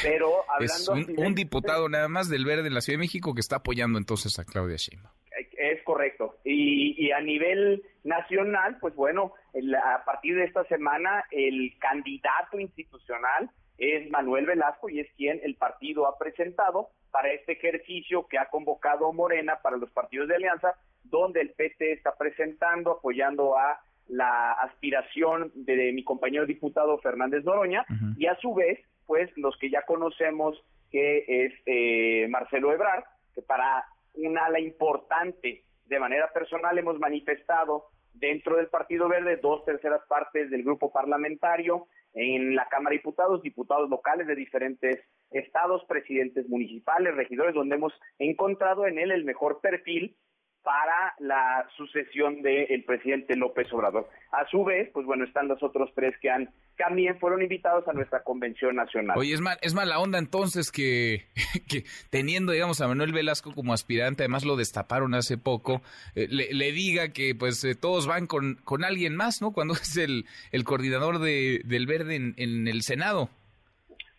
Pero 0.00 0.30
Es 0.60 0.88
hablando... 0.88 1.12
un, 1.18 1.26
un 1.26 1.34
diputado 1.34 1.88
nada 1.88 2.06
más 2.06 2.28
del 2.28 2.44
verde 2.44 2.68
en 2.68 2.74
la 2.74 2.82
Ciudad 2.82 2.98
de 3.00 3.04
México 3.04 3.34
que 3.34 3.40
está 3.40 3.56
apoyando 3.56 3.98
entonces 3.98 4.38
a 4.38 4.44
Claudia 4.44 4.76
Sheinbaum. 4.76 5.12
Es 5.56 5.82
correcto. 5.84 6.36
Y, 6.44 6.94
y 7.06 7.12
a 7.12 7.20
nivel 7.20 7.82
nacional, 8.04 8.78
pues 8.80 8.94
bueno, 8.94 9.32
el- 9.54 9.74
a 9.74 10.02
partir 10.04 10.36
de 10.36 10.44
esta 10.44 10.64
semana 10.64 11.24
el 11.30 11.76
candidato 11.78 12.58
institucional 12.58 13.50
es 13.78 14.10
Manuel 14.10 14.46
Velasco 14.46 14.88
y 14.88 15.00
es 15.00 15.08
quien 15.16 15.40
el 15.42 15.54
partido 15.56 16.06
ha 16.06 16.18
presentado 16.18 16.88
para 17.10 17.32
este 17.32 17.52
ejercicio 17.52 18.26
que 18.28 18.38
ha 18.38 18.46
convocado 18.46 19.12
Morena 19.12 19.60
para 19.62 19.76
los 19.76 19.90
partidos 19.90 20.28
de 20.28 20.36
alianza, 20.36 20.74
donde 21.04 21.40
el 21.40 21.50
PT 21.50 21.92
está 21.92 22.14
presentando, 22.16 22.92
apoyando 22.92 23.56
a 23.58 23.80
la 24.08 24.52
aspiración 24.52 25.50
de, 25.54 25.92
mi 25.92 26.04
compañero 26.04 26.44
diputado 26.46 26.98
Fernández 26.98 27.44
Noroña 27.44 27.84
y 28.18 28.26
a 28.26 28.34
su 28.36 28.54
vez, 28.54 28.78
pues 29.06 29.30
los 29.36 29.56
que 29.58 29.70
ya 29.70 29.82
conocemos 29.82 30.62
que 30.90 31.24
es 31.46 31.52
eh, 31.66 32.26
Marcelo 32.28 32.72
Ebrard, 32.72 33.04
que 33.34 33.42
para 33.42 33.84
un 34.14 34.38
ala 34.38 34.60
importante. 34.60 35.64
De 35.86 35.98
manera 35.98 36.32
personal 36.32 36.78
hemos 36.78 36.98
manifestado 36.98 37.86
dentro 38.14 38.56
del 38.56 38.68
Partido 38.68 39.08
Verde 39.08 39.36
dos 39.36 39.64
terceras 39.64 40.02
partes 40.08 40.50
del 40.50 40.62
grupo 40.62 40.92
parlamentario 40.92 41.86
en 42.14 42.54
la 42.54 42.68
Cámara 42.68 42.90
de 42.90 42.98
Diputados, 42.98 43.42
diputados 43.42 43.88
locales 43.88 44.26
de 44.26 44.34
diferentes 44.34 45.00
estados, 45.30 45.84
presidentes 45.84 46.48
municipales, 46.48 47.14
regidores, 47.14 47.54
donde 47.54 47.76
hemos 47.76 47.92
encontrado 48.18 48.86
en 48.86 48.98
él 48.98 49.12
el 49.12 49.24
mejor 49.24 49.60
perfil 49.60 50.16
para 50.62 51.14
la 51.18 51.66
sucesión 51.76 52.42
del 52.42 52.84
presidente 52.84 53.36
López 53.36 53.72
Obrador. 53.72 54.08
A 54.32 54.46
su 54.50 54.64
vez, 54.64 54.90
pues 54.92 55.06
bueno, 55.06 55.24
están 55.24 55.48
los 55.48 55.62
otros 55.62 55.90
tres 55.94 56.14
que 56.20 56.30
han 56.30 56.50
también 56.76 57.18
fueron 57.18 57.42
invitados 57.42 57.86
a 57.88 57.92
nuestra 57.92 58.22
convención 58.22 58.76
nacional. 58.76 59.18
Oye, 59.18 59.34
es, 59.34 59.40
mal, 59.42 59.58
es 59.60 59.74
mala 59.74 59.98
onda 59.98 60.18
entonces 60.18 60.72
que, 60.72 61.26
que 61.68 61.84
teniendo, 62.08 62.52
digamos, 62.52 62.80
a 62.80 62.88
Manuel 62.88 63.12
Velasco 63.12 63.54
como 63.54 63.74
aspirante, 63.74 64.22
además 64.22 64.46
lo 64.46 64.56
destaparon 64.56 65.14
hace 65.14 65.36
poco, 65.36 65.82
eh, 66.14 66.26
le, 66.30 66.72
diga 66.72 67.12
que 67.12 67.34
pues 67.34 67.62
eh, 67.64 67.74
todos 67.74 68.06
van 68.06 68.26
con, 68.26 68.54
con 68.64 68.82
alguien 68.82 69.14
más, 69.14 69.42
¿no? 69.42 69.52
Cuando 69.52 69.74
es 69.80 69.96
el, 69.98 70.24
el 70.52 70.64
coordinador 70.64 71.18
de, 71.18 71.60
del 71.64 71.86
Verde 71.86 72.16
en 72.16 72.66
el 72.66 72.82
Senado. 72.82 73.28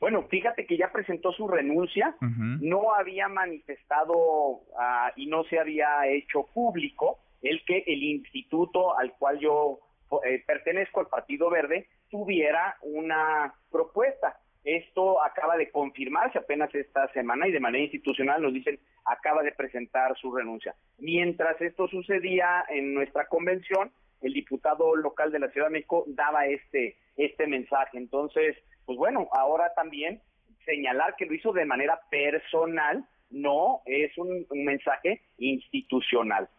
Bueno, 0.01 0.23
fíjate 0.23 0.65
que 0.65 0.77
ya 0.77 0.91
presentó 0.91 1.31
su 1.31 1.47
renuncia, 1.47 2.15
no 2.19 2.95
había 2.95 3.27
manifestado 3.27 4.61
ah, 4.75 5.13
y 5.15 5.27
no 5.27 5.43
se 5.43 5.59
había 5.59 6.07
hecho 6.07 6.47
público 6.55 7.19
el 7.43 7.63
que 7.65 7.83
el 7.85 8.01
instituto 8.01 8.97
al 8.97 9.13
cual 9.19 9.37
yo 9.39 9.77
eh, 10.25 10.43
pertenezco, 10.47 11.01
al 11.01 11.07
Partido 11.07 11.51
Verde, 11.51 11.87
tuviera 12.09 12.77
una 12.81 13.53
propuesta. 13.71 14.39
Esto 14.63 15.23
acaba 15.23 15.55
de 15.55 15.69
confirmarse 15.69 16.39
apenas 16.39 16.73
esta 16.73 17.07
semana 17.13 17.47
y 17.47 17.51
de 17.51 17.59
manera 17.59 17.83
institucional 17.83 18.41
nos 18.41 18.53
dicen 18.53 18.79
acaba 19.05 19.43
de 19.43 19.51
presentar 19.51 20.17
su 20.17 20.35
renuncia. 20.35 20.73
Mientras 20.97 21.61
esto 21.61 21.87
sucedía 21.87 22.65
en 22.69 22.95
nuestra 22.95 23.27
convención, 23.27 23.91
el 24.21 24.33
diputado 24.33 24.95
local 24.95 25.31
de 25.31 25.39
la 25.39 25.49
Ciudad 25.49 25.67
de 25.67 25.73
México 25.73 26.05
daba 26.07 26.47
este 26.47 26.97
este 27.17 27.45
mensaje. 27.45 27.99
Entonces, 27.99 28.57
pues 28.85 28.97
bueno, 28.97 29.27
ahora 29.31 29.73
también 29.75 30.21
señalar 30.65 31.15
que 31.17 31.25
lo 31.25 31.33
hizo 31.33 31.53
de 31.53 31.65
manera 31.65 31.99
personal 32.09 33.05
no 33.31 33.81
es 33.85 34.17
un, 34.17 34.45
mensaje 34.51 35.21
institucional. 35.37 36.49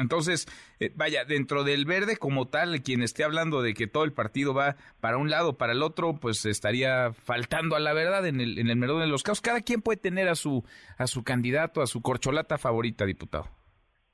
Entonces, 0.00 0.46
eh, 0.80 0.90
vaya, 0.94 1.24
dentro 1.24 1.64
del 1.64 1.84
verde 1.84 2.16
como 2.16 2.48
tal, 2.48 2.80
quien 2.82 3.02
esté 3.02 3.24
hablando 3.24 3.62
de 3.62 3.74
que 3.74 3.86
todo 3.86 4.04
el 4.04 4.12
partido 4.12 4.54
va 4.54 4.76
para 5.00 5.18
un 5.18 5.30
lado, 5.30 5.58
para 5.58 5.72
el 5.72 5.82
otro, 5.82 6.14
pues 6.20 6.46
estaría 6.46 7.12
faltando 7.12 7.76
a 7.76 7.80
la 7.80 7.92
verdad 7.92 8.26
en 8.26 8.40
el, 8.40 8.58
en 8.58 8.68
el 8.68 8.80
de 8.80 9.06
los 9.06 9.22
casos. 9.22 9.40
Cada 9.40 9.60
quien 9.60 9.82
puede 9.82 9.98
tener 9.98 10.28
a 10.28 10.34
su, 10.34 10.64
a 10.96 11.06
su 11.06 11.24
candidato, 11.24 11.82
a 11.82 11.86
su 11.86 12.02
corcholata 12.02 12.58
favorita, 12.58 13.04
diputado. 13.04 13.48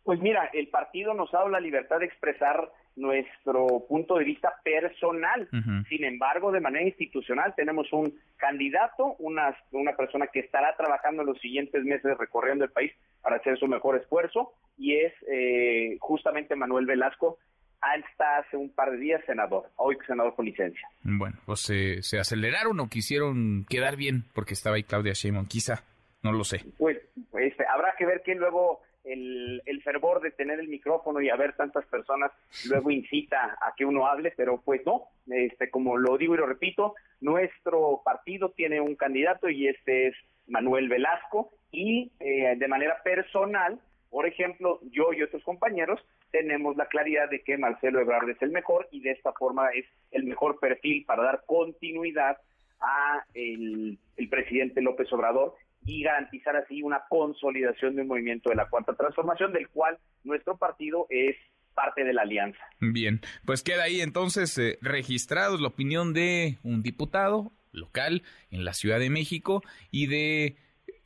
Pues 0.03 0.20
mira, 0.20 0.51
el 0.53 0.69
partido 0.69 1.15
nos 1.15 1.32
ha 1.35 1.39
dado 1.39 1.51
la 1.51 1.61
libertad 1.61 1.99
de 1.99 2.07
expresar 2.07 2.73
nuestro 2.96 3.84
punto 3.88 4.16
de 4.16 4.24
vista 4.24 4.52
personal. 4.62 5.48
Sin 5.88 6.04
embargo, 6.04 6.52
de 6.52 6.60
manera 6.60 6.84
institucional 6.84 7.54
tenemos 7.56 7.92
un 7.92 8.14
candidato, 8.36 9.16
una, 9.18 9.56
una 9.72 9.96
persona 9.96 10.26
que 10.26 10.40
estará 10.40 10.76
trabajando 10.76 11.22
en 11.22 11.28
los 11.28 11.38
siguientes 11.38 11.84
meses 11.84 12.16
recorriendo 12.18 12.64
el 12.64 12.70
país 12.70 12.92
para 13.22 13.36
hacer 13.36 13.58
su 13.58 13.66
mejor 13.66 13.96
esfuerzo 13.96 14.52
y 14.78 14.96
es 14.96 15.12
eh, 15.30 15.96
justamente 16.00 16.56
Manuel 16.56 16.86
Velasco, 16.86 17.38
hasta 17.80 18.38
hace 18.38 18.56
un 18.56 18.70
par 18.70 18.90
de 18.90 18.98
días 18.98 19.22
senador, 19.24 19.70
hoy 19.76 19.96
senador 20.06 20.34
con 20.34 20.44
licencia. 20.44 20.86
Bueno, 21.02 21.36
pues 21.46 21.60
se 21.60 22.18
aceleraron 22.18 22.78
o 22.80 22.88
quisieron 22.88 23.64
quedar 23.68 23.96
bien 23.96 24.24
porque 24.34 24.52
estaba 24.52 24.76
ahí 24.76 24.82
Claudia 24.82 25.14
Sheinbaum, 25.14 25.46
quizá, 25.46 25.82
no 26.22 26.32
lo 26.32 26.44
sé. 26.44 26.60
Pues, 26.76 26.98
pues 27.30 27.54
habrá 27.72 27.94
que 27.98 28.04
ver 28.04 28.22
quién 28.22 28.38
luego 28.38 28.80
el, 29.05 29.62
el, 29.66 29.82
fervor 29.82 30.20
de 30.20 30.31
tener 30.31 30.60
el 30.60 30.68
micrófono 30.68 31.20
y 31.20 31.31
haber 31.31 31.55
tantas 31.55 31.86
personas 31.86 32.32
luego 32.68 32.90
incita 32.90 33.56
a 33.60 33.74
que 33.77 33.85
uno 33.85 34.06
hable, 34.06 34.32
pero 34.36 34.60
pues 34.60 34.85
no, 34.85 35.05
este, 35.27 35.70
como 35.70 35.97
lo 35.97 36.16
digo 36.18 36.35
y 36.35 36.39
lo 36.39 36.47
repito, 36.47 36.94
nuestro 37.20 38.02
partido 38.05 38.51
tiene 38.51 38.81
un 38.81 38.97
candidato 38.97 39.48
y 39.48 39.68
este 39.68 40.09
es 40.09 40.14
Manuel 40.48 40.89
Velasco 40.89 41.51
y 41.70 42.10
eh, 42.20 42.55
de 42.56 42.68
manera 42.68 43.02
personal, 43.02 43.81
por 44.10 44.27
ejemplo, 44.27 44.81
yo 44.90 45.12
y 45.12 45.22
otros 45.22 45.43
compañeros 45.44 46.01
tenemos 46.31 46.77
la 46.77 46.86
claridad 46.86 47.28
de 47.28 47.43
que 47.43 47.59
Marcelo 47.59 48.01
Ebrard 48.01 48.28
es 48.31 48.43
el 48.43 48.51
mejor 48.51 48.89
y 48.90 49.01
de 49.01 49.12
esta 49.12 49.32
forma 49.32 49.70
es 49.70 49.86
el 50.10 50.24
mejor 50.24 50.59
perfil 50.59 51.05
para 51.05 51.22
dar 51.22 51.43
continuidad 51.47 52.39
a 52.81 53.24
el, 53.35 53.98
el 54.16 54.28
presidente 54.28 54.81
López 54.81 55.12
Obrador 55.12 55.55
y 55.90 56.02
garantizar 56.02 56.56
así 56.56 56.82
una 56.82 57.02
consolidación 57.08 57.96
de 57.96 58.02
un 58.02 58.08
movimiento 58.08 58.50
de 58.50 58.56
la 58.56 58.68
cuarta 58.68 58.94
transformación 58.94 59.52
del 59.52 59.68
cual 59.68 59.98
nuestro 60.22 60.56
partido 60.56 61.06
es 61.10 61.36
parte 61.74 62.04
de 62.04 62.12
la 62.12 62.22
alianza. 62.22 62.60
Bien, 62.80 63.20
pues 63.44 63.62
queda 63.62 63.84
ahí 63.84 64.00
entonces 64.00 64.56
eh, 64.58 64.78
registrado 64.82 65.58
la 65.58 65.68
opinión 65.68 66.12
de 66.12 66.58
un 66.62 66.82
diputado 66.82 67.52
local 67.72 68.22
en 68.50 68.64
la 68.64 68.72
Ciudad 68.72 68.98
de 68.98 69.10
México 69.10 69.62
y 69.90 70.06
de 70.06 70.56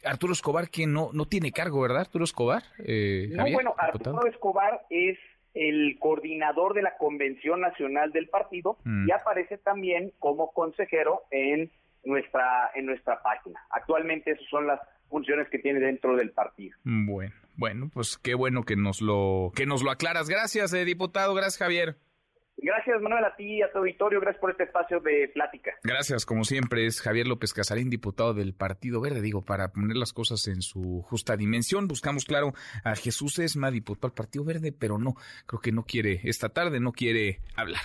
Arturo 0.04 0.32
Escobar 0.32 0.68
que 0.70 0.86
no 0.86 1.10
no 1.12 1.26
tiene 1.26 1.52
cargo, 1.52 1.80
¿verdad? 1.80 2.00
Arturo 2.00 2.24
Escobar. 2.24 2.62
Eh, 2.78 3.28
no, 3.30 3.44
bueno, 3.50 3.74
Arturo 3.78 4.26
Escobar 4.26 4.82
es 4.90 5.18
el 5.54 5.96
coordinador 5.98 6.74
de 6.74 6.82
la 6.82 6.96
Convención 6.96 7.60
Nacional 7.60 8.12
del 8.12 8.28
Partido 8.28 8.76
mm. 8.84 9.08
y 9.08 9.12
aparece 9.12 9.56
también 9.56 10.12
como 10.18 10.52
consejero 10.52 11.22
en 11.30 11.70
nuestra 12.04 12.70
en 12.74 12.86
nuestra 12.86 13.22
página. 13.22 13.60
Actualmente 13.70 14.32
esas 14.32 14.46
son 14.48 14.66
las 14.66 14.80
funciones 15.08 15.48
que 15.48 15.58
tiene 15.58 15.80
dentro 15.80 16.16
del 16.16 16.32
partido. 16.32 16.76
Bueno, 16.84 17.34
bueno, 17.56 17.90
pues 17.92 18.18
qué 18.18 18.34
bueno 18.34 18.64
que 18.64 18.76
nos 18.76 19.00
lo 19.00 19.52
que 19.54 19.66
nos 19.66 19.82
lo 19.82 19.90
aclaras. 19.90 20.28
Gracias, 20.28 20.72
eh, 20.74 20.84
diputado. 20.84 21.34
Gracias, 21.34 21.58
Javier. 21.58 21.96
Gracias, 22.56 23.00
Manuel, 23.02 23.24
a 23.24 23.34
ti 23.34 23.58
y 23.58 23.62
a 23.62 23.70
tu 23.70 23.78
auditorio. 23.78 24.20
Gracias 24.20 24.40
por 24.40 24.50
este 24.50 24.64
espacio 24.64 25.00
de 25.00 25.28
plática. 25.34 25.72
Gracias, 25.82 26.24
como 26.24 26.44
siempre, 26.44 26.86
es 26.86 27.00
Javier 27.00 27.26
López 27.26 27.52
Casarín, 27.52 27.90
diputado 27.90 28.32
del 28.32 28.54
Partido 28.54 29.00
Verde. 29.00 29.20
Digo, 29.20 29.42
para 29.42 29.72
poner 29.72 29.96
las 29.96 30.12
cosas 30.12 30.46
en 30.46 30.62
su 30.62 31.02
justa 31.02 31.36
dimensión, 31.36 31.88
buscamos, 31.88 32.24
claro, 32.24 32.54
a 32.84 32.94
Jesús 32.94 33.38
Esma, 33.38 33.70
diputado 33.70 34.08
del 34.08 34.14
Partido 34.14 34.44
Verde, 34.44 34.72
pero 34.72 34.98
no, 34.98 35.14
creo 35.46 35.60
que 35.60 35.72
no 35.72 35.84
quiere, 35.84 36.20
esta 36.24 36.48
tarde 36.48 36.80
no 36.80 36.92
quiere 36.92 37.40
hablar. 37.56 37.82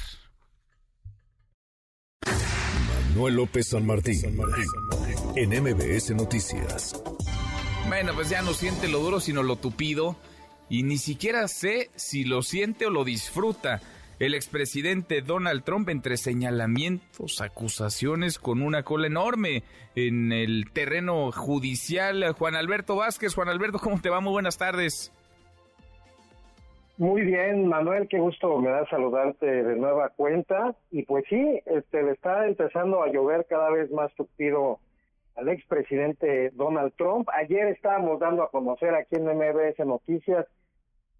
Manuel 3.19 3.35
López 3.35 3.67
San 3.67 3.85
Martín, 3.85 4.39
en 5.35 5.49
MBS 5.49 6.11
Noticias. 6.11 7.03
Bueno, 7.89 8.13
pues 8.15 8.29
ya 8.29 8.41
no 8.41 8.53
siente 8.53 8.87
lo 8.87 8.99
duro, 8.99 9.19
sino 9.19 9.43
lo 9.43 9.57
tupido. 9.57 10.15
Y 10.69 10.83
ni 10.83 10.97
siquiera 10.97 11.49
sé 11.49 11.91
si 11.97 12.23
lo 12.23 12.43
siente 12.43 12.85
o 12.85 12.89
lo 12.89 13.03
disfruta. 13.03 13.81
El 14.19 14.35
expresidente 14.35 15.21
Donald 15.21 15.65
Trump 15.65 15.89
entre 15.89 16.15
señalamientos, 16.15 17.41
acusaciones 17.41 18.39
con 18.39 18.61
una 18.61 18.83
cola 18.83 19.07
enorme 19.07 19.65
en 19.95 20.31
el 20.31 20.71
terreno 20.71 21.33
judicial. 21.33 22.31
Juan 22.37 22.55
Alberto 22.55 22.95
Vázquez, 22.95 23.35
Juan 23.35 23.49
Alberto, 23.49 23.79
¿cómo 23.79 23.99
te 23.99 24.09
va? 24.09 24.21
Muy 24.21 24.31
buenas 24.31 24.57
tardes. 24.57 25.11
Muy 26.99 27.21
bien, 27.21 27.65
Manuel, 27.65 28.09
qué 28.09 28.19
gusto 28.19 28.57
me 28.57 28.71
da 28.71 28.85
saludarte 28.89 29.45
de 29.45 29.77
nueva 29.77 30.09
cuenta. 30.09 30.75
Y 30.91 31.03
pues 31.03 31.23
sí, 31.29 31.61
este, 31.65 32.03
le 32.03 32.11
está 32.11 32.45
empezando 32.45 33.01
a 33.01 33.07
llover 33.07 33.45
cada 33.45 33.69
vez 33.69 33.89
más 33.89 34.13
tupido 34.15 34.79
al 35.37 35.47
expresidente 35.47 36.49
Donald 36.49 36.91
Trump. 36.97 37.29
Ayer 37.33 37.69
estábamos 37.69 38.19
dando 38.19 38.43
a 38.43 38.51
conocer 38.51 38.93
aquí 38.95 39.15
en 39.15 39.27
MBS 39.27 39.79
Noticias 39.85 40.45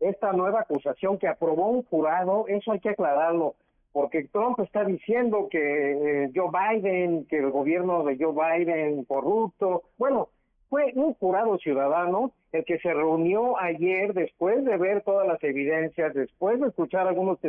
esta 0.01 0.34
nueva 0.34 0.60
acusación 0.60 1.18
que 1.18 1.30
aprobó 1.30 1.69
un 1.69 1.84
jurado, 1.84 2.43
eso 2.49 2.73
hay 2.73 2.81
que 2.81 2.89
aclararlo, 2.89 3.56
porque 3.93 4.27
Trump 4.34 4.60
está 4.60 4.84
diciendo 4.84 5.47
que 5.49 6.23
eh, 6.26 6.31
Joe 6.35 6.49
Biden, 6.51 7.26
que 7.27 7.38
el 7.38 7.51
gobierno 7.51 8.03
de 8.03 8.18
Joe 8.18 8.34
Biden 8.34 9.06
corrupto, 9.06 9.84
bueno, 9.97 10.27
fue 10.70 10.91
un 10.96 11.14
jurado 11.16 11.58
ciudadano 11.58 12.32
el 12.52 12.64
que 12.66 12.80
se 12.80 12.94
reunió 12.94 13.60
ayer 13.60 14.14
después 14.14 14.64
de 14.64 14.78
ver 14.78 15.02
todas 15.02 15.28
las 15.28 15.44
evidencias, 15.44 16.14
después 16.14 16.60
de 16.60 16.68
escuchar 16.68 17.08
algunos 17.08 17.40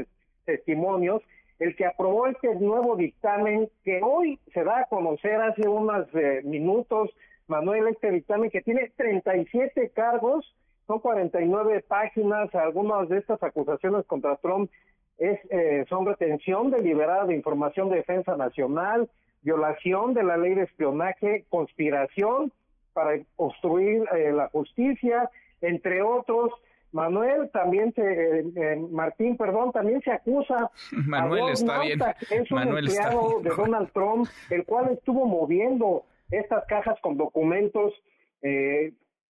testimonios, 0.44 1.22
el 1.58 1.76
que 1.76 1.86
aprobó 1.86 2.26
este 2.26 2.54
nuevo 2.54 2.96
dictamen 2.96 3.68
que 3.84 4.00
hoy 4.02 4.38
se 4.52 4.64
da 4.64 4.80
a 4.80 4.84
conocer 4.86 5.40
hace 5.40 5.68
unos 5.68 6.06
eh, 6.14 6.40
minutos, 6.44 7.10
Manuel, 7.46 7.88
este 7.88 8.10
dictamen 8.10 8.50
que 8.50 8.62
tiene 8.62 8.90
37 8.96 9.90
cargos, 9.90 10.54
son 10.86 11.00
49 11.00 11.84
páginas, 11.86 12.54
algunas 12.54 13.08
de 13.08 13.18
estas 13.18 13.42
acusaciones 13.42 14.06
contra 14.06 14.36
Trump 14.36 14.70
es, 15.18 15.38
eh, 15.50 15.84
son 15.88 16.06
retención 16.06 16.70
deliberada 16.70 17.26
de 17.26 17.36
información 17.36 17.90
de 17.90 17.96
defensa 17.96 18.36
nacional, 18.36 19.10
violación 19.42 20.14
de 20.14 20.22
la 20.22 20.38
ley 20.38 20.54
de 20.54 20.62
espionaje, 20.62 21.44
conspiración, 21.50 22.52
para 23.00 23.18
obstruir 23.36 24.04
eh, 24.14 24.30
la 24.32 24.48
justicia, 24.48 25.30
entre 25.62 26.02
otros. 26.02 26.52
Manuel 26.92 27.50
también 27.50 27.94
se, 27.94 28.02
eh, 28.02 28.44
eh, 28.56 28.76
Martín, 28.90 29.36
perdón, 29.36 29.72
también 29.72 30.02
se 30.02 30.10
acusa 30.10 30.70
Manuel 31.06 31.52
está 31.52 31.80
bien. 31.80 32.00
es 32.30 32.50
un 32.50 32.62
empleado 32.62 33.40
de 33.42 33.50
Donald 33.50 33.90
Trump, 33.92 34.28
el 34.50 34.64
cual 34.64 34.90
estuvo 34.90 35.24
moviendo 35.26 36.04
estas 36.30 36.64
cajas 36.66 36.98
con 37.00 37.16
documentos, 37.16 37.92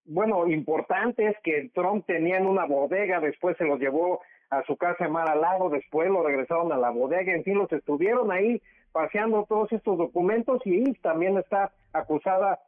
bueno, 0.05 0.47
importantes 0.49 1.37
que 1.43 1.71
Trump 1.75 2.05
tenía 2.07 2.39
en 2.39 2.47
una 2.47 2.65
bodega, 2.67 3.21
después 3.21 3.57
se 3.57 3.65
los 3.65 3.79
llevó 3.81 4.21
a 4.51 4.63
su 4.65 4.77
casa 4.77 5.07
en 5.07 5.13
Mar 5.13 5.29
a 5.29 5.35
Lago, 5.35 5.71
después 5.71 6.09
lo 6.11 6.23
regresaron 6.23 6.73
a 6.73 6.77
la 6.77 6.91
bodega, 6.91 7.33
en 7.35 7.45
fin, 7.45 7.59
los 7.59 7.73
estuvieron 7.73 8.31
ahí 8.31 8.61
paseando 8.93 9.47
todos 9.49 9.73
estos 9.73 9.97
documentos 9.97 10.61
y 10.65 10.93
también 10.95 11.39
está 11.39 11.73
acusada 11.93 12.59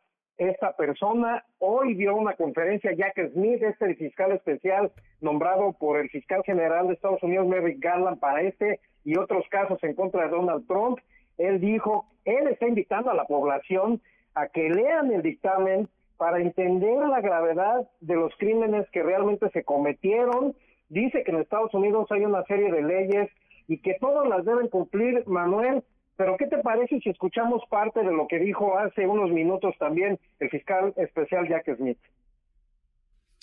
esta 0.42 0.76
persona 0.76 1.44
hoy 1.58 1.94
dio 1.94 2.14
una 2.14 2.34
conferencia, 2.34 2.92
Jack 2.92 3.32
Smith, 3.32 3.62
este 3.62 3.94
fiscal 3.94 4.32
especial 4.32 4.92
nombrado 5.20 5.72
por 5.72 5.98
el 5.98 6.08
fiscal 6.10 6.42
general 6.44 6.88
de 6.88 6.94
Estados 6.94 7.22
Unidos, 7.22 7.46
Merrick 7.46 7.82
Garland, 7.82 8.18
para 8.18 8.42
este 8.42 8.80
y 9.04 9.16
otros 9.16 9.44
casos 9.50 9.82
en 9.82 9.94
contra 9.94 10.24
de 10.24 10.30
Donald 10.30 10.66
Trump. 10.66 10.98
Él 11.38 11.60
dijo, 11.60 12.06
él 12.24 12.48
está 12.48 12.68
invitando 12.68 13.10
a 13.10 13.14
la 13.14 13.24
población 13.24 14.00
a 14.34 14.48
que 14.48 14.68
lean 14.68 15.12
el 15.12 15.22
dictamen 15.22 15.88
para 16.16 16.38
entender 16.40 16.98
la 17.08 17.20
gravedad 17.20 17.88
de 18.00 18.14
los 18.14 18.32
crímenes 18.36 18.88
que 18.90 19.02
realmente 19.02 19.50
se 19.50 19.64
cometieron. 19.64 20.54
Dice 20.88 21.24
que 21.24 21.30
en 21.30 21.40
Estados 21.40 21.74
Unidos 21.74 22.06
hay 22.10 22.24
una 22.24 22.44
serie 22.44 22.70
de 22.70 22.82
leyes 22.82 23.30
y 23.66 23.78
que 23.78 23.96
todas 24.00 24.28
las 24.28 24.44
deben 24.44 24.68
cumplir, 24.68 25.26
Manuel, 25.26 25.82
pero 26.16 26.36
¿qué 26.36 26.46
te 26.46 26.58
parece 26.58 27.00
si 27.00 27.10
escuchamos 27.10 27.62
parte 27.68 28.00
de 28.00 28.12
lo 28.12 28.26
que 28.28 28.38
dijo 28.38 28.78
hace 28.78 29.06
unos 29.06 29.30
minutos 29.30 29.74
también 29.78 30.18
el 30.40 30.50
fiscal 30.50 30.92
especial 30.96 31.48
Jack 31.48 31.76
Smith? 31.76 31.98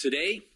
Today, 0.01 0.49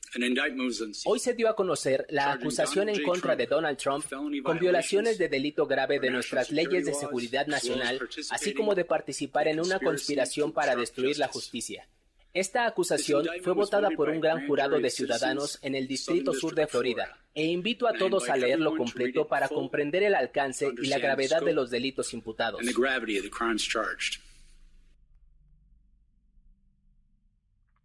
Hoy 1.06 1.20
se 1.20 1.34
dio 1.34 1.50
a 1.50 1.56
conocer 1.56 2.06
la 2.10 2.34
acusación 2.34 2.90
en 2.90 3.02
contra 3.02 3.36
de 3.36 3.48
Donald 3.48 3.78
Trump 3.78 4.06
con 4.44 4.60
violaciones 4.60 5.18
de 5.18 5.28
delito 5.28 5.66
grave 5.66 6.00
de 6.00 6.12
nuestras 6.12 6.52
leyes 6.52 6.86
de 6.86 6.94
seguridad 6.94 7.48
nacional, 7.48 8.00
así 8.30 8.54
como 8.54 8.76
de 8.76 8.86
participar 8.86 9.48
en 9.48 9.60
una 9.60 9.80
conspiración 9.80 10.52
para 10.52 10.76
destruir 10.76 11.18
la 11.18 11.28
justicia. 11.28 11.88
Esta 12.34 12.66
acusación 12.66 13.28
fue 13.44 13.54
votada 13.54 13.92
por 13.92 14.10
un 14.10 14.20
gran 14.20 14.48
jurado 14.48 14.80
de 14.80 14.90
ciudadanos 14.90 15.60
en 15.62 15.76
el 15.76 15.88
Distrito 15.88 16.34
Sur 16.34 16.56
de 16.56 16.66
Florida, 16.66 17.16
e 17.36 17.46
invito 17.46 17.88
a 17.88 17.94
todos 17.94 18.28
a 18.28 18.36
leerlo 18.36 18.76
completo 18.76 19.28
para 19.28 19.48
comprender 19.48 20.02
el 20.02 20.16
alcance 20.16 20.68
y 20.82 20.88
la 20.88 20.98
gravedad 20.98 21.44
de 21.44 21.54
los 21.54 21.70
delitos 21.70 22.12
imputados. 22.12 22.60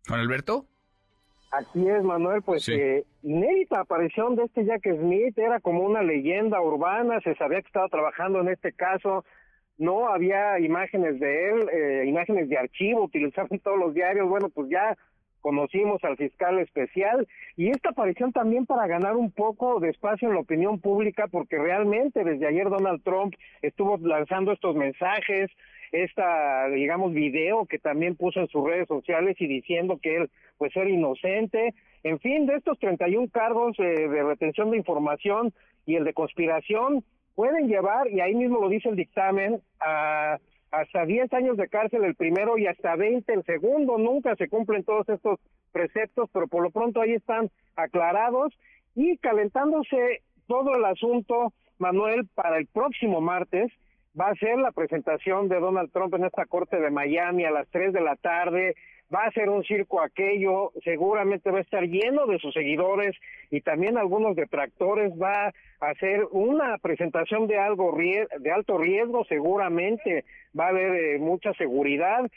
Juan 0.06 0.20
Alberto. 0.20 0.66
Así 1.50 1.86
es, 1.86 2.02
Manuel, 2.02 2.40
pues 2.42 2.66
eh, 2.70 3.04
inédita 3.22 3.80
aparición 3.80 4.34
de 4.36 4.44
este 4.44 4.64
Jack 4.64 4.82
Smith, 4.96 5.36
era 5.36 5.60
como 5.60 5.82
una 5.82 6.02
leyenda 6.02 6.60
urbana, 6.60 7.20
se 7.20 7.34
sabía 7.34 7.60
que 7.60 7.66
estaba 7.66 7.88
trabajando 7.88 8.40
en 8.40 8.48
este 8.48 8.72
caso, 8.72 9.24
no 9.78 10.08
había 10.08 10.58
imágenes 10.60 11.18
de 11.18 11.50
él, 11.50 11.68
eh, 11.72 12.04
imágenes 12.06 12.48
de 12.48 12.58
archivo 12.58 13.04
utilizadas 13.04 13.50
en 13.52 13.60
todos 13.60 13.78
los 13.78 13.94
diarios, 13.94 14.28
bueno, 14.28 14.48
pues 14.50 14.68
ya 14.68 14.96
conocimos 15.40 16.02
al 16.04 16.16
fiscal 16.16 16.58
especial 16.58 17.26
y 17.56 17.70
esta 17.70 17.90
aparición 17.90 18.32
también 18.32 18.66
para 18.66 18.86
ganar 18.86 19.16
un 19.16 19.30
poco 19.30 19.78
de 19.80 19.90
espacio 19.90 20.28
en 20.28 20.34
la 20.34 20.40
opinión 20.40 20.80
pública 20.80 21.28
porque 21.28 21.56
realmente 21.56 22.24
desde 22.24 22.46
ayer 22.46 22.68
Donald 22.68 23.02
Trump 23.04 23.34
estuvo 23.62 23.96
lanzando 23.98 24.52
estos 24.52 24.74
mensajes, 24.74 25.48
esta, 25.92 26.68
digamos, 26.68 27.12
video 27.12 27.66
que 27.66 27.78
también 27.78 28.16
puso 28.16 28.40
en 28.40 28.48
sus 28.48 28.64
redes 28.64 28.88
sociales 28.88 29.36
y 29.38 29.46
diciendo 29.46 29.98
que 30.02 30.16
él, 30.16 30.30
pues, 30.58 30.76
era 30.76 30.88
inocente. 30.88 31.74
En 32.02 32.18
fin, 32.20 32.46
de 32.46 32.56
estos 32.56 32.78
31 32.78 33.28
cargos 33.30 33.78
eh, 33.78 33.82
de 33.82 34.22
retención 34.22 34.70
de 34.70 34.76
información 34.76 35.52
y 35.86 35.96
el 35.96 36.04
de 36.04 36.12
conspiración, 36.12 37.04
pueden 37.38 37.68
llevar, 37.68 38.08
y 38.08 38.20
ahí 38.20 38.34
mismo 38.34 38.58
lo 38.60 38.68
dice 38.68 38.88
el 38.88 38.96
dictamen, 38.96 39.62
a 39.78 40.38
hasta 40.72 41.06
10 41.06 41.32
años 41.34 41.56
de 41.56 41.68
cárcel 41.68 42.02
el 42.02 42.16
primero 42.16 42.58
y 42.58 42.66
hasta 42.66 42.96
20 42.96 43.32
el 43.32 43.44
segundo. 43.44 43.96
Nunca 43.96 44.34
se 44.34 44.48
cumplen 44.48 44.82
todos 44.82 45.08
estos 45.08 45.38
preceptos, 45.70 46.28
pero 46.32 46.48
por 46.48 46.64
lo 46.64 46.70
pronto 46.70 47.00
ahí 47.00 47.12
están 47.12 47.48
aclarados 47.76 48.52
y 48.96 49.16
calentándose 49.18 50.22
todo 50.48 50.74
el 50.74 50.84
asunto, 50.84 51.52
Manuel, 51.78 52.26
para 52.34 52.58
el 52.58 52.66
próximo 52.66 53.20
martes 53.20 53.70
va 54.18 54.30
a 54.30 54.34
ser 54.34 54.58
la 54.58 54.72
presentación 54.72 55.48
de 55.48 55.60
Donald 55.60 55.92
Trump 55.92 56.12
en 56.14 56.24
esta 56.24 56.44
corte 56.44 56.80
de 56.80 56.90
Miami 56.90 57.44
a 57.44 57.52
las 57.52 57.68
3 57.68 57.92
de 57.92 58.00
la 58.00 58.16
tarde. 58.16 58.74
Va 59.14 59.20
a 59.24 59.32
ser 59.32 59.48
un 59.48 59.64
circo 59.64 60.02
aquello, 60.02 60.72
seguramente 60.84 61.50
va 61.50 61.58
a 61.58 61.62
estar 61.62 61.82
lleno 61.82 62.26
de 62.26 62.38
sus 62.38 62.52
seguidores 62.52 63.16
y 63.50 63.62
también 63.62 63.96
algunos 63.96 64.36
detractores. 64.36 65.12
Va 65.12 65.52
a 65.80 65.94
ser 65.94 66.26
una 66.30 66.76
presentación 66.78 67.46
de 67.46 67.58
algo 67.58 67.96
de 67.96 68.50
alto 68.50 68.76
riesgo, 68.76 69.24
seguramente 69.24 70.24
va 70.58 70.66
a 70.66 70.68
haber 70.68 70.94
eh, 70.94 71.18
mucha 71.18 71.54
seguridad 71.54 72.28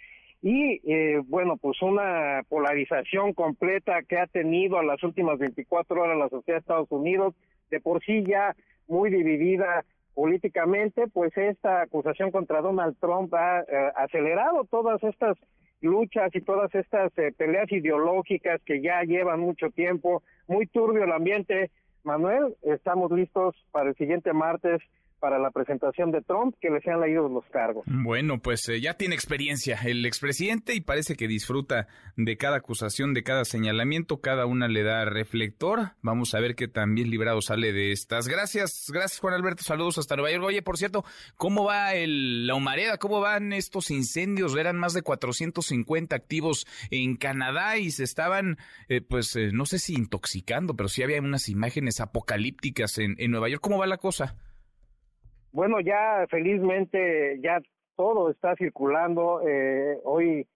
y 0.41 0.81
eh, 0.91 1.22
bueno, 1.26 1.57
pues 1.57 1.81
una 1.81 2.41
polarización 2.49 3.34
completa 3.34 4.02
que 4.02 4.18
ha 4.18 4.26
tenido 4.26 4.80
a 4.80 4.84
las 4.84 5.03
últimas 5.03 5.38
24 5.38 6.02
horas 6.02 6.18
la 6.18 6.30
sociedad 6.30 6.57
de 6.57 6.61
Estados 6.61 6.91
Unidos, 6.91 7.35
de 7.69 7.80
por 7.80 8.03
sí 8.03 8.23
ya 8.26 8.56
muy 8.88 9.11
dividida 9.11 9.85
políticamente, 10.15 11.07
pues 11.07 11.35
esta 11.38 11.81
acusación 11.81 12.31
contra 12.31 12.61
Donald 12.61 12.98
Trump 12.99 13.34
ha 13.34 13.61
eh, 13.61 13.91
acelerado 13.95 14.65
todas 14.65 15.02
estas 15.03 15.38
luchas 15.82 16.34
y 16.36 16.41
todas 16.41 16.74
estas 16.76 17.12
eh, 17.18 17.34
peleas 17.36 17.72
ideológicas 17.72 18.62
que 18.66 18.82
ya 18.82 19.02
llevan 19.03 19.40
mucho 19.40 19.70
tiempo, 19.72 20.24
muy 20.48 20.68
turbio 20.68 21.03
el 21.03 21.12
ambiente. 21.12 21.72
Manuel, 22.03 22.56
estamos 22.64 23.12
listos 23.12 23.56
para 23.72 23.90
el 23.90 23.95
siguiente 23.95 24.34
martes 24.34 24.82
para 25.22 25.38
la 25.38 25.52
presentación 25.52 26.11
de 26.11 26.22
Trump 26.23 26.56
que 26.60 26.72
le 26.72 26.81
sean 26.81 26.99
leído 26.99 27.30
los 27.30 27.45
cargos. 27.45 27.85
Bueno, 27.85 28.41
pues 28.41 28.68
eh, 28.68 28.81
ya 28.81 28.95
tiene 28.95 29.14
experiencia 29.14 29.80
el 29.85 30.06
expresidente 30.06 30.73
y 30.73 30.81
parece 30.81 31.15
que 31.15 31.27
disfruta 31.27 31.88
de 32.18 32.38
cada 32.38 32.57
acusación, 32.57 33.14
de 33.14 33.23
cada 33.23 33.45
señalamiento, 33.45 34.19
cada 34.19 34.48
una 34.48 34.68
le 34.68 34.81
da 34.81 35.06
reflector. 35.06 35.91
Vamos 36.02 36.34
a 36.34 36.39
ver 36.39 36.56
qué 36.56 36.68
también 36.68 37.11
librado 37.11 37.41
sale 37.41 37.72
de 37.72 37.91
estas. 37.91 38.27
Gracias, 38.27 38.89
gracias 38.91 39.19
Juan 39.19 39.35
Alberto, 39.35 39.64
saludos 39.64 39.99
hasta 39.99 40.15
Nueva 40.15 40.31
York. 40.31 40.43
Oye, 40.43 40.64
por 40.64 40.77
cierto, 40.77 41.06
¿cómo 41.38 41.65
va 41.65 41.93
el, 41.93 42.48
la 42.48 42.56
humareda? 42.56 42.98
¿Cómo 42.98 43.22
van 43.22 43.53
estos 43.53 43.91
incendios? 43.91 44.57
Eran 44.57 44.77
más 44.77 44.93
de 44.93 45.03
450 45.03 46.15
activos 46.15 46.65
en 46.89 47.15
Canadá 47.15 47.77
y 47.77 47.91
se 47.91 48.03
estaban, 48.03 48.57
eh, 48.89 49.02
pues, 49.02 49.35
eh, 49.35 49.52
no 49.53 49.68
sé 49.68 49.77
si 49.77 49.93
intoxicando, 49.93 50.76
pero 50.76 50.89
sí 50.89 51.03
había 51.03 51.19
unas 51.19 51.48
imágenes 51.48 52.02
apocalípticas 52.02 52.98
en 52.98 53.15
Nueva 53.30 53.49
York. 53.49 53.61
¿Cómo 53.61 53.77
va 53.77 53.85
la 53.85 53.98
cosa? 53.98 54.35
Bueno, 55.52 55.80
ya 55.82 56.26
felizmente 56.30 57.40
ya 57.41 57.61
todo 57.95 58.30
está 58.32 58.56
circulando. 58.56 59.41
Eh, 59.48 59.98
hoy 60.03 60.48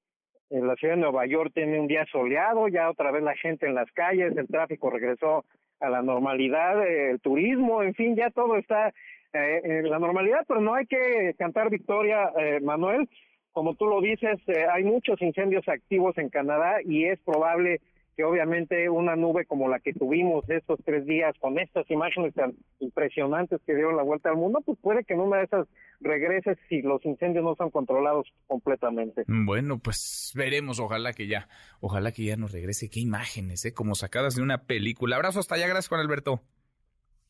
en 0.50 0.68
la 0.68 0.76
ciudad 0.76 0.96
de 0.96 1.02
Nueva 1.02 1.26
York 1.26 1.52
tiene 1.54 1.80
un 1.80 1.88
día 1.88 2.06
soleado, 2.12 2.68
ya 2.68 2.90
otra 2.90 3.12
vez 3.12 3.24
la 3.24 3.36
gente 3.36 3.66
en 3.66 3.76
las 3.76 3.92
calles, 3.92 4.36
el 4.38 4.48
tráfico 4.48 4.90
regresó 4.90 5.44
a 5.80 5.90
la 5.90 6.02
normalidad, 6.02 6.82
eh, 6.88 7.12
el 7.12 7.20
turismo, 7.20 7.84
en 7.84 7.94
fin, 7.94 8.16
ya 8.16 8.30
todo 8.30 8.56
está 8.58 8.94
eh, 9.34 9.62
en 9.64 9.90
la 9.90 10.00
normalidad, 10.00 10.46
pero 10.48 10.62
no 10.62 10.76
hay 10.76 10.86
que 10.86 11.36
cantar 11.38 11.70
victoria, 11.70 12.32
eh, 12.40 12.62
Manuel. 12.62 13.10
Como 13.52 13.76
tú 13.76 13.86
lo 13.86 14.00
dices, 14.00 14.40
eh, 14.48 14.66
hay 14.72 14.84
muchos 14.84 15.22
incendios 15.22 15.68
activos 15.68 16.18
en 16.18 16.30
Canadá 16.30 16.78
y 16.84 17.06
es 17.06 17.20
probable 17.20 17.82
que 18.16 18.24
obviamente 18.24 18.90
una 18.90 19.16
nube 19.16 19.46
como 19.46 19.68
la 19.68 19.80
que 19.80 19.94
tuvimos 19.94 20.50
estos 20.50 20.80
tres 20.86 21.06
días 21.06 21.36
con 21.40 21.60
estas 21.60 21.90
imágenes 21.92 22.34
tan 22.34 22.54
impresionantes 22.80 23.60
que 23.66 23.76
dieron 23.76 23.98
la 23.98 24.04
vuelta 24.04 24.30
al 24.30 24.38
mundo, 24.38 24.62
pues 24.66 24.78
puede 24.82 25.04
que 25.04 25.14
en 25.14 25.20
una 25.20 25.38
de 25.38 25.44
esas 25.46 25.68
regrese 26.00 26.58
si 26.70 26.82
los 26.82 27.04
incendios 27.06 27.44
no 27.44 27.56
son 27.56 27.72
controlados 27.72 28.28
completamente. 28.48 29.24
Bueno, 29.28 29.80
pues 29.80 30.32
veremos, 30.36 30.80
ojalá 30.80 31.14
que 31.14 31.28
ya, 31.28 31.48
ojalá 31.82 32.12
que 32.12 32.24
ya 32.24 32.38
nos 32.38 32.52
regrese. 32.52 32.90
Qué 32.90 33.00
imágenes, 33.00 33.66
¿eh? 33.66 33.74
Como 33.74 33.96
sacadas 33.96 34.36
de 34.36 34.42
una 34.42 34.60
película. 34.60 35.18
Abrazo 35.18 35.40
hasta 35.40 35.56
allá, 35.56 35.68
gracias 35.68 35.90
Juan 35.90 36.02
Alberto. 36.02 36.42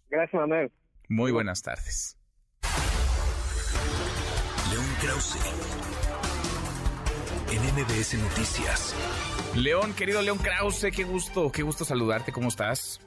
Gracias, 0.10 0.40
Manuel. 0.40 0.72
Muy 1.10 1.32
buenas 1.32 1.62
tardes. 1.62 2.18
León 4.72 4.86
Krause. 5.02 5.38
En 7.52 7.62
MBS 7.74 8.16
Noticias. 8.16 9.35
León, 9.58 9.94
querido 9.98 10.22
León 10.22 10.38
Krause, 10.38 10.88
qué 10.94 11.04
gusto, 11.06 11.50
qué 11.50 11.64
gusto 11.64 11.86
saludarte, 11.86 12.34
¿cómo 12.34 12.50
estás? 12.50 13.00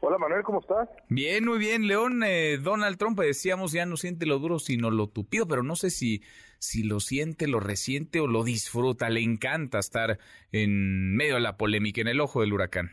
Hola 0.00 0.18
Manuel, 0.18 0.42
¿cómo 0.42 0.60
estás? 0.60 0.88
Bien, 1.08 1.44
muy 1.44 1.58
bien, 1.58 1.86
León. 1.86 2.22
Eh, 2.24 2.58
Donald 2.58 2.98
Trump, 2.98 3.20
decíamos, 3.20 3.70
ya 3.70 3.86
no 3.86 3.96
siente 3.96 4.26
lo 4.26 4.40
duro, 4.40 4.58
sino 4.58 4.90
lo 4.90 5.06
tupido, 5.06 5.46
pero 5.46 5.62
no 5.62 5.76
sé 5.76 5.90
si, 5.90 6.22
si 6.58 6.82
lo 6.82 6.98
siente, 6.98 7.46
lo 7.46 7.60
resiente 7.60 8.18
o 8.18 8.26
lo 8.26 8.42
disfruta. 8.42 9.08
Le 9.08 9.20
encanta 9.20 9.78
estar 9.78 10.18
en 10.50 11.14
medio 11.14 11.34
de 11.34 11.40
la 11.42 11.56
polémica, 11.56 12.00
en 12.00 12.08
el 12.08 12.20
ojo 12.20 12.40
del 12.40 12.52
huracán. 12.52 12.90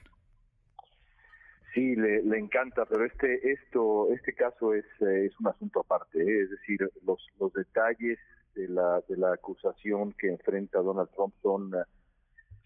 Sí, 1.73 1.95
le, 1.95 2.21
le 2.21 2.37
encanta, 2.37 2.85
pero 2.85 3.05
este, 3.05 3.51
esto, 3.51 4.11
este 4.11 4.33
caso 4.33 4.75
es, 4.75 4.85
eh, 5.01 5.25
es 5.25 5.39
un 5.39 5.47
asunto 5.47 5.79
aparte, 5.79 6.19
¿eh? 6.21 6.43
es 6.43 6.51
decir, 6.51 6.87
los, 7.03 7.25
los 7.39 7.51
detalles 7.53 8.19
de 8.53 8.67
la, 8.67 9.01
de 9.07 9.17
la 9.17 9.33
acusación 9.33 10.13
que 10.19 10.27
enfrenta 10.27 10.79
Donald 10.79 11.09
Trump 11.15 11.33
son 11.41 11.71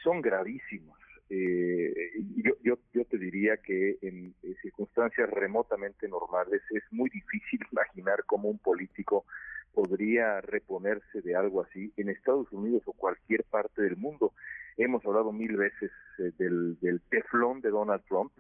son 0.04 0.22
gravísimos. 0.22 0.98
Eh, 1.30 1.94
yo, 2.36 2.54
yo, 2.62 2.78
yo 2.94 3.06
te 3.06 3.18
diría 3.18 3.56
que 3.58 3.98
en, 4.02 4.36
circunstancias 4.62 5.30
remotamente 5.30 6.08
normales 6.10 6.62
es 6.72 6.84
muy 6.92 7.10
difícil 7.10 7.60
imaginar 7.72 8.26
cómo 8.26 8.50
un 8.50 8.60
político 8.60 9.26
podría 9.74 10.42
reponerse 10.42 11.22
de 11.22 11.36
algo 11.36 11.62
así 11.62 11.94
en 11.96 12.10
Estados 12.10 12.52
Unidos 12.52 12.84
o 12.86 12.94
cualquier 12.94 13.46
parte 13.46 13.82
del 13.82 13.96
mundo. 13.96 14.34
Hemos 14.76 15.06
hablado 15.06 15.32
mil 15.32 15.56
veces 15.56 15.92
eh, 16.20 16.32
del, 16.38 16.78
del 16.82 17.02
teflón 17.10 17.62
de 17.62 17.70
Donald 17.70 18.04
Trump. 18.10 18.34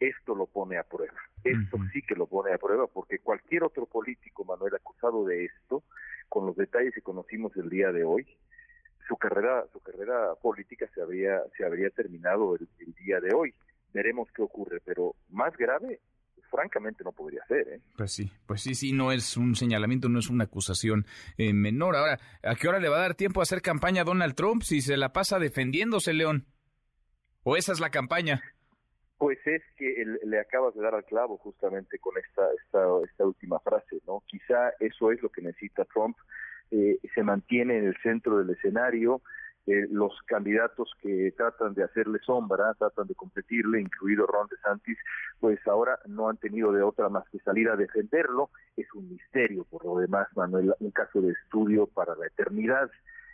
Esto 0.00 0.34
lo 0.34 0.46
pone 0.46 0.78
a 0.78 0.82
prueba. 0.84 1.20
Esto 1.44 1.76
sí 1.92 2.00
que 2.00 2.14
lo 2.14 2.26
pone 2.26 2.54
a 2.54 2.58
prueba 2.58 2.86
porque 2.86 3.18
cualquier 3.18 3.64
otro 3.64 3.84
político, 3.84 4.46
Manuel, 4.46 4.74
acusado 4.74 5.26
de 5.26 5.44
esto, 5.44 5.82
con 6.30 6.46
los 6.46 6.56
detalles 6.56 6.94
que 6.94 7.02
conocimos 7.02 7.54
el 7.56 7.68
día 7.68 7.92
de 7.92 8.04
hoy, 8.04 8.26
su 9.06 9.16
carrera 9.16 9.64
su 9.72 9.80
carrera 9.80 10.34
política 10.40 10.88
se 10.94 11.02
habría 11.02 11.42
se 11.56 11.64
habría 11.64 11.90
terminado 11.90 12.56
el, 12.56 12.68
día 12.94 13.20
de 13.20 13.34
hoy 13.34 13.54
veremos 13.92 14.28
qué 14.32 14.42
ocurre 14.42 14.80
pero 14.84 15.14
más 15.30 15.56
grave 15.56 16.00
francamente 16.50 17.04
no 17.04 17.12
podría 17.12 17.44
ser 17.46 17.68
¿eh? 17.68 17.80
pues 17.96 18.12
sí 18.12 18.30
pues 18.46 18.62
sí 18.62 18.74
sí 18.74 18.92
no 18.92 19.12
es 19.12 19.36
un 19.36 19.54
señalamiento 19.54 20.08
no 20.08 20.18
es 20.18 20.28
una 20.28 20.44
acusación 20.44 21.06
eh, 21.38 21.52
menor 21.52 21.96
ahora 21.96 22.18
a 22.42 22.54
qué 22.56 22.68
hora 22.68 22.80
le 22.80 22.88
va 22.88 22.96
a 22.96 23.02
dar 23.02 23.14
tiempo 23.14 23.40
a 23.40 23.44
hacer 23.44 23.62
campaña 23.62 24.02
a 24.02 24.04
Donald 24.04 24.34
Trump 24.34 24.62
si 24.62 24.80
se 24.80 24.96
la 24.96 25.12
pasa 25.12 25.38
defendiéndose 25.38 26.12
León 26.12 26.46
o 27.42 27.56
esa 27.56 27.72
es 27.72 27.80
la 27.80 27.90
campaña 27.90 28.42
pues 29.20 29.38
es 29.46 29.62
que 29.76 30.02
le 30.24 30.40
acabas 30.40 30.74
de 30.74 30.80
dar 30.80 30.94
al 30.94 31.04
clavo 31.04 31.36
justamente 31.36 31.98
con 31.98 32.16
esta, 32.16 32.42
esta, 32.64 32.86
esta 33.04 33.26
última 33.26 33.60
frase, 33.60 34.00
¿no? 34.06 34.22
Quizá 34.26 34.70
eso 34.80 35.12
es 35.12 35.20
lo 35.20 35.28
que 35.28 35.42
necesita 35.42 35.84
Trump 35.84 36.16
eh, 36.70 36.98
se 37.14 37.22
mantiene 37.22 37.78
en 37.78 37.86
el 37.86 37.96
centro 38.02 38.38
del 38.38 38.50
escenario 38.50 39.22
eh, 39.66 39.86
los 39.90 40.12
candidatos 40.26 40.90
que 41.00 41.32
tratan 41.36 41.74
de 41.74 41.84
hacerle 41.84 42.18
sombra, 42.24 42.74
tratan 42.74 43.06
de 43.06 43.14
competirle, 43.14 43.80
incluido 43.80 44.26
Ron 44.26 44.48
DeSantis, 44.48 44.98
pues 45.38 45.64
ahora 45.68 45.98
no 46.06 46.28
han 46.28 46.38
tenido 46.38 46.72
de 46.72 46.82
otra 46.82 47.08
más 47.08 47.28
que 47.28 47.38
salir 47.40 47.68
a 47.68 47.76
defenderlo. 47.76 48.50
Es 48.76 48.92
un 48.94 49.10
misterio, 49.10 49.64
por 49.64 49.84
lo 49.84 49.98
demás, 49.98 50.28
Manuel, 50.34 50.74
un 50.80 50.90
caso 50.90 51.20
de 51.20 51.32
estudio 51.32 51.86
para 51.86 52.16
la 52.16 52.26
eternidad 52.26 52.90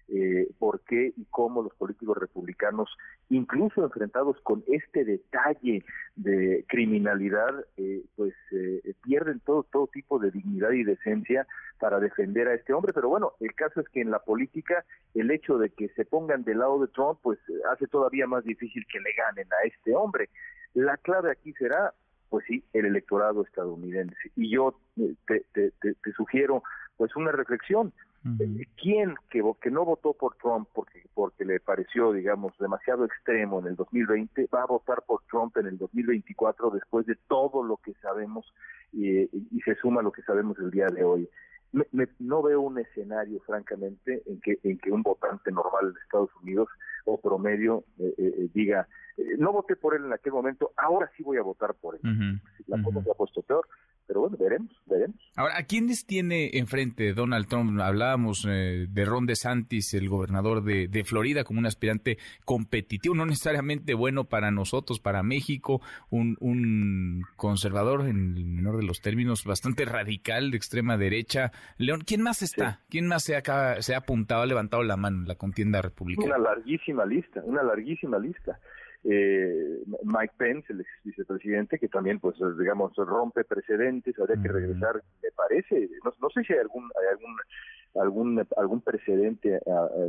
eh, 0.08 0.48
por 0.58 0.80
qué 0.80 1.12
y 1.16 1.24
cómo 1.30 1.62
los 1.62 1.74
políticos 1.74 2.16
republicanos, 2.16 2.88
incluso 3.28 3.82
enfrentados 3.82 4.40
con 4.42 4.62
este 4.68 5.04
detalle 5.04 5.84
de 6.14 6.64
criminalidad, 6.68 7.64
eh, 7.76 8.02
pues 8.14 8.34
eh, 8.52 8.94
pierden 9.02 9.40
todo, 9.40 9.64
todo 9.64 9.88
tipo 9.88 10.18
de 10.18 10.30
dignidad 10.30 10.70
y 10.70 10.84
decencia 10.84 11.46
para 11.78 11.98
defender 12.00 12.48
a 12.48 12.54
este 12.54 12.72
hombre. 12.72 12.92
Pero 12.92 13.08
bueno, 13.08 13.32
el 13.40 13.54
caso 13.54 13.80
es 13.80 13.88
que 13.88 14.00
en 14.00 14.10
la 14.10 14.20
política 14.20 14.84
el 15.14 15.30
hecho 15.30 15.58
de 15.58 15.70
que 15.70 15.88
se 15.90 16.04
pongan 16.04 16.44
del 16.44 16.58
lado 16.58 16.80
de 16.80 16.88
Trump, 16.88 17.18
pues 17.22 17.38
hace 17.72 17.86
todavía 17.86 18.26
más 18.26 18.44
difícil 18.44 18.86
que 18.90 19.00
le 19.00 19.12
ganen 19.12 19.48
a 19.52 19.66
este 19.66 19.94
hombre. 19.94 20.28
La 20.74 20.96
clave 20.98 21.30
aquí 21.30 21.52
será 21.54 21.92
pues 22.28 22.44
sí, 22.46 22.64
el 22.72 22.86
electorado 22.86 23.42
estadounidense. 23.42 24.30
Y 24.36 24.50
yo 24.50 24.78
eh, 24.98 25.14
te, 25.26 25.44
te, 25.52 25.70
te 25.94 26.12
sugiero 26.12 26.62
pues 26.96 27.14
una 27.16 27.32
reflexión. 27.32 27.92
¿Quién 28.76 29.14
que, 29.30 29.42
que 29.60 29.70
no 29.70 29.84
votó 29.84 30.12
por 30.12 30.36
Trump 30.36 30.68
porque, 30.72 31.04
porque 31.14 31.44
le 31.44 31.60
pareció, 31.60 32.12
digamos, 32.12 32.56
demasiado 32.58 33.04
extremo 33.04 33.60
en 33.60 33.66
el 33.66 33.76
2020, 33.76 34.48
va 34.52 34.62
a 34.62 34.66
votar 34.66 35.02
por 35.06 35.22
Trump 35.30 35.56
en 35.58 35.66
el 35.66 35.78
2024 35.78 36.70
después 36.70 37.06
de 37.06 37.16
todo 37.28 37.62
lo 37.62 37.76
que 37.78 37.94
sabemos 38.02 38.52
y, 38.92 39.20
y 39.20 39.60
se 39.64 39.74
suma 39.76 40.02
lo 40.02 40.12
que 40.12 40.22
sabemos 40.22 40.58
el 40.58 40.70
día 40.70 40.86
de 40.86 41.04
hoy? 41.04 41.28
no 42.20 42.42
veo 42.42 42.60
un 42.60 42.78
escenario, 42.78 43.40
francamente, 43.40 44.22
en 44.26 44.40
que, 44.40 44.58
en 44.62 44.78
que 44.78 44.90
un 44.90 45.02
votante 45.02 45.50
normal 45.50 45.92
de 45.92 46.00
Estados 46.00 46.30
Unidos 46.42 46.68
o 47.04 47.20
promedio 47.20 47.84
eh, 47.98 48.14
eh, 48.16 48.34
eh 48.38 48.48
diga, 48.54 48.88
no 49.38 49.52
voté 49.52 49.76
por 49.76 49.94
él 49.94 50.04
en 50.04 50.12
aquel 50.12 50.32
momento, 50.32 50.72
ahora 50.76 51.10
sí 51.16 51.22
voy 51.22 51.38
a 51.38 51.42
votar 51.42 51.74
por 51.74 51.96
él. 51.96 52.40
La 52.66 52.82
cosa 52.82 53.02
se 53.02 53.10
ha 53.10 53.14
puesto 53.14 53.42
peor 53.42 53.66
pero 54.06 54.20
bueno, 54.20 54.36
veremos, 54.38 54.70
veremos. 54.86 55.16
Ahora, 55.36 55.58
¿a 55.58 55.64
quiénes 55.64 56.06
tiene 56.06 56.50
enfrente 56.54 57.12
Donald 57.12 57.48
Trump? 57.48 57.80
Hablábamos 57.80 58.46
eh, 58.48 58.86
de 58.88 59.04
Ron 59.04 59.26
DeSantis, 59.26 59.94
el 59.94 60.08
gobernador 60.08 60.62
de, 60.62 61.04
Florida, 61.04 61.44
como 61.44 61.58
un 61.58 61.66
aspirante 61.66 62.18
competitivo, 62.44 63.14
no 63.14 63.26
necesariamente 63.26 63.94
bueno 63.94 64.24
para 64.24 64.50
nosotros, 64.50 65.00
para 65.00 65.22
México, 65.22 65.80
un, 66.10 66.36
un 66.40 67.24
conservador, 67.36 68.02
en 68.02 68.36
el 68.36 68.44
menor 68.44 68.78
de 68.78 68.84
los 68.84 69.00
términos, 69.00 69.44
bastante 69.44 69.84
radical, 69.84 70.50
de 70.50 70.56
extrema 70.56 70.96
derecha. 70.96 71.52
León, 71.78 72.02
¿quién 72.06 72.22
más 72.22 72.42
está? 72.42 72.80
¿Quién 72.88 73.06
más 73.06 73.24
se 73.24 73.36
ha, 73.36 73.82
se 73.82 73.94
ha 73.94 73.98
apuntado, 73.98 74.42
ha 74.42 74.46
levantado 74.46 74.82
la 74.82 74.96
mano 74.96 75.18
en 75.18 75.28
la 75.28 75.34
contienda 75.34 75.82
republicana? 75.82 76.36
Una 76.36 76.50
larguísima 76.50 77.04
lista, 77.04 77.42
una 77.44 77.62
larguísima 77.62 78.18
lista 78.18 78.58
eh, 79.08 79.82
Mike 80.02 80.34
Pence, 80.36 80.72
el 80.72 80.80
ex 80.80 80.90
vicepresidente, 81.04 81.78
que 81.78 81.88
también, 81.88 82.18
pues, 82.18 82.36
digamos, 82.58 82.94
rompe 82.96 83.44
precedentes, 83.44 84.18
habría 84.18 84.42
que 84.42 84.48
regresar, 84.48 85.02
me 85.22 85.30
parece, 85.30 85.88
no, 86.04 86.12
no 86.20 86.30
sé 86.30 86.42
si 86.42 86.52
hay 86.52 86.58
algún, 86.60 86.84
hay 87.00 87.08
algún 87.12 87.36
algún 88.00 88.46
algún 88.56 88.80
precedente 88.80 89.60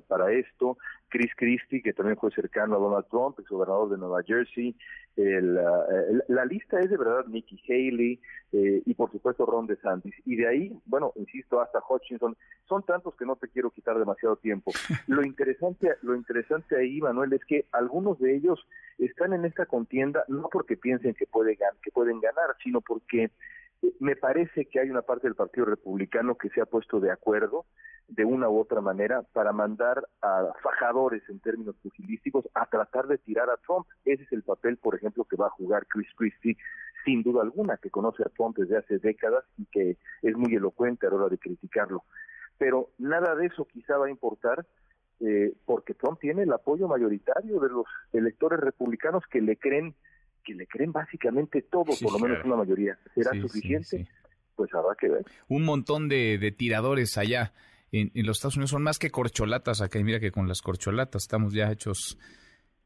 para 0.07 0.31
esto. 0.31 0.77
Chris 1.09 1.31
Christie, 1.35 1.81
que 1.81 1.93
también 1.93 2.17
fue 2.17 2.31
cercano 2.31 2.75
a 2.75 2.79
Donald 2.79 3.05
Trump, 3.09 3.39
ex 3.39 3.49
gobernador 3.49 3.89
de 3.89 3.97
Nueva 3.97 4.23
Jersey. 4.23 4.75
El, 5.15 5.55
la 6.27 6.45
lista 6.45 6.79
es 6.79 6.89
de 6.89 6.97
verdad 6.97 7.25
Nikki 7.27 7.59
Haley 7.67 8.19
eh, 8.51 8.81
y 8.85 8.93
por 8.93 9.11
supuesto 9.11 9.45
Ron 9.45 9.67
DeSantis. 9.67 10.13
Y 10.25 10.35
de 10.35 10.47
ahí, 10.47 10.79
bueno, 10.85 11.13
insisto, 11.15 11.61
hasta 11.61 11.81
Hutchinson. 11.87 12.35
Son 12.67 12.83
tantos 12.83 13.15
que 13.15 13.25
no 13.25 13.35
te 13.35 13.47
quiero 13.47 13.71
quitar 13.71 13.97
demasiado 13.97 14.35
tiempo. 14.35 14.71
Lo 15.07 15.23
interesante, 15.23 15.95
lo 16.01 16.15
interesante 16.15 16.75
ahí, 16.75 16.99
Manuel, 16.99 17.33
es 17.33 17.43
que 17.45 17.65
algunos 17.71 18.19
de 18.19 18.35
ellos 18.35 18.67
están 18.97 19.33
en 19.33 19.45
esta 19.45 19.65
contienda 19.65 20.23
no 20.27 20.49
porque 20.51 20.75
piensen 20.75 21.13
que, 21.13 21.25
puede, 21.25 21.57
que 21.81 21.91
pueden 21.91 22.19
ganar, 22.19 22.55
sino 22.63 22.81
porque 22.81 23.31
me 23.99 24.15
parece 24.15 24.65
que 24.65 24.79
hay 24.79 24.89
una 24.89 25.01
parte 25.01 25.27
del 25.27 25.35
Partido 25.35 25.65
Republicano 25.65 26.35
que 26.35 26.49
se 26.49 26.61
ha 26.61 26.65
puesto 26.65 26.99
de 26.99 27.11
acuerdo 27.11 27.65
de 28.07 28.23
una 28.23 28.49
u 28.49 28.59
otra 28.59 28.81
manera 28.81 29.23
para 29.33 29.51
mandar 29.51 30.07
a 30.21 30.53
fajadores 30.63 31.23
en 31.29 31.39
términos 31.39 31.75
pugilísticos 31.83 32.45
a 32.53 32.65
tratar 32.65 33.07
de 33.07 33.17
tirar 33.17 33.49
a 33.49 33.57
Trump. 33.57 33.85
Ese 34.05 34.23
es 34.23 34.31
el 34.31 34.43
papel, 34.43 34.77
por 34.77 34.95
ejemplo, 34.95 35.25
que 35.25 35.35
va 35.35 35.47
a 35.47 35.51
jugar 35.51 35.85
Chris 35.87 36.07
Christie, 36.15 36.57
sin 37.03 37.21
duda 37.21 37.41
alguna, 37.41 37.77
que 37.77 37.89
conoce 37.89 38.23
a 38.23 38.29
Trump 38.29 38.57
desde 38.57 38.77
hace 38.77 38.99
décadas 38.99 39.43
y 39.57 39.65
que 39.65 39.97
es 40.21 40.37
muy 40.37 40.55
elocuente 40.55 41.05
a 41.05 41.09
la 41.09 41.17
hora 41.17 41.29
de 41.29 41.37
criticarlo. 41.37 42.03
Pero 42.57 42.89
nada 42.97 43.35
de 43.35 43.47
eso 43.47 43.65
quizá 43.65 43.97
va 43.97 44.07
a 44.07 44.11
importar 44.11 44.65
eh, 45.19 45.53
porque 45.65 45.93
Trump 45.93 46.19
tiene 46.19 46.43
el 46.43 46.53
apoyo 46.53 46.87
mayoritario 46.87 47.59
de 47.59 47.69
los 47.69 47.85
electores 48.13 48.59
republicanos 48.59 49.23
que 49.29 49.41
le 49.41 49.57
creen 49.57 49.95
que 50.47 50.53
le 50.53 50.65
creen 50.65 50.93
básicamente 50.93 51.63
todo, 51.63 51.91
por 52.01 52.13
lo 52.13 52.19
menos 52.19 52.45
una 52.45 52.55
mayoría. 52.55 52.97
¿Será 53.13 53.31
suficiente? 53.31 54.07
pues 54.55 54.73
habrá 54.73 54.95
que 54.95 55.09
ver. 55.09 55.25
Un 55.49 55.65
montón 55.65 56.07
de, 56.07 56.55
tiradores 56.57 57.17
allá 57.17 57.53
en, 57.91 58.11
los 58.15 58.37
Estados 58.37 58.55
Unidos 58.55 58.71
son 58.71 58.81
más 58.81 58.97
que 58.97 59.11
corcholatas 59.11 59.81
acá. 59.81 59.99
Y 59.99 60.05
mira 60.05 60.21
que 60.21 60.31
con 60.31 60.47
las 60.47 60.61
corcholatas 60.61 61.23
estamos 61.23 61.53
ya 61.53 61.69
hechos, 61.69 62.17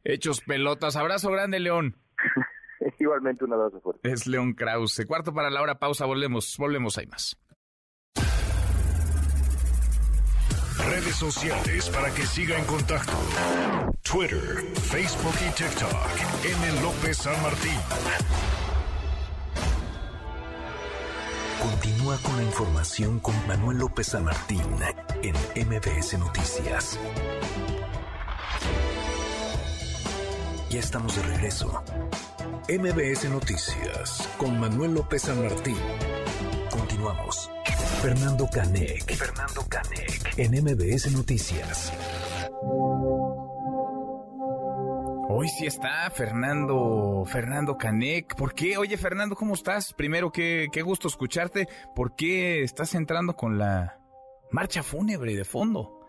hechos 0.03 0.41
pelotas. 0.41 0.95
Abrazo 0.95 1.29
grande, 1.29 1.59
León. 1.59 1.95
Igualmente 2.99 3.45
un 3.45 3.53
abrazo 3.53 3.79
fuerte. 3.79 4.11
Es 4.11 4.25
León 4.25 4.53
Krause. 4.53 5.05
Cuarto 5.07 5.33
para 5.33 5.51
la 5.51 5.61
hora, 5.61 5.77
pausa, 5.77 6.05
volvemos, 6.05 6.57
volvemos, 6.57 6.97
hay 6.97 7.05
más. 7.05 7.39
Redes 10.91 11.15
sociales 11.15 11.89
para 11.89 12.13
que 12.13 12.25
siga 12.27 12.59
en 12.59 12.65
contacto: 12.65 13.13
Twitter, 14.01 14.65
Facebook 14.75 15.35
y 15.47 15.51
TikTok. 15.51 15.95
M. 16.43 16.81
López 16.81 17.17
San 17.17 17.41
Martín. 17.41 17.79
Continúa 21.61 22.17
con 22.17 22.35
la 22.35 22.43
información 22.43 23.21
con 23.21 23.47
Manuel 23.47 23.77
López 23.77 24.07
San 24.07 24.25
Martín 24.25 24.65
en 25.23 25.33
MBS 25.65 26.19
Noticias. 26.19 26.99
Ya 30.69 30.79
estamos 30.81 31.15
de 31.15 31.21
regreso. 31.21 31.83
MBS 32.67 33.29
Noticias 33.29 34.27
con 34.37 34.59
Manuel 34.59 34.95
López 34.95 35.21
San 35.21 35.41
Martín. 35.41 35.77
Continuamos. 37.01 37.51
Fernando 38.03 38.47
Canec. 38.53 39.11
Fernando 39.15 39.61
Canec. 39.67 40.37
En 40.37 40.51
MBS 40.51 41.11
Noticias. 41.11 41.91
Hoy 45.27 45.47
sí 45.47 45.65
está 45.65 46.11
Fernando, 46.11 47.23
Fernando 47.25 47.75
Canec. 47.75 48.35
¿Por 48.35 48.53
qué? 48.53 48.77
Oye, 48.77 48.97
Fernando, 48.97 49.35
¿cómo 49.35 49.55
estás? 49.55 49.93
Primero, 49.93 50.31
qué, 50.31 50.67
qué 50.71 50.83
gusto 50.83 51.07
escucharte. 51.07 51.67
¿Por 51.95 52.15
qué 52.15 52.61
estás 52.61 52.93
entrando 52.93 53.35
con 53.35 53.57
la 53.57 53.97
marcha 54.51 54.83
fúnebre 54.83 55.35
de 55.35 55.43
fondo? 55.43 56.01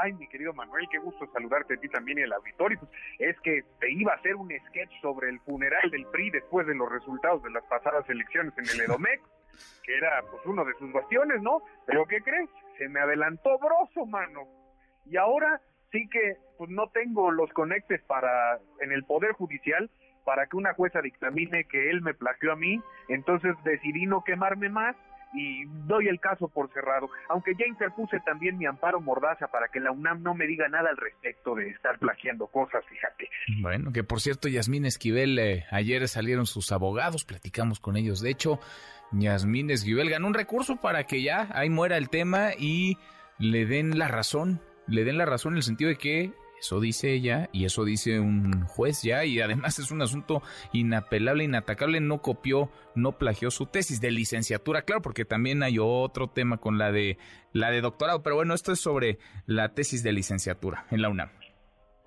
Ay, 0.00 0.12
mi 0.12 0.28
querido 0.28 0.52
Manuel, 0.52 0.86
qué 0.92 0.98
gusto 0.98 1.26
saludarte 1.32 1.74
a 1.74 1.76
ti 1.80 1.88
también 1.88 2.18
y 2.18 2.22
al 2.22 2.32
auditorio. 2.34 2.78
Pues, 2.78 2.92
es 3.18 3.36
que 3.40 3.64
te 3.80 3.90
iba 3.90 4.12
a 4.12 4.16
hacer 4.16 4.36
un 4.36 4.48
sketch 4.68 4.92
sobre 5.02 5.28
el 5.30 5.40
funeral 5.40 5.90
del 5.90 6.06
PRI 6.06 6.30
después 6.30 6.68
de 6.68 6.76
los 6.76 6.88
resultados 6.88 7.42
de 7.42 7.50
las 7.50 7.64
pasadas 7.64 8.08
elecciones 8.08 8.52
en 8.58 8.64
el 8.68 8.80
Edomex, 8.82 9.22
que 9.84 9.96
era 9.96 10.22
pues 10.30 10.44
uno 10.46 10.64
de 10.64 10.74
sus 10.78 10.92
bastiones, 10.92 11.42
¿no? 11.42 11.62
Pero 11.86 12.06
¿qué 12.06 12.20
crees? 12.20 12.48
Se 12.76 12.88
me 12.88 13.00
adelantó 13.00 13.58
Broso, 13.58 14.06
mano. 14.06 14.46
Y 15.06 15.16
ahora 15.16 15.60
sí 15.90 16.08
que 16.10 16.36
pues 16.56 16.70
no 16.70 16.88
tengo 16.88 17.30
los 17.30 17.50
conectes 17.52 18.02
para 18.02 18.58
en 18.80 18.92
el 18.92 19.04
poder 19.04 19.32
judicial 19.32 19.90
para 20.24 20.46
que 20.46 20.56
una 20.56 20.74
jueza 20.74 21.00
dictamine 21.00 21.64
que 21.64 21.88
él 21.88 22.02
me 22.02 22.12
plagió 22.12 22.52
a 22.52 22.56
mí, 22.56 22.82
entonces 23.08 23.54
decidí 23.64 24.04
no 24.04 24.22
quemarme 24.24 24.68
más 24.68 24.94
y 25.32 25.64
doy 25.86 26.08
el 26.08 26.20
caso 26.20 26.48
por 26.48 26.72
cerrado, 26.72 27.08
aunque 27.28 27.54
ya 27.58 27.66
interpuse 27.66 28.20
también 28.20 28.58
mi 28.58 28.66
amparo 28.66 29.00
mordaza 29.00 29.48
para 29.48 29.68
que 29.68 29.80
la 29.80 29.90
UNAM 29.90 30.22
no 30.22 30.34
me 30.34 30.46
diga 30.46 30.68
nada 30.68 30.90
al 30.90 30.96
respecto 30.96 31.54
de 31.54 31.68
estar 31.70 31.98
plagiando 31.98 32.46
cosas, 32.46 32.84
fíjate. 32.86 33.28
Bueno, 33.60 33.92
que 33.92 34.04
por 34.04 34.20
cierto, 34.20 34.48
Yasmín 34.48 34.84
Esquivel, 34.84 35.38
eh, 35.38 35.64
ayer 35.70 36.06
salieron 36.08 36.46
sus 36.46 36.72
abogados, 36.72 37.24
platicamos 37.24 37.80
con 37.80 37.96
ellos, 37.96 38.20
de 38.20 38.30
hecho, 38.30 38.60
Yasmín 39.12 39.70
Esquivel 39.70 40.10
ganó 40.10 40.26
un 40.26 40.34
recurso 40.34 40.76
para 40.76 41.04
que 41.04 41.22
ya 41.22 41.48
ahí 41.52 41.70
muera 41.70 41.96
el 41.96 42.08
tema 42.08 42.50
y 42.58 42.98
le 43.38 43.66
den 43.66 43.98
la 43.98 44.08
razón, 44.08 44.60
le 44.86 45.04
den 45.04 45.18
la 45.18 45.26
razón 45.26 45.54
en 45.54 45.58
el 45.58 45.62
sentido 45.62 45.88
de 45.88 45.96
que 45.96 46.32
eso 46.60 46.80
dice 46.80 47.12
ella 47.12 47.48
y 47.52 47.64
eso 47.64 47.84
dice 47.84 48.18
un 48.18 48.64
juez 48.64 49.02
ya 49.02 49.24
y 49.24 49.40
además 49.40 49.78
es 49.78 49.90
un 49.90 50.02
asunto 50.02 50.42
inapelable, 50.72 51.44
inatacable. 51.44 52.00
No 52.00 52.20
copió, 52.20 52.70
no 52.94 53.16
plagió 53.16 53.50
su 53.50 53.66
tesis 53.66 54.00
de 54.00 54.10
licenciatura, 54.10 54.82
claro, 54.82 55.02
porque 55.02 55.24
también 55.24 55.62
hay 55.62 55.78
otro 55.80 56.28
tema 56.28 56.58
con 56.58 56.78
la 56.78 56.90
de 56.90 57.18
la 57.52 57.70
de 57.70 57.80
doctorado. 57.80 58.22
Pero 58.22 58.36
bueno, 58.36 58.54
esto 58.54 58.72
es 58.72 58.80
sobre 58.80 59.18
la 59.46 59.74
tesis 59.74 60.02
de 60.02 60.12
licenciatura 60.12 60.86
en 60.90 61.02
la 61.02 61.08
UNAM. 61.08 61.30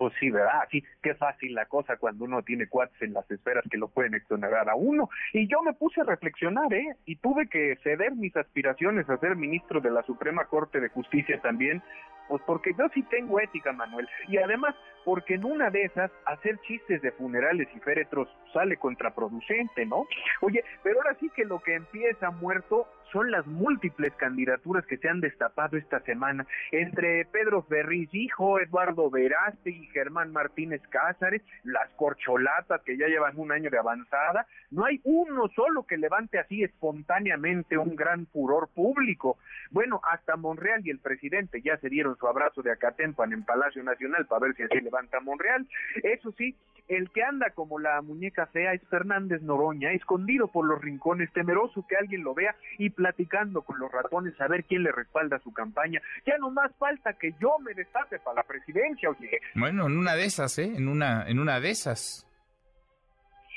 Pues 0.01 0.15
sí, 0.19 0.31
¿verdad? 0.31 0.67
Sí, 0.71 0.83
qué 1.03 1.13
fácil 1.13 1.53
la 1.53 1.67
cosa 1.67 1.95
cuando 1.97 2.25
uno 2.25 2.41
tiene 2.41 2.65
cuates 2.65 2.99
en 3.03 3.13
las 3.13 3.29
esferas 3.29 3.63
que 3.69 3.77
lo 3.77 3.87
pueden 3.87 4.15
exonerar 4.15 4.67
a 4.67 4.73
uno. 4.73 5.11
Y 5.31 5.47
yo 5.47 5.61
me 5.61 5.73
puse 5.73 6.01
a 6.01 6.05
reflexionar, 6.05 6.73
¿eh? 6.73 6.95
Y 7.05 7.17
tuve 7.17 7.47
que 7.47 7.77
ceder 7.83 8.15
mis 8.15 8.35
aspiraciones 8.35 9.07
a 9.07 9.19
ser 9.19 9.35
ministro 9.35 9.79
de 9.79 9.91
la 9.91 10.01
Suprema 10.01 10.45
Corte 10.45 10.79
de 10.79 10.89
Justicia 10.89 11.39
también 11.41 11.83
Pues 12.31 12.41
porque 12.45 12.73
yo 12.77 12.87
sí 12.93 13.03
tengo 13.09 13.41
ética, 13.41 13.73
Manuel. 13.73 14.07
Y 14.29 14.37
además, 14.37 14.73
porque 15.03 15.33
en 15.33 15.43
una 15.43 15.69
de 15.69 15.83
esas, 15.83 16.09
hacer 16.25 16.57
chistes 16.61 17.01
de 17.01 17.11
funerales 17.11 17.67
y 17.75 17.79
féretros 17.81 18.29
sale 18.53 18.77
contraproducente, 18.77 19.85
¿no? 19.85 20.07
Oye, 20.39 20.63
pero 20.81 21.01
ahora 21.01 21.17
sí 21.19 21.29
que 21.35 21.43
lo 21.43 21.59
que 21.59 21.75
empieza 21.75 22.31
muerto 22.31 22.87
son 23.11 23.31
las 23.31 23.45
múltiples 23.45 24.13
candidaturas 24.13 24.85
que 24.85 24.97
se 24.97 25.09
han 25.09 25.19
destapado 25.19 25.77
esta 25.77 25.99
semana 26.01 26.45
entre 26.71 27.25
Pedro 27.25 27.63
Ferriz 27.63 28.09
hijo, 28.13 28.59
Eduardo 28.59 29.09
Veraste 29.09 29.69
y 29.69 29.85
Germán 29.87 30.31
Martínez 30.31 30.81
Cázares, 30.89 31.41
las 31.63 31.89
corcholatas 31.97 32.81
que 32.83 32.97
ya 32.97 33.07
llevan 33.07 33.37
un 33.37 33.51
año 33.51 33.69
de 33.69 33.77
avanzada, 33.77 34.47
no 34.69 34.85
hay 34.85 35.01
uno 35.03 35.49
solo 35.49 35.83
que 35.83 35.97
levante 35.97 36.39
así 36.39 36.63
espontáneamente 36.63 37.77
un 37.77 37.95
gran 37.95 38.27
furor 38.27 38.69
público. 38.69 39.37
Bueno, 39.71 40.01
hasta 40.09 40.37
Monreal 40.37 40.81
y 40.85 40.89
el 40.89 40.99
presidente 40.99 41.61
ya 41.61 41.77
se 41.77 41.89
dieron 41.89 42.15
su 42.21 42.27
abrazo 42.27 42.61
de 42.61 42.71
Acatempan 42.71 43.33
en 43.33 43.43
Palacio 43.43 43.83
Nacional 43.83 44.27
para 44.27 44.45
ver 44.45 44.55
si 44.55 44.63
así 44.63 44.79
levanta 44.79 45.19
Monreal. 45.19 45.67
Eso 46.03 46.31
sí, 46.37 46.55
el 46.87 47.09
que 47.09 47.23
anda 47.23 47.49
como 47.49 47.79
la 47.79 48.01
muñeca 48.01 48.45
fea 48.45 48.73
es 48.73 48.81
Fernández 48.89 49.41
Noroña, 49.41 49.91
escondido 49.91 50.47
por 50.47 50.65
los 50.65 50.79
rincones, 50.79 51.33
temeroso 51.33 51.85
que 51.87 51.97
alguien 51.97 52.23
lo 52.23 52.35
vea 52.35 52.55
y 52.77 52.91
platicando 52.91 53.63
con 53.63 53.79
los 53.79 53.91
ratones 53.91 54.39
a 54.39 54.47
ver 54.47 54.63
quién 54.65 54.83
le 54.83 54.91
respalda 54.91 55.39
su 55.39 55.51
campaña. 55.51 55.99
Ya 56.25 56.37
no 56.37 56.51
más 56.51 56.71
falta 56.77 57.13
que 57.13 57.33
yo 57.41 57.57
me 57.59 57.73
destape 57.73 58.19
para 58.19 58.35
la 58.37 58.43
presidencia, 58.43 59.09
oye. 59.09 59.39
Bueno, 59.55 59.87
en 59.87 59.97
una 59.97 60.15
de 60.15 60.25
esas, 60.25 60.59
¿eh? 60.59 60.71
En 60.75 60.87
una, 60.87 61.27
en 61.27 61.39
una 61.39 61.59
de 61.59 61.71
esas. 61.71 62.27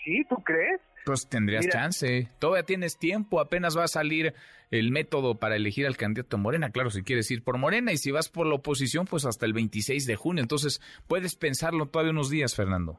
¿Sí? 0.05 0.25
¿Tú 0.29 0.37
crees? 0.43 0.81
Pues 1.05 1.29
tendrías 1.29 1.69
chance. 1.69 2.29
Todavía 2.39 2.65
tienes 2.65 2.99
tiempo, 2.99 3.41
apenas 3.41 3.77
va 3.77 3.85
a 3.85 3.89
salir 3.89 4.35
el 4.71 4.91
método 4.91 5.39
para 5.39 5.57
elegir 5.57 5.87
al 5.87 5.97
candidato 5.97 6.37
a 6.37 6.41
Morena. 6.41 6.71
Claro, 6.71 6.91
si 6.91 7.03
quieres 7.03 7.31
ir 7.31 7.43
por 7.43 7.59
Morena 7.59 7.93
y 7.93 7.99
si 7.99 8.11
vas 8.11 8.29
por 8.29 8.47
la 8.47 8.55
oposición, 8.55 9.07
pues 9.07 9.25
hasta 9.27 9.47
el 9.47 9.53
26 9.53 10.07
de 10.07 10.17
junio. 10.17 10.43
Entonces, 10.43 10.81
puedes 11.07 11.37
pensarlo 11.37 11.87
todavía 11.87 12.13
unos 12.13 12.31
días, 12.31 12.55
Fernando. 12.57 12.99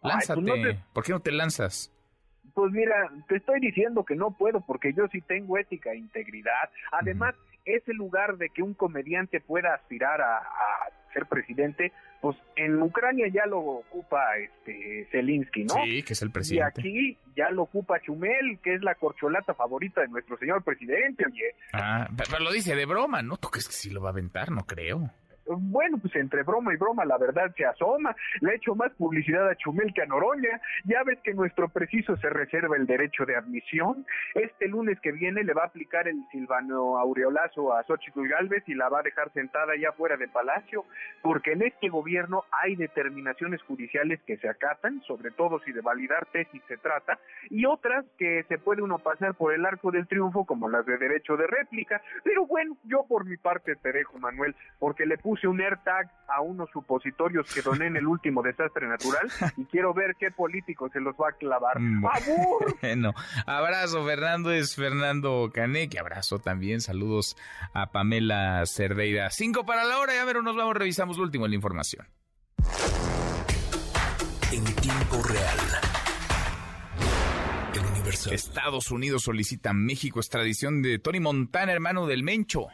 Pues 0.00 0.14
Lánzate. 0.14 0.80
¿Por 0.92 1.04
qué 1.04 1.12
no 1.12 1.20
te 1.20 1.32
lanzas? 1.32 1.92
Pues 2.54 2.72
mira, 2.72 2.94
te 3.28 3.36
estoy 3.36 3.60
diciendo 3.60 4.04
que 4.04 4.14
no 4.14 4.36
puedo 4.36 4.60
porque 4.60 4.92
yo 4.92 5.06
sí 5.08 5.20
tengo 5.22 5.58
ética 5.58 5.92
e 5.92 5.96
integridad. 5.96 6.70
Además, 6.90 7.34
ese 7.64 7.94
lugar 7.94 8.36
de 8.36 8.50
que 8.50 8.62
un 8.62 8.74
comediante 8.74 9.40
pueda 9.40 9.74
aspirar 9.74 10.20
a, 10.20 10.42
ser 11.12 11.26
presidente, 11.26 11.92
pues 12.20 12.36
en 12.56 12.82
Ucrania 12.82 13.26
ya 13.28 13.46
lo 13.46 13.58
ocupa 13.58 14.20
este 14.36 15.06
Zelensky, 15.10 15.64
¿no? 15.64 15.74
Sí, 15.84 16.02
que 16.02 16.12
es 16.12 16.22
el 16.22 16.30
presidente. 16.30 16.80
Y 16.82 16.88
aquí 16.88 17.18
ya 17.36 17.50
lo 17.50 17.62
ocupa 17.62 18.00
Chumel, 18.00 18.58
que 18.62 18.74
es 18.74 18.82
la 18.82 18.94
corcholata 18.94 19.54
favorita 19.54 20.00
de 20.02 20.08
nuestro 20.08 20.36
señor 20.38 20.62
presidente, 20.62 21.24
oye. 21.26 21.54
Ah, 21.72 22.08
pero 22.16 22.42
lo 22.42 22.52
dice 22.52 22.74
de 22.74 22.86
broma, 22.86 23.22
¿no? 23.22 23.36
¿Tú 23.36 23.48
crees 23.48 23.68
que 23.68 23.74
sí 23.74 23.90
lo 23.90 24.00
va 24.00 24.10
a 24.10 24.12
aventar? 24.12 24.50
No 24.50 24.66
creo 24.66 25.10
bueno, 25.46 25.98
pues 25.98 26.14
entre 26.16 26.42
broma 26.42 26.72
y 26.72 26.76
broma 26.76 27.04
la 27.04 27.18
verdad 27.18 27.52
se 27.56 27.64
asoma, 27.64 28.14
le 28.40 28.52
ha 28.52 28.54
hecho 28.54 28.74
más 28.74 28.92
publicidad 28.92 29.48
a 29.48 29.56
Chumel 29.56 29.92
que 29.94 30.02
a 30.02 30.06
Noroña, 30.06 30.60
ya 30.84 31.02
ves 31.04 31.18
que 31.24 31.34
nuestro 31.34 31.68
preciso 31.68 32.16
se 32.16 32.30
reserva 32.30 32.76
el 32.76 32.86
derecho 32.86 33.24
de 33.26 33.36
admisión, 33.36 34.06
este 34.34 34.68
lunes 34.68 34.98
que 35.00 35.12
viene 35.12 35.42
le 35.42 35.52
va 35.52 35.62
a 35.62 35.66
aplicar 35.66 36.08
el 36.08 36.16
silvano 36.30 36.98
aureolazo 36.98 37.74
a 37.74 37.82
Xochitl 37.84 38.28
Galvez 38.28 38.62
y 38.66 38.74
la 38.74 38.88
va 38.88 39.00
a 39.00 39.02
dejar 39.02 39.32
sentada 39.32 39.72
ya 39.76 39.92
fuera 39.92 40.16
del 40.16 40.30
palacio, 40.30 40.84
porque 41.22 41.52
en 41.52 41.62
este 41.62 41.88
gobierno 41.88 42.44
hay 42.62 42.76
determinaciones 42.76 43.60
judiciales 43.62 44.20
que 44.26 44.36
se 44.36 44.48
acatan, 44.48 45.02
sobre 45.02 45.30
todo 45.32 45.60
si 45.60 45.72
de 45.72 45.80
validar 45.80 46.26
tesis 46.26 46.62
se 46.68 46.76
trata, 46.76 47.18
y 47.50 47.66
otras 47.66 48.04
que 48.18 48.44
se 48.48 48.58
puede 48.58 48.82
uno 48.82 48.98
pasar 48.98 49.34
por 49.34 49.52
el 49.52 49.66
arco 49.66 49.90
del 49.90 50.06
triunfo 50.06 50.44
como 50.44 50.68
las 50.68 50.86
de 50.86 50.98
derecho 50.98 51.36
de 51.36 51.46
réplica, 51.46 52.00
pero 52.22 52.46
bueno, 52.46 52.76
yo 52.84 53.04
por 53.08 53.24
mi 53.24 53.36
parte 53.36 53.76
te 53.76 53.92
dejo 53.92 54.18
Manuel, 54.18 54.54
porque 54.78 55.06
le 55.06 55.18
puse 55.18 55.31
un 55.44 55.60
AirTag 55.60 56.10
a 56.28 56.40
unos 56.40 56.70
supositorios 56.70 57.52
que 57.52 57.62
doné 57.62 57.86
en 57.86 57.96
el 57.96 58.06
último 58.06 58.42
desastre 58.42 58.86
natural 58.86 59.28
y 59.56 59.64
quiero 59.66 59.92
ver 59.92 60.14
qué 60.18 60.30
político 60.30 60.88
se 60.90 61.00
los 61.00 61.14
va 61.14 61.30
a 61.30 61.32
clavar. 61.32 61.78
Mm, 61.78 62.04
bueno, 62.80 63.12
abrazo, 63.46 64.04
Fernando, 64.04 64.52
es 64.52 64.76
Fernando 64.76 65.50
Canek, 65.52 65.98
abrazo 65.98 66.38
también, 66.38 66.80
saludos 66.80 67.36
a 67.72 67.90
Pamela 67.90 68.64
Cerdeira. 68.66 69.30
Cinco 69.30 69.64
para 69.64 69.84
la 69.84 69.98
hora, 69.98 70.14
ya 70.14 70.24
ver, 70.24 70.42
nos 70.42 70.56
vamos, 70.56 70.74
revisamos 70.74 71.16
lo 71.16 71.24
último 71.24 71.46
en 71.46 71.52
la 71.52 71.56
información. 71.56 72.06
En 74.52 74.64
tiempo 74.76 75.22
real. 75.28 75.58
Estados 78.30 78.90
Unidos 78.90 79.22
solicita 79.22 79.70
a 79.70 79.72
México 79.72 80.20
extradición 80.20 80.82
de 80.82 80.98
Tony 80.98 81.20
Montana, 81.20 81.72
hermano 81.72 82.06
del 82.06 82.22
Mencho. 82.22 82.68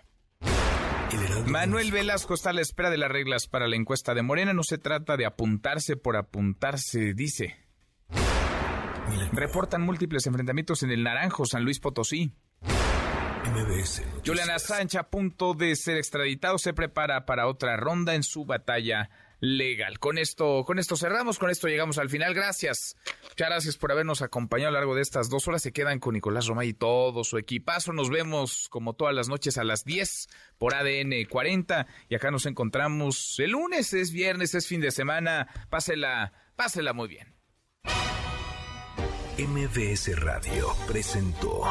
Manuel 1.46 1.92
Velasco 1.92 2.34
está 2.34 2.50
a 2.50 2.52
la 2.52 2.60
espera 2.60 2.90
de 2.90 2.98
las 2.98 3.10
reglas 3.10 3.46
para 3.46 3.68
la 3.68 3.76
encuesta 3.76 4.14
de 4.14 4.22
Morena. 4.22 4.52
No 4.52 4.62
se 4.62 4.78
trata 4.78 5.16
de 5.16 5.26
apuntarse 5.26 5.96
por 5.96 6.16
apuntarse, 6.16 7.14
dice. 7.14 7.56
Reportan 9.32 9.82
múltiples 9.82 10.26
enfrentamientos 10.26 10.82
en 10.82 10.90
el 10.90 11.02
Naranjo, 11.02 11.46
San 11.46 11.64
Luis 11.64 11.80
Potosí. 11.80 12.32
Julian 14.26 14.50
Assange, 14.50 14.98
a 14.98 15.04
punto 15.04 15.54
de 15.54 15.74
ser 15.76 15.96
extraditado, 15.96 16.58
se 16.58 16.74
prepara 16.74 17.24
para 17.24 17.46
otra 17.46 17.76
ronda 17.76 18.14
en 18.14 18.22
su 18.22 18.44
batalla 18.44 19.08
legal. 19.40 19.98
Con 19.98 20.18
esto, 20.18 20.64
con 20.64 20.78
esto 20.78 20.96
cerramos, 20.96 21.38
con 21.38 21.50
esto 21.50 21.68
llegamos 21.68 21.98
al 21.98 22.08
final. 22.08 22.34
Gracias. 22.34 22.96
Muchas 23.22 23.48
gracias 23.48 23.76
por 23.76 23.92
habernos 23.92 24.22
acompañado 24.22 24.68
a 24.68 24.72
lo 24.72 24.78
largo 24.78 24.94
de 24.94 25.02
estas 25.02 25.28
dos 25.28 25.46
horas. 25.48 25.62
Se 25.62 25.72
quedan 25.72 26.00
con 26.00 26.14
Nicolás 26.14 26.46
Romay 26.46 26.68
y 26.68 26.74
todo 26.74 27.24
su 27.24 27.38
equipazo. 27.38 27.92
Nos 27.92 28.10
vemos 28.10 28.68
como 28.68 28.94
todas 28.94 29.14
las 29.14 29.28
noches 29.28 29.58
a 29.58 29.64
las 29.64 29.84
10 29.84 30.28
por 30.58 30.74
ADN 30.74 31.24
40. 31.28 31.86
Y 32.08 32.14
acá 32.14 32.30
nos 32.30 32.46
encontramos 32.46 33.38
el 33.38 33.52
lunes, 33.52 33.92
es 33.92 34.12
viernes, 34.12 34.54
es 34.54 34.66
fin 34.66 34.80
de 34.80 34.90
semana. 34.90 35.48
Pásela, 35.70 36.32
pásela 36.56 36.92
muy 36.92 37.08
bien. 37.08 37.34
MBS 39.38 40.20
Radio 40.20 40.74
presentó 40.88 41.62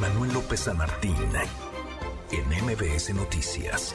Manuel 0.00 0.32
López 0.32 0.60
San 0.60 0.78
Martín 0.78 1.14
en 2.32 2.64
MBS 2.64 3.14
Noticias. 3.14 3.94